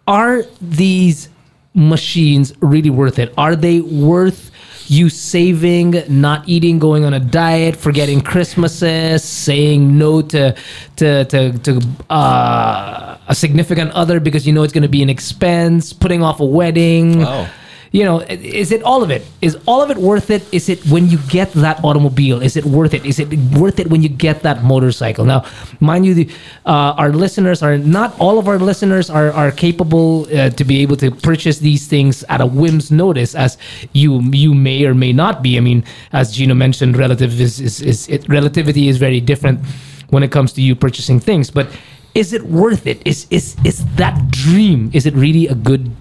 are 0.07 0.43
these 0.61 1.29
machines 1.75 2.53
really 2.61 2.89
worth 2.89 3.19
it? 3.19 3.33
Are 3.37 3.55
they 3.55 3.81
worth 3.81 4.51
you 4.87 5.09
saving, 5.09 6.03
not 6.07 6.47
eating, 6.47 6.79
going 6.79 7.05
on 7.05 7.13
a 7.13 7.19
diet, 7.19 7.75
forgetting 7.75 8.21
Christmases, 8.21 9.23
saying 9.23 9.97
no 9.97 10.21
to 10.21 10.55
to 10.97 11.25
to, 11.25 11.57
to 11.59 11.81
uh, 12.09 13.17
a 13.27 13.35
significant 13.35 13.91
other 13.91 14.19
because 14.19 14.45
you 14.45 14.53
know 14.53 14.63
it's 14.63 14.73
going 14.73 14.83
to 14.83 14.89
be 14.89 15.03
an 15.03 15.09
expense, 15.09 15.93
putting 15.93 16.23
off 16.23 16.39
a 16.39 16.45
wedding? 16.45 17.19
Wow. 17.19 17.49
You 17.95 18.03
know, 18.03 18.19
is 18.27 18.73
it 18.73 18.83
all 18.83 19.03
of 19.03 19.09
it? 19.09 19.25
Is 19.41 19.57
all 19.65 19.81
of 19.81 19.89
it 19.89 19.95
worth 19.95 20.29
it? 20.29 20.43
Is 20.51 20.67
it 20.67 20.85
when 20.87 21.07
you 21.07 21.17
get 21.29 21.53
that 21.53 21.81
automobile? 21.81 22.41
Is 22.41 22.57
it 22.57 22.65
worth 22.65 22.93
it? 22.93 23.05
Is 23.05 23.19
it 23.19 23.31
worth 23.57 23.79
it 23.79 23.87
when 23.89 24.03
you 24.03 24.09
get 24.09 24.43
that 24.43 24.65
motorcycle? 24.65 25.23
Now, 25.23 25.45
mind 25.79 26.05
you, 26.05 26.13
the, 26.13 26.29
uh, 26.65 26.99
our 26.99 27.13
listeners 27.13 27.63
are 27.63 27.77
not 27.77 28.13
all 28.19 28.37
of 28.37 28.49
our 28.49 28.59
listeners 28.59 29.09
are 29.09 29.31
are 29.31 29.49
capable 29.49 30.27
uh, 30.35 30.49
to 30.49 30.63
be 30.65 30.81
able 30.81 30.97
to 30.97 31.09
purchase 31.09 31.59
these 31.59 31.87
things 31.87 32.25
at 32.27 32.41
a 32.41 32.45
whim's 32.45 32.91
notice, 32.91 33.33
as 33.33 33.57
you 33.93 34.19
you 34.33 34.53
may 34.53 34.83
or 34.83 34.93
may 34.93 35.13
not 35.13 35.41
be. 35.41 35.55
I 35.55 35.61
mean, 35.61 35.85
as 36.11 36.35
Gino 36.35 36.53
mentioned, 36.53 36.97
relative 36.97 37.39
is, 37.39 37.61
is, 37.61 37.79
is 37.79 38.09
it, 38.09 38.27
relativity 38.27 38.89
is 38.89 38.97
very 38.97 39.21
different 39.21 39.63
when 40.09 40.21
it 40.21 40.33
comes 40.35 40.51
to 40.59 40.61
you 40.61 40.75
purchasing 40.75 41.21
things. 41.21 41.49
But 41.49 41.71
is 42.13 42.33
it 42.33 42.43
worth 42.43 42.87
it? 42.87 42.99
Is 43.07 43.25
is 43.31 43.55
is 43.63 43.85
that 43.95 44.19
dream? 44.31 44.91
Is 44.91 45.05
it 45.05 45.13
really 45.15 45.47
a 45.47 45.55
good 45.55 45.95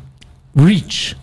reach? 0.57 1.15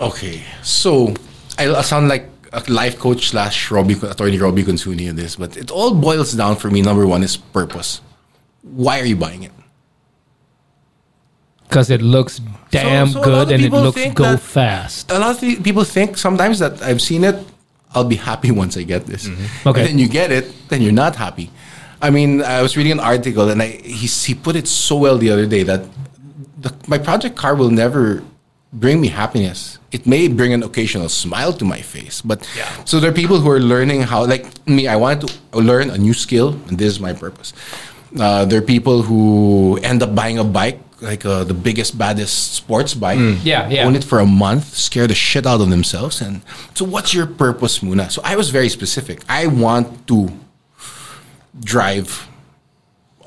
Okay, 0.00 0.42
so 0.62 1.14
I 1.58 1.82
sound 1.82 2.08
like 2.08 2.28
a 2.52 2.62
life 2.68 2.98
coach 2.98 3.28
slash 3.28 3.70
Robbie, 3.70 3.94
attorney 4.02 4.38
Robbie 4.38 4.62
Consuni 4.62 5.08
in 5.08 5.16
this, 5.16 5.36
but 5.36 5.56
it 5.56 5.70
all 5.70 5.94
boils 5.94 6.32
down 6.32 6.56
for 6.56 6.70
me. 6.70 6.82
Number 6.82 7.06
one 7.06 7.22
is 7.22 7.36
purpose. 7.36 8.00
Why 8.62 9.00
are 9.00 9.04
you 9.04 9.16
buying 9.16 9.42
it? 9.42 9.52
because 11.68 11.90
it 11.90 12.00
looks 12.00 12.40
damn 12.70 13.08
so 13.08 13.20
lot 13.20 13.24
good 13.24 13.52
and 13.52 13.64
it 13.64 13.72
looks 13.72 14.00
go 14.14 14.36
fast. 14.36 15.10
A 15.10 15.18
lot 15.18 15.42
of 15.42 15.62
people 15.62 15.84
think 15.84 16.16
sometimes 16.16 16.58
that 16.58 16.82
I've 16.82 17.00
seen 17.00 17.24
it. 17.24 17.36
I'll 17.94 18.04
be 18.04 18.16
happy 18.16 18.50
once 18.62 18.76
I 18.76 18.82
get 18.82 19.06
this. 19.06 19.28
Mm-hmm. 19.28 19.68
Okay. 19.68 19.80
And 19.80 19.88
then 19.90 19.98
you 19.98 20.08
get 20.08 20.32
it, 20.32 20.68
then 20.68 20.82
you're 20.82 20.92
not 20.92 21.16
happy. 21.16 21.50
I 22.00 22.10
mean, 22.10 22.42
I 22.42 22.62
was 22.62 22.76
reading 22.76 22.92
an 22.92 23.00
article 23.00 23.48
and 23.50 23.60
I, 23.60 23.66
he, 23.66 24.06
he 24.06 24.34
put 24.34 24.56
it 24.56 24.68
so 24.68 24.96
well 24.96 25.18
the 25.18 25.30
other 25.30 25.46
day 25.46 25.62
that 25.64 25.84
the, 26.58 26.72
my 26.86 26.98
project 26.98 27.36
car 27.36 27.54
will 27.54 27.70
never 27.70 28.22
bring 28.72 29.00
me 29.00 29.08
happiness. 29.08 29.78
It 29.92 30.06
may 30.06 30.28
bring 30.28 30.52
an 30.52 30.62
occasional 30.62 31.08
smile 31.08 31.52
to 31.54 31.64
my 31.64 31.80
face, 31.80 32.20
but 32.20 32.44
so 32.84 33.00
there 33.00 33.10
are 33.10 33.14
people 33.14 33.40
who 33.40 33.50
are 33.50 33.60
learning 33.60 34.02
how, 34.02 34.26
like 34.26 34.44
me, 34.68 34.86
I 34.88 34.96
wanted 34.96 35.28
to 35.52 35.58
learn 35.58 35.90
a 35.90 35.96
new 35.98 36.12
skill, 36.14 36.58
and 36.68 36.76
this 36.78 36.88
is 36.88 37.00
my 37.00 37.12
purpose. 37.12 37.52
Uh, 38.18 38.44
there 38.44 38.58
are 38.58 38.64
people 38.64 39.02
who 39.02 39.78
end 39.82 40.02
up 40.02 40.14
buying 40.14 40.38
a 40.38 40.44
bike, 40.44 40.80
like 41.00 41.24
uh, 41.24 41.44
the 41.44 41.54
biggest, 41.54 41.96
baddest 41.96 42.54
sports 42.54 42.92
bike. 42.92 43.18
Yeah, 43.42 43.68
yeah. 43.68 43.84
Own 43.86 43.96
it 43.96 44.04
for 44.04 44.18
a 44.18 44.26
month, 44.26 44.74
scare 44.74 45.06
the 45.06 45.14
shit 45.14 45.46
out 45.46 45.60
of 45.60 45.70
themselves. 45.70 46.20
And 46.20 46.42
so, 46.74 46.84
what's 46.84 47.14
your 47.14 47.26
purpose, 47.26 47.78
Muna? 47.80 48.10
So, 48.10 48.20
I 48.24 48.36
was 48.36 48.50
very 48.50 48.68
specific. 48.68 49.22
I 49.28 49.46
want 49.46 50.06
to 50.08 50.28
drive 51.60 52.28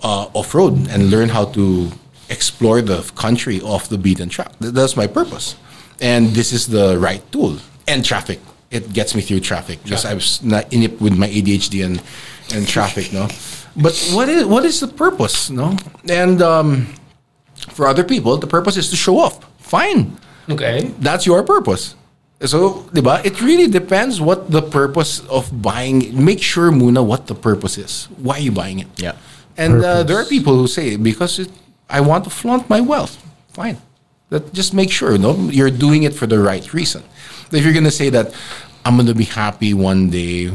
uh, 0.03 0.27
off 0.33 0.53
road 0.53 0.87
and 0.89 1.09
learn 1.09 1.29
how 1.29 1.45
to 1.45 1.91
explore 2.31 2.81
the 2.81 3.01
country 3.15 3.61
off 3.61 3.89
the 3.89 3.97
beaten 3.97 4.29
track. 4.29 4.57
Th- 4.59 4.73
That's 4.73 4.95
my 4.95 5.07
purpose. 5.07 5.55
And 5.99 6.29
this 6.33 6.51
is 6.51 6.65
the 6.67 6.97
right 6.97 7.21
tool. 7.31 7.57
And 7.87 8.03
traffic. 8.05 8.39
It 8.71 8.93
gets 8.93 9.13
me 9.15 9.21
through 9.21 9.41
traffic 9.41 9.83
because 9.83 10.05
I 10.05 10.13
was 10.13 10.41
not 10.41 10.71
in 10.73 10.81
it 10.83 11.01
with 11.01 11.17
my 11.17 11.27
ADHD 11.27 11.83
and, 11.85 12.01
and 12.55 12.65
traffic, 12.67 13.11
no? 13.11 13.27
But 13.75 13.93
what 14.15 14.29
is 14.29 14.45
what 14.45 14.63
is 14.65 14.79
the 14.79 14.87
purpose, 14.87 15.49
no? 15.51 15.75
And 16.09 16.41
um, 16.41 16.87
for 17.75 17.85
other 17.87 18.03
people, 18.03 18.37
the 18.37 18.47
purpose 18.47 18.77
is 18.77 18.89
to 18.89 18.95
show 18.95 19.19
off. 19.19 19.43
Fine 19.59 20.15
Okay. 20.49 20.91
that's 20.99 21.25
your 21.25 21.43
purpose. 21.43 21.95
So, 22.43 22.87
di? 22.93 23.01
It 23.23 23.39
really 23.41 23.67
depends 23.67 24.19
what 24.19 24.49
the 24.49 24.61
purpose 24.63 25.19
of 25.29 25.51
buying. 25.61 26.11
Make 26.17 26.41
sure 26.41 26.71
muna 26.71 27.05
what 27.05 27.27
the 27.27 27.35
purpose 27.35 27.77
is. 27.77 28.07
Why 28.17 28.35
are 28.37 28.45
you 28.47 28.51
buying 28.51 28.79
it? 28.79 28.87
Yeah. 28.97 29.13
And 29.57 29.83
uh, 29.83 30.03
there 30.03 30.17
are 30.17 30.25
people 30.25 30.55
who 30.57 30.65
say 30.67 30.95
because 30.97 31.37
it, 31.39 31.51
I 31.91 31.99
want 32.01 32.23
to 32.23 32.29
flaunt 32.29 32.69
my 32.69 32.81
wealth. 32.81 33.21
Fine. 33.49 33.77
That 34.29 34.53
just 34.53 34.73
make 34.73 34.91
sure 34.91 35.17
no 35.17 35.35
you're 35.51 35.69
doing 35.69 36.03
it 36.03 36.13
for 36.15 36.25
the 36.25 36.39
right 36.39 36.65
reason. 36.73 37.03
If 37.51 37.63
you're 37.63 37.73
gonna 37.73 37.91
say 37.91 38.09
that 38.09 38.33
I'm 38.85 38.95
gonna 38.97 39.13
be 39.13 39.25
happy 39.25 39.73
one 39.73 40.09
day 40.09 40.51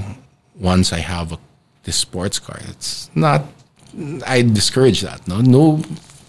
once 0.59 0.93
I 0.93 0.99
have 0.99 1.33
a, 1.33 1.39
this 1.85 1.97
sports 1.97 2.39
car, 2.39 2.59
it's 2.69 3.11
not. 3.15 3.45
I 4.27 4.43
discourage 4.43 5.03
that. 5.03 5.29
No, 5.29 5.41
no. 5.41 5.83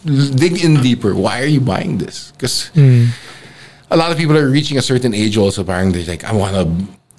Dig 0.06 0.64
in 0.64 0.82
deeper. 0.82 1.16
Why 1.16 1.42
are 1.42 1.52
you 1.52 1.60
buying 1.60 1.98
this? 1.98 2.32
Because 2.32 2.68
hmm. 2.68 3.08
a 3.90 3.98
lot 3.98 4.12
of 4.12 4.18
people 4.18 4.38
are 4.38 4.50
reaching 4.50 4.78
a 4.78 4.82
certain 4.82 5.14
age 5.14 5.38
also 5.38 5.64
they're 5.64 6.04
like 6.06 6.24
i 6.24 6.34
want 6.34 6.54
to 6.56 6.66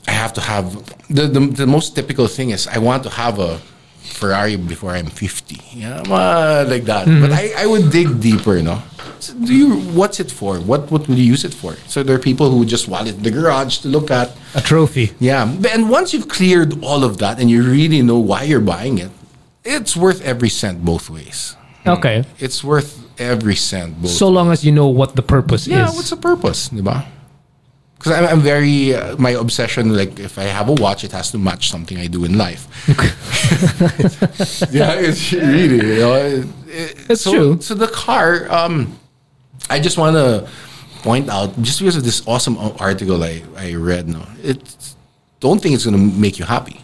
i 0.07 0.13
have 0.13 0.33
to 0.33 0.41
have 0.41 0.75
the, 1.09 1.27
the 1.27 1.41
the 1.41 1.67
most 1.67 1.95
typical 1.95 2.27
thing 2.27 2.51
is 2.51 2.67
i 2.69 2.79
want 2.79 3.03
to 3.03 3.11
have 3.11 3.39
a 3.39 3.61
ferrari 4.09 4.57
before 4.57 4.91
i'm 4.97 5.07
50 5.07 5.61
yeah 5.79 6.01
uh, 6.09 6.65
like 6.69 6.85
that. 6.85 7.07
But 7.07 7.33
I, 7.33 7.53
I 7.63 7.67
would 7.67 7.91
dig 7.91 8.21
deeper 8.21 8.61
no? 8.63 8.83
So 9.21 9.35
do 9.35 9.53
you 9.55 9.77
what's 9.99 10.21
it 10.21 10.31
for? 10.31 10.59
What 10.61 10.91
what 10.91 11.09
would 11.09 11.19
you 11.19 11.25
use 11.25 11.45
it 11.45 11.55
for? 11.55 11.75
So 11.87 12.03
there 12.03 12.15
are 12.15 12.23
people 12.23 12.51
who 12.51 12.65
just 12.65 12.87
want 12.89 13.09
it 13.09 13.17
in 13.17 13.23
the 13.23 13.31
garage 13.31 13.79
to 13.79 13.89
look 13.89 14.11
at 14.11 14.31
A 14.55 14.61
trophy. 14.61 15.13
yeah. 15.19 15.43
And 15.75 15.91
once 15.91 16.13
you've 16.15 16.29
cleared 16.29 16.83
all 16.85 17.03
of 17.05 17.19
that 17.19 17.41
and 17.41 17.51
you 17.51 17.63
really 17.63 18.03
know 18.03 18.19
why 18.19 18.43
you're 18.45 18.61
buying 18.63 18.99
it 18.99 19.11
it's 19.65 19.97
worth 19.97 20.23
every 20.25 20.49
cent 20.49 20.85
both 20.85 21.11
ways. 21.11 21.57
Okay. 21.87 22.25
it's 22.39 22.63
worth 22.63 23.01
every 23.19 23.57
cent 23.57 24.01
both 24.01 24.11
So 24.11 24.29
long 24.29 24.51
as 24.53 24.65
you 24.65 24.73
know 24.73 24.89
what 24.89 25.17
the 25.17 25.23
purpose 25.23 25.67
yeah, 25.67 25.85
is. 25.85 25.91
Yeah, 25.91 25.97
what's 25.97 26.11
the 26.11 26.17
purpose, 26.17 26.69
diba? 26.69 27.07
Because 27.99 28.13
I'm, 28.13 28.25
I'm 28.27 28.41
very 28.41 28.95
uh, 28.95 29.17
my 29.17 29.31
obsession. 29.31 29.95
Like 29.97 30.21
if 30.21 30.39
I 30.39 30.45
have 30.45 30.69
a 30.69 30.73
watch, 30.75 31.03
it 31.05 31.11
has 31.13 31.31
to 31.33 31.39
match 31.39 31.69
something 31.71 31.99
I 31.99 32.07
do 32.07 32.25
in 32.25 32.39
life. 32.39 32.67
yeah, 34.71 34.95
it's 34.95 35.33
really. 35.33 35.77
You 35.95 35.99
know, 36.01 36.15
it- 36.15 36.47
it- 36.69 36.97
That's 37.09 37.23
so, 37.23 37.33
true. 37.33 37.61
So 37.61 37.75
the 37.75 37.89
car, 37.89 38.47
um, 38.51 38.99
I 39.71 39.81
just 39.81 39.99
want 39.99 40.15
to 40.17 40.49
point 41.03 41.29
out 41.29 41.61
just 41.63 41.79
because 41.81 41.97
of 41.97 42.05
this 42.05 42.23
awesome 42.27 42.57
article 42.79 43.23
I 43.25 43.43
I 43.57 43.75
read. 43.75 44.09
No, 44.09 44.23
it 44.43 44.61
don't 45.41 45.61
think 45.63 45.75
it's 45.75 45.85
going 45.85 45.97
to 45.97 46.19
make 46.19 46.39
you 46.39 46.45
happy. 46.45 46.81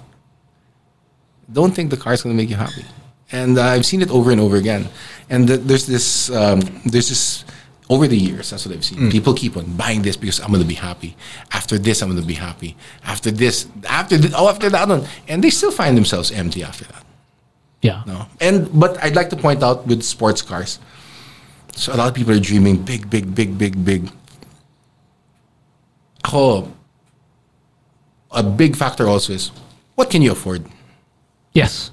Don't 1.53 1.75
think 1.75 1.91
the 1.91 1.97
car 1.97 2.13
is 2.15 2.23
going 2.23 2.37
to 2.37 2.41
make 2.43 2.49
you 2.51 2.57
happy. 2.57 2.85
And 3.33 3.59
uh, 3.59 3.65
I've 3.65 3.85
seen 3.87 4.01
it 4.03 4.11
over 4.11 4.31
and 4.31 4.41
over 4.41 4.57
again. 4.57 4.89
And 5.29 5.49
th- 5.49 5.61
there's 5.61 5.87
this, 5.87 6.31
um, 6.31 6.61
there's 6.87 7.09
this, 7.09 7.45
over 7.91 8.07
the 8.09 8.17
years, 8.17 8.51
that's 8.51 8.65
what 8.67 8.75
I've 8.75 8.85
seen. 8.85 9.11
People 9.11 9.35
keep 9.35 9.57
on 9.57 9.77
buying 9.77 10.01
this 10.03 10.17
because 10.17 10.41
I'm 10.41 10.49
going 10.49 10.63
to 10.63 10.67
be 10.69 10.75
happy. 10.75 11.17
After 11.53 11.77
this, 11.79 12.01
I'm 12.03 12.09
going 12.09 12.21
to 12.21 12.27
be 12.27 12.35
happy. 12.35 12.77
After 13.05 13.31
this, 13.31 13.67
after 13.89 14.17
this, 14.17 14.33
oh, 14.35 14.49
after 14.49 14.71
that 14.71 14.89
one. 14.89 15.05
And 15.29 15.45
they 15.45 15.51
still 15.51 15.71
find 15.71 15.97
themselves 15.97 16.33
empty 16.33 16.63
after 16.65 16.85
that. 16.87 17.05
yeah. 17.83 18.03
No. 18.07 18.27
And, 18.41 18.69
but 18.73 18.97
I'd 19.05 19.15
like 19.15 19.29
to 19.31 19.37
point 19.37 19.63
out 19.63 19.87
with 19.87 20.03
sports 20.03 20.41
cars, 20.41 20.79
so 21.77 21.93
a 21.93 21.97
lot 21.97 22.09
of 22.09 22.15
people 22.15 22.33
are 22.33 22.41
dreaming 22.41 22.83
big, 22.83 23.11
big, 23.11 23.35
big, 23.35 23.59
big, 23.59 23.85
big. 23.85 24.11
Ako, 26.25 26.73
a 28.31 28.43
big 28.43 28.77
factor 28.77 29.07
also 29.09 29.35
is 29.35 29.51
what 29.95 30.09
can 30.09 30.23
you 30.23 30.33
afford? 30.33 30.65
Yes. 31.53 31.91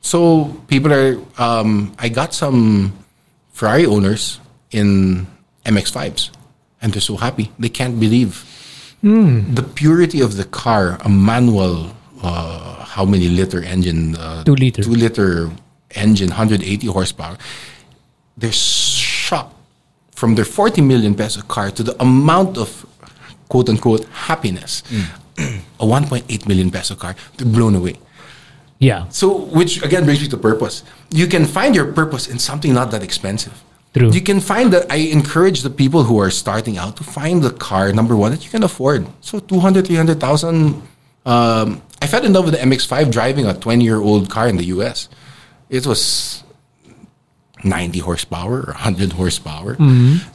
So 0.00 0.46
people 0.68 0.92
are. 0.92 1.18
Um, 1.36 1.94
I 1.98 2.08
got 2.08 2.32
some 2.32 2.96
Ferrari 3.52 3.84
owners 3.84 4.40
in 4.76 5.26
MX5s, 5.64 6.30
and 6.82 6.92
they're 6.92 7.00
so 7.00 7.16
happy. 7.16 7.50
They 7.58 7.68
can't 7.70 7.98
believe 7.98 8.44
the 9.02 9.62
purity 9.62 10.20
of 10.20 10.36
the 10.36 10.44
car. 10.44 10.98
A 11.04 11.08
manual, 11.08 11.92
uh, 12.22 12.84
how 12.84 13.04
many 13.04 13.28
liter 13.28 13.62
engine? 13.62 14.16
Uh, 14.16 14.44
Two 14.44 14.54
liter. 14.54 14.82
Two 14.82 14.94
liter 14.94 15.50
engine, 15.94 16.28
180 16.28 16.86
horsepower. 16.88 17.36
They're 18.36 18.52
shocked 18.52 19.54
from 20.12 20.34
their 20.34 20.44
40 20.44 20.80
million 20.82 21.14
peso 21.14 21.40
car 21.42 21.70
to 21.70 21.82
the 21.82 21.94
amount 22.02 22.58
of 22.58 22.84
quote 23.48 23.68
unquote 23.68 24.04
happiness. 24.28 24.82
a 25.38 25.84
1.8 25.84 26.48
million 26.48 26.70
peso 26.70 26.94
car. 26.94 27.14
They're 27.36 27.46
blown 27.46 27.74
away. 27.74 27.96
Yeah. 28.78 29.08
So, 29.08 29.38
which 29.58 29.82
again 29.82 30.04
brings 30.04 30.20
me 30.20 30.28
to 30.28 30.36
purpose. 30.36 30.82
You 31.10 31.26
can 31.26 31.44
find 31.46 31.74
your 31.74 31.92
purpose 31.92 32.26
in 32.28 32.38
something 32.38 32.74
not 32.74 32.90
that 32.90 33.02
expensive. 33.02 33.62
True. 33.96 34.10
You 34.10 34.20
can 34.20 34.40
find 34.40 34.72
that. 34.72 34.90
I 34.90 34.96
encourage 34.96 35.62
the 35.62 35.70
people 35.70 36.04
who 36.04 36.18
are 36.20 36.30
starting 36.30 36.76
out 36.76 36.96
to 36.98 37.04
find 37.04 37.42
the 37.42 37.50
car 37.50 37.92
number 37.92 38.14
one 38.16 38.30
that 38.32 38.44
you 38.44 38.50
can 38.50 38.62
afford. 38.62 39.06
So 39.20 39.38
200, 39.40 39.86
300,000. 39.86 40.82
Um, 41.24 41.82
I 42.02 42.06
fell 42.06 42.24
in 42.24 42.32
love 42.32 42.44
with 42.44 42.54
the 42.54 42.60
MX-5 42.60 43.10
driving 43.10 43.46
a 43.46 43.54
20 43.54 43.82
year 43.82 44.00
old 44.00 44.30
car 44.30 44.48
in 44.48 44.56
the 44.56 44.64
US. 44.76 45.08
It 45.70 45.86
was 45.86 46.44
90 47.64 47.98
horsepower 48.00 48.60
or 48.60 48.72
100 48.76 49.12
horsepower. 49.12 49.76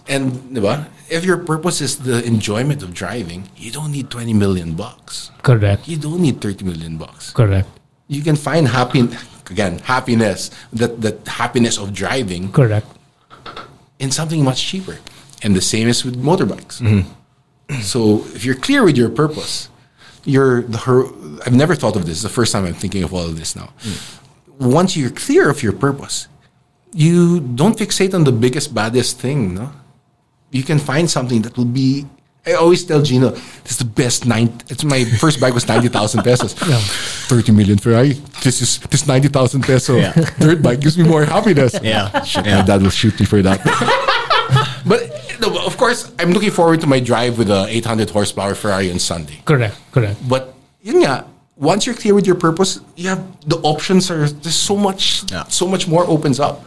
And 0.08 0.32
diba, 0.58 0.88
if 1.10 1.24
your 1.24 1.38
purpose 1.38 1.82
is 1.82 2.00
the 2.00 2.24
enjoyment 2.26 2.84
of 2.84 2.94
driving, 2.94 3.50
you 3.56 3.72
don't 3.72 3.92
need 3.92 4.10
20 4.10 4.34
million 4.34 4.74
bucks. 4.74 5.32
Correct. 5.44 5.88
You 5.88 5.98
don't 5.98 6.22
need 6.22 6.42
30 6.42 6.66
million 6.66 6.98
bucks 6.98 7.32
Correct. 7.32 7.68
you 8.08 8.22
can 8.24 8.36
find 8.36 8.68
happiness 8.68 9.24
again 9.50 9.80
happiness 9.80 10.50
that 10.72 11.02
that 11.02 11.28
happiness 11.28 11.78
of 11.78 11.94
driving 11.94 12.52
Correct. 12.52 12.88
In 14.02 14.12
something 14.12 14.44
much 14.44 14.62
cheaper. 14.70 14.98
And 15.44 15.56
the 15.56 15.62
same 15.62 15.88
is 15.88 16.04
with 16.04 16.22
motorbikes. 16.22 16.82
Mm-hmm. 16.82 17.82
So 17.82 18.26
if 18.36 18.44
you're 18.44 18.62
clear 18.68 18.84
with 18.84 18.98
your 18.98 19.10
purpose 19.10 19.70
you're 20.24 20.62
the 20.64 20.78
her 20.80 21.06
i've 21.46 21.54
never 21.54 21.76
thought 21.76 21.96
of 21.96 22.06
this. 22.06 22.18
It's 22.18 22.24
the 22.24 22.30
first 22.30 22.52
time 22.52 22.66
i'm 22.66 22.74
thinking 22.74 23.04
of 23.04 23.14
all 23.14 23.26
of 23.26 23.38
this 23.38 23.56
now. 23.56 23.74
Mm. 23.82 24.20
Once 24.60 24.96
you're 24.96 25.10
clear 25.10 25.50
of 25.50 25.64
your 25.64 25.74
purpose 25.74 26.28
you 26.94 27.40
don't 27.40 27.78
fixate 27.78 28.14
on 28.14 28.24
the 28.24 28.32
biggest 28.32 28.74
baddest 28.74 29.20
thing 29.20 29.56
no? 29.56 29.72
You 30.52 30.64
can 30.64 30.80
find 30.80 31.10
something 31.10 31.42
that 31.44 31.58
will 31.58 31.74
be 31.84 32.06
I 32.46 32.54
always 32.54 32.84
tell 32.84 33.02
Gino, 33.04 33.30
this 33.30 33.72
is 33.74 33.78
the 33.78 33.86
best 33.86 34.26
nine. 34.26 34.50
It's 34.68 34.84
my 34.84 35.06
first 35.06 35.40
bike 35.40 35.54
was 35.54 35.68
ninety 35.68 35.90
thousand 35.90 36.24
pesos. 36.24 36.54
Thirty 37.30 37.52
million 37.52 37.78
Ferrari. 37.78 38.14
This 38.44 38.62
is 38.62 38.80
this 38.90 39.06
ninety 39.06 39.28
thousand 39.28 39.62
peso 39.62 39.98
Yeah. 39.98 40.12
third 40.42 40.64
bike 40.64 40.80
gives 40.82 40.98
me 40.98 41.04
more 41.04 41.24
happiness. 41.24 41.76
Yeah. 41.84 42.10
Shit, 42.24 42.46
Yeah. 42.48 42.62
my 42.62 42.66
dad 42.66 42.82
will 42.82 42.90
shoot 42.90 43.20
me 43.20 43.26
for 43.28 43.42
that. 43.44 43.62
but 44.88 45.02
no, 45.40 45.50
but 45.54 45.66
of 45.66 45.78
course, 45.78 46.12
I'm 46.18 46.32
looking 46.32 46.50
forward 46.52 46.82
to 46.82 46.88
my 46.88 47.00
drive 47.00 47.38
with 47.38 47.50
a 47.52 47.68
800 47.70 48.10
horsepower 48.10 48.56
Ferrari 48.56 48.92
on 48.92 48.98
Sunday. 48.98 49.38
Correct. 49.46 49.78
Correct. 49.92 50.18
But 50.28 50.54
yun 50.82 51.04
nga, 51.04 51.26
once 51.58 51.86
you're 51.86 51.96
clear 51.96 52.16
with 52.16 52.26
your 52.26 52.36
purpose, 52.36 52.80
you 52.96 53.10
have 53.10 53.22
the 53.48 53.58
options 53.62 54.10
are 54.10 54.26
there's 54.28 54.56
so 54.56 54.76
much, 54.76 55.30
Yeah. 55.32 55.46
so 55.48 55.68
much 55.68 55.88
more 55.88 56.06
opens 56.10 56.40
up. 56.40 56.66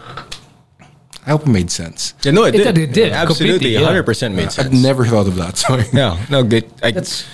I 1.27 1.31
hope 1.31 1.43
it 1.43 1.49
made 1.49 1.71
sense. 1.71 2.15
Yeah, 2.23 2.33
no, 2.33 2.45
it 2.45 2.55
It 2.55 2.59
did. 2.59 2.75
did, 2.75 2.91
it 2.91 2.93
did. 2.93 3.13
Absolutely, 3.13 3.75
Completely, 3.75 3.95
yeah. 3.97 4.03
100% 4.03 4.35
made 4.35 4.53
sense. 4.53 4.59
I've 4.67 4.73
never 4.83 5.07
thought 5.07 5.27
of 5.27 5.37
that. 5.37 5.57
Sorry. 5.65 5.85
Yeah, 5.93 6.19
no, 6.31 6.43
good. 6.45 6.71
I, 6.83 6.91
That's 6.91 7.25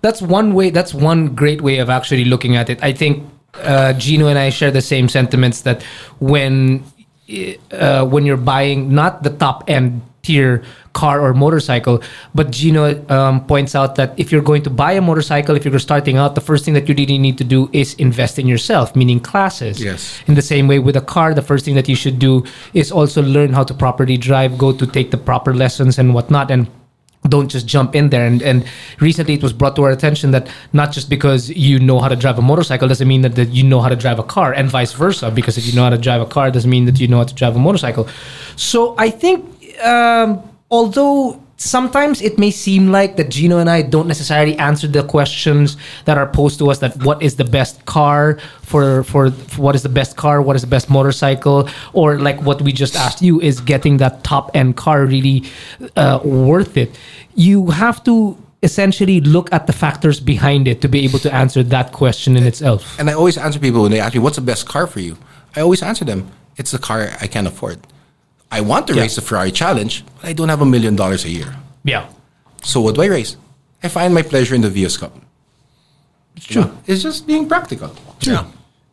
that's 0.00 0.22
one 0.22 0.54
way. 0.54 0.70
That's 0.70 0.92
one 0.94 1.34
great 1.34 1.60
way 1.60 1.78
of 1.78 1.88
actually 1.90 2.24
looking 2.24 2.56
at 2.56 2.68
it. 2.70 2.82
I 2.82 2.92
think 2.92 3.28
uh, 3.54 3.92
Gino 3.94 4.26
and 4.28 4.38
I 4.38 4.50
share 4.50 4.70
the 4.70 4.80
same 4.82 5.08
sentiments 5.08 5.62
that 5.62 5.82
when 6.20 6.84
uh, 7.72 8.04
when 8.06 8.24
you're 8.26 8.36
buying 8.36 8.94
not 8.94 9.22
the 9.22 9.30
top 9.30 9.68
end 9.68 10.02
tier 10.22 10.62
car 10.92 11.20
or 11.20 11.32
motorcycle. 11.32 12.02
But 12.34 12.50
Gino 12.50 13.04
um, 13.08 13.46
points 13.46 13.74
out 13.74 13.94
that 13.96 14.18
if 14.18 14.32
you're 14.32 14.42
going 14.42 14.62
to 14.62 14.70
buy 14.70 14.92
a 14.92 15.00
motorcycle, 15.00 15.56
if 15.56 15.64
you're 15.64 15.78
starting 15.78 16.16
out, 16.16 16.34
the 16.34 16.40
first 16.40 16.64
thing 16.64 16.74
that 16.74 16.88
you 16.88 16.94
really 16.94 17.18
need 17.18 17.38
to 17.38 17.44
do 17.44 17.70
is 17.72 17.94
invest 17.94 18.38
in 18.38 18.46
yourself, 18.46 18.96
meaning 18.96 19.20
classes. 19.20 19.82
Yes. 19.82 20.20
In 20.26 20.34
the 20.34 20.42
same 20.42 20.68
way 20.68 20.78
with 20.78 20.96
a 20.96 21.00
car, 21.00 21.34
the 21.34 21.42
first 21.42 21.64
thing 21.64 21.74
that 21.76 21.88
you 21.88 21.96
should 21.96 22.18
do 22.18 22.44
is 22.74 22.90
also 22.90 23.22
learn 23.22 23.52
how 23.52 23.64
to 23.64 23.74
properly 23.74 24.16
drive, 24.16 24.58
go 24.58 24.72
to 24.72 24.86
take 24.86 25.10
the 25.10 25.18
proper 25.18 25.54
lessons 25.54 25.98
and 25.98 26.14
whatnot. 26.14 26.50
And 26.50 26.68
don't 27.28 27.48
just 27.48 27.66
jump 27.66 27.94
in 27.94 28.10
there. 28.10 28.26
And, 28.26 28.42
and 28.42 28.64
recently 29.00 29.34
it 29.34 29.42
was 29.42 29.52
brought 29.52 29.76
to 29.76 29.82
our 29.82 29.90
attention 29.90 30.30
that 30.30 30.48
not 30.72 30.92
just 30.92 31.10
because 31.10 31.50
you 31.50 31.78
know 31.78 31.98
how 32.00 32.08
to 32.08 32.16
drive 32.16 32.38
a 32.38 32.42
motorcycle 32.42 32.88
doesn't 32.88 33.08
mean 33.08 33.22
that, 33.22 33.34
that 33.34 33.48
you 33.50 33.64
know 33.64 33.80
how 33.80 33.88
to 33.88 33.96
drive 33.96 34.18
a 34.18 34.22
car, 34.22 34.52
and 34.52 34.70
vice 34.70 34.92
versa. 34.92 35.30
Because 35.30 35.58
if 35.58 35.66
you 35.66 35.74
know 35.74 35.82
how 35.82 35.90
to 35.90 35.98
drive 35.98 36.20
a 36.20 36.26
car 36.26 36.50
doesn't 36.50 36.70
mean 36.70 36.84
that 36.86 37.00
you 37.00 37.08
know 37.08 37.18
how 37.18 37.24
to 37.24 37.34
drive 37.34 37.56
a 37.56 37.58
motorcycle. 37.58 38.08
So 38.56 38.94
I 38.98 39.10
think, 39.10 39.44
um, 39.80 40.42
although 40.70 41.40
sometimes 41.58 42.22
it 42.22 42.38
may 42.38 42.50
seem 42.50 42.90
like 42.90 43.16
that 43.16 43.28
Gino 43.28 43.58
and 43.58 43.68
I 43.68 43.82
don't 43.82 44.06
necessarily 44.06 44.56
answer 44.58 44.86
the 44.86 45.02
questions 45.02 45.76
that 46.04 46.16
are 46.16 46.26
posed 46.26 46.58
to 46.60 46.70
us 46.70 46.78
that 46.78 46.96
what 47.02 47.20
is 47.20 47.36
the 47.36 47.44
best 47.44 47.84
car 47.84 48.38
for, 48.62 49.02
for 49.02 49.30
for 49.30 49.60
what 49.60 49.74
is 49.74 49.82
the 49.82 49.88
best 49.88 50.16
car, 50.16 50.40
what 50.40 50.56
is 50.56 50.62
the 50.62 50.68
best 50.68 50.88
motorcycle, 50.88 51.68
or 51.92 52.18
like 52.18 52.40
what 52.42 52.62
we 52.62 52.72
just 52.72 52.94
asked 52.96 53.20
you 53.20 53.40
is 53.40 53.60
getting 53.60 53.98
that 53.98 54.24
top 54.24 54.50
end 54.54 54.76
car 54.76 55.04
really 55.04 55.44
uh, 55.96 56.20
worth 56.24 56.76
it. 56.76 56.96
You 57.34 57.70
have 57.70 58.02
to 58.04 58.38
essentially 58.62 59.20
look 59.20 59.52
at 59.52 59.66
the 59.66 59.72
factors 59.72 60.18
behind 60.20 60.66
it 60.66 60.80
to 60.80 60.88
be 60.88 61.04
able 61.04 61.18
to 61.20 61.32
answer 61.32 61.62
that 61.62 61.92
question 61.92 62.36
in 62.36 62.44
itself. 62.44 62.98
And 62.98 63.08
I 63.10 63.12
always 63.12 63.38
answer 63.38 63.60
people 63.60 63.82
when 63.82 63.90
they 63.90 64.00
ask 64.00 64.14
me, 64.14 64.20
"What's 64.20 64.36
the 64.36 64.42
best 64.42 64.66
car 64.66 64.86
for 64.86 65.00
you?" 65.00 65.16
I 65.56 65.60
always 65.60 65.82
answer 65.82 66.04
them, 66.04 66.30
"It's 66.56 66.70
the 66.70 66.78
car 66.78 67.10
I 67.20 67.26
can 67.26 67.46
afford." 67.46 67.78
I 68.50 68.60
want 68.62 68.86
to 68.88 68.94
race 68.94 69.14
the 69.16 69.22
Ferrari 69.22 69.50
Challenge, 69.52 70.04
but 70.16 70.24
I 70.28 70.32
don't 70.32 70.48
have 70.48 70.62
a 70.62 70.66
million 70.66 70.96
dollars 70.96 71.24
a 71.24 71.28
year. 71.30 71.54
Yeah. 71.84 72.08
So 72.62 72.80
what 72.80 72.94
do 72.94 73.02
I 73.02 73.06
race? 73.06 73.36
I 73.82 73.88
find 73.88 74.14
my 74.14 74.22
pleasure 74.22 74.54
in 74.54 74.62
the 74.62 74.70
Vios 74.70 74.98
Cup. 74.98 75.12
It's 76.36 76.46
true. 76.46 76.70
It's 76.86 77.02
just 77.02 77.26
being 77.26 77.48
practical. 77.48 77.94
Yeah. 78.20 78.46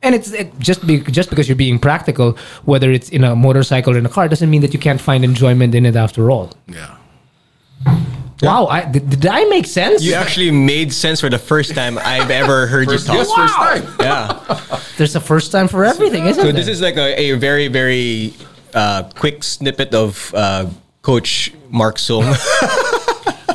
And 0.04 0.14
it's 0.14 0.32
it, 0.34 0.58
just 0.60 0.86
be, 0.86 1.00
just 1.00 1.30
because 1.30 1.48
you're 1.48 1.56
being 1.56 1.80
practical, 1.80 2.38
whether 2.66 2.92
it's 2.92 3.10
in 3.10 3.24
a 3.24 3.36
motorcycle 3.36 3.94
or 3.94 3.98
in 3.98 4.06
a 4.06 4.10
car, 4.10 4.28
doesn't 4.28 4.50
mean 4.50 4.62
that 4.62 4.74
you 4.74 4.80
can't 4.80 5.02
find 5.02 5.24
enjoyment 5.24 5.74
in 5.74 5.86
it 5.86 5.96
after 5.96 6.30
all. 6.30 6.52
Yeah. 6.68 6.98
Wow, 8.42 8.68
I, 8.68 8.84
did, 8.86 9.10
did 9.10 9.26
I 9.26 9.46
make 9.46 9.66
sense? 9.66 10.04
You 10.04 10.14
actually 10.14 10.52
made 10.52 10.92
sense 10.92 11.22
for 11.22 11.30
the 11.30 11.40
first 11.40 11.74
time 11.74 11.98
I've 11.98 12.30
ever 12.30 12.68
heard 12.68 12.88
First, 12.88 13.08
you 13.12 13.14
talk. 13.14 13.28
yes, 13.28 13.34
first 13.34 13.56
time. 13.56 13.96
Yeah. 14.00 14.80
There's 14.98 15.16
a 15.16 15.22
first 15.22 15.52
time 15.52 15.68
for 15.70 15.86
everything, 15.86 16.26
isn't 16.26 16.36
So 16.42 16.44
there? 16.44 16.54
this 16.54 16.68
is 16.68 16.82
like 16.82 16.98
a, 16.98 17.18
a 17.20 17.38
very, 17.38 17.70
very 17.70 18.34
uh, 18.76 19.10
quick 19.16 19.44
snippet 19.44 19.96
of 19.96 20.32
uh, 20.36 20.68
Coach 21.02 21.54
Marc 21.72 21.96
Soong. 21.96 22.28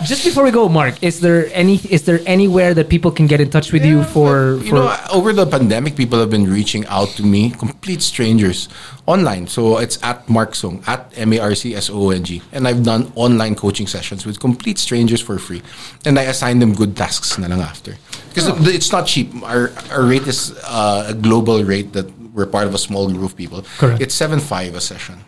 Just 0.02 0.24
before 0.24 0.44
we 0.44 0.50
go, 0.50 0.66
Mark, 0.66 1.02
is 1.02 1.20
there 1.20 1.52
any 1.52 1.76
is 1.76 2.08
there 2.08 2.20
anywhere 2.24 2.72
that 2.72 2.88
people 2.88 3.10
can 3.12 3.26
get 3.26 3.38
in 3.38 3.50
touch 3.50 3.70
with 3.70 3.84
you 3.84 4.02
for 4.04 4.56
You 4.64 4.72
for 4.72 4.74
know, 4.76 4.96
over 5.12 5.34
the 5.34 5.44
pandemic, 5.44 5.94
people 5.94 6.18
have 6.20 6.30
been 6.30 6.48
reaching 6.48 6.86
out 6.86 7.08
to 7.20 7.22
me, 7.22 7.50
complete 7.50 8.00
strangers, 8.00 8.70
online. 9.04 9.46
So 9.46 9.76
it's 9.76 10.00
at 10.02 10.26
Mark 10.26 10.54
Song, 10.54 10.82
at 10.86 11.12
M 11.16 11.34
A 11.34 11.40
R 11.40 11.54
C 11.54 11.74
S 11.74 11.90
O 11.90 12.10
N 12.10 12.24
G. 12.24 12.40
And 12.52 12.66
I've 12.66 12.82
done 12.82 13.12
online 13.14 13.54
coaching 13.54 13.86
sessions 13.86 14.24
with 14.24 14.40
complete 14.40 14.78
strangers 14.78 15.20
for 15.20 15.38
free. 15.38 15.60
And 16.06 16.18
I 16.18 16.32
assign 16.32 16.60
them 16.60 16.72
good 16.72 16.96
tasks 16.96 17.36
na 17.36 17.48
lang 17.48 17.60
after. 17.60 18.00
Because 18.32 18.48
it's 18.72 18.92
not 18.92 19.04
cheap. 19.04 19.28
Our, 19.44 19.70
our 19.90 20.04
rate 20.06 20.26
is 20.26 20.56
uh, 20.64 21.12
a 21.12 21.14
global 21.14 21.62
rate 21.62 21.92
that 21.92 22.08
we're 22.34 22.46
part 22.46 22.66
of 22.66 22.74
a 22.74 22.78
small 22.78 23.08
group 23.08 23.30
of 23.30 23.36
people. 23.36 23.62
Correct. 23.78 24.00
It's 24.00 24.14
seven 24.14 24.40
five 24.40 24.74
a 24.74 24.80
session. 24.80 25.18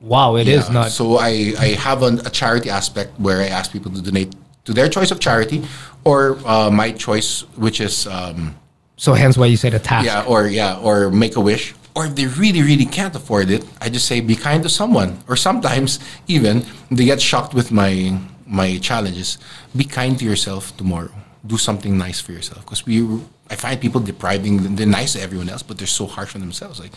Wow, 0.00 0.36
it 0.36 0.48
is 0.48 0.66
Yeah, 0.66 0.74
not. 0.74 0.90
So 0.90 1.18
I, 1.18 1.54
I 1.58 1.66
have 1.78 2.02
an, 2.02 2.26
a 2.26 2.30
charity 2.30 2.70
aspect 2.70 3.18
where 3.20 3.40
I 3.40 3.46
ask 3.46 3.70
people 3.72 3.92
to 3.92 4.02
donate 4.02 4.34
to 4.64 4.72
their 4.72 4.88
choice 4.88 5.10
of 5.10 5.20
charity 5.20 5.64
or 6.04 6.38
uh, 6.44 6.70
my 6.70 6.90
choice, 6.92 7.42
which 7.56 7.80
is 7.80 8.06
um, 8.08 8.56
so 8.96 9.14
hence 9.14 9.36
why 9.36 9.46
you 9.46 9.56
said 9.56 9.74
a 9.74 9.78
task. 9.78 10.06
yeah, 10.06 10.24
or 10.26 10.46
yeah, 10.46 10.78
or 10.78 11.10
make 11.10 11.36
a 11.36 11.40
wish. 11.40 11.74
Or 11.94 12.06
if 12.06 12.14
they 12.14 12.26
really, 12.26 12.62
really 12.62 12.86
can't 12.86 13.14
afford 13.14 13.50
it, 13.50 13.64
I 13.80 13.90
just 13.90 14.06
say 14.06 14.20
be 14.20 14.34
kind 14.34 14.62
to 14.62 14.68
someone. 14.68 15.18
Or 15.28 15.36
sometimes 15.36 15.98
even 16.26 16.64
they 16.90 17.04
get 17.04 17.20
shocked 17.20 17.54
with 17.54 17.70
my 17.70 18.18
my 18.46 18.78
challenges. 18.78 19.38
Be 19.76 19.84
kind 19.84 20.18
to 20.18 20.24
yourself 20.24 20.76
tomorrow. 20.76 21.12
Do 21.46 21.58
something 21.58 21.98
nice 21.98 22.20
for 22.20 22.32
yourself. 22.32 22.60
Because 22.64 22.86
we, 22.86 23.02
I 23.52 23.56
find 23.56 23.76
people 23.80 24.00
depriving. 24.00 24.54
them- 24.62 24.74
They're 24.76 24.94
nice 25.00 25.12
to 25.14 25.20
everyone 25.26 25.48
else, 25.52 25.62
but 25.68 25.74
they're 25.78 25.94
so 26.00 26.06
harsh 26.16 26.34
on 26.36 26.40
themselves. 26.46 26.76
Like, 26.80 26.92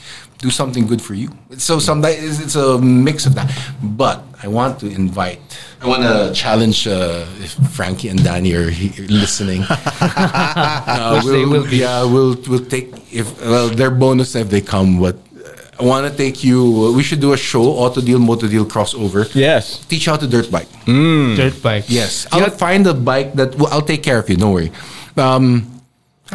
do 0.45 0.49
something 0.49 0.87
good 0.91 1.01
for 1.07 1.13
you. 1.21 1.29
So 1.57 1.79
sometimes 1.79 2.15
it's, 2.27 2.39
it's 2.45 2.55
a 2.55 2.79
mix 2.79 3.25
of 3.29 3.33
that. 3.35 3.47
But 3.83 4.17
I 4.43 4.47
want 4.47 4.79
to 4.81 4.87
invite. 4.87 5.41
I 5.83 5.85
want 5.91 6.03
to 6.03 6.31
challenge 6.33 6.87
uh, 6.87 7.25
if 7.45 7.51
Frankie 7.77 8.07
and 8.13 8.23
Danny 8.23 8.53
are 8.59 8.69
he- 8.69 9.05
listening. 9.07 9.61
Uh, 10.07 11.13
Which 11.15 11.25
they 11.25 11.45
we'll, 11.45 11.49
will 11.63 11.69
be. 11.69 11.77
Yeah, 11.77 12.03
we'll 12.13 12.35
we'll 12.47 12.65
take 12.75 12.87
if 13.11 13.27
well 13.41 13.67
their 13.69 13.91
bonus 13.91 14.35
if 14.35 14.49
they 14.49 14.61
come, 14.61 14.99
but 14.99 15.15
uh, 15.15 15.79
I 15.79 15.83
want 15.83 16.03
to 16.09 16.13
take 16.15 16.43
you. 16.43 16.93
We 16.95 17.03
should 17.03 17.19
do 17.19 17.33
a 17.33 17.37
show, 17.37 17.63
Autodeal, 17.83 18.19
motor 18.19 18.47
deal 18.47 18.65
crossover. 18.65 19.23
yes. 19.35 19.83
Teach 19.85 20.05
you 20.05 20.11
how 20.13 20.17
to 20.17 20.27
dirt 20.27 20.49
bike. 20.51 20.67
Dirt 20.85 21.57
bike. 21.61 21.85
Yes, 21.87 22.27
I'll 22.31 22.49
find 22.51 22.85
a 22.87 22.93
bike 22.93 23.33
that 23.33 23.55
well, 23.55 23.69
I'll 23.73 23.81
take 23.93 24.03
care 24.03 24.19
of 24.19 24.29
you. 24.29 24.37
Don't 24.37 24.53
worry. 24.53 24.71
Um, 25.17 25.74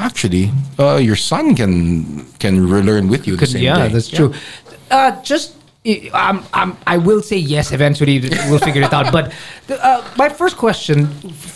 actually, 0.00 0.50
uh, 0.78 0.96
your 0.96 1.16
son 1.16 1.54
can 1.54 2.24
can 2.38 2.54
relearn 2.68 3.08
with 3.08 3.26
you 3.26 3.36
the 3.36 3.46
same 3.46 3.62
yeah, 3.62 3.86
day. 3.86 3.92
that's 3.94 4.08
true. 4.08 4.32
Uh, 4.90 5.12
just 5.22 5.54
I- 5.86 6.10
um, 6.12 6.44
um, 6.52 6.76
I 6.86 6.96
will 6.98 7.22
say 7.22 7.36
yes. 7.38 7.72
Eventually, 7.72 8.20
we'll 8.48 8.58
figure 8.60 8.82
it 8.82 8.92
out. 8.92 9.12
But 9.12 9.32
the, 9.66 9.76
uh, 9.80 10.04
my 10.16 10.28
first 10.28 10.56
question 10.56 11.06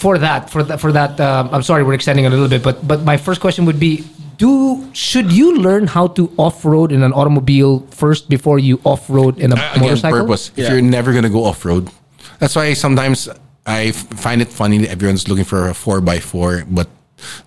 for 0.01 0.17
that, 0.19 0.49
for 0.49 0.63
that, 0.65 0.81
for 0.81 0.93
that, 0.93 1.21
um, 1.21 1.49
I'm 1.53 1.63
sorry, 1.63 1.83
we're 1.85 1.93
extending 1.95 2.25
a 2.27 2.31
little 2.31 2.49
bit. 2.49 2.63
But 2.63 2.87
but 2.87 3.05
my 3.05 3.17
first 3.17 3.41
question 3.41 3.67
would 3.69 3.79
be: 3.81 4.05
Do 4.41 4.81
should 4.93 5.29
you 5.33 5.59
learn 5.61 5.87
how 5.87 6.09
to 6.17 6.31
off 6.37 6.65
road 6.65 6.93
in 6.93 7.03
an 7.03 7.13
automobile 7.13 7.85
first 7.91 8.29
before 8.29 8.59
you 8.59 8.81
off 8.85 9.09
road 9.11 9.39
in 9.39 9.53
a 9.53 9.57
Uh, 9.57 9.61
Again, 9.77 9.83
motorcycle? 9.83 10.21
purpose. 10.25 10.51
If 10.57 10.71
you're 10.73 10.81
never 10.83 11.13
gonna 11.13 11.29
go 11.33 11.45
off 11.45 11.65
road, 11.65 11.91
that's 12.41 12.57
why 12.57 12.73
sometimes 12.75 13.29
I 13.67 13.93
find 13.93 14.41
it 14.41 14.49
funny 14.49 14.79
that 14.85 14.91
everyone's 14.91 15.29
looking 15.29 15.45
for 15.45 15.69
a 15.69 15.75
four 15.75 16.01
x 16.01 16.25
four, 16.25 16.65
but 16.69 16.89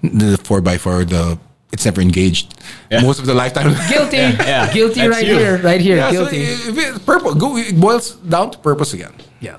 the 0.04 0.38
four 0.44 0.62
x 0.68 0.82
four, 0.84 1.04
the 1.06 1.38
it's 1.74 1.84
never 1.86 2.00
engaged. 2.02 2.56
Most 2.92 3.20
of 3.20 3.26
the 3.26 3.34
lifetime. 3.34 3.76
Guilty, 3.90 4.18
Yeah, 4.18 4.72
guilty, 4.78 5.02
that's 5.02 5.16
right 5.18 5.28
you. 5.28 5.38
here, 5.38 5.58
right 5.62 5.82
here, 5.82 5.98
Yeah, 5.98 6.12
so 6.12 6.14
guilty. 6.14 6.42
if 6.44 6.78
it- 6.78 7.06
purpose. 7.06 7.34
Go. 7.36 7.58
It 7.58 7.80
boils 7.80 8.12
down 8.16 8.52
to 8.52 8.58
purpose 8.58 8.94
again. 8.94 9.14
Yeah. 9.42 9.58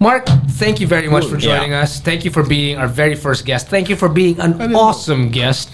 Mark, 0.00 0.26
thank 0.60 0.80
you 0.80 0.86
very 0.86 1.08
much 1.08 1.24
for 1.26 1.36
Yeah. 1.38 1.56
joining 1.58 1.72
us. 1.72 2.00
Thank 2.00 2.24
you 2.24 2.30
for 2.30 2.42
being 2.42 2.76
our 2.76 2.88
very 2.88 3.14
first 3.14 3.44
guest. 3.46 3.68
Thank 3.68 3.88
you 3.88 3.96
for 3.96 4.08
being 4.08 4.38
an 4.40 4.74
awesome 4.74 5.30
guest. 5.30 5.70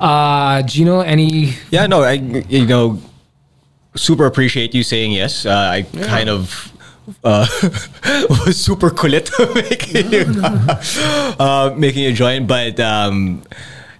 Uh, 0.00 0.62
Gino, 0.62 1.00
any 1.00 1.54
Yeah, 1.70 1.86
no, 1.86 2.02
I 2.02 2.12
you 2.48 2.66
know 2.66 2.98
super 3.96 4.24
appreciate 4.26 4.74
you 4.74 4.82
saying 4.82 5.12
yes. 5.12 5.44
Uh, 5.44 5.52
I 5.52 5.82
kind 6.06 6.28
of 6.30 6.72
uh, 7.24 7.46
was 8.30 8.56
super 8.66 8.90
kulit 8.90 9.30
making 9.54 10.44
uh, 11.38 11.74
making 11.76 12.02
you 12.04 12.12
join, 12.12 12.46
but 12.46 12.78
um, 12.80 13.42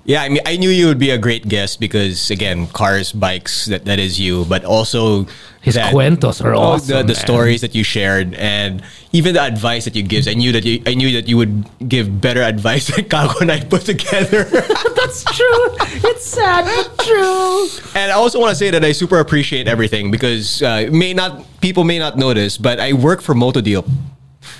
yeah, 0.08 0.22
I 0.22 0.30
mean, 0.30 0.40
I 0.46 0.56
knew 0.56 0.70
you 0.70 0.86
would 0.86 0.98
be 0.98 1.10
a 1.10 1.18
great 1.18 1.48
guest 1.48 1.80
because 1.80 2.30
again, 2.30 2.66
cars, 2.68 3.12
bikes, 3.12 3.66
that 3.66 3.84
that 3.84 3.98
is 3.98 4.18
you, 4.18 4.46
but 4.46 4.64
also 4.64 5.26
His 5.60 5.76
cuentos 5.76 6.40
are 6.40 6.54
oh, 6.54 6.80
awesome, 6.80 6.96
The, 6.96 7.12
the 7.12 7.14
stories 7.14 7.60
that 7.60 7.74
you 7.74 7.84
shared 7.84 8.32
and 8.32 8.80
even 9.12 9.34
the 9.34 9.42
advice 9.42 9.84
that 9.84 9.94
you 9.94 10.02
give. 10.02 10.26
I 10.26 10.32
knew 10.32 10.50
that 10.52 10.64
you 10.64 10.80
I 10.86 10.94
knew 10.94 11.12
that 11.12 11.28
you 11.28 11.36
would 11.36 11.68
give 11.86 12.22
better 12.22 12.40
advice 12.40 12.88
than 12.88 13.04
Kako 13.12 13.42
and 13.42 13.52
I 13.52 13.60
put 13.60 13.82
together. 13.84 14.44
That's 14.96 15.28
true. 15.28 15.76
It's 16.08 16.24
sad 16.24 16.64
but 16.64 17.04
true. 17.04 17.68
And 17.92 18.10
I 18.10 18.16
also 18.16 18.40
want 18.40 18.48
to 18.48 18.56
say 18.56 18.70
that 18.70 18.82
I 18.82 18.92
super 18.92 19.20
appreciate 19.20 19.68
everything 19.68 20.10
because 20.10 20.62
uh, 20.62 20.88
may 20.90 21.12
not 21.12 21.44
people 21.60 21.84
may 21.84 21.98
not 21.98 22.16
notice, 22.16 22.56
but 22.56 22.80
I 22.80 22.94
work 22.94 23.20
for 23.20 23.34
Motodeal, 23.34 23.84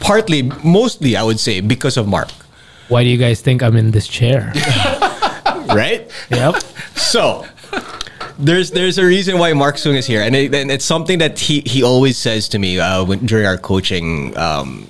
partly, 0.01 0.43
mostly 0.61 1.17
I 1.17 1.23
would 1.25 1.41
say 1.41 1.63
because 1.65 1.97
of 1.97 2.07
Mark, 2.07 2.29
Why 2.93 3.03
do 3.03 3.09
you 3.09 3.17
guys 3.17 3.41
think 3.41 3.63
I'm 3.63 3.77
in 3.81 3.93
this 3.93 4.05
chair? 4.05 4.53
right? 5.69 6.11
yep. 6.31 6.63
So 6.97 7.47
there's 8.39 8.71
there's 8.71 8.99
a 8.99 9.05
reason 9.05 9.39
why 9.39 9.53
Marc 9.53 9.77
Soong 9.77 9.97
is 9.97 10.07
here, 10.07 10.23
and, 10.23 10.35
it, 10.35 10.55
and 10.55 10.71
it's 10.71 10.85
something 10.85 11.19
that 11.19 11.39
he 11.39 11.61
he 11.67 11.83
always 11.83 12.17
says 12.17 12.49
to 12.51 12.59
me 12.59 12.79
uh, 12.79 13.05
when, 13.05 13.27
during 13.27 13.47
our 13.47 13.59
coaching 13.59 14.37
um, 14.37 14.87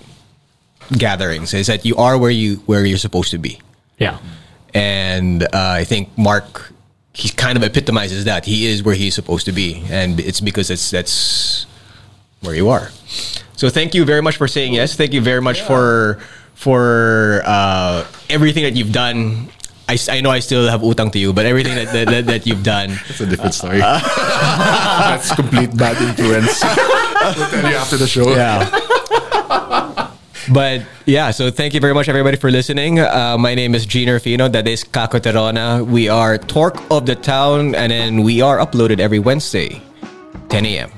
gatherings 0.96 1.54
is 1.54 1.66
that 1.66 1.84
you 1.84 1.96
are 1.96 2.18
where 2.18 2.30
you 2.30 2.56
where 2.66 2.84
you're 2.84 2.98
supposed 2.98 3.30
to 3.30 3.38
be. 3.38 3.60
Yeah. 3.98 4.18
and 4.74 5.42
uh, 5.42 5.48
I 5.52 5.84
think 5.84 6.16
Mark 6.16 6.72
he 7.18 7.30
kind 7.30 7.56
of 7.56 7.64
epitomizes 7.64 8.26
that 8.26 8.44
he 8.44 8.66
is 8.66 8.82
where 8.82 8.94
he's 8.94 9.14
supposed 9.14 9.46
to 9.46 9.52
be, 9.52 9.82
and 9.90 10.20
it's 10.20 10.40
because 10.40 10.70
it's 10.70 10.90
that's 10.90 11.66
where 12.42 12.54
you 12.54 12.68
are. 12.68 12.90
So 13.56 13.68
thank 13.70 13.94
you 13.94 14.04
very 14.04 14.22
much 14.22 14.36
for 14.36 14.46
saying 14.46 14.74
yes. 14.74 14.94
Thank 14.94 15.12
you 15.12 15.20
very 15.20 15.42
much 15.42 15.62
for 15.62 16.20
for 16.54 17.42
uh, 17.44 18.06
everything 18.30 18.62
that 18.64 18.76
you've 18.76 18.92
done 18.92 19.48
I, 19.88 19.94
s- 19.94 20.08
I 20.08 20.20
know 20.20 20.30
I 20.30 20.40
still 20.40 20.68
have 20.68 20.82
utang 20.82 21.10
to 21.12 21.18
you, 21.18 21.32
but 21.32 21.46
everything 21.46 21.74
that, 21.74 21.92
that, 21.92 22.06
that, 22.08 22.26
that 22.26 22.46
you've 22.46 22.62
done, 22.62 22.90
That's 23.08 23.20
a 23.20 23.26
different 23.26 23.54
story. 23.54 23.78
That's 23.78 25.34
complete 25.34 25.74
bad 25.76 25.96
influence. 26.02 26.60
we'll 26.62 27.48
tell 27.48 27.70
you 27.70 27.76
after 27.76 27.96
the 27.96 28.06
show. 28.06 28.28
yeah. 28.34 28.68
But 30.52 30.82
yeah, 31.04 31.30
so 31.30 31.50
thank 31.50 31.74
you 31.74 31.80
very 31.80 31.92
much, 31.92 32.08
everybody, 32.08 32.36
for 32.38 32.50
listening. 32.50 33.00
Uh, 33.00 33.36
my 33.38 33.54
name 33.54 33.74
is 33.74 33.84
Gino 33.84 34.12
Rufino. 34.12 34.48
That 34.48 34.66
is 34.66 34.82
Kako 34.84 35.20
Terona. 35.20 35.84
We 35.84 36.08
are 36.08 36.38
Torque 36.38 36.80
of 36.90 37.04
the 37.04 37.14
Town, 37.16 37.74
and 37.74 37.92
then 37.92 38.22
we 38.22 38.40
are 38.40 38.56
uploaded 38.58 38.98
every 39.00 39.18
Wednesday, 39.18 39.80
10 40.48 40.64
a.m. 40.66 40.90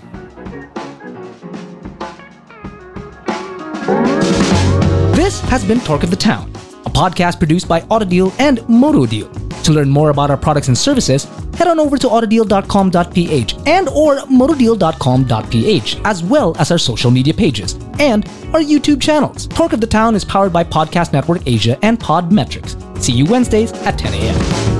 This 5.15 5.41
has 5.43 5.65
been 5.65 5.81
Torque 5.81 6.03
of 6.03 6.11
the 6.11 6.17
Town, 6.17 6.53
a 6.91 6.93
podcast 6.93 7.39
produced 7.39 7.69
by 7.69 7.81
Autodeal 7.83 8.35
and 8.39 8.59
MotoDeal. 8.61 9.62
To 9.65 9.73
learn 9.73 9.91
more 9.91 10.11
about 10.11 10.31
our 10.31 10.37
products 10.37 10.69
and 10.69 10.77
services, 10.77 11.25
head 11.55 11.69
on 11.69 11.79
over 11.79 11.99
to 11.99 12.09
autodeal.com.ph 12.09 13.55
and 13.67 13.89
or 13.89 14.17
motodeal.com.ph, 14.17 15.97
as 16.05 16.23
well 16.23 16.57
as 16.59 16.71
our 16.71 16.79
social 16.79 17.11
media 17.11 17.35
pages 17.35 17.75
and 17.99 18.27
our 18.55 18.61
YouTube 18.61 19.01
channels. 19.01 19.47
Torque 19.47 19.73
of 19.73 19.81
the 19.81 19.87
Town 19.87 20.15
is 20.15 20.25
powered 20.25 20.53
by 20.53 20.65
Podcast 20.65 21.12
Network 21.12 21.43
Asia 21.47 21.79
and 21.83 21.99
Podmetrics. 22.01 22.77
See 23.01 23.12
you 23.12 23.27
Wednesdays 23.27 23.73
at 23.73 23.99
10 23.99 24.15
a.m. 24.15 24.80